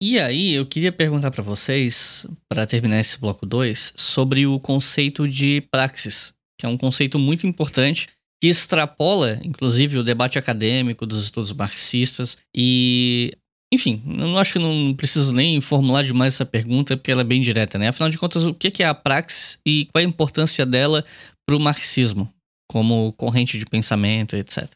E 0.02 0.18
aí, 0.18 0.52
eu 0.52 0.66
queria 0.66 0.92
perguntar 0.92 1.30
para 1.30 1.42
vocês, 1.42 2.26
para 2.48 2.66
terminar 2.66 3.00
esse 3.00 3.18
bloco 3.18 3.46
2, 3.46 3.94
sobre 3.96 4.46
o 4.46 4.60
conceito 4.60 5.28
de 5.28 5.62
praxis, 5.70 6.34
que 6.58 6.66
é 6.66 6.68
um 6.68 6.76
conceito 6.76 7.18
muito 7.18 7.46
importante 7.46 8.08
que 8.42 8.48
extrapola, 8.48 9.40
inclusive, 9.42 9.96
o 9.96 10.04
debate 10.04 10.38
acadêmico 10.38 11.06
dos 11.06 11.22
estudos 11.24 11.52
marxistas 11.52 12.36
e 12.54 13.32
enfim, 13.72 14.02
eu 14.06 14.28
não 14.28 14.38
acho 14.38 14.52
que 14.52 14.58
não 14.60 14.94
preciso 14.94 15.32
nem 15.32 15.60
formular 15.60 16.04
demais 16.04 16.34
essa 16.34 16.46
pergunta, 16.46 16.96
porque 16.96 17.10
ela 17.10 17.22
é 17.22 17.24
bem 17.24 17.42
direta, 17.42 17.76
né? 17.76 17.88
Afinal 17.88 18.08
de 18.08 18.18
contas, 18.18 18.44
o 18.44 18.54
que 18.54 18.82
é 18.82 18.86
a 18.86 18.94
praxis 18.94 19.58
e 19.66 19.86
qual 19.86 20.00
é 20.00 20.04
a 20.04 20.08
importância 20.08 20.64
dela 20.64 21.04
para 21.44 21.56
o 21.56 21.60
marxismo? 21.60 22.32
como 22.74 23.12
corrente 23.12 23.58
de 23.58 23.64
pensamento, 23.64 24.36
etc. 24.36 24.68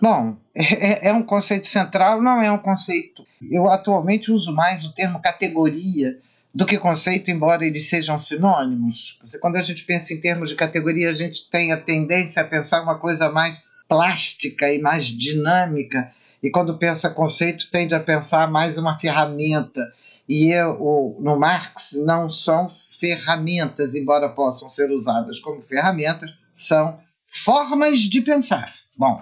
Bom, 0.00 0.36
é, 0.54 1.08
é, 1.08 1.12
um 1.12 1.22
conceito 1.22 1.66
central, 1.66 2.22
não 2.22 2.40
é 2.40 2.50
um 2.50 2.58
conceito. 2.58 3.26
Eu 3.50 3.68
atualmente 3.68 4.30
uso 4.30 4.54
mais 4.54 4.84
o 4.84 4.92
termo 4.92 5.20
categoria 5.20 6.18
do 6.54 6.64
que 6.64 6.78
conceito, 6.78 7.30
embora 7.30 7.66
eles 7.66 7.88
sejam 7.88 8.18
sinônimos. 8.18 9.18
Quando 9.40 9.56
a 9.56 9.62
gente 9.62 9.84
pensa 9.84 10.14
em 10.14 10.20
termos 10.20 10.50
de 10.50 10.54
categoria, 10.54 11.10
a 11.10 11.14
gente 11.14 11.50
tem 11.50 11.72
a 11.72 11.76
tendência 11.76 12.42
a 12.42 12.46
pensar 12.46 12.82
uma 12.82 12.98
coisa 12.98 13.28
mais 13.30 13.64
plástica 13.88 14.72
e 14.72 14.80
mais 14.80 15.06
dinâmica, 15.06 16.12
e 16.40 16.50
quando 16.50 16.78
pensa 16.78 17.10
conceito, 17.10 17.70
tende 17.70 17.94
a 17.94 18.00
pensar 18.00 18.50
mais 18.50 18.78
uma 18.78 18.98
ferramenta. 18.98 19.82
E 20.28 20.52
eu, 20.52 21.16
no 21.18 21.38
Marx 21.38 21.92
não 21.94 22.30
são 22.30 22.68
ferramentas, 22.68 23.94
embora 23.94 24.28
possam 24.28 24.70
ser 24.70 24.90
usadas 24.90 25.38
como 25.38 25.62
ferramentas, 25.62 26.30
são 26.52 27.00
formas 27.26 27.98
de 28.00 28.20
pensar. 28.20 28.74
Bom, 28.96 29.20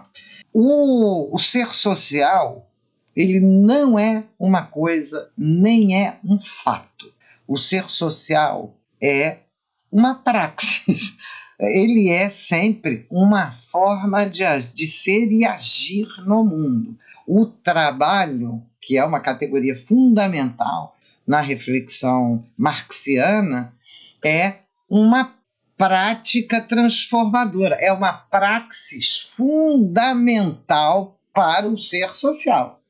o, 0.53 1.35
o 1.35 1.39
ser 1.39 1.75
social 1.75 2.69
ele 3.15 3.41
não 3.41 3.99
é 3.99 4.25
uma 4.39 4.63
coisa, 4.63 5.31
nem 5.37 6.03
é 6.03 6.19
um 6.25 6.41
fato. 6.41 7.13
O 7.47 7.59
ser 7.59 7.89
social 7.91 8.75
é 9.01 9.39
uma 9.91 10.15
praxis. 10.15 11.17
Ele 11.61 12.09
é 12.09 12.29
sempre 12.29 13.07
uma 13.09 13.53
forma 13.53 14.25
de, 14.25 14.43
de 14.75 14.87
ser 14.87 15.31
e 15.31 15.45
agir 15.45 16.09
no 16.27 16.43
mundo. 16.43 16.99
O 17.25 17.47
trabalho, 17.47 18.61
que 18.81 18.99
é 18.99 19.05
uma 19.05 19.21
categoria 19.21 19.77
fundamental 19.77 20.97
na 21.25 21.41
reflexão 21.41 22.45
marxiana, 22.57 23.73
é 24.25 24.55
uma 24.91 25.33
prática 25.77 26.61
transformadora, 26.61 27.77
é 27.81 27.93
uma 27.93 28.13
praxis 28.13 29.21
fundamental 29.21 31.19
para 31.33 31.67
o 31.67 31.77
ser 31.77 32.11
social. 32.15 32.81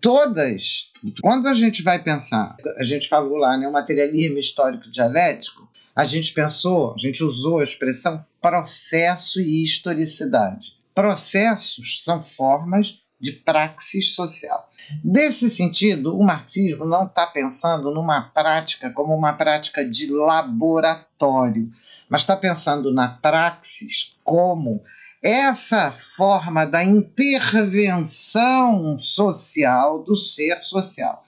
Todas, 0.00 0.92
quando 1.20 1.48
a 1.48 1.54
gente 1.54 1.82
vai 1.82 2.02
pensar, 2.02 2.56
a 2.76 2.84
gente 2.84 3.08
falou 3.08 3.36
lá, 3.36 3.56
né, 3.56 3.66
o 3.66 3.72
materialismo 3.72 4.38
histórico 4.38 4.88
dialético, 4.90 5.68
a 5.94 6.04
gente 6.04 6.32
pensou, 6.32 6.94
a 6.94 6.98
gente 6.98 7.24
usou 7.24 7.58
a 7.58 7.64
expressão 7.64 8.24
processo 8.40 9.40
e 9.40 9.64
historicidade. 9.64 10.72
Processos 10.94 12.04
são 12.04 12.22
formas 12.22 13.02
de 13.20 13.32
praxis 13.32 14.14
social. 14.14 14.67
Desse 15.04 15.50
sentido, 15.50 16.18
o 16.18 16.24
marxismo 16.24 16.86
não 16.86 17.04
está 17.04 17.26
pensando 17.26 17.90
numa 17.90 18.22
prática 18.22 18.90
como 18.90 19.14
uma 19.14 19.34
prática 19.34 19.84
de 19.84 20.10
laboratório, 20.10 21.70
mas 22.08 22.22
está 22.22 22.34
pensando 22.36 22.92
na 22.92 23.08
praxis 23.08 24.16
como 24.24 24.82
essa 25.22 25.90
forma 25.90 26.64
da 26.64 26.82
intervenção 26.84 28.18
social 28.98 30.02
do 30.02 30.16
ser 30.16 30.62
social. 30.62 31.24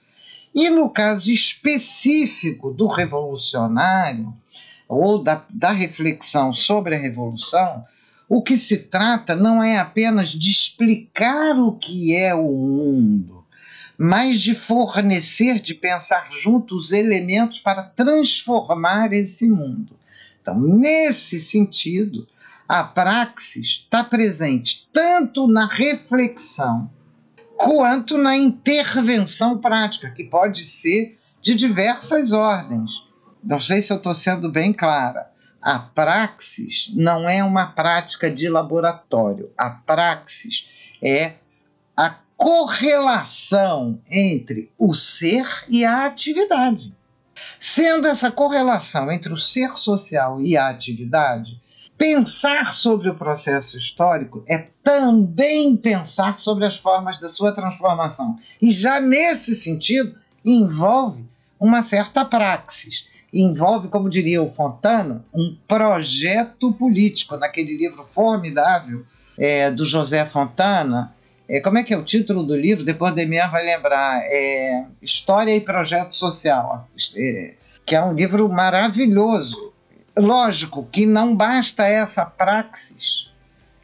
E 0.53 0.69
no 0.69 0.89
caso 0.89 1.31
específico 1.31 2.71
do 2.71 2.87
revolucionário, 2.87 4.33
ou 4.87 5.23
da, 5.23 5.45
da 5.49 5.71
reflexão 5.71 6.51
sobre 6.51 6.95
a 6.95 6.99
revolução, 6.99 7.85
o 8.27 8.41
que 8.41 8.57
se 8.57 8.77
trata 8.87 9.35
não 9.35 9.63
é 9.63 9.77
apenas 9.77 10.29
de 10.29 10.49
explicar 10.49 11.57
o 11.57 11.73
que 11.73 12.15
é 12.15 12.33
o 12.35 12.51
mundo, 12.51 13.40
mas 14.03 14.41
de 14.41 14.55
fornecer, 14.55 15.59
de 15.59 15.75
pensar 15.75 16.31
juntos 16.31 16.85
os 16.85 16.91
elementos 16.91 17.59
para 17.59 17.83
transformar 17.83 19.13
esse 19.13 19.47
mundo. 19.47 19.95
Então, 20.41 20.59
nesse 20.59 21.37
sentido, 21.37 22.27
a 22.67 22.83
praxis 22.83 23.83
está 23.83 24.03
presente 24.03 24.89
tanto 24.91 25.47
na 25.47 25.67
reflexão 25.67 26.89
quanto 27.55 28.17
na 28.17 28.35
intervenção 28.35 29.59
prática, 29.59 30.09
que 30.09 30.23
pode 30.23 30.63
ser 30.63 31.19
de 31.39 31.53
diversas 31.53 32.31
ordens. 32.31 32.89
Não 33.43 33.59
sei 33.59 33.83
se 33.83 33.93
eu 33.93 33.97
estou 33.97 34.15
sendo 34.15 34.49
bem 34.49 34.73
clara. 34.73 35.29
A 35.61 35.77
praxis 35.77 36.91
não 36.95 37.29
é 37.29 37.43
uma 37.43 37.67
prática 37.67 38.31
de 38.31 38.49
laboratório. 38.49 39.51
A 39.55 39.69
praxis 39.69 40.67
é 41.03 41.33
a 41.95 42.15
correlação 42.41 43.99
entre 44.09 44.71
o 44.75 44.95
ser 44.95 45.45
e 45.69 45.85
a 45.85 46.07
atividade. 46.07 46.91
Sendo 47.59 48.07
essa 48.07 48.31
correlação 48.31 49.11
entre 49.11 49.31
o 49.31 49.37
ser 49.37 49.77
social 49.77 50.41
e 50.41 50.57
a 50.57 50.67
atividade, 50.67 51.61
pensar 51.95 52.73
sobre 52.73 53.11
o 53.11 53.15
processo 53.15 53.77
histórico 53.77 54.43
é 54.47 54.69
também 54.83 55.77
pensar 55.77 56.39
sobre 56.39 56.65
as 56.65 56.77
formas 56.77 57.19
da 57.19 57.29
sua 57.29 57.51
transformação. 57.51 58.39
E 58.59 58.71
já 58.71 58.99
nesse 58.99 59.55
sentido, 59.55 60.17
envolve 60.43 61.23
uma 61.59 61.83
certa 61.83 62.25
praxis 62.25 63.07
envolve, 63.33 63.87
como 63.87 64.09
diria 64.09 64.41
o 64.41 64.49
Fontana, 64.49 65.23
um 65.33 65.55
projeto 65.65 66.73
político. 66.73 67.37
Naquele 67.37 67.77
livro 67.77 68.05
formidável 68.13 69.05
é, 69.37 69.71
do 69.71 69.85
José 69.85 70.25
Fontana, 70.25 71.15
como 71.63 71.77
é 71.77 71.83
que 71.83 71.93
é 71.93 71.97
o 71.97 72.03
título 72.03 72.43
do 72.43 72.55
livro? 72.55 72.85
Depois 72.85 73.13
Demian 73.13 73.49
vai 73.49 73.65
lembrar. 73.65 74.21
É, 74.25 74.85
História 75.01 75.55
e 75.55 75.61
Projeto 75.61 76.13
Social, 76.15 76.87
é, 77.17 77.53
que 77.85 77.95
é 77.95 78.03
um 78.03 78.13
livro 78.13 78.47
maravilhoso. 78.49 79.73
Lógico 80.17 80.87
que 80.91 81.05
não 81.05 81.35
basta 81.35 81.85
essa 81.85 82.25
praxis 82.25 83.31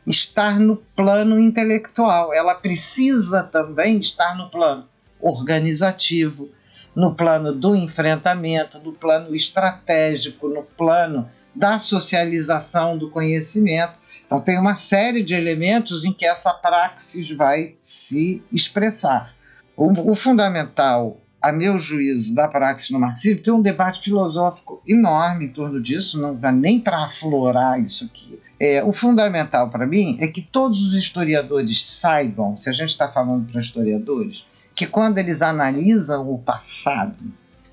estar 0.05 0.59
no 0.59 0.77
plano 0.95 1.39
intelectual, 1.39 2.33
ela 2.33 2.55
precisa 2.55 3.43
também 3.43 3.97
estar 3.97 4.35
no 4.35 4.49
plano 4.49 4.85
organizativo, 5.19 6.49
no 6.95 7.13
plano 7.13 7.53
do 7.53 7.75
enfrentamento, 7.75 8.79
no 8.79 8.93
plano 8.93 9.35
estratégico, 9.35 10.47
no 10.47 10.63
plano 10.63 11.29
da 11.53 11.77
socialização 11.79 12.97
do 12.97 13.09
conhecimento. 13.09 13.93
Então, 14.27 14.39
tem 14.39 14.59
uma 14.59 14.75
série 14.75 15.23
de 15.23 15.33
elementos 15.33 16.03
em 16.03 16.11
que 16.11 16.25
essa 16.25 16.53
praxis 16.53 17.31
vai 17.31 17.75
se 17.81 18.43
expressar. 18.51 19.33
O, 19.75 20.11
o 20.11 20.15
fundamental, 20.15 21.17
a 21.41 21.53
meu 21.53 21.77
juízo, 21.77 22.35
da 22.35 22.45
praxis 22.45 22.89
no 22.89 22.99
marxismo, 22.99 23.41
tem 23.41 23.53
um 23.53 23.61
debate 23.61 24.01
filosófico 24.01 24.81
enorme 24.85 25.45
em 25.45 25.49
torno 25.49 25.81
disso, 25.81 26.19
não 26.19 26.35
dá 26.35 26.51
nem 26.51 26.77
para 26.77 27.05
aflorar 27.05 27.79
isso 27.81 28.03
aqui. 28.03 28.37
É, 28.59 28.83
o 28.83 28.91
fundamental 28.91 29.69
para 29.69 29.85
mim 29.85 30.17
é 30.19 30.27
que 30.27 30.41
todos 30.41 30.85
os 30.85 30.93
historiadores 30.93 31.85
saibam, 31.85 32.57
se 32.57 32.69
a 32.69 32.73
gente 32.73 32.89
está 32.89 33.07
falando 33.07 33.49
para 33.49 33.61
historiadores, 33.61 34.47
que 34.75 34.85
quando 34.85 35.19
eles 35.19 35.41
analisam 35.41 36.29
o 36.29 36.37
passado, 36.37 37.23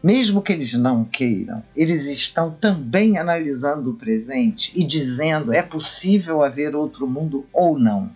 mesmo 0.05 0.43
que 0.43 0.53
eles 0.53 0.75
não 0.75 1.03
queiram, 1.03 1.65
eles 1.75 2.05
estão 2.05 2.51
também 2.51 3.17
analisando 3.17 3.89
o 3.89 3.95
presente 3.95 4.71
e 4.77 4.85
dizendo 4.85 5.51
é 5.51 5.63
possível 5.63 6.43
haver 6.43 6.77
outro 6.77 7.07
mundo 7.07 7.47
ou 7.51 7.79
não. 7.79 8.13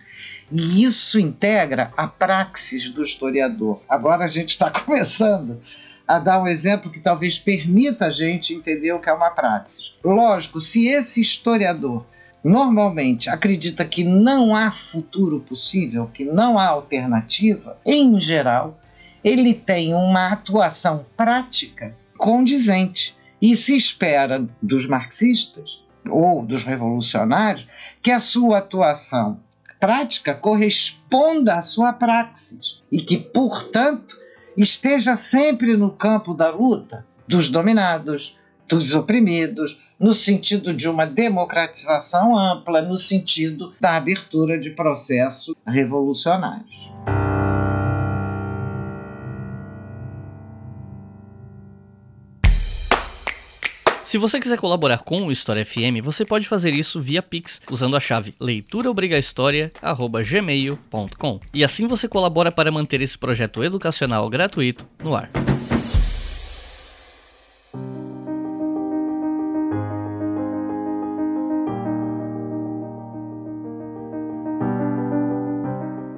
E 0.51 0.83
isso 0.83 1.19
integra 1.19 1.91
a 1.97 2.07
praxis 2.07 2.91
do 2.91 3.01
historiador. 3.01 3.81
Agora 3.89 4.25
a 4.25 4.27
gente 4.27 4.49
está 4.49 4.69
começando 4.85 5.59
a 6.07 6.19
dar 6.19 6.39
um 6.39 6.45
exemplo 6.47 6.91
que 6.91 6.99
talvez 6.99 7.39
permita 7.39 8.05
a 8.05 8.11
gente 8.11 8.53
entender 8.53 8.91
o 8.91 8.99
que 8.99 9.09
é 9.09 9.13
uma 9.13 9.31
praxis. 9.31 9.95
Lógico, 10.03 10.61
se 10.61 10.87
esse 10.89 11.19
historiador 11.19 12.05
normalmente 12.43 13.31
acredita 13.31 13.83
que 13.83 14.03
não 14.03 14.55
há 14.55 14.71
futuro 14.71 15.39
possível, 15.39 16.07
que 16.13 16.23
não 16.23 16.59
há 16.59 16.67
alternativa, 16.67 17.79
em 17.83 18.19
geral, 18.19 18.79
ele 19.23 19.53
tem 19.53 19.93
uma 19.93 20.31
atuação 20.31 21.05
prática 21.15 21.95
condizente. 22.17 23.17
E 23.41 23.55
se 23.55 23.75
espera 23.75 24.45
dos 24.61 24.85
marxistas 24.85 25.85
ou 26.09 26.45
dos 26.45 26.63
revolucionários 26.63 27.67
que 28.01 28.11
a 28.11 28.19
sua 28.19 28.57
atuação 28.57 29.39
prática 29.79 30.33
corresponda 30.33 31.55
à 31.55 31.61
sua 31.61 31.93
praxis 31.93 32.81
e 32.91 32.99
que, 32.99 33.17
portanto, 33.17 34.17
esteja 34.57 35.15
sempre 35.15 35.77
no 35.77 35.91
campo 35.91 36.33
da 36.33 36.49
luta 36.49 37.05
dos 37.25 37.49
dominados, 37.49 38.37
dos 38.67 38.93
oprimidos, 38.93 39.81
no 39.99 40.13
sentido 40.13 40.73
de 40.73 40.89
uma 40.89 41.05
democratização 41.05 42.37
ampla, 42.37 42.81
no 42.81 42.95
sentido 42.95 43.73
da 43.79 43.95
abertura 43.95 44.59
de 44.59 44.71
processos 44.71 45.55
revolucionários. 45.65 46.91
Se 54.09 54.17
você 54.17 54.39
quiser 54.39 54.57
colaborar 54.57 55.03
com 55.03 55.27
o 55.27 55.31
História 55.31 55.63
FM, 55.63 56.01
você 56.01 56.25
pode 56.25 56.47
fazer 56.47 56.73
isso 56.73 56.99
via 56.99 57.21
Pix 57.21 57.61
usando 57.69 57.95
a 57.95 57.99
chave 57.99 58.33
leituraobrigahistoria@gmail.com. 58.39 61.39
E 61.53 61.63
assim 61.63 61.85
você 61.85 62.07
colabora 62.07 62.51
para 62.51 62.71
manter 62.71 63.03
esse 63.03 63.15
projeto 63.15 63.63
educacional 63.63 64.27
gratuito 64.27 64.83
no 65.03 65.15
ar. 65.15 65.29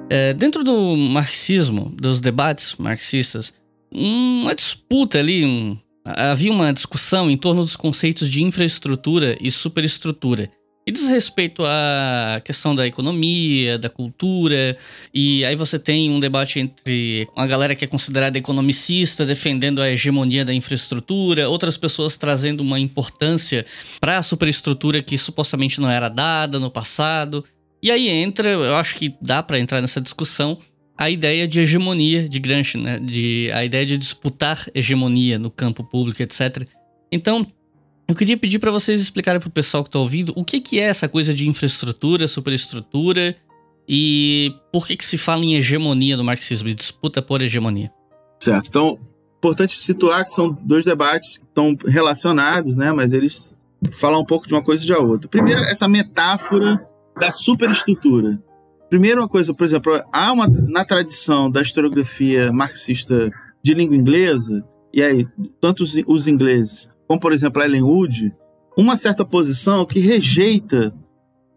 É, 0.08 0.32
dentro 0.32 0.64
do 0.64 0.96
marxismo, 0.96 1.92
dos 1.94 2.22
debates 2.22 2.74
marxistas, 2.76 3.52
uma 3.90 4.54
disputa 4.54 5.18
ali, 5.18 5.44
um, 5.44 5.76
havia 6.04 6.52
uma 6.52 6.72
discussão 6.72 7.30
em 7.30 7.36
torno 7.36 7.62
dos 7.62 7.76
conceitos 7.76 8.30
de 8.30 8.42
infraestrutura 8.42 9.36
e 9.40 9.50
superestrutura. 9.50 10.50
E 10.84 10.90
diz 10.90 11.08
respeito 11.08 11.62
à 11.64 12.42
questão 12.44 12.74
da 12.74 12.84
economia, 12.84 13.78
da 13.78 13.88
cultura, 13.88 14.76
e 15.14 15.44
aí 15.44 15.54
você 15.54 15.78
tem 15.78 16.10
um 16.10 16.18
debate 16.18 16.58
entre 16.58 17.28
uma 17.36 17.46
galera 17.46 17.76
que 17.76 17.84
é 17.84 17.86
considerada 17.86 18.36
economicista 18.36 19.24
defendendo 19.24 19.80
a 19.80 19.88
hegemonia 19.88 20.44
da 20.44 20.52
infraestrutura, 20.52 21.48
outras 21.48 21.76
pessoas 21.76 22.16
trazendo 22.16 22.62
uma 22.62 22.80
importância 22.80 23.64
para 24.00 24.18
a 24.18 24.22
superestrutura 24.22 25.00
que 25.00 25.16
supostamente 25.16 25.80
não 25.80 25.88
era 25.88 26.08
dada 26.08 26.58
no 26.58 26.68
passado. 26.68 27.44
E 27.80 27.88
aí 27.88 28.08
entra, 28.08 28.50
eu 28.50 28.74
acho 28.74 28.96
que 28.96 29.14
dá 29.20 29.40
para 29.40 29.60
entrar 29.60 29.80
nessa 29.80 30.00
discussão, 30.00 30.58
a 31.02 31.10
ideia 31.10 31.48
de 31.48 31.60
hegemonia 31.60 32.28
de 32.28 32.38
Gramsci, 32.38 32.78
né? 32.78 32.98
De, 32.98 33.50
a 33.52 33.64
ideia 33.64 33.84
de 33.84 33.98
disputar 33.98 34.68
hegemonia 34.72 35.38
no 35.38 35.50
campo 35.50 35.82
público, 35.82 36.22
etc. 36.22 36.66
Então, 37.10 37.44
eu 38.06 38.14
queria 38.14 38.36
pedir 38.36 38.60
para 38.60 38.70
vocês 38.70 39.00
explicarem 39.00 39.40
para 39.40 39.48
o 39.48 39.52
pessoal 39.52 39.82
que 39.82 39.88
está 39.88 39.98
ouvindo 39.98 40.32
o 40.36 40.44
que, 40.44 40.60
que 40.60 40.78
é 40.78 40.84
essa 40.84 41.08
coisa 41.08 41.34
de 41.34 41.48
infraestrutura, 41.48 42.28
superestrutura 42.28 43.34
e 43.88 44.54
por 44.72 44.86
que, 44.86 44.96
que 44.96 45.04
se 45.04 45.18
fala 45.18 45.44
em 45.44 45.54
hegemonia 45.54 46.16
no 46.16 46.22
marxismo, 46.22 46.68
e 46.68 46.74
disputa 46.74 47.20
por 47.20 47.42
hegemonia. 47.42 47.92
Certo. 48.38 48.68
Então, 48.68 48.98
importante 49.38 49.76
situar 49.76 50.24
que 50.24 50.30
são 50.30 50.56
dois 50.62 50.84
debates 50.84 51.38
que 51.38 51.44
estão 51.44 51.76
relacionados, 51.84 52.76
né? 52.76 52.92
Mas 52.92 53.12
eles 53.12 53.54
falam 53.98 54.20
um 54.20 54.24
pouco 54.24 54.46
de 54.46 54.54
uma 54.54 54.62
coisa 54.62 54.84
e 54.84 54.86
de 54.86 54.92
outra. 54.92 55.28
Primeiro, 55.28 55.62
essa 55.62 55.88
metáfora 55.88 56.80
da 57.18 57.32
superestrutura. 57.32 58.40
Primeiro, 58.92 59.22
uma 59.22 59.28
coisa, 59.28 59.54
por 59.54 59.64
exemplo, 59.64 59.98
há 60.12 60.30
uma 60.30 60.46
na 60.46 60.84
tradição 60.84 61.50
da 61.50 61.62
historiografia 61.62 62.52
marxista 62.52 63.30
de 63.62 63.72
língua 63.72 63.96
inglesa, 63.96 64.62
e 64.92 65.02
aí, 65.02 65.26
tanto 65.58 65.82
os, 65.82 65.96
os 66.06 66.28
ingleses 66.28 66.90
como 67.08 67.18
por 67.18 67.32
exemplo 67.32 67.62
Ellen 67.62 67.84
Wood, 67.84 68.34
uma 68.76 68.94
certa 68.94 69.24
posição 69.24 69.86
que 69.86 69.98
rejeita 69.98 70.94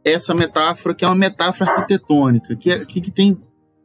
essa 0.02 0.34
metáfora, 0.34 0.95
que 0.95 1.03
é 1.03 1.10
uma 1.10 1.14
metáfora 1.14 1.70
arquitetônica, 1.72 2.56
que, 2.56 2.72
é, 2.72 2.86
que, 2.86 3.02
que 3.02 3.12
tem 3.12 3.38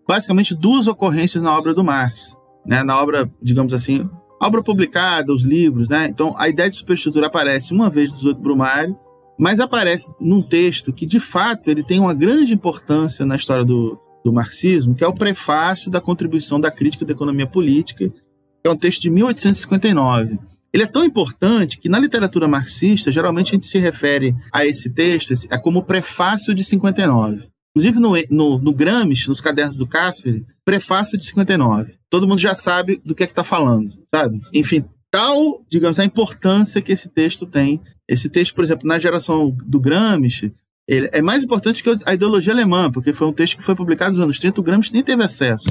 basicamente 0.06 0.54
duas 0.54 0.86
ocorrências 0.86 1.42
na 1.42 1.52
obra 1.52 1.74
do 1.74 1.82
Marx. 1.82 2.36
Né? 2.64 2.84
Na 2.84 3.02
obra, 3.02 3.28
digamos 3.42 3.74
assim, 3.74 4.08
obra 4.40 4.62
publicada, 4.62 5.32
os 5.32 5.42
livros. 5.42 5.88
Né? 5.88 6.06
Então, 6.06 6.36
a 6.38 6.48
ideia 6.48 6.70
de 6.70 6.76
superestrutura 6.76 7.26
aparece 7.26 7.74
uma 7.74 7.90
vez 7.90 8.12
no 8.12 8.16
18 8.18 8.40
Brumário, 8.40 8.96
mas 9.40 9.58
aparece 9.58 10.12
num 10.20 10.42
texto 10.42 10.92
que, 10.92 11.06
de 11.06 11.18
fato, 11.18 11.70
ele 11.70 11.82
tem 11.82 11.98
uma 11.98 12.12
grande 12.12 12.52
importância 12.52 13.24
na 13.24 13.36
história 13.36 13.64
do, 13.64 13.98
do 14.22 14.30
marxismo, 14.30 14.94
que 14.94 15.02
é 15.02 15.06
o 15.06 15.14
prefácio 15.14 15.90
da 15.90 15.98
contribuição 15.98 16.60
da 16.60 16.70
crítica 16.70 17.06
da 17.06 17.12
economia 17.12 17.46
política, 17.46 18.10
que 18.10 18.68
é 18.68 18.70
um 18.70 18.76
texto 18.76 19.00
de 19.00 19.08
1859. 19.08 20.38
Ele 20.70 20.82
é 20.82 20.86
tão 20.86 21.06
importante 21.06 21.78
que 21.78 21.88
na 21.88 21.98
literatura 21.98 22.46
marxista, 22.46 23.10
geralmente 23.10 23.48
a 23.48 23.54
gente 23.54 23.66
se 23.66 23.78
refere 23.78 24.36
a 24.52 24.66
esse 24.66 24.90
texto 24.90 25.32
é 25.50 25.56
como 25.56 25.84
prefácio 25.84 26.54
de 26.54 26.62
59. 26.62 27.48
Inclusive 27.74 27.98
no, 27.98 28.12
no, 28.30 28.58
no 28.58 28.74
Gramsci, 28.74 29.26
nos 29.26 29.40
cadernos 29.40 29.76
do 29.76 29.86
Cáceres, 29.86 30.42
prefácio 30.66 31.16
de 31.16 31.24
59. 31.24 31.94
Todo 32.10 32.28
mundo 32.28 32.40
já 32.40 32.54
sabe 32.54 33.00
do 33.02 33.14
que 33.14 33.22
é 33.22 33.26
que 33.26 33.32
está 33.32 33.44
falando, 33.44 33.90
sabe? 34.14 34.38
Enfim, 34.52 34.84
tal, 35.10 35.64
digamos, 35.68 35.98
a 35.98 36.04
importância 36.04 36.80
que 36.80 36.92
esse 36.92 37.08
texto 37.08 37.46
tem. 37.46 37.80
Esse 38.08 38.28
texto, 38.28 38.54
por 38.54 38.64
exemplo, 38.64 38.86
na 38.86 38.98
geração 38.98 39.50
do 39.64 39.80
Gramsci, 39.80 40.54
ele 40.88 41.08
é 41.12 41.22
mais 41.22 41.42
importante 41.42 41.82
que 41.82 41.96
a 42.06 42.14
ideologia 42.14 42.52
alemã, 42.52 42.90
porque 42.90 43.12
foi 43.12 43.26
um 43.26 43.32
texto 43.32 43.56
que 43.56 43.62
foi 43.62 43.74
publicado 43.74 44.12
nos 44.12 44.24
anos 44.24 44.38
30, 44.38 44.60
o 44.60 44.64
Gramsci 44.64 44.92
nem 44.92 45.02
teve 45.02 45.22
acesso. 45.22 45.68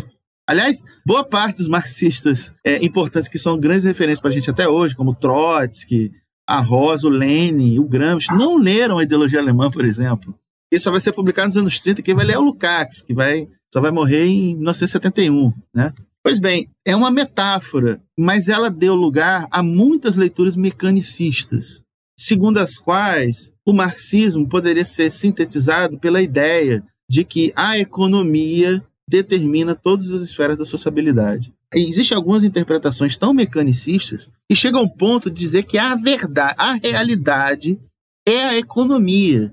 Aliás, 0.47 0.81
boa 1.05 1.23
parte 1.23 1.57
dos 1.57 1.67
marxistas 1.67 2.51
é, 2.65 2.83
importantes 2.83 3.29
que 3.29 3.37
são 3.37 3.59
grandes 3.59 3.83
referências 3.83 4.19
para 4.19 4.31
a 4.31 4.33
gente 4.33 4.49
até 4.49 4.67
hoje, 4.67 4.95
como 4.95 5.13
Trotsky, 5.13 6.11
a 6.47 6.59
Rosa, 6.59 7.07
o 7.07 7.11
Lenin, 7.11 7.77
o 7.77 7.83
Gramsci, 7.83 8.33
não 8.33 8.57
leram 8.57 8.97
a 8.97 9.03
ideologia 9.03 9.39
alemã, 9.39 9.69
por 9.69 9.85
exemplo. 9.85 10.33
Isso 10.71 10.85
só 10.85 10.91
vai 10.91 11.01
ser 11.01 11.11
publicado 11.11 11.49
nos 11.49 11.57
anos 11.57 11.79
30, 11.79 12.01
quem 12.01 12.15
vai 12.15 12.25
ler 12.25 12.33
é 12.33 12.39
o 12.39 12.43
Lukács, 12.43 13.01
que 13.01 13.13
vai, 13.13 13.47
só 13.71 13.79
vai 13.79 13.91
morrer 13.91 14.25
em 14.25 14.55
1971, 14.55 15.53
né? 15.73 15.93
Pois 16.29 16.37
bem, 16.37 16.69
é 16.85 16.95
uma 16.95 17.09
metáfora, 17.09 17.99
mas 18.15 18.49
ela 18.49 18.69
deu 18.69 18.93
lugar 18.93 19.47
a 19.49 19.63
muitas 19.63 20.15
leituras 20.15 20.55
mecanicistas, 20.55 21.81
segundo 22.15 22.59
as 22.59 22.77
quais 22.77 23.51
o 23.65 23.73
marxismo 23.73 24.47
poderia 24.47 24.85
ser 24.85 25.11
sintetizado 25.11 25.97
pela 25.97 26.21
ideia 26.21 26.83
de 27.09 27.25
que 27.25 27.51
a 27.55 27.79
economia 27.79 28.79
determina 29.09 29.73
todas 29.73 30.11
as 30.11 30.21
esferas 30.21 30.55
da 30.55 30.65
sociabilidade. 30.65 31.51
Existem 31.73 32.15
algumas 32.15 32.43
interpretações 32.43 33.17
tão 33.17 33.33
mecanicistas 33.33 34.29
que 34.47 34.55
chegam 34.55 34.81
ao 34.81 34.89
ponto 34.89 35.31
de 35.31 35.39
dizer 35.39 35.63
que 35.63 35.79
a 35.79 35.95
verdade, 35.95 36.53
a 36.59 36.73
realidade 36.73 37.79
é 38.23 38.43
a 38.43 38.55
economia. 38.55 39.51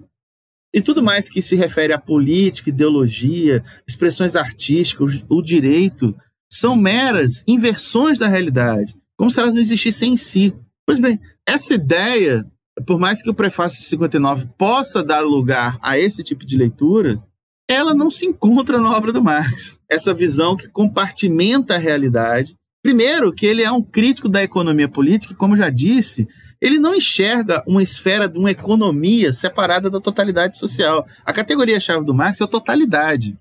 E 0.74 0.82
tudo 0.82 1.02
mais 1.02 1.30
que 1.30 1.40
se 1.40 1.56
refere 1.56 1.94
à 1.94 1.98
política, 1.98 2.68
ideologia, 2.68 3.64
expressões 3.88 4.36
artísticas, 4.36 5.24
o 5.26 5.40
direito, 5.40 6.14
são 6.58 6.76
meras 6.76 7.42
inversões 7.46 8.18
da 8.18 8.28
realidade, 8.28 8.96
como 9.16 9.30
se 9.30 9.40
elas 9.40 9.54
não 9.54 9.60
existissem 9.60 10.14
em 10.14 10.16
si. 10.16 10.54
Pois 10.86 10.98
bem, 10.98 11.20
essa 11.46 11.74
ideia, 11.74 12.46
por 12.86 12.98
mais 12.98 13.22
que 13.22 13.30
o 13.30 13.34
prefácio 13.34 13.80
de 13.80 13.86
59 13.86 14.48
possa 14.56 15.02
dar 15.02 15.20
lugar 15.20 15.78
a 15.82 15.98
esse 15.98 16.22
tipo 16.22 16.46
de 16.46 16.56
leitura, 16.56 17.20
ela 17.68 17.94
não 17.94 18.10
se 18.10 18.24
encontra 18.26 18.80
na 18.80 18.96
obra 18.96 19.12
do 19.12 19.22
Marx. 19.22 19.78
Essa 19.88 20.14
visão 20.14 20.56
que 20.56 20.68
compartimenta 20.68 21.74
a 21.74 21.78
realidade. 21.78 22.54
Primeiro, 22.82 23.32
que 23.32 23.44
ele 23.44 23.62
é 23.62 23.72
um 23.72 23.82
crítico 23.82 24.28
da 24.28 24.44
economia 24.44 24.88
política, 24.88 25.32
e, 25.32 25.36
como 25.36 25.56
já 25.56 25.68
disse, 25.68 26.28
ele 26.60 26.78
não 26.78 26.94
enxerga 26.94 27.64
uma 27.66 27.82
esfera 27.82 28.28
de 28.28 28.38
uma 28.38 28.52
economia 28.52 29.32
separada 29.32 29.90
da 29.90 30.00
totalidade 30.00 30.56
social. 30.56 31.04
A 31.24 31.32
categoria-chave 31.32 32.04
do 32.04 32.14
Marx 32.14 32.40
é 32.40 32.44
a 32.44 32.48
totalidade. 32.48 33.36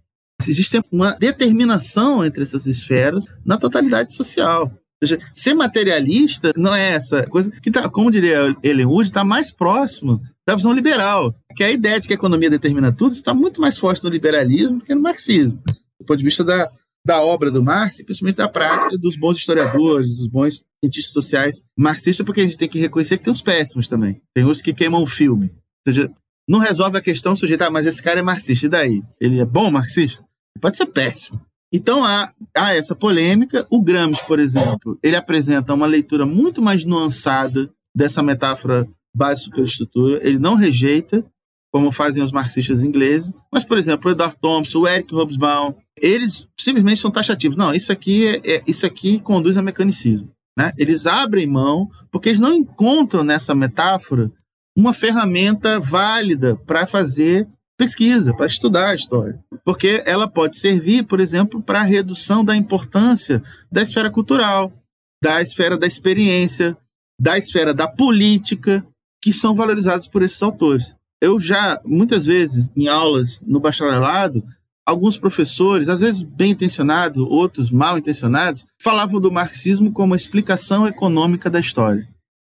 Existe 0.48 0.80
uma 0.92 1.14
determinação 1.14 2.24
entre 2.24 2.44
essas 2.44 2.66
esferas 2.66 3.26
na 3.46 3.58
totalidade 3.58 4.14
social. 4.14 4.72
Ou 5.02 5.08
seja, 5.08 5.20
ser 5.34 5.54
materialista 5.54 6.54
não 6.56 6.74
é 6.74 6.92
essa 6.92 7.26
coisa 7.28 7.52
que, 7.52 7.72
tá, 7.72 7.90
como 7.90 8.12
diria 8.12 8.56
Ellen 8.64 8.86
Wood, 8.86 9.10
está 9.10 9.24
mais 9.24 9.52
próximo 9.52 10.22
da 10.48 10.56
visão 10.56 10.74
liberal. 10.74 11.36
Que 11.56 11.64
a 11.64 11.72
ideia 11.72 12.00
de 12.00 12.08
que 12.08 12.14
a 12.14 12.16
economia 12.16 12.50
determina 12.50 12.92
tudo 12.92 13.14
está 13.14 13.34
muito 13.34 13.60
mais 13.60 13.78
forte 13.78 14.04
no 14.04 14.10
liberalismo 14.10 14.80
do 14.80 14.86
que 14.86 14.96
no 14.96 15.02
marxismo. 15.02 15.62
Do 16.00 16.06
ponto 16.06 16.18
de 16.18 16.24
vista 16.24 16.44
da, 16.44 16.72
da 17.06 17.22
obra 17.22 17.52
do 17.52 17.64
Marx, 17.64 18.00
e 18.00 18.04
principalmente 18.04 18.38
da 18.38 18.48
prática 18.48 18.98
dos 18.98 19.16
bons 19.16 19.38
historiadores, 19.38 20.16
dos 20.16 20.28
bons 20.28 20.64
cientistas 20.84 21.14
sociais 21.14 21.64
marxistas, 21.78 22.26
porque 22.26 22.42
a 22.42 22.44
gente 22.44 22.58
tem 22.58 22.70
que 22.70 22.80
reconhecer 22.80 23.18
que 23.18 23.24
tem 23.26 23.34
os 23.34 23.42
péssimos 23.42 23.88
também. 23.88 24.22
Tem 24.34 24.46
os 24.46 24.62
que 24.62 24.74
queimam 24.74 25.04
o 25.04 25.08
filme. 25.08 25.52
Ou 25.88 25.94
seja, 25.94 26.12
não 26.48 26.60
resolve 26.60 26.98
a 26.98 27.02
questão 27.02 27.34
do 27.34 27.40
sujeito, 27.40 27.64
ah, 27.64 27.72
mas 27.72 27.86
esse 27.86 28.02
cara 28.02 28.20
é 28.20 28.24
marxista, 28.24 28.66
e 28.66 28.70
daí? 28.70 29.04
Ele 29.20 29.40
é 29.40 29.46
bom 29.46 29.72
marxista? 29.72 30.24
Pode 30.60 30.78
ser 30.78 30.86
péssimo. 30.86 31.42
Então 31.74 32.04
há, 32.04 32.32
há 32.56 32.74
essa 32.74 32.96
polêmica. 32.96 33.66
O 33.70 33.82
Gramsci, 33.82 34.26
por 34.26 34.40
exemplo, 34.40 34.98
ele 35.04 35.16
apresenta 35.16 35.74
uma 35.74 35.86
leitura 35.86 36.26
muito 36.26 36.62
mais 36.62 36.86
nuançada 36.86 37.70
dessa 37.94 38.24
metáfora 38.24 38.88
base 39.14 39.44
superestrutura. 39.44 40.20
Ele 40.26 40.40
não 40.40 40.56
rejeita, 40.56 41.26
como 41.74 41.92
fazem 41.92 42.24
os 42.24 42.32
marxistas 42.32 42.82
ingleses. 42.82 43.34
Mas, 43.52 43.64
por 43.64 43.78
exemplo, 43.78 44.10
o 44.10 44.14
Edward 44.14 44.38
Thompson, 44.40 44.80
o 44.80 44.88
Eric 44.88 45.14
Hobsbawm, 45.14 45.74
eles 45.98 46.48
simplesmente 46.58 47.02
são 47.02 47.12
taxativos. 47.12 47.58
Não, 47.58 47.74
isso 47.74 47.92
aqui, 47.92 48.28
é, 48.28 48.56
é, 48.56 48.64
isso 48.66 48.86
aqui 48.86 49.20
conduz 49.20 49.58
a 49.58 49.62
mecanicismo. 49.62 50.30
Né? 50.58 50.72
Eles 50.78 51.06
abrem 51.06 51.46
mão 51.48 51.90
porque 52.10 52.30
eles 52.30 52.40
não 52.40 52.54
encontram 52.54 53.24
nessa 53.24 53.54
metáfora 53.54 54.32
uma 54.76 54.94
ferramenta 54.94 55.80
válida 55.80 56.56
para 56.56 56.86
fazer 56.86 57.48
pesquisa, 57.78 58.34
para 58.34 58.46
estudar 58.46 58.90
a 58.90 58.96
história. 58.96 59.40
Porque 59.64 60.02
ela 60.06 60.28
pode 60.28 60.58
servir, 60.58 61.04
por 61.04 61.20
exemplo, 61.20 61.62
para 61.62 61.80
a 61.80 61.84
redução 61.84 62.44
da 62.44 62.56
importância 62.56 63.42
da 63.72 63.82
esfera 63.82 64.12
cultural, 64.12 64.72
da 65.24 65.42
esfera 65.42 65.78
da 65.78 65.88
experiência, 65.88 66.78
da 67.20 67.38
esfera 67.38 67.74
da 67.74 67.88
política, 67.88 68.86
que 69.22 69.32
são 69.32 69.56
valorizados 69.56 70.08
por 70.08 70.22
esses 70.22 70.42
autores. 70.42 70.94
Eu 71.22 71.40
já, 71.40 71.80
muitas 71.86 72.26
vezes, 72.26 72.70
em 72.76 72.88
aulas 72.88 73.40
no 73.46 73.60
bacharelado, 73.60 74.44
alguns 74.86 75.18
professores, 75.18 75.90
às 75.90 76.02
vezes 76.02 76.22
bem 76.22 76.52
intencionados, 76.52 77.18
outros 77.20 77.72
mal 77.72 77.98
intencionados, 77.98 78.66
falavam 78.80 79.20
do 79.20 79.32
marxismo 79.32 79.92
como 79.92 80.12
uma 80.12 80.16
explicação 80.16 80.88
econômica 80.88 81.50
da 81.50 81.60
história. 81.60 82.08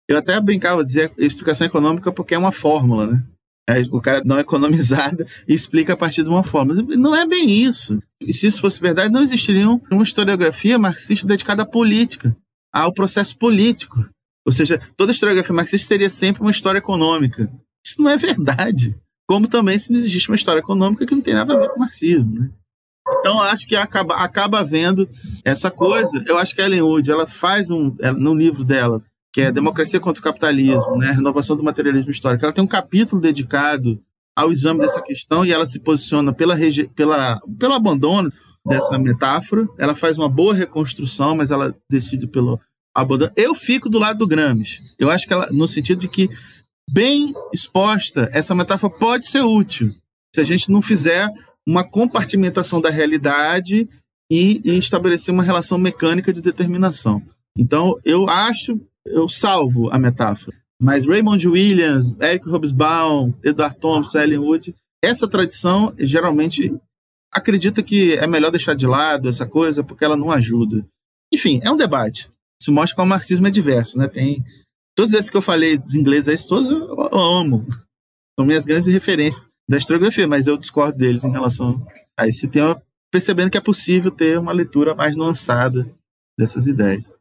Eu 0.07 0.17
até 0.17 0.39
brincava 0.39 0.85
dizer 0.85 1.11
explicação 1.17 1.65
econômica 1.65 2.11
porque 2.11 2.35
é 2.35 2.37
uma 2.37 2.51
fórmula, 2.51 3.07
né? 3.07 3.23
É, 3.67 3.81
o 3.91 3.99
cara 3.99 4.21
não 4.23 4.37
economizada 4.39 5.25
e 5.47 5.53
explica 5.53 5.93
a 5.93 5.97
partir 5.97 6.23
de 6.23 6.29
uma 6.29 6.43
forma. 6.43 6.75
Não 6.75 7.15
é 7.15 7.25
bem 7.25 7.49
isso. 7.49 7.97
E 8.21 8.31
se 8.31 8.45
isso 8.45 8.61
fosse 8.61 8.79
verdade, 8.79 9.11
não 9.11 9.23
existiria 9.23 9.67
uma 9.91 10.03
historiografia 10.03 10.77
marxista 10.77 11.25
dedicada 11.25 11.63
à 11.63 11.65
política, 11.65 12.35
ao 12.71 12.93
processo 12.93 13.35
político. 13.37 14.07
Ou 14.45 14.51
seja, 14.51 14.79
toda 14.95 15.11
historiografia 15.11 15.55
marxista 15.55 15.87
seria 15.87 16.11
sempre 16.11 16.43
uma 16.43 16.51
história 16.51 16.77
econômica. 16.77 17.51
Isso 17.83 17.99
não 17.99 18.09
é 18.09 18.17
verdade. 18.17 18.95
Como 19.27 19.47
também 19.47 19.79
se 19.79 19.91
não 19.91 19.97
existe 19.97 20.29
uma 20.29 20.35
história 20.35 20.59
econômica 20.59 21.03
que 21.03 21.15
não 21.15 21.21
tem 21.21 21.33
nada 21.33 21.55
a 21.55 21.57
ver 21.57 21.69
com 21.69 21.77
o 21.77 21.79
marxismo. 21.79 22.39
Né? 22.39 22.49
Então, 23.19 23.41
acho 23.41 23.65
que 23.65 23.75
acaba, 23.75 24.15
acaba 24.17 24.63
vendo 24.63 25.09
essa 25.43 25.71
coisa. 25.71 26.23
Eu 26.27 26.37
acho 26.37 26.53
que 26.53 26.61
a 26.61 26.65
Ellen 26.65 26.83
Wood, 26.83 27.09
ela 27.09 27.25
faz 27.25 27.71
um, 27.71 27.95
é, 27.99 28.11
no 28.11 28.35
livro 28.35 28.63
dela, 28.63 29.01
que 29.35 29.41
é 29.41 29.51
Democracia 29.51 29.99
contra 29.99 30.21
o 30.21 30.23
Capitalismo, 30.23 30.95
né, 30.95 31.11
Renovação 31.11 31.57
do 31.57 31.63
Materialismo 31.63 32.09
Histórico, 32.09 32.45
ela 32.45 32.53
tem 32.53 32.63
um 32.63 32.67
capítulo 32.67 33.21
dedicado 33.21 33.99
ao 34.33 34.49
exame 34.49 34.79
dessa 34.79 35.01
questão 35.01 35.45
e 35.45 35.51
ela 35.51 35.65
se 35.65 35.77
posiciona 35.77 36.31
pela, 36.31 36.55
pela, 36.95 37.41
pelo 37.59 37.73
abandono 37.73 38.31
dessa 38.65 38.97
metáfora. 38.97 39.67
Ela 39.77 39.93
faz 39.93 40.17
uma 40.17 40.29
boa 40.29 40.53
reconstrução, 40.53 41.35
mas 41.35 41.51
ela 41.51 41.75
decide 41.91 42.25
pelo 42.25 42.57
abandono. 42.95 43.29
Eu 43.35 43.53
fico 43.53 43.89
do 43.89 43.99
lado 43.99 44.19
do 44.19 44.27
Gramsci. 44.27 44.79
Eu 44.97 45.11
acho 45.11 45.27
que 45.27 45.33
ela, 45.33 45.49
no 45.51 45.67
sentido 45.67 45.99
de 45.99 46.07
que, 46.07 46.29
bem 46.89 47.33
exposta, 47.53 48.29
essa 48.31 48.55
metáfora 48.55 48.93
pode 48.97 49.27
ser 49.27 49.41
útil 49.41 49.93
se 50.33 50.39
a 50.39 50.45
gente 50.45 50.71
não 50.71 50.81
fizer 50.81 51.29
uma 51.67 51.83
compartimentação 51.83 52.79
da 52.79 52.89
realidade 52.89 53.85
e, 54.31 54.61
e 54.63 54.77
estabelecer 54.77 55.33
uma 55.33 55.43
relação 55.43 55.77
mecânica 55.77 56.31
de 56.31 56.39
determinação. 56.39 57.21
Então, 57.57 57.99
eu 58.05 58.29
acho, 58.29 58.79
eu 59.05 59.29
salvo 59.29 59.89
a 59.91 59.99
metáfora. 59.99 60.57
Mas 60.81 61.05
Raymond 61.05 61.47
Williams, 61.47 62.15
Eric 62.19 62.49
Hobsbawm, 62.49 63.33
Edward 63.43 63.77
Thompson, 63.79 64.19
Ellen 64.19 64.39
Wood, 64.39 64.75
essa 65.03 65.27
tradição 65.27 65.93
geralmente 65.97 66.73
acredita 67.31 67.83
que 67.83 68.13
é 68.13 68.27
melhor 68.27 68.51
deixar 68.51 68.73
de 68.73 68.87
lado 68.87 69.29
essa 69.29 69.45
coisa 69.45 69.83
porque 69.83 70.03
ela 70.03 70.17
não 70.17 70.31
ajuda. 70.31 70.85
Enfim, 71.33 71.59
é 71.63 71.71
um 71.71 71.77
debate. 71.77 72.29
Isso 72.61 72.71
mostra 72.71 72.95
que 72.95 73.01
o 73.01 73.05
marxismo 73.05 73.47
é 73.47 73.51
diverso, 73.51 73.97
né? 73.97 74.07
Tem 74.07 74.43
todos 74.95 75.13
esses 75.13 75.29
que 75.29 75.37
eu 75.37 75.41
falei, 75.41 75.77
dos 75.77 75.93
ingleses, 75.93 76.45
todos 76.45 76.69
eu, 76.69 76.95
eu 77.11 77.19
amo. 77.19 77.65
São 78.37 78.45
minhas 78.45 78.65
grandes 78.65 78.87
referências 78.87 79.47
da 79.67 79.77
historiografia, 79.77 80.27
mas 80.27 80.47
eu 80.47 80.57
discordo 80.57 80.97
deles 80.97 81.23
em 81.23 81.31
relação 81.31 81.85
a 82.17 82.27
esse 82.27 82.47
tema, 82.47 82.81
percebendo 83.11 83.49
que 83.49 83.57
é 83.57 83.61
possível 83.61 84.11
ter 84.11 84.37
uma 84.39 84.51
leitura 84.51 84.93
mais 84.95 85.15
nuançada 85.15 85.89
dessas 86.37 86.67
ideias. 86.67 87.13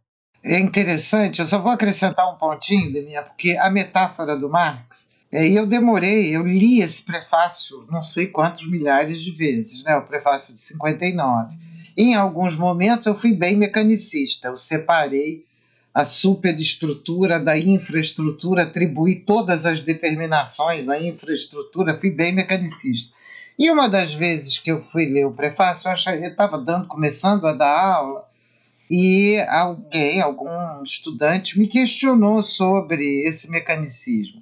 É 0.46 0.58
interessante, 0.58 1.38
eu 1.38 1.46
só 1.46 1.58
vou 1.58 1.72
acrescentar 1.72 2.30
um 2.30 2.36
pontinho, 2.36 2.92
Deninha, 2.92 3.22
porque 3.22 3.52
a 3.52 3.70
metáfora 3.70 4.36
do 4.36 4.50
Marx, 4.50 5.08
é, 5.32 5.48
eu 5.48 5.66
demorei, 5.66 6.36
eu 6.36 6.46
li 6.46 6.82
esse 6.82 7.02
prefácio 7.02 7.86
não 7.90 8.02
sei 8.02 8.26
quantos 8.26 8.70
milhares 8.70 9.22
de 9.22 9.30
vezes, 9.30 9.82
né, 9.84 9.96
o 9.96 10.02
prefácio 10.02 10.54
de 10.54 10.60
59. 10.60 11.56
Em 11.96 12.14
alguns 12.14 12.56
momentos 12.56 13.06
eu 13.06 13.14
fui 13.14 13.32
bem 13.32 13.56
mecanicista, 13.56 14.48
eu 14.48 14.58
separei 14.58 15.46
a 15.94 16.04
superestrutura 16.04 17.40
da 17.40 17.56
infraestrutura, 17.56 18.64
atribuí 18.64 19.20
todas 19.20 19.64
as 19.64 19.80
determinações 19.80 20.90
à 20.90 21.00
infraestrutura, 21.00 21.98
fui 21.98 22.10
bem 22.10 22.34
mecanicista. 22.34 23.14
E 23.58 23.70
uma 23.70 23.88
das 23.88 24.12
vezes 24.12 24.58
que 24.58 24.70
eu 24.70 24.82
fui 24.82 25.06
ler 25.06 25.24
o 25.24 25.32
prefácio, 25.32 25.88
eu 25.88 26.28
estava 26.28 26.58
dando, 26.58 26.86
começando 26.86 27.46
a 27.46 27.54
dar 27.54 27.80
aula, 27.80 28.33
e 28.94 29.40
alguém, 29.48 30.20
algum 30.20 30.80
estudante, 30.84 31.58
me 31.58 31.66
questionou 31.66 32.44
sobre 32.44 33.24
esse 33.26 33.50
mecanicismo. 33.50 34.40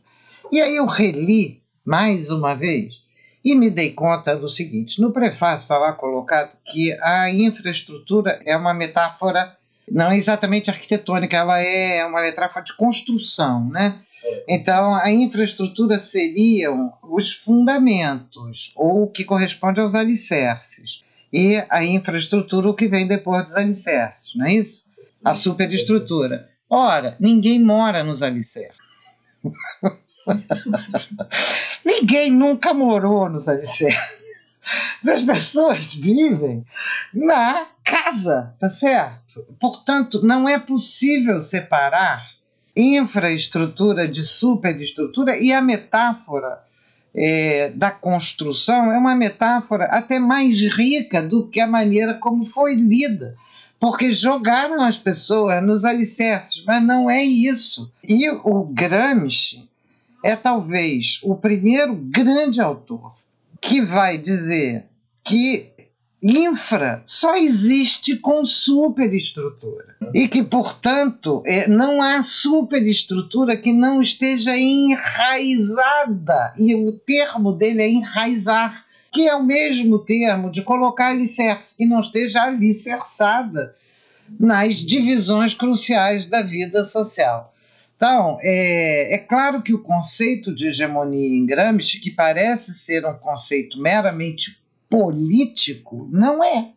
E 0.53 0.61
aí 0.61 0.77
eu 0.77 0.85
reli 0.85 1.63
mais 1.83 2.31
uma 2.31 2.55
vez 2.55 3.03
e 3.43 3.55
me 3.55 3.71
dei 3.71 3.93
conta 3.93 4.37
do 4.37 4.51
seguinte: 4.51 5.01
no 5.01 5.11
prefácio 5.11 5.65
está 5.65 5.79
lá 5.79 5.95
colocado 5.95 6.55
que 6.67 6.93
a 7.01 7.31
infraestrutura 7.31 8.41
é 8.45 8.55
uma 8.55 8.75
metáfora 8.75 9.57
não 9.91 10.11
é 10.11 10.17
exatamente 10.17 10.71
arquitetônica, 10.71 11.37
ela 11.37 11.59
é 11.59 12.05
uma 12.05 12.21
metáfora 12.21 12.65
de 12.65 12.77
construção, 12.77 13.69
né? 13.69 13.99
Então, 14.47 14.95
a 14.95 15.11
infraestrutura 15.11 15.99
seriam 15.99 16.93
os 17.03 17.33
fundamentos, 17.33 18.73
ou 18.77 19.03
o 19.03 19.11
que 19.11 19.25
corresponde 19.25 19.81
aos 19.81 19.95
alicerces. 19.95 21.03
E 21.33 21.63
a 21.71 21.85
infraestrutura, 21.85 22.69
o 22.69 22.75
que 22.75 22.89
vem 22.89 23.07
depois 23.07 23.45
dos 23.45 23.57
alicerces, 23.57 24.35
não 24.37 24.47
é 24.47 24.55
isso? 24.55 24.91
A 25.25 25.35
superestrutura. 25.35 26.51
Ora, 26.69 27.17
ninguém 27.19 27.63
mora 27.63 28.05
nos 28.05 28.23
alicerces. 28.23 28.79
ninguém 31.85 32.31
nunca 32.31 32.75
morou 32.75 33.29
nos 33.29 33.49
alicerces. 33.49 34.23
As 35.09 35.25
pessoas 35.25 35.95
vivem 35.95 36.65
na 37.13 37.67
casa, 37.83 38.55
tá 38.61 38.71
certo? 38.71 39.45
Portanto, 39.59 40.25
não 40.25 40.49
é 40.49 40.59
possível 40.59 41.41
separar 41.41 42.25
infraestrutura 42.77 44.09
de 44.09 44.23
superestrutura 44.23 45.37
e 45.37 45.53
a 45.53 45.61
metáfora 45.61 46.63
é, 47.15 47.71
da 47.71 47.91
construção 47.91 48.93
é 48.93 48.99
uma 48.99 49.15
metáfora 49.15 49.85
até 49.87 50.19
mais 50.19 50.61
rica 50.61 51.23
do 51.23 51.49
que 51.49 51.61
a 51.61 51.67
maneira 51.67 52.15
como 52.15 52.45
foi 52.45 52.75
lida. 52.75 53.35
Porque 53.79 54.11
jogaram 54.11 54.81
as 54.81 54.97
pessoas 54.97 55.63
nos 55.63 55.85
alicerces, 55.85 56.65
mas 56.65 56.83
não 56.83 57.11
é 57.11 57.23
isso. 57.23 57.93
E 58.07 58.31
o 58.31 58.65
Gramsci 58.65 59.69
é 60.25 60.37
talvez 60.37 61.19
o 61.23 61.35
primeiro 61.35 61.95
grande 61.95 62.61
autor 62.61 63.13
que 63.61 63.81
vai 63.81 64.17
dizer 64.19 64.85
que 65.25 65.72
infra 66.23 67.03
só 67.05 67.35
existe 67.37 68.17
com 68.17 68.45
superestrutura 68.45 69.97
e 70.15 70.29
que, 70.29 70.45
portanto, 70.45 71.43
é, 71.45 71.67
não 71.67 72.01
há 72.01 72.23
superestrutura 72.23 73.57
que 73.57 73.73
não 73.73 74.01
esteja 74.01 74.57
enraizada. 74.57 76.53
E 76.57 76.77
o 76.77 76.93
termo 76.93 77.53
dele 77.53 77.83
é 77.83 77.89
enraizar, 77.89 78.85
que 79.11 79.27
é 79.27 79.35
o 79.35 79.43
mesmo 79.43 79.99
termo 79.99 80.51
de 80.51 80.63
colocar 80.63 81.09
alicerce, 81.09 81.77
que 81.77 81.85
não 81.85 81.99
esteja 81.99 82.45
alicerçada 82.45 83.75
nas 84.39 84.77
divisões 84.77 85.55
cruciais 85.55 86.27
da 86.27 86.41
vida 86.41 86.85
social. 86.85 87.53
Então, 87.97 88.39
é, 88.43 89.15
é, 89.15 89.19
claro 89.19 89.63
que 89.63 89.75
o 89.75 89.83
conceito 89.83 90.55
de 90.55 90.69
hegemonia 90.69 91.37
em 91.37 91.47
Gramsci, 91.47 92.01
que 92.01 92.11
parece 92.11 92.75
ser 92.75 93.07
um 93.07 93.15
conceito 93.15 93.81
meramente 93.81 94.62
político, 94.93 96.07
não 96.13 96.45
é. 96.45 96.73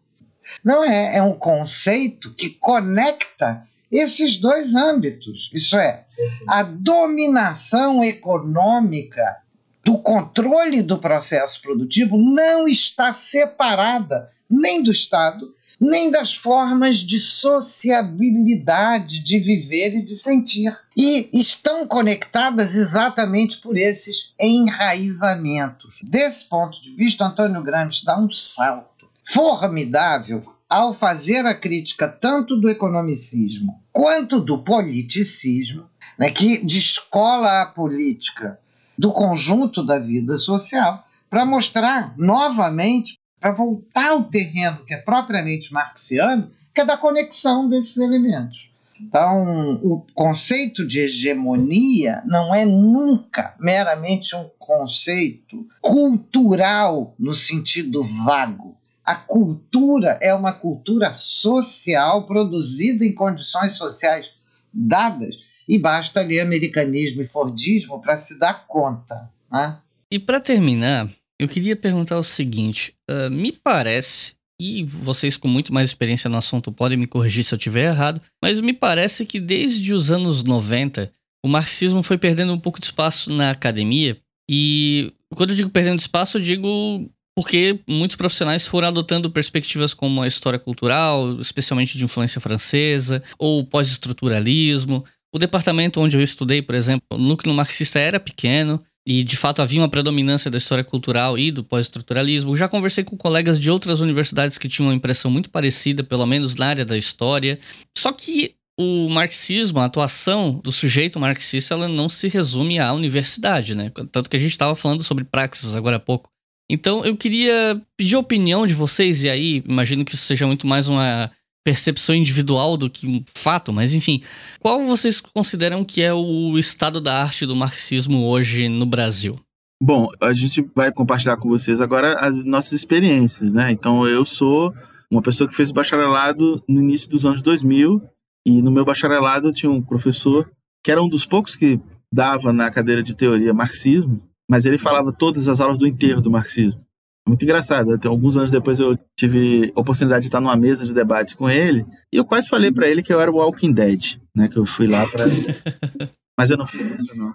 Não 0.64 0.86
é. 0.86 1.18
É 1.18 1.22
um 1.22 1.34
conceito 1.34 2.34
que 2.34 2.50
conecta 2.50 3.68
esses 3.92 4.38
dois 4.38 4.74
âmbitos. 4.74 5.52
Isso 5.54 5.78
é, 5.78 6.06
a 6.48 6.64
dominação 6.64 8.02
econômica 8.02 9.42
do 9.84 9.98
controle 9.98 10.82
do 10.82 10.98
processo 10.98 11.62
produtivo 11.62 12.18
não 12.18 12.70
está 12.70 13.12
separada 13.12 14.32
nem 14.50 14.82
do 14.82 14.92
Estado 14.92 15.54
nem 15.80 16.10
das 16.10 16.34
formas 16.34 16.98
de 16.98 17.20
sociabilidade, 17.20 19.20
de 19.20 19.40
viver 19.40 19.96
e 19.96 20.02
de 20.02 20.16
sentir. 20.16 20.76
E 20.96 21.30
estão 21.34 21.86
conectadas 21.86 22.76
exatamente 22.76 23.58
por 23.58 23.78
esses 23.78 24.34
enraizamentos. 24.40 26.00
Desse 26.04 26.46
ponto 26.46 26.82
de 26.82 26.92
vista, 26.92 27.26
Antônio 27.26 27.62
Gramsci 27.62 28.06
dá 28.06 28.20
um 28.20 28.30
salto 28.30 29.08
formidável 29.24 30.44
ao 30.70 30.94
fazer 30.94 31.46
a 31.46 31.54
crítica 31.54 32.08
tanto 32.08 32.56
do 32.56 32.70
economicismo 32.70 33.82
quanto 33.92 34.42
do 34.42 34.58
politicismo, 34.58 35.90
né, 36.18 36.30
que 36.30 36.66
descola 36.66 37.62
a 37.62 37.66
política 37.66 38.60
do 38.98 39.12
conjunto 39.12 39.86
da 39.86 40.00
vida 40.00 40.38
social, 40.38 41.06
para 41.30 41.46
mostrar 41.46 42.14
novamente 42.18 43.18
para 43.40 43.52
voltar 43.52 44.10
ao 44.10 44.24
terreno 44.24 44.84
que 44.86 44.94
é 44.94 44.98
propriamente 44.98 45.74
marxiano, 45.74 46.52
que 46.74 46.82
é 46.82 46.86
da 46.86 46.98
conexão 46.98 47.68
desses 47.70 47.98
elementos. 47.98 48.72
Então, 49.00 49.74
o 49.84 50.06
conceito 50.14 50.88
de 50.88 51.02
hegemonia 51.02 52.24
não 52.26 52.56
é 52.56 52.66
nunca 52.66 53.54
meramente 53.60 54.36
um 54.36 54.50
conceito 54.58 55.68
cultural 55.82 57.14
no 57.20 57.34
sentido 57.34 58.02
vago. 58.02 58.78
A 59.04 59.16
cultura 59.16 60.18
é 60.22 60.34
uma 60.34 60.54
cultura 60.54 61.12
social 61.12 62.26
produzida 62.26 63.06
em 63.06 63.14
condições 63.14 63.76
sociais 63.76 64.28
dadas, 64.74 65.36
e 65.68 65.80
basta 65.80 66.22
ler 66.22 66.42
americanismo 66.42 67.22
e 67.22 67.28
fordismo 67.28 68.02
para 68.02 68.16
se 68.16 68.38
dar 68.38 68.66
conta. 68.68 69.30
Né? 69.52 69.78
E 70.12 70.20
para 70.20 70.40
terminar, 70.40 71.10
eu 71.40 71.48
queria 71.48 71.76
perguntar 71.76 72.18
o 72.18 72.24
seguinte: 72.24 72.94
uh, 73.10 73.30
me 73.30 73.52
parece, 73.52 74.34
e 74.60 74.84
vocês 74.84 75.36
com 75.36 75.48
muito 75.48 75.74
mais 75.74 75.90
experiência 75.90 76.30
no 76.30 76.38
assunto 76.38 76.72
podem 76.72 76.98
me 76.98 77.08
corrigir 77.08 77.44
se 77.44 77.54
eu 77.54 77.58
estiver 77.58 77.90
errado, 77.90 78.22
mas 78.42 78.62
me 78.62 78.74
parece 78.74 79.26
que 79.26 79.40
desde 79.40 79.94
os 79.94 80.12
anos 80.12 80.44
90 80.44 81.12
o 81.46 81.48
marxismo 81.48 82.02
foi 82.02 82.18
perdendo 82.18 82.54
um 82.54 82.60
pouco 82.60 82.80
de 82.80 82.86
espaço 82.86 83.32
na 83.32 83.52
academia. 83.52 84.18
E 84.50 85.14
quando 85.36 85.52
eu 85.52 85.56
digo 85.56 85.70
perdendo 85.70 86.00
espaço, 86.00 86.38
eu 86.38 86.42
digo 86.42 87.08
porque 87.38 87.80
muitos 87.88 88.16
profissionais 88.16 88.66
foram 88.66 88.88
adotando 88.88 89.30
perspectivas 89.30 89.94
como 89.94 90.22
a 90.22 90.28
história 90.28 90.58
cultural, 90.58 91.40
especialmente 91.40 91.98
de 91.98 92.06
influência 92.06 92.40
francesa, 92.40 93.22
ou 93.38 93.64
pós-estruturalismo. 93.66 95.04
O 95.34 95.38
departamento 95.38 96.00
onde 96.00 96.16
eu 96.16 96.24
estudei, 96.24 96.62
por 96.62 96.76
exemplo, 96.76 97.04
o 97.12 97.18
núcleo 97.18 97.54
marxista 97.54 98.00
era 98.00 98.22
pequeno, 98.22 98.82
e 99.08 99.24
de 99.24 99.38
fato 99.38 99.62
havia 99.62 99.80
uma 99.80 99.90
predominância 99.90 100.50
da 100.50 100.58
história 100.58 100.84
cultural 100.84 101.38
e 101.38 101.52
do 101.52 101.64
pós-estruturalismo. 101.64 102.56
Já 102.56 102.68
conversei 102.68 103.04
com 103.04 103.16
colegas 103.16 103.60
de 103.60 103.70
outras 103.70 104.00
universidades 104.00 104.58
que 104.58 104.68
tinham 104.68 104.90
uma 104.90 104.96
impressão 104.96 105.30
muito 105.30 105.50
parecida, 105.50 106.04
pelo 106.04 106.26
menos 106.26 106.56
na 106.56 106.68
área 106.68 106.86
da 106.86 106.98
história. 106.98 107.60
Só 107.96 108.12
que 108.12 108.56
o 108.80 109.08
marxismo, 109.08 109.80
a 109.80 109.86
atuação 109.86 110.60
do 110.64 110.72
sujeito 110.72 111.20
marxista, 111.20 111.76
ela 111.76 111.88
não 111.88 112.10
se 112.10 112.28
resume 112.28 112.80
à 112.80 112.92
universidade, 112.94 113.76
né? 113.76 113.92
Tanto 114.12 114.30
que 114.30 114.36
a 114.36 114.40
gente 114.40 114.52
estava 114.52 114.76
falando 114.76 115.04
sobre 115.04 115.24
praxis 115.24 115.76
agora 115.76 115.98
há 115.98 116.00
pouco. 116.00 116.30
Então 116.70 117.06
eu 117.06 117.16
queria 117.16 117.80
pedir 117.96 118.16
a 118.16 118.20
opinião 118.20 118.66
de 118.66 118.74
vocês, 118.74 119.24
e 119.24 119.30
aí 119.30 119.64
imagino 119.68 120.04
que 120.04 120.16
isso 120.16 120.26
seja 120.26 120.48
muito 120.48 120.66
mais 120.66 120.88
uma 120.88 121.32
percepção 121.66 122.14
individual 122.14 122.78
do 122.78 122.88
que 122.88 123.08
um 123.08 123.24
fato, 123.26 123.74
mas 123.74 123.96
enfim, 123.96 124.22
qual 124.60 124.86
vocês 124.86 125.20
consideram 125.20 125.84
que 125.84 126.00
é 126.04 126.14
o 126.14 126.58
estado 126.60 127.02
da 127.02 127.24
arte 127.24 127.44
do 127.44 127.56
marxismo 127.56 128.28
hoje 128.28 128.70
no 128.70 128.86
Brasil? 128.86 129.36
Bom, 129.82 130.08
a 130.22 130.32
gente 130.32 130.64
vai 130.76 130.92
compartilhar 130.92 131.38
com 131.38 131.50
vocês 131.50 131.82
agora 131.82 132.14
as 132.20 132.46
nossas 132.46 132.74
experiências, 132.74 133.52
né? 133.52 133.72
Então, 133.72 134.08
eu 134.08 134.24
sou 134.24 134.72
uma 135.12 135.24
pessoa 135.24 135.50
que 135.50 135.56
fez 135.56 135.72
bacharelado 135.72 136.64
no 136.70 136.82
início 136.82 137.10
dos 137.10 137.26
anos 137.26 137.42
2000 137.42 138.02
e 138.46 138.62
no 138.62 138.72
meu 138.72 138.86
bacharelado 138.86 139.52
tinha 139.52 139.72
um 139.72 139.82
professor 139.82 140.50
que 140.84 140.92
era 140.92 141.02
um 141.02 141.10
dos 141.10 141.26
poucos 141.26 141.56
que 141.56 141.80
dava 142.14 142.54
na 142.54 142.70
cadeira 142.70 143.02
de 143.02 143.16
teoria 143.16 143.54
marxismo, 143.54 144.22
mas 144.50 144.66
ele 144.66 144.78
falava 144.78 145.12
todas 145.12 145.48
as 145.48 145.60
aulas 145.60 145.80
do 145.80 145.88
enterro 145.88 146.22
do 146.22 146.30
marxismo. 146.30 146.85
Muito 147.28 147.44
engraçado. 147.44 147.94
Até 147.94 148.08
alguns 148.08 148.38
anos 148.38 148.52
depois 148.52 148.80
eu 148.80 148.98
tive 149.18 149.72
a 149.76 149.80
oportunidade 149.80 150.22
de 150.22 150.28
estar 150.28 150.40
numa 150.40 150.56
mesa 150.56 150.86
de 150.86 150.94
debates 150.94 151.34
com 151.34 151.50
ele 151.50 151.86
e 152.14 152.18
eu 152.18 152.26
quase 152.26 152.48
falei 152.48 152.72
para 152.72 152.88
ele 152.88 153.02
que 153.02 153.12
eu 153.12 153.20
era 153.20 153.32
o 153.32 153.36
Walking 153.36 153.74
Dead, 153.74 154.20
né? 154.36 154.48
Que 154.48 154.58
eu 154.58 154.66
fui 154.66 154.88
lá 154.88 155.08
para. 155.08 155.26
Mas 156.38 156.50
eu 156.50 156.58
não 156.58 156.66
fiz 156.66 157.02
isso, 157.02 157.16
não. 157.16 157.34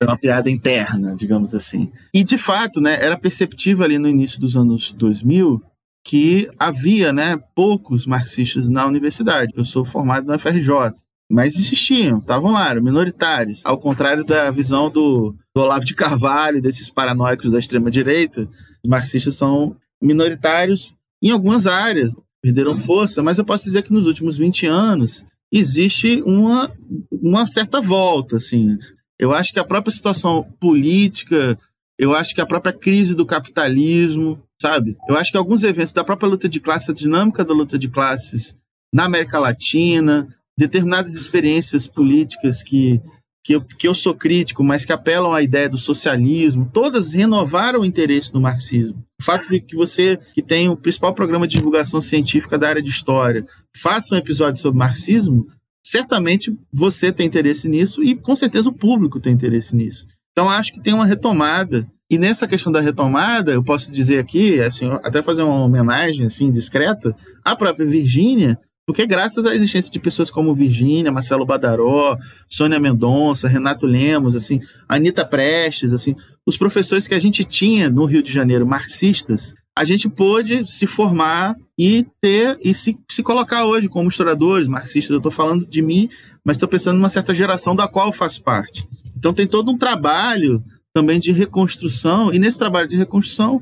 Foi 0.00 0.08
uma 0.08 0.18
piada 0.18 0.50
interna, 0.50 1.14
digamos 1.14 1.54
assim. 1.54 1.90
E 2.12 2.22
de 2.22 2.38
fato, 2.38 2.80
né? 2.80 3.02
Era 3.02 3.18
perceptível 3.18 3.84
ali 3.84 3.98
no 3.98 4.08
início 4.08 4.40
dos 4.40 4.56
anos 4.56 4.92
2000 4.92 5.62
que 6.06 6.48
havia, 6.58 7.12
né? 7.12 7.36
Poucos 7.54 8.06
marxistas 8.06 8.68
na 8.68 8.86
universidade. 8.86 9.52
Eu 9.56 9.64
sou 9.64 9.84
formado 9.84 10.26
na 10.26 10.38
FRJ. 10.38 10.94
Mas 11.30 11.56
existiam, 11.58 12.18
estavam 12.18 12.52
lá, 12.52 12.70
eram 12.70 12.82
minoritários. 12.82 13.64
Ao 13.64 13.78
contrário 13.78 14.24
da 14.24 14.50
visão 14.50 14.88
do, 14.90 15.34
do 15.54 15.60
Olavo 15.60 15.84
de 15.84 15.94
Carvalho, 15.94 16.62
desses 16.62 16.88
paranoicos 16.88 17.50
da 17.50 17.58
extrema-direita, 17.58 18.42
os 18.42 18.88
marxistas 18.88 19.34
são 19.34 19.76
minoritários 20.00 20.96
em 21.22 21.30
algumas 21.30 21.66
áreas, 21.66 22.14
perderam 22.40 22.78
força, 22.78 23.22
mas 23.22 23.38
eu 23.38 23.44
posso 23.44 23.64
dizer 23.64 23.82
que 23.82 23.92
nos 23.92 24.06
últimos 24.06 24.38
20 24.38 24.66
anos 24.66 25.24
existe 25.52 26.22
uma, 26.22 26.70
uma 27.10 27.46
certa 27.46 27.80
volta, 27.80 28.36
assim. 28.36 28.78
Eu 29.18 29.32
acho 29.32 29.52
que 29.52 29.58
a 29.58 29.64
própria 29.64 29.92
situação 29.92 30.44
política, 30.60 31.58
eu 31.98 32.14
acho 32.14 32.34
que 32.34 32.40
a 32.40 32.46
própria 32.46 32.72
crise 32.72 33.14
do 33.14 33.26
capitalismo, 33.26 34.40
sabe? 34.60 34.96
Eu 35.08 35.16
acho 35.16 35.32
que 35.32 35.38
alguns 35.38 35.62
eventos 35.62 35.92
da 35.92 36.04
própria 36.04 36.28
luta 36.28 36.48
de 36.48 36.60
classes, 36.60 36.90
a 36.90 36.92
dinâmica 36.92 37.44
da 37.44 37.54
luta 37.54 37.78
de 37.78 37.88
classes 37.88 38.54
na 38.92 39.04
América 39.04 39.38
Latina, 39.38 40.28
determinadas 40.56 41.14
experiências 41.14 41.86
políticas 41.86 42.62
que, 42.62 43.00
que, 43.44 43.54
eu, 43.54 43.60
que 43.60 43.86
eu 43.86 43.94
sou 43.94 44.14
crítico, 44.14 44.64
mas 44.64 44.84
que 44.84 44.92
apelam 44.92 45.32
à 45.32 45.42
ideia 45.42 45.68
do 45.68 45.78
socialismo, 45.78 46.68
todas 46.72 47.12
renovaram 47.12 47.80
o 47.80 47.84
interesse 47.84 48.32
no 48.32 48.40
marxismo. 48.40 49.04
O 49.20 49.24
fato 49.24 49.48
de 49.48 49.60
que 49.60 49.76
você, 49.76 50.18
que 50.34 50.42
tem 50.42 50.68
o 50.68 50.76
principal 50.76 51.14
programa 51.14 51.46
de 51.46 51.56
divulgação 51.56 52.00
científica 52.00 52.58
da 52.58 52.68
área 52.68 52.82
de 52.82 52.90
história, 52.90 53.46
faça 53.76 54.14
um 54.14 54.18
episódio 54.18 54.60
sobre 54.60 54.78
marxismo, 54.78 55.46
certamente 55.86 56.56
você 56.72 57.12
tem 57.12 57.26
interesse 57.26 57.68
nisso 57.68 58.02
e 58.02 58.16
com 58.16 58.34
certeza 58.34 58.68
o 58.68 58.72
público 58.72 59.20
tem 59.20 59.32
interesse 59.32 59.76
nisso. 59.76 60.06
Então 60.32 60.48
acho 60.48 60.72
que 60.72 60.82
tem 60.82 60.92
uma 60.92 61.06
retomada 61.06 61.86
e 62.08 62.18
nessa 62.18 62.46
questão 62.46 62.70
da 62.70 62.80
retomada, 62.80 63.52
eu 63.52 63.64
posso 63.64 63.90
dizer 63.90 64.20
aqui, 64.20 64.60
assim, 64.60 64.88
até 65.02 65.22
fazer 65.22 65.42
uma 65.42 65.64
homenagem 65.64 66.24
assim 66.24 66.52
discreta 66.52 67.14
à 67.44 67.56
própria 67.56 67.84
Virgínia, 67.84 68.58
porque 68.86 69.04
graças 69.04 69.44
à 69.44 69.54
existência 69.54 69.90
de 69.90 69.98
pessoas 69.98 70.30
como 70.30 70.54
Virgínia, 70.54 71.10
Marcelo 71.10 71.44
Badaró, 71.44 72.16
Sônia 72.48 72.78
Mendonça, 72.78 73.48
Renato 73.48 73.84
Lemos, 73.84 74.36
assim, 74.36 74.60
Anitta 74.88 75.26
Prestes, 75.26 75.92
assim, 75.92 76.14
os 76.46 76.56
professores 76.56 77.08
que 77.08 77.14
a 77.14 77.18
gente 77.18 77.44
tinha 77.44 77.90
no 77.90 78.04
Rio 78.04 78.22
de 78.22 78.32
Janeiro, 78.32 78.64
marxistas, 78.64 79.54
a 79.76 79.84
gente 79.84 80.08
pôde 80.08 80.64
se 80.64 80.86
formar 80.86 81.56
e 81.76 82.06
ter 82.20 82.56
e 82.64 82.72
se, 82.72 82.96
se 83.10 83.22
colocar 83.22 83.66
hoje 83.66 83.88
como 83.88 84.08
historiadores 84.08 84.68
marxistas. 84.68 85.10
Eu 85.10 85.18
estou 85.18 85.32
falando 85.32 85.66
de 85.66 85.82
mim, 85.82 86.08
mas 86.44 86.56
estou 86.56 86.68
pensando 86.68 86.96
numa 86.96 87.10
certa 87.10 87.34
geração 87.34 87.74
da 87.74 87.88
qual 87.88 88.06
eu 88.06 88.12
faço 88.12 88.42
parte. 88.42 88.88
Então 89.16 89.34
tem 89.34 89.46
todo 89.46 89.70
um 89.70 89.76
trabalho 89.76 90.62
também 90.94 91.18
de 91.20 91.32
reconstrução, 91.32 92.32
e 92.32 92.38
nesse 92.38 92.58
trabalho 92.58 92.88
de 92.88 92.96
reconstrução 92.96 93.60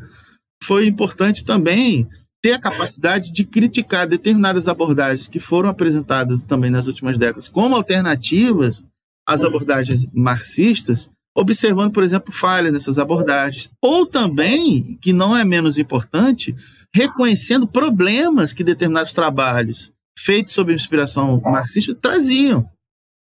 foi 0.62 0.86
importante 0.86 1.44
também 1.44 2.06
ter 2.44 2.52
a 2.52 2.58
capacidade 2.58 3.32
de 3.32 3.42
criticar 3.42 4.06
determinadas 4.06 4.68
abordagens 4.68 5.26
que 5.26 5.40
foram 5.40 5.70
apresentadas 5.70 6.42
também 6.42 6.70
nas 6.70 6.86
últimas 6.86 7.16
décadas 7.16 7.48
como 7.48 7.74
alternativas 7.74 8.84
às 9.26 9.42
abordagens 9.42 10.06
marxistas, 10.12 11.08
observando, 11.34 11.90
por 11.90 12.04
exemplo, 12.04 12.34
falhas 12.34 12.70
nessas 12.70 12.98
abordagens. 12.98 13.70
Ou 13.80 14.04
também, 14.04 14.98
que 15.00 15.10
não 15.10 15.34
é 15.34 15.42
menos 15.42 15.78
importante, 15.78 16.54
reconhecendo 16.94 17.66
problemas 17.66 18.52
que 18.52 18.62
determinados 18.62 19.14
trabalhos 19.14 19.90
feitos 20.18 20.52
sob 20.52 20.74
inspiração 20.74 21.40
marxista 21.46 21.94
traziam. 21.94 22.68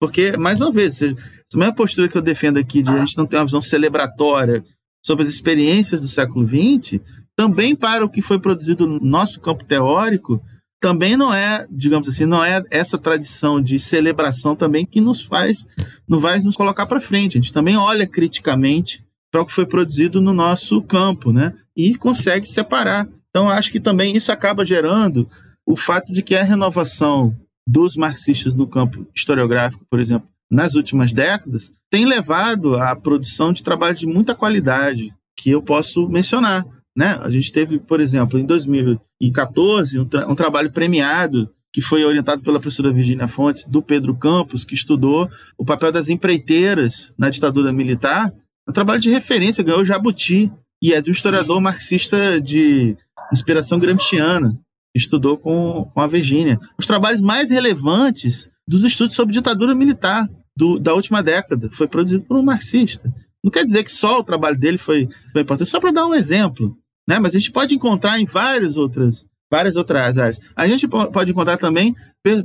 Porque, 0.01 0.35
mais 0.39 0.63
uma 0.63 0.73
vez, 0.73 1.03
essa 1.03 1.15
mesma 1.55 1.75
postura 1.75 2.09
que 2.09 2.17
eu 2.17 2.23
defendo 2.23 2.57
aqui 2.57 2.81
de 2.81 2.89
a 2.89 2.97
gente 2.97 3.19
não 3.19 3.27
ter 3.27 3.37
uma 3.37 3.45
visão 3.45 3.61
celebratória 3.61 4.65
sobre 5.05 5.25
as 5.25 5.29
experiências 5.29 6.01
do 6.01 6.09
século 6.09 6.49
XX, 6.49 7.03
também 7.41 7.75
para 7.75 8.05
o 8.05 8.11
que 8.11 8.21
foi 8.21 8.39
produzido 8.39 8.87
no 8.87 9.01
nosso 9.01 9.41
campo 9.41 9.65
teórico, 9.65 10.43
também 10.79 11.17
não 11.17 11.33
é, 11.33 11.67
digamos 11.71 12.07
assim, 12.07 12.27
não 12.27 12.45
é 12.45 12.63
essa 12.71 12.99
tradição 12.99 13.63
de 13.63 13.81
celebração 13.81 14.55
também 14.55 14.85
que 14.85 15.01
nos 15.01 15.23
faz, 15.23 15.67
não 16.07 16.21
vai 16.21 16.39
nos 16.41 16.55
colocar 16.55 16.85
para 16.85 17.01
frente. 17.01 17.39
A 17.39 17.41
gente 17.41 17.51
também 17.51 17.79
olha 17.79 18.07
criticamente 18.07 19.03
para 19.33 19.41
o 19.41 19.47
que 19.47 19.55
foi 19.55 19.65
produzido 19.65 20.21
no 20.21 20.35
nosso 20.35 20.83
campo, 20.83 21.33
né? 21.33 21.55
E 21.75 21.95
consegue 21.95 22.47
separar. 22.47 23.09
Então, 23.31 23.49
acho 23.49 23.73
que 23.73 23.81
também 23.81 24.15
isso 24.15 24.31
acaba 24.31 24.63
gerando 24.63 25.27
o 25.65 25.75
fato 25.75 26.13
de 26.13 26.21
que 26.21 26.37
a 26.37 26.45
renovação 26.45 27.35
dos 27.67 27.97
marxistas 27.97 28.55
no 28.55 28.67
campo 28.67 29.07
historiográfico, 29.17 29.87
por 29.89 29.99
exemplo, 29.99 30.29
nas 30.51 30.75
últimas 30.75 31.15
décadas, 31.15 31.73
tem 31.91 32.05
levado 32.05 32.77
à 32.77 32.95
produção 32.95 33.51
de 33.51 33.63
trabalho 33.63 33.97
de 33.97 34.07
muita 34.07 34.35
qualidade, 34.35 35.15
que 35.39 35.49
eu 35.49 35.63
posso 35.63 36.07
mencionar. 36.07 36.67
Né? 36.97 37.19
A 37.21 37.31
gente 37.31 37.53
teve, 37.53 37.79
por 37.79 38.01
exemplo, 38.01 38.39
em 38.39 38.45
2014, 38.45 39.99
um, 39.99 40.05
tra 40.05 40.27
um 40.29 40.35
trabalho 40.35 40.71
premiado 40.71 41.49
que 41.73 41.81
foi 41.81 42.05
orientado 42.05 42.43
pela 42.43 42.59
professora 42.59 42.93
Virginia 42.93 43.29
Fontes, 43.29 43.65
do 43.65 43.81
Pedro 43.81 44.17
Campos, 44.17 44.65
que 44.65 44.75
estudou 44.75 45.29
o 45.57 45.65
papel 45.65 45.93
das 45.93 46.09
empreiteiras 46.09 47.13
na 47.17 47.31
ditadura 47.31 47.73
militar. 47.73 48.33
Um 48.69 48.73
trabalho 48.73 49.01
de 49.01 49.09
referência, 49.09 49.63
ganhou 49.63 49.81
o 49.81 49.85
Jabuti, 49.85 50.51
e 50.83 50.93
é 50.93 51.01
do 51.01 51.11
historiador 51.11 51.61
marxista 51.61 52.41
de 52.41 52.97
inspiração 53.33 53.79
gramsciana, 53.79 54.59
que 54.93 54.99
estudou 54.99 55.37
com, 55.37 55.89
com 55.95 56.01
a 56.01 56.07
Virginia. 56.07 56.59
Os 56.79 56.87
trabalhos 56.87 57.21
mais 57.21 57.51
relevantes 57.51 58.51
dos 58.67 58.83
estudos 58.83 59.15
sobre 59.15 59.33
ditadura 59.33 59.75
militar 59.75 60.29
do, 60.57 60.79
da 60.79 60.95
última 60.95 61.23
década 61.23 61.69
foi 61.71 61.87
produzido 61.87 62.25
por 62.25 62.37
um 62.37 62.43
marxista. 62.43 63.13
Não 63.43 63.51
quer 63.51 63.65
dizer 63.65 63.85
que 63.85 63.93
só 63.93 64.19
o 64.19 64.25
trabalho 64.25 64.59
dele 64.59 64.79
foi, 64.79 65.09
foi 65.33 65.43
importante, 65.43 65.71
só 65.71 65.81
para 65.81 65.93
dar 65.93 66.07
um 66.07 66.15
exemplo 66.15 66.77
né? 67.11 67.19
Mas 67.19 67.35
a 67.35 67.39
gente 67.41 67.51
pode 67.51 67.75
encontrar 67.75 68.21
em 68.21 68.25
várias 68.25 68.77
outras, 68.77 69.27
várias 69.51 69.75
outras 69.75 70.17
áreas. 70.17 70.39
A 70.55 70.69
gente 70.69 70.87
pode 70.87 71.33
encontrar 71.33 71.57
também 71.57 71.93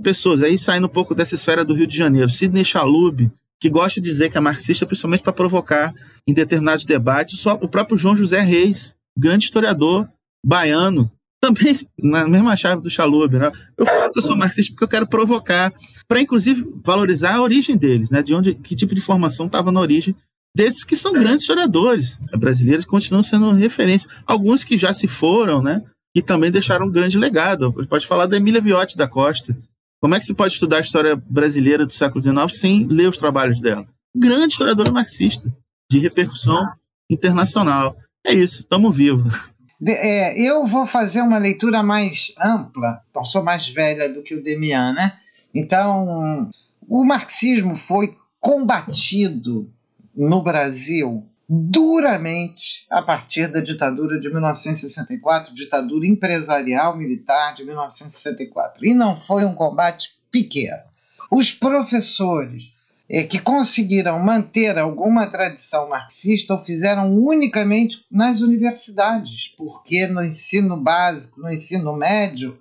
pessoas 0.04 0.42
aí 0.42 0.58
saindo 0.58 0.88
um 0.88 0.90
pouco 0.90 1.14
dessa 1.14 1.36
esfera 1.36 1.64
do 1.64 1.76
Rio 1.76 1.86
de 1.86 1.96
Janeiro. 1.96 2.32
Sidney 2.32 2.66
Chalub, 2.66 3.32
que 3.60 3.70
gosta 3.70 4.02
de 4.02 4.10
dizer 4.10 4.32
que 4.32 4.40
é 4.40 4.42
marxista 4.42 4.84
principalmente 4.84 5.22
para 5.22 5.32
provocar 5.32 5.94
em 6.28 6.34
determinados 6.34 6.84
debates. 6.84 7.40
Só 7.40 7.54
o 7.62 7.68
próprio 7.68 7.96
João 7.96 8.16
José 8.16 8.40
Reis, 8.40 8.96
grande 9.16 9.46
historiador 9.46 10.10
baiano, 10.44 11.12
também 11.40 11.78
na 12.02 12.28
mesma 12.28 12.56
chave 12.56 12.82
do 12.82 12.90
Chalub, 12.90 13.38
né? 13.38 13.52
Eu 13.78 13.86
falo 13.86 14.12
que 14.12 14.18
eu 14.18 14.24
sou 14.24 14.36
marxista 14.36 14.74
porque 14.74 14.84
eu 14.84 14.88
quero 14.88 15.08
provocar, 15.08 15.72
para 16.08 16.22
inclusive 16.22 16.66
valorizar 16.84 17.36
a 17.36 17.42
origem 17.44 17.78
deles, 17.78 18.10
né? 18.10 18.24
De 18.24 18.34
onde, 18.34 18.56
que 18.56 18.76
tipo 18.76 18.96
de 18.96 19.02
formação 19.02 19.46
estava 19.46 19.72
na 19.72 19.80
origem 19.80 20.16
desses 20.56 20.86
que 20.86 20.96
são 20.96 21.12
grandes 21.12 21.42
historiadores 21.42 22.18
brasileiros 22.38 22.86
continuam 22.86 23.22
sendo 23.22 23.52
referência. 23.52 24.10
Alguns 24.26 24.64
que 24.64 24.78
já 24.78 24.94
se 24.94 25.08
foram, 25.08 25.62
né? 25.62 25.84
Que 26.14 26.22
também 26.22 26.50
deixaram 26.50 26.88
um 26.88 26.92
grande 26.92 27.18
legado. 27.18 27.74
Pode 27.88 28.08
falar 28.08 28.26
da 28.26 28.38
Emília 28.38 28.62
Viotti 28.62 28.96
da 28.96 29.08
Costa. 29.08 29.56
Como 30.02 30.16
é 30.16 30.20
que 30.20 30.26
se 30.26 30.34
pode 30.34 30.54
estudar 30.54 30.78
a 30.78 30.82
história 30.82 31.16
brasileira 31.16 31.86
do 31.86 31.92
século 31.92 32.24
XIX 32.24 32.60
sem 32.60 32.88
ler 32.88 33.10
os 33.10 33.18
trabalhos 33.18 33.60
dela? 33.60 33.86
Grande 34.16 34.54
historiadora 34.54 34.92
marxista, 34.92 35.50
de 35.92 36.00
repercussão 36.00 36.66
internacional. 37.10 37.98
É 38.26 38.34
isso, 38.34 38.62
estamos 38.62 38.96
vivos. 38.96 39.52
É, 39.86 40.42
eu 40.42 40.66
vou 40.66 40.86
fazer 40.86 41.22
uma 41.22 41.38
leitura 41.38 41.84
mais 41.84 42.34
ampla, 42.42 43.02
sou 43.26 43.44
mais 43.44 43.68
velha 43.68 44.12
do 44.12 44.24
que 44.24 44.34
o 44.34 44.42
Demian, 44.42 44.94
né? 44.94 45.18
Então, 45.54 46.50
o 46.88 47.04
marxismo 47.04 47.76
foi 47.76 48.16
combatido 48.40 49.70
no 50.16 50.42
Brasil 50.42 51.28
duramente 51.48 52.88
a 52.90 53.02
partir 53.02 53.48
da 53.48 53.60
ditadura 53.60 54.20
de 54.20 54.30
1964, 54.30 55.54
ditadura 55.54 56.08
empresarial 56.08 56.98
militar 56.98 57.54
de 57.54 57.64
1964. 57.64 58.86
E 58.86 58.94
não 58.94 59.16
foi 59.16 59.46
um 59.46 59.54
combate 59.54 60.16
pequeno. 60.32 60.82
Os 61.30 61.52
professores 61.52 62.74
é, 63.08 63.24
que 63.24 63.40
conseguiram 63.40 64.20
manter 64.20 64.78
alguma 64.78 65.28
tradição 65.28 65.88
marxista 65.88 66.56
o 66.56 66.60
fizeram 66.60 67.16
unicamente 67.16 68.06
nas 68.12 68.42
universidades, 68.42 69.54
porque 69.56 70.08
no 70.08 70.24
ensino 70.24 70.76
básico, 70.76 71.40
no 71.40 71.52
ensino 71.52 71.96
médio, 71.96 72.60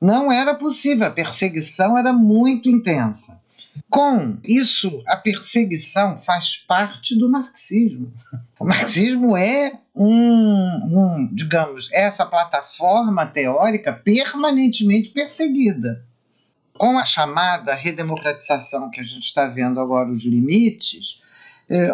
não 0.00 0.30
era 0.30 0.54
possível, 0.54 1.06
a 1.06 1.10
perseguição 1.10 1.96
era 1.96 2.12
muito 2.12 2.68
intensa. 2.68 3.40
Com 3.88 4.38
isso, 4.44 5.02
a 5.06 5.16
perseguição 5.16 6.16
faz 6.16 6.56
parte 6.56 7.16
do 7.16 7.28
marxismo. 7.28 8.12
O 8.58 8.66
marxismo 8.66 9.36
é 9.36 9.72
um, 9.94 10.14
um 10.14 11.28
digamos, 11.32 11.88
essa 11.92 12.24
plataforma 12.26 13.26
teórica 13.26 13.92
permanentemente 13.92 15.10
perseguida 15.10 16.04
com 16.74 16.98
a 16.98 17.04
chamada 17.04 17.74
redemocratização 17.74 18.90
que 18.90 19.00
a 19.00 19.04
gente 19.04 19.24
está 19.24 19.46
vendo 19.46 19.78
agora, 19.78 20.10
os 20.10 20.24
limites, 20.24 21.21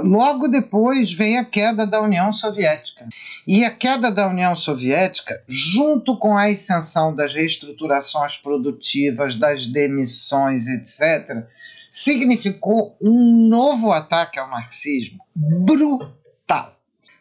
logo 0.03 0.49
depois 0.49 1.13
vem 1.13 1.39
a 1.39 1.45
queda 1.45 1.87
da 1.87 2.01
União 2.01 2.33
Soviética. 2.33 3.09
E 3.47 3.65
a 3.65 3.71
queda 3.71 4.11
da 4.11 4.27
União 4.27 4.57
Soviética, 4.57 5.43
junto 5.47 6.17
com 6.17 6.37
a 6.37 6.45
ascensão 6.45 7.15
das 7.15 7.33
reestruturações 7.33 8.37
produtivas, 8.37 9.37
das 9.37 9.67
demissões, 9.67 10.67
etc., 10.67 11.47
significou 11.91 12.97
um 13.01 13.49
novo 13.49 13.93
ataque 13.93 14.39
ao 14.39 14.49
marxismo 14.49 15.21
brutal. 15.35 16.77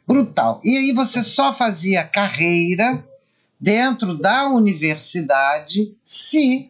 Brutal. 0.07 0.59
E 0.63 0.77
aí 0.77 0.93
você 0.93 1.23
só 1.23 1.53
fazia 1.53 2.03
carreira 2.03 3.03
dentro 3.59 4.17
da 4.17 4.47
universidade 4.47 5.95
se 6.05 6.69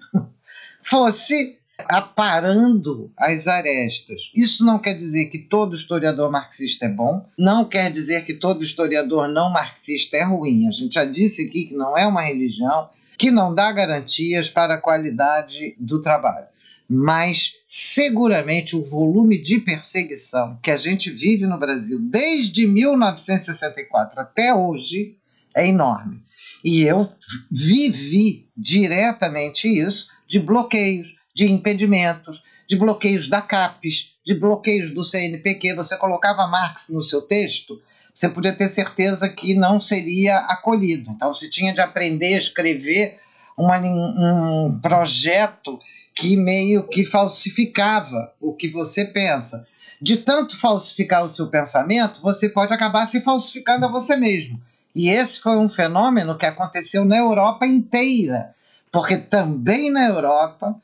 fosse 0.82 1.60
aparando 1.86 3.12
as 3.18 3.48
arestas. 3.48 4.32
Isso 4.36 4.66
não 4.66 4.80
quer 4.80 4.96
dizer 4.96 5.26
que 5.26 5.38
todo 5.38 5.76
historiador 5.76 6.32
marxista 6.32 6.86
é 6.86 6.90
bom, 6.90 7.26
não 7.38 7.64
quer 7.64 7.92
dizer 7.92 8.26
que 8.26 8.34
todo 8.34 8.64
historiador 8.64 9.28
não 9.28 9.52
marxista 9.52 10.18
é 10.18 10.24
ruim. 10.24 10.68
A 10.68 10.72
gente 10.72 10.94
já 10.94 11.06
disse 11.06 11.44
aqui 11.44 11.66
que 11.66 11.76
não 11.76 11.98
é 11.98 12.06
uma 12.06 12.22
religião 12.22 12.90
que 13.18 13.32
não 13.32 13.54
dá 13.54 13.72
garantias 13.72 14.50
para 14.50 14.76
a 14.76 14.82
qualidade 14.82 15.76
do 15.80 16.00
trabalho. 16.00 16.48
Mas 16.90 17.56
seguramente 17.66 18.76
o 18.76 18.84
volume 18.84 19.42
de 19.42 19.60
perseguição 19.60 20.58
que 20.62 20.72
a 20.72 20.78
gente 20.78 21.10
vive 21.10 21.46
no 21.46 21.58
Brasil 21.58 22.00
desde 22.00 22.66
1964 22.66 24.22
até 24.22 24.54
hoje 24.54 25.18
é 25.56 25.68
enorme. 25.68 26.22
E 26.64 26.84
eu 26.84 27.10
vivi 27.52 28.48
diretamente 28.56 29.68
isso 29.68 30.08
de 30.28 30.40
bloqueios, 30.40 31.16
de 31.38 31.46
impedimentos, 31.52 32.44
de 32.66 32.76
bloqueios 32.76 33.28
da 33.28 33.40
CAPES, 33.40 34.16
de 34.26 34.34
bloqueios 34.34 34.90
do 34.90 35.06
CNPq. 35.06 35.76
Você 35.76 35.96
colocava 35.96 36.48
Marx 36.48 36.90
no 36.90 37.04
seu 37.04 37.22
texto, 37.22 37.80
você 38.12 38.28
podia 38.28 38.54
ter 38.54 38.68
certeza 38.68 39.30
que 39.30 39.54
não 39.54 39.80
seria 39.80 40.40
acolhido. 40.40 41.12
Então, 41.12 41.32
você 41.32 41.48
tinha 41.48 41.72
de 41.72 41.80
aprender 41.80 42.34
a 42.34 42.40
escrever 42.40 43.20
uma, 43.56 43.78
um 43.78 44.80
projeto 44.82 45.80
que 46.16 46.36
meio 46.36 46.88
que 46.88 47.06
falsificava 47.06 48.34
o 48.42 48.52
que 48.52 48.68
você 48.70 49.06
pensa. 49.06 49.64
De 50.02 50.18
tanto 50.18 50.60
falsificar 50.60 51.24
o 51.24 51.30
seu 51.30 51.50
pensamento, 51.50 52.20
você 52.20 52.50
pode 52.50 52.74
acabar 52.74 53.06
se 53.06 53.22
falsificando 53.22 53.86
a 53.86 53.92
você 53.92 54.16
mesmo. 54.16 54.60
E 54.96 55.12
esse 55.12 55.40
foi 55.40 55.56
um 55.56 55.70
fenômeno 55.70 56.36
que 56.36 56.48
aconteceu 56.48 57.06
na 57.06 57.18
Europa 57.18 57.68
inteira 57.68 58.56
porque 58.92 59.18
também 59.18 59.92
na 59.92 60.08
Europa 60.08 60.76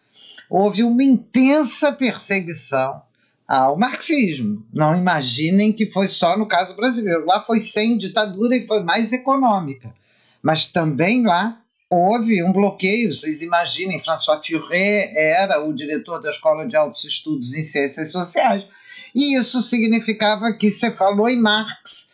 houve 0.53 0.83
uma 0.83 1.03
intensa 1.03 1.91
perseguição 1.91 3.01
ao 3.47 3.75
marxismo. 3.75 4.63
Não 4.71 4.95
imaginem 4.95 5.73
que 5.73 5.87
foi 5.87 6.07
só 6.07 6.37
no 6.37 6.45
caso 6.45 6.75
brasileiro. 6.75 7.25
Lá 7.25 7.43
foi 7.43 7.59
sem 7.59 7.97
ditadura 7.97 8.55
e 8.55 8.67
foi 8.67 8.83
mais 8.83 9.11
econômica. 9.11 9.91
Mas 10.43 10.67
também 10.67 11.25
lá 11.25 11.59
houve 11.89 12.43
um 12.43 12.53
bloqueio. 12.53 13.11
Vocês 13.11 13.41
imaginem, 13.41 13.99
François 13.99 14.45
Furet 14.45 15.11
era 15.15 15.59
o 15.59 15.73
diretor 15.73 16.21
da 16.21 16.29
Escola 16.29 16.67
de 16.67 16.75
Altos 16.75 17.03
Estudos 17.03 17.55
em 17.55 17.63
Ciências 17.63 18.11
Sociais. 18.11 18.63
E 19.15 19.35
isso 19.35 19.59
significava 19.59 20.53
que 20.53 20.69
você 20.69 20.91
falou 20.91 21.27
em 21.27 21.41
Marx. 21.41 22.11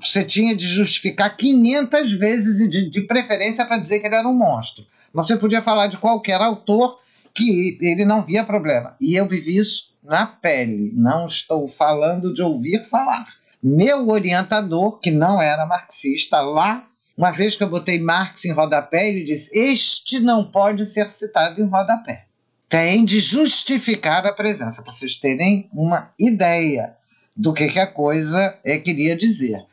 Você 0.00 0.22
tinha 0.22 0.54
de 0.54 0.64
justificar 0.64 1.36
500 1.36 2.12
vezes 2.12 2.70
de, 2.70 2.88
de 2.88 3.00
preferência 3.00 3.66
para 3.66 3.78
dizer 3.78 3.98
que 3.98 4.06
ele 4.06 4.14
era 4.14 4.28
um 4.28 4.34
monstro. 4.34 4.86
Você 5.12 5.36
podia 5.36 5.60
falar 5.60 5.88
de 5.88 5.96
qualquer 5.96 6.40
autor 6.40 7.00
que 7.38 7.78
ele 7.80 8.04
não 8.04 8.22
via 8.22 8.42
problema. 8.42 8.96
E 9.00 9.14
eu 9.14 9.26
vivi 9.26 9.56
isso 9.56 9.96
na 10.02 10.26
pele, 10.26 10.92
não 10.94 11.26
estou 11.26 11.68
falando 11.68 12.34
de 12.34 12.42
ouvir 12.42 12.84
falar. 12.88 13.28
Meu 13.62 14.08
orientador, 14.08 14.98
que 14.98 15.10
não 15.10 15.40
era 15.40 15.64
marxista, 15.64 16.40
lá, 16.40 16.84
uma 17.16 17.30
vez 17.30 17.54
que 17.54 17.62
eu 17.62 17.68
botei 17.68 18.00
Marx 18.00 18.44
em 18.44 18.52
rodapé, 18.52 19.08
ele 19.08 19.24
disse: 19.24 19.50
Este 19.56 20.18
não 20.18 20.50
pode 20.50 20.84
ser 20.84 21.10
citado 21.10 21.60
em 21.60 21.66
rodapé. 21.66 22.26
Tem 22.68 23.04
de 23.04 23.20
justificar 23.20 24.26
a 24.26 24.32
presença, 24.32 24.82
para 24.82 24.92
vocês 24.92 25.14
terem 25.14 25.68
uma 25.72 26.10
ideia 26.18 26.96
do 27.36 27.52
que, 27.52 27.68
que 27.68 27.78
a 27.78 27.86
coisa 27.86 28.58
é, 28.64 28.78
queria 28.78 29.16
dizer. 29.16 29.64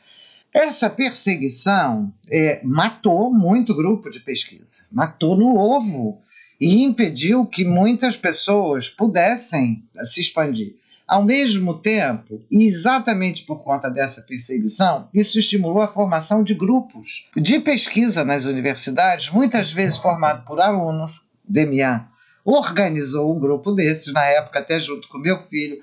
Essa 0.53 0.89
perseguição 0.89 2.13
é, 2.29 2.61
matou 2.63 3.31
muito 3.33 3.75
grupo 3.75 4.09
de 4.09 4.19
pesquisa, 4.19 4.85
matou 4.91 5.35
no 5.35 5.57
ovo 5.57 6.21
e 6.59 6.83
impediu 6.83 7.45
que 7.45 7.65
muitas 7.65 8.15
pessoas 8.15 8.89
pudessem 8.89 9.83
se 10.03 10.21
expandir. 10.21 10.75
Ao 11.07 11.23
mesmo 11.23 11.79
tempo, 11.79 12.41
e 12.49 12.65
exatamente 12.65 13.43
por 13.43 13.63
conta 13.63 13.89
dessa 13.89 14.21
perseguição, 14.23 15.07
isso 15.13 15.37
estimulou 15.37 15.81
a 15.81 15.87
formação 15.87 16.43
de 16.43 16.55
grupos 16.55 17.29
de 17.35 17.59
pesquisa 17.59 18.25
nas 18.25 18.45
universidades, 18.45 19.29
muitas 19.29 19.71
vezes 19.71 19.97
formado 19.97 20.43
por 20.45 20.59
alunos. 20.59 21.21
Demian 21.47 22.07
organizou 22.43 23.35
um 23.35 23.39
grupo 23.39 23.71
desses, 23.71 24.11
na 24.13 24.25
época 24.25 24.59
até 24.59 24.79
junto 24.79 25.07
com 25.07 25.17
meu 25.17 25.41
filho, 25.43 25.81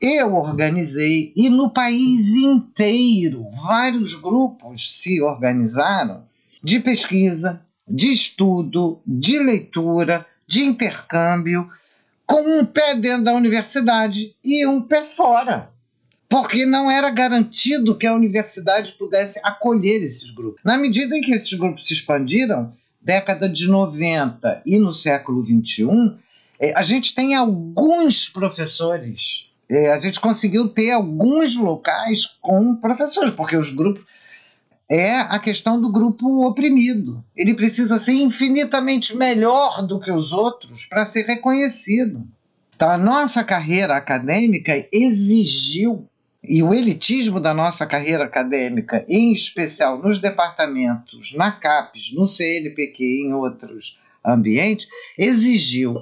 eu 0.00 0.34
organizei 0.34 1.32
e 1.36 1.50
no 1.50 1.70
país 1.70 2.28
inteiro 2.30 3.50
vários 3.62 4.14
grupos 4.14 5.00
se 5.00 5.20
organizaram 5.20 6.24
de 6.62 6.80
pesquisa, 6.80 7.60
de 7.90 8.12
estudo, 8.12 9.00
de 9.06 9.38
leitura, 9.38 10.26
de 10.46 10.62
intercâmbio, 10.62 11.70
com 12.26 12.40
um 12.40 12.64
pé 12.64 12.94
dentro 12.94 13.24
da 13.24 13.34
universidade 13.34 14.34
e 14.42 14.66
um 14.66 14.80
pé 14.80 15.02
fora. 15.02 15.70
Porque 16.28 16.64
não 16.64 16.90
era 16.90 17.10
garantido 17.10 17.96
que 17.96 18.06
a 18.06 18.14
universidade 18.14 18.92
pudesse 18.92 19.40
acolher 19.42 20.02
esses 20.02 20.30
grupos. 20.30 20.62
Na 20.64 20.78
medida 20.78 21.16
em 21.16 21.20
que 21.20 21.32
esses 21.32 21.52
grupos 21.54 21.88
se 21.88 21.94
expandiram, 21.94 22.72
década 23.00 23.48
de 23.48 23.66
90 23.66 24.62
e 24.64 24.78
no 24.78 24.92
século 24.92 25.42
21, 25.42 26.16
eh, 26.60 26.72
a 26.76 26.82
gente 26.82 27.14
tem 27.14 27.34
alguns 27.34 28.28
professores 28.28 29.50
é, 29.70 29.92
a 29.92 29.98
gente 29.98 30.18
conseguiu 30.18 30.68
ter 30.68 30.90
alguns 30.90 31.56
locais 31.56 32.26
com 32.40 32.74
professores, 32.74 33.32
porque 33.32 33.56
os 33.56 33.70
grupos. 33.70 34.04
É 34.90 35.20
a 35.20 35.38
questão 35.38 35.80
do 35.80 35.88
grupo 35.88 36.44
oprimido. 36.44 37.24
Ele 37.36 37.54
precisa 37.54 38.00
ser 38.00 38.14
infinitamente 38.14 39.16
melhor 39.16 39.86
do 39.86 40.00
que 40.00 40.10
os 40.10 40.32
outros 40.32 40.84
para 40.86 41.06
ser 41.06 41.26
reconhecido. 41.26 42.26
Então, 42.74 42.90
a 42.90 42.98
nossa 42.98 43.44
carreira 43.44 43.94
acadêmica 43.94 44.84
exigiu, 44.92 46.08
e 46.42 46.62
o 46.62 46.74
elitismo 46.74 47.38
da 47.38 47.54
nossa 47.54 47.86
carreira 47.86 48.24
acadêmica, 48.24 49.04
em 49.08 49.32
especial 49.32 50.02
nos 50.02 50.18
departamentos, 50.18 51.34
na 51.36 51.52
CAPES, 51.52 52.14
no 52.14 52.26
CNPq 52.26 53.04
e 53.04 53.28
em 53.28 53.34
outros 53.34 54.00
ambientes, 54.24 54.88
exigiu 55.16 55.96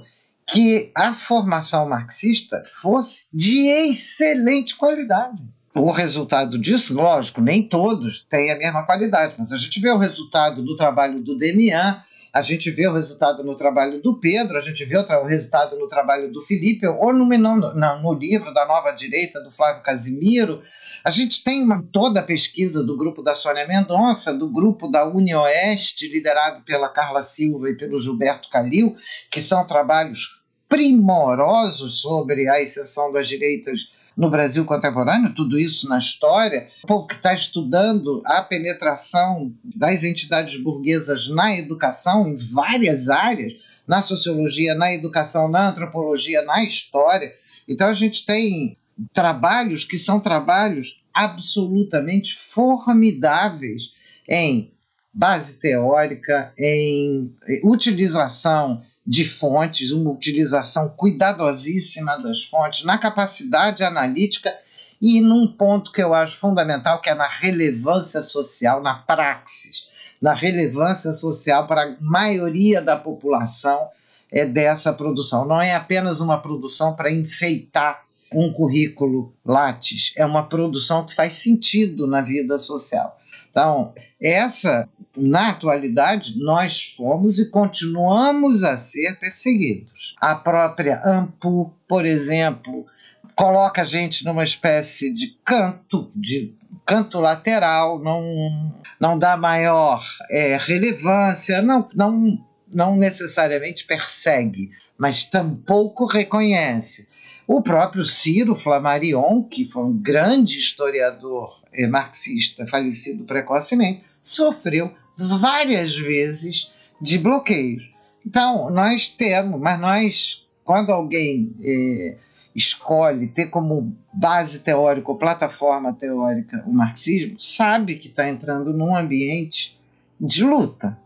que 0.51 0.91
a 0.97 1.13
formação 1.13 1.89
marxista 1.89 2.65
fosse 2.81 3.27
de 3.35 3.67
excelente 3.67 4.77
qualidade. 4.77 5.43
O 5.79 5.93
resultado 5.93 6.59
disso, 6.59 6.93
lógico, 6.93 7.41
nem 7.41 7.63
todos 7.63 8.21
têm 8.25 8.51
a 8.51 8.59
mesma 8.59 8.85
qualidade, 8.85 9.35
mas 9.39 9.53
a 9.53 9.57
gente 9.57 9.79
vê 9.81 9.91
o 9.91 9.99
resultado 9.99 10.61
do 10.61 10.75
trabalho 10.75 11.21
do 11.21 11.37
Demian, 11.37 12.03
a 12.33 12.41
gente 12.41 12.69
vê 12.71 12.89
o 12.89 12.93
resultado 12.93 13.45
no 13.45 13.55
trabalho 13.55 14.03
do 14.03 14.19
Pedro, 14.19 14.59
a 14.59 14.61
gente 14.61 14.85
vê 14.85 14.97
o, 14.97 15.25
resultado 15.25 15.79
no 15.79 15.87
trabalho 15.87 16.33
do 16.33 16.41
Felipe, 16.41 16.87
ou 16.87 17.13
no, 17.13 17.25
no, 17.25 17.57
no 18.03 18.13
livro 18.13 18.53
da 18.53 18.67
Nova 18.67 18.91
Direita, 18.91 19.41
do 19.41 19.53
Flávio 19.53 19.83
Casimiro, 19.83 20.63
a 21.05 21.11
gente 21.13 21.45
tem 21.45 21.63
uma, 21.63 21.83
toda 21.93 22.21
a 22.21 22.25
pesquisa 22.25 22.83
do 22.83 22.97
grupo 22.97 23.23
da 23.23 23.35
Sônia 23.35 23.67
Mendonça, 23.67 24.35
do 24.35 24.51
grupo 24.51 24.89
da 24.89 25.07
UniOeste, 25.07 26.09
liderado 26.09 26.61
pela 26.63 26.89
Carla 26.89 27.23
Silva 27.23 27.71
e 27.71 27.77
pelo 27.77 28.01
Gilberto 28.01 28.51
Calil, 28.51 28.97
que 29.31 29.41
são 29.41 29.65
trabalhos 29.65 30.43
primorosos 30.69 32.01
sobre 32.01 32.49
a 32.49 32.61
exceção 32.61 33.13
das 33.13 33.29
direitas 33.29 33.93
no 34.19 34.29
Brasil 34.29 34.65
contemporâneo, 34.65 35.33
tudo 35.33 35.57
isso 35.57 35.89
na 35.89 35.97
história, 35.97 36.69
o 36.83 36.89
povo 36.89 37.07
que 37.07 37.15
está 37.15 37.33
estudando 37.33 38.21
a 38.27 38.43
penetração 38.43 39.55
das 39.63 40.03
entidades 40.03 40.61
burguesas 40.61 41.29
na 41.29 41.57
educação, 41.57 42.27
em 42.27 42.35
várias 42.35 43.09
áreas, 43.09 43.53
na 43.87 44.03
sociologia, 44.03 44.75
na 44.75 44.93
educação, 44.93 45.47
na 45.49 45.71
antropologia, 45.71 46.43
na 46.43 46.65
história. 46.65 47.33
Então 47.69 47.87
a 47.87 47.95
gente 47.95 48.27
tem 48.27 48.77
trabalhos 49.13 49.85
que 49.85 49.97
são 49.97 50.19
trabalhos 50.19 51.01
absolutamente 51.15 52.35
formidáveis 52.35 53.95
em 54.29 54.73
base 55.15 55.61
teórica, 55.61 56.53
em 56.59 57.33
utilização 57.63 58.83
de 59.09 59.25
fontes, 59.25 59.91
uma 59.91 60.11
utilização 60.11 60.87
cuidadosíssima 60.91 62.19
das 62.19 62.43
fontes, 62.43 62.85
na 62.85 62.99
capacidade 62.99 63.83
analítica 63.83 64.55
e 65.01 65.19
num 65.23 65.47
ponto 65.47 65.91
que 65.91 66.03
eu 66.03 66.13
acho 66.13 66.37
fundamental, 66.37 67.01
que 67.01 67.09
é 67.09 67.15
na 67.15 67.27
relevância 67.27 68.21
social, 68.21 68.83
na 68.83 68.97
praxis, 68.97 69.89
na 70.21 70.35
relevância 70.35 71.15
social 71.15 71.67
para 71.67 71.85
a 71.85 71.97
maioria 71.99 72.83
da 72.83 72.97
população 72.97 73.89
é 74.31 74.45
dessa 74.45 74.93
produção. 74.93 75.47
Não 75.47 75.63
é 75.63 75.75
apenas 75.75 76.21
uma 76.21 76.43
produção 76.43 76.95
para 76.95 77.11
enfeitar 77.11 78.05
um 78.31 78.53
currículo 78.53 79.33
Lattes, 79.43 80.13
é 80.19 80.27
uma 80.27 80.47
produção 80.47 81.07
que 81.07 81.15
faz 81.15 81.33
sentido 81.33 82.07
na 82.07 82.21
vida 82.21 82.59
social. 82.59 83.17
Então, 83.51 83.95
essa, 84.21 84.87
na 85.17 85.51
atualidade, 85.51 86.39
nós 86.39 86.95
fomos 86.97 87.39
e 87.39 87.51
continuamos 87.51 88.63
a 88.63 88.77
ser 88.77 89.19
perseguidos. 89.19 90.15
A 90.21 90.35
própria 90.35 91.03
AMPU, 91.05 91.73
por 91.89 92.07
exemplo, 92.07 92.87
coloca 93.35 93.83
a 93.83 93.85
gente 93.85 94.25
numa 94.25 94.45
espécie 94.45 95.13
de 95.13 95.37
canto, 95.45 96.11
de 96.15 96.55
canto 96.85 97.21
lateral, 97.21 97.99
não, 97.99 98.75
não 98.99 99.19
dá 99.19 99.37
maior 99.37 100.05
é, 100.31 100.57
relevância, 100.57 101.61
não, 101.63 101.89
não, 101.95 102.39
não 102.67 102.97
necessariamente 102.97 103.85
persegue, 103.85 104.71
mas 104.97 105.25
tampouco 105.25 106.07
reconhece. 106.07 107.09
O 107.47 107.63
próprio 107.63 108.05
Ciro 108.05 108.55
Flammarion, 108.55 109.43
que 109.43 109.65
foi 109.65 109.85
um 109.85 109.97
grande 109.97 110.59
historiador 110.59 111.63
é, 111.73 111.87
marxista 111.87 112.67
falecido 112.67 113.25
precocemente, 113.25 114.03
sofreu 114.23 114.93
várias 115.17 115.97
vezes 115.97 116.73
de 117.01 117.19
bloqueios. 117.19 117.89
Então, 118.25 118.71
nós 118.71 119.09
temos, 119.09 119.61
mas 119.61 119.81
nós, 119.81 120.49
quando 120.65 120.93
alguém 120.93 121.55
é, 121.63 122.17
escolhe 122.55 123.29
ter 123.29 123.47
como 123.47 123.97
base 124.13 124.59
teórica 124.59 125.11
ou 125.11 125.17
plataforma 125.17 125.93
teórica 125.93 126.63
o 126.67 126.73
marxismo, 126.73 127.41
sabe 127.41 127.97
que 127.97 128.09
está 128.09 128.29
entrando 128.29 128.73
num 128.73 128.97
ambiente 128.97 129.79
de 130.21 130.45
luta. 130.45 130.99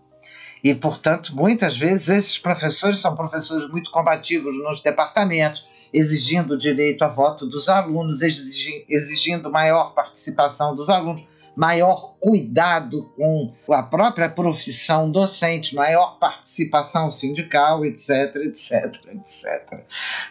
E, 0.64 0.74
portanto, 0.74 1.34
muitas 1.34 1.76
vezes 1.76 2.08
esses 2.08 2.38
professores 2.38 2.98
são 2.98 3.14
professores 3.14 3.68
muito 3.70 3.90
combativos 3.90 4.56
nos 4.62 4.80
departamentos, 4.80 5.68
exigindo 5.92 6.54
o 6.54 6.56
direito 6.56 7.02
a 7.02 7.08
voto 7.08 7.46
dos 7.46 7.68
alunos, 7.68 8.22
exigindo 8.22 9.50
maior 9.50 9.92
participação 9.92 10.74
dos 10.74 10.88
alunos, 10.88 11.26
maior 11.54 12.14
cuidado 12.18 13.12
com 13.16 13.52
a 13.70 13.82
própria 13.82 14.28
profissão 14.28 15.10
docente, 15.10 15.74
maior 15.74 16.18
participação 16.18 17.10
sindical, 17.10 17.84
etc, 17.84 18.36
etc, 18.36 18.94
etc. 19.14 19.80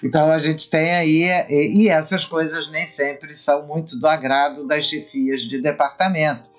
Então 0.03 0.31
a 0.31 0.39
gente 0.39 0.69
tem 0.69 0.91
aí, 0.91 1.23
e 1.49 1.89
essas 1.89 2.26
coisas 2.26 2.72
nem 2.72 2.85
sempre 2.85 3.35
são 3.35 3.68
muito 3.68 3.99
do 3.99 4.07
agrado 4.07 4.65
das 4.65 4.85
chefias 4.85 5.43
de 5.43 5.61
departamento, 5.61 6.49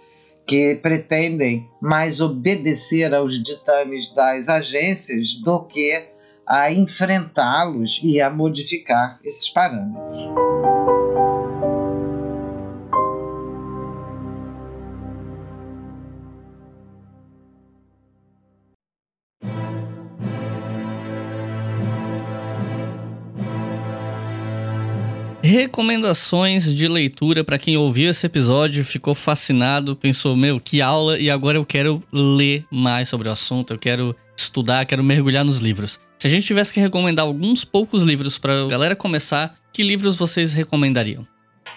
que 0.47 0.77
pretendem 0.77 1.69
mais 1.81 2.21
obedecer 2.21 3.15
aos 3.15 3.43
ditames 3.43 4.13
das 4.15 4.49
agências 4.49 5.35
do 5.35 5.65
que 5.65 6.09
a 6.47 6.71
enfrentá-los 6.71 8.01
e 8.03 8.21
a 8.21 8.29
modificar 8.29 9.19
esses 9.25 9.49
parâmetros. 9.49 10.42
Recomendações 25.53 26.75
de 26.75 26.89
leitura 26.89 27.45
para 27.45 27.59
quem 27.59 27.77
ouviu 27.77 28.09
esse 28.09 28.25
episódio, 28.25 28.83
ficou 28.87 29.15
fascinado, 29.15 29.95
pensou, 29.95 30.35
meu, 30.35 30.59
que 30.59 30.81
aula, 30.81 31.19
e 31.19 31.31
agora 31.31 31.59
eu 31.59 31.67
quero 31.67 32.03
ler 32.11 32.65
mais 32.71 33.11
sobre 33.11 33.29
o 33.29 33.33
assunto, 33.33 33.75
eu 33.75 33.79
quero 33.79 34.17
estudar, 34.35 34.87
quero 34.87 35.05
mergulhar 35.05 35.45
nos 35.45 35.59
livros. 35.59 36.01
Se 36.19 36.27
a 36.27 36.31
gente 36.31 36.47
tivesse 36.47 36.73
que 36.73 36.81
recomendar 36.81 37.27
alguns 37.27 37.67
poucos 37.67 38.03
livros 38.03 38.39
para 38.39 38.63
a 38.63 38.67
galera 38.67 38.97
começar, 38.97 39.55
que 39.71 39.83
livros 39.83 40.17
vocês 40.17 40.55
recomendariam? 40.55 41.27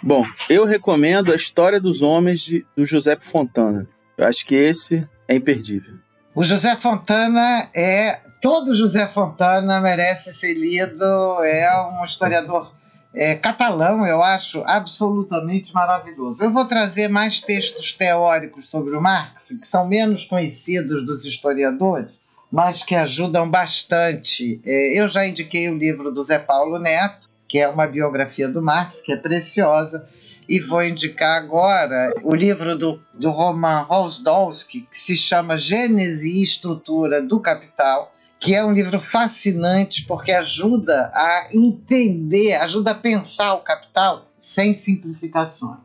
Bom, 0.01 0.25
eu 0.49 0.63
recomendo 0.63 1.33
A 1.33 1.35
História 1.35 1.77
dos 1.77 2.01
Homens 2.01 2.39
de, 2.39 2.65
do 2.77 2.85
José 2.85 3.17
Fontana. 3.19 3.85
Eu 4.17 4.25
acho 4.25 4.45
que 4.45 4.55
esse 4.55 5.05
é 5.27 5.35
imperdível. 5.35 5.95
O 6.33 6.45
José 6.45 6.77
Fontana 6.77 7.67
é. 7.75 8.21
Todo 8.41 8.73
José 8.73 9.05
Fontana 9.07 9.81
merece 9.81 10.33
ser 10.33 10.53
lido, 10.53 11.03
é 11.43 11.89
um 11.99 12.05
historiador 12.05 12.74
é, 13.15 13.35
catalão, 13.35 14.05
eu 14.05 14.21
acho 14.21 14.63
absolutamente 14.67 15.73
maravilhoso. 15.73 16.43
Eu 16.43 16.51
vou 16.51 16.65
trazer 16.65 17.07
mais 17.07 17.39
textos 17.39 17.93
teóricos 17.93 18.67
sobre 18.67 18.95
o 18.95 19.01
Marx, 19.01 19.53
que 19.59 19.65
são 19.65 19.87
menos 19.87 20.25
conhecidos 20.25 21.05
dos 21.05 21.23
historiadores, 21.23 22.11
mas 22.51 22.83
que 22.83 22.95
ajudam 22.95 23.49
bastante. 23.49 24.61
É, 24.65 24.99
eu 24.99 25.07
já 25.07 25.25
indiquei 25.25 25.69
o 25.69 25.77
livro 25.77 26.11
do 26.11 26.23
Zé 26.23 26.39
Paulo 26.39 26.77
Neto, 26.77 27.29
que 27.47 27.59
é 27.59 27.67
uma 27.67 27.87
biografia 27.87 28.49
do 28.49 28.61
Marx, 28.61 29.01
que 29.01 29.13
é 29.13 29.17
preciosa, 29.17 30.07
e 30.47 30.59
vou 30.59 30.83
indicar 30.83 31.37
agora 31.37 32.13
o 32.21 32.35
livro 32.35 32.77
do, 32.77 32.99
do 33.13 33.31
Roman 33.31 33.81
Rosdolski, 33.81 34.81
que 34.81 34.97
se 34.97 35.17
chama 35.17 35.57
Gênese 35.57 36.29
e 36.29 36.43
Estrutura 36.43 37.21
do 37.21 37.39
Capital, 37.39 38.14
que 38.39 38.53
é 38.53 38.63
um 38.63 38.73
livro 38.73 38.99
fascinante 38.99 40.05
porque 40.05 40.31
ajuda 40.31 41.11
a 41.13 41.47
entender, 41.53 42.53
ajuda 42.55 42.91
a 42.91 42.95
pensar 42.95 43.53
o 43.53 43.59
capital 43.59 44.31
sem 44.39 44.73
simplificações. 44.73 45.79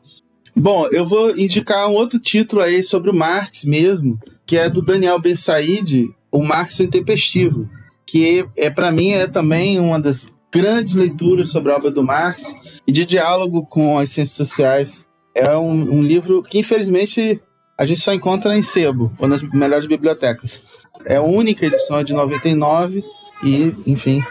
Bom, 0.54 0.86
eu 0.88 1.06
vou 1.06 1.36
indicar 1.36 1.88
um 1.88 1.94
outro 1.94 2.18
título 2.18 2.60
aí 2.60 2.82
sobre 2.82 3.10
o 3.10 3.14
Marx 3.14 3.64
mesmo, 3.64 4.18
que 4.44 4.56
é 4.56 4.68
do 4.68 4.82
Daniel 4.82 5.18
Ben 5.18 5.36
Said, 5.36 6.10
o 6.30 6.42
Marx 6.42 6.78
Intempestivo, 6.80 7.68
que 8.06 8.44
é 8.56 8.68
para 8.68 8.90
mim 8.90 9.12
é 9.12 9.26
também 9.26 9.78
uma 9.78 9.98
das 9.98 10.28
grandes 10.52 10.96
leituras 10.96 11.50
sobre 11.50 11.72
a 11.72 11.76
obra 11.76 11.90
do 11.90 12.02
Marx 12.02 12.52
e 12.86 12.92
de 12.92 13.06
diálogo 13.06 13.64
com 13.64 13.98
as 13.98 14.10
ciências 14.10 14.36
sociais. 14.36 15.06
É 15.34 15.56
um, 15.56 15.98
um 15.98 16.02
livro 16.02 16.42
que 16.42 16.58
infelizmente 16.58 17.40
a 17.80 17.86
gente 17.86 18.00
só 18.00 18.12
encontra 18.12 18.56
em 18.56 18.62
sebo 18.62 19.10
ou 19.18 19.26
nas 19.26 19.42
melhores 19.42 19.86
bibliotecas. 19.86 20.62
É 21.06 21.16
a 21.16 21.22
única 21.22 21.64
edição 21.64 21.98
é 21.98 22.04
de 22.04 22.12
99 22.12 23.02
e, 23.42 23.74
enfim, 23.86 24.22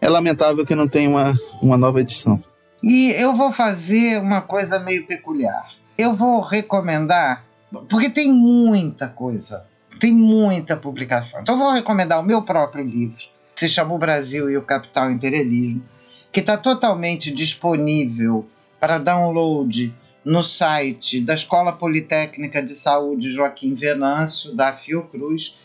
é 0.00 0.08
lamentável 0.08 0.66
que 0.66 0.74
não 0.74 0.86
tenha 0.86 1.08
uma, 1.08 1.34
uma 1.62 1.76
nova 1.78 2.00
edição. 2.00 2.38
E 2.82 3.12
eu 3.12 3.34
vou 3.34 3.50
fazer 3.50 4.20
uma 4.20 4.42
coisa 4.42 4.78
meio 4.78 5.06
peculiar. 5.06 5.70
Eu 5.96 6.12
vou 6.12 6.42
recomendar, 6.42 7.44
porque 7.88 8.10
tem 8.10 8.30
muita 8.30 9.08
coisa 9.08 9.64
tem 10.02 10.12
muita 10.12 10.76
publicação. 10.76 11.40
Então, 11.40 11.56
vou 11.56 11.72
recomendar 11.72 12.18
o 12.18 12.24
meu 12.24 12.42
próprio 12.42 12.84
livro, 12.84 13.22
que 13.54 13.60
se 13.60 13.68
chama 13.68 13.94
O 13.94 13.98
Brasil 13.98 14.50
e 14.50 14.56
o 14.56 14.62
Capital 14.62 15.12
Imperialismo, 15.12 15.80
que 16.32 16.40
está 16.40 16.56
totalmente 16.56 17.30
disponível 17.30 18.44
para 18.80 18.98
download 18.98 19.94
no 20.24 20.42
site 20.42 21.20
da 21.20 21.34
Escola 21.34 21.72
Politécnica 21.72 22.62
de 22.62 22.74
Saúde 22.74 23.32
Joaquim 23.32 23.74
Venâncio, 23.74 24.54
da 24.54 24.72
Fiocruz. 24.72 25.58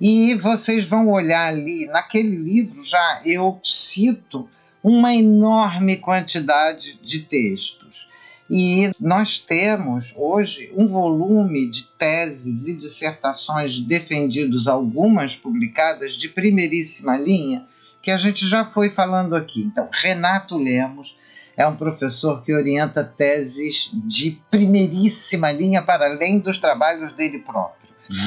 E 0.00 0.34
vocês 0.34 0.84
vão 0.84 1.10
olhar 1.10 1.48
ali, 1.48 1.86
naquele 1.86 2.36
livro 2.36 2.84
já 2.84 3.20
eu 3.24 3.60
cito 3.62 4.48
uma 4.82 5.14
enorme 5.14 5.96
quantidade 5.96 6.98
de 7.02 7.20
textos. 7.20 8.10
E 8.50 8.90
nós 9.00 9.38
temos 9.38 10.12
hoje 10.14 10.70
um 10.76 10.86
volume 10.86 11.70
de 11.70 11.84
teses 11.84 12.66
e 12.66 12.76
dissertações 12.76 13.78
defendidos, 13.80 14.66
algumas 14.66 15.34
publicadas 15.34 16.14
de 16.14 16.28
primeiríssima 16.28 17.16
linha, 17.16 17.64
que 18.02 18.10
a 18.10 18.16
gente 18.16 18.46
já 18.46 18.64
foi 18.64 18.90
falando 18.90 19.34
aqui. 19.34 19.62
Então, 19.62 19.88
Renato 19.90 20.58
Lemos 20.58 21.16
é 21.56 21.66
um 21.66 21.76
professor 21.76 22.42
que 22.42 22.54
orienta 22.54 23.04
teses 23.04 23.90
de 23.92 24.40
primeiríssima 24.50 25.52
linha 25.52 25.82
para 25.82 26.06
além 26.06 26.38
dos 26.38 26.58
trabalhos 26.58 27.12
dele 27.12 27.40
próprio. 27.40 27.82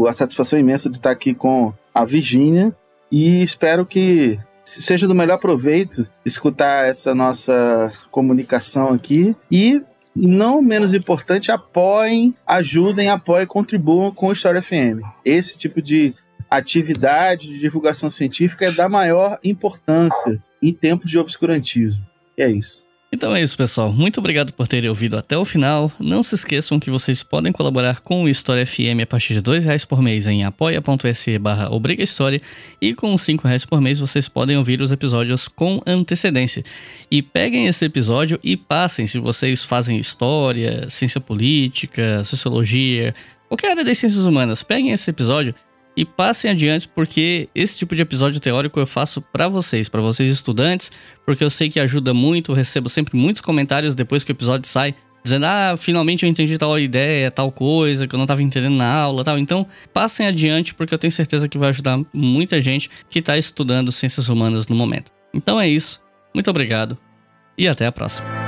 A 0.07 0.13
satisfação 0.13 0.59
imensa 0.59 0.89
de 0.89 0.99
estar 0.99 1.11
aqui 1.11 1.35
com 1.35 1.73
a 1.95 2.05
Virgínia 2.05 2.75
e 3.11 3.43
espero 3.43 3.85
que 3.87 4.39
seja 4.69 5.07
do 5.07 5.15
melhor 5.15 5.39
proveito 5.39 6.07
escutar 6.25 6.87
essa 6.87 7.15
nossa 7.15 7.93
comunicação 8.11 8.93
aqui 8.93 9.35
e 9.51 9.83
não 10.15 10.61
menos 10.61 10.93
importante, 10.93 11.51
apoiem, 11.51 12.35
ajudem, 12.47 13.09
apoiem, 13.09 13.47
contribuam 13.47 14.11
com 14.11 14.29
o 14.29 14.33
História 14.33 14.63
FM. 14.63 15.01
Esse 15.25 15.57
tipo 15.57 15.81
de 15.81 16.15
atividade 16.51 17.47
de 17.49 17.59
divulgação 17.59 18.11
científica 18.11 18.67
é 18.67 18.73
da 18.73 18.89
maior 18.89 19.39
importância 19.45 20.39
em 20.63 20.73
tempos 20.73 21.11
de 21.11 21.19
obscurantismo. 21.19 22.05
E 22.37 22.43
é 22.43 22.51
isso. 22.51 22.88
Então 23.11 23.35
é 23.35 23.41
isso, 23.41 23.57
pessoal. 23.57 23.91
Muito 23.91 24.19
obrigado 24.19 24.53
por 24.53 24.69
terem 24.69 24.91
ouvido 24.91 25.17
até 25.17 25.37
o 25.37 25.45
final. 25.45 25.91
Não 25.99 26.23
se 26.23 26.35
esqueçam 26.35 26.79
que 26.79 26.91
vocês 26.91 27.23
podem 27.23 27.51
colaborar 27.51 28.01
com 28.01 28.25
o 28.25 28.29
História 28.29 28.67
FM 28.67 29.01
a 29.03 29.07
partir 29.07 29.41
de 29.41 29.51
R$ 29.51 29.61
reais 29.61 29.87
por 29.87 30.03
mês 30.03 30.29
em 30.29 30.45
apoia.se 30.45 31.39
barra 31.39 31.71
História 31.99 32.39
e 32.83 32.95
com 32.95 33.15
R$ 33.15 33.39
reais 33.43 33.65
por 33.65 33.81
mês 33.81 33.99
vocês 33.99 34.29
podem 34.29 34.59
ouvir 34.59 34.83
os 34.83 34.93
episódios 34.93 35.49
com 35.49 35.81
antecedência. 35.87 36.63
E 37.11 37.23
peguem 37.23 37.67
esse 37.67 37.83
episódio 37.83 38.39
e 38.45 38.59
passem 38.59 39.07
se 39.07 39.19
vocês 39.19 39.65
fazem 39.65 39.99
história, 39.99 40.91
ciência 40.91 41.21
política, 41.21 42.23
sociologia, 42.25 43.15
qualquer 43.49 43.71
área 43.71 43.85
das 43.85 43.97
ciências 43.97 44.27
humanas. 44.27 44.63
Peguem 44.63 44.93
esse 44.93 45.09
episódio 45.09 45.55
e 45.99 46.05
passem 46.05 46.49
adiante, 46.49 46.87
porque 46.87 47.49
esse 47.53 47.77
tipo 47.77 47.93
de 47.93 48.03
episódio 48.03 48.39
teórico 48.39 48.79
eu 48.79 48.87
faço 48.87 49.21
para 49.21 49.49
vocês, 49.49 49.89
para 49.89 50.01
vocês 50.01 50.31
estudantes, 50.31 50.93
porque 51.27 51.43
eu 51.43 51.51
sei 51.51 51.69
que 51.69 51.81
ajuda 51.81 52.15
muito, 52.15 52.53
recebo 52.53 52.89
sempre 52.89 53.17
muitos 53.17 53.43
comentários 53.43 53.97
depois 53.97 54.23
que 54.23 54.31
o 54.31 54.33
episódio 54.33 54.69
sai, 54.69 54.95
dizendo: 55.25 55.47
"Ah, 55.47 55.75
finalmente 55.77 56.23
eu 56.23 56.31
entendi 56.31 56.57
tal 56.57 56.79
ideia, 56.79 57.33
tal 57.33 57.51
coisa 57.51 58.07
que 58.07 58.15
eu 58.15 58.17
não 58.17 58.27
estava 58.27 58.41
entendendo 58.41 58.77
na 58.77 58.95
aula", 58.95 59.25
tal. 59.25 59.41
Então, 59.41 59.67
passem 59.93 60.25
adiante 60.25 60.73
porque 60.73 60.95
eu 60.95 60.99
tenho 60.99 61.11
certeza 61.11 61.49
que 61.49 61.59
vai 61.59 61.71
ajudar 61.71 61.99
muita 62.15 62.63
gente 62.63 62.89
que 63.11 63.19
está 63.19 63.37
estudando 63.37 63.91
ciências 63.91 64.29
humanas 64.29 64.69
no 64.69 64.77
momento. 64.77 65.11
Então 65.35 65.61
é 65.61 65.69
isso. 65.69 66.01
Muito 66.33 66.49
obrigado 66.49 66.97
e 67.59 67.67
até 67.67 67.87
a 67.87 67.91
próxima. 67.91 68.48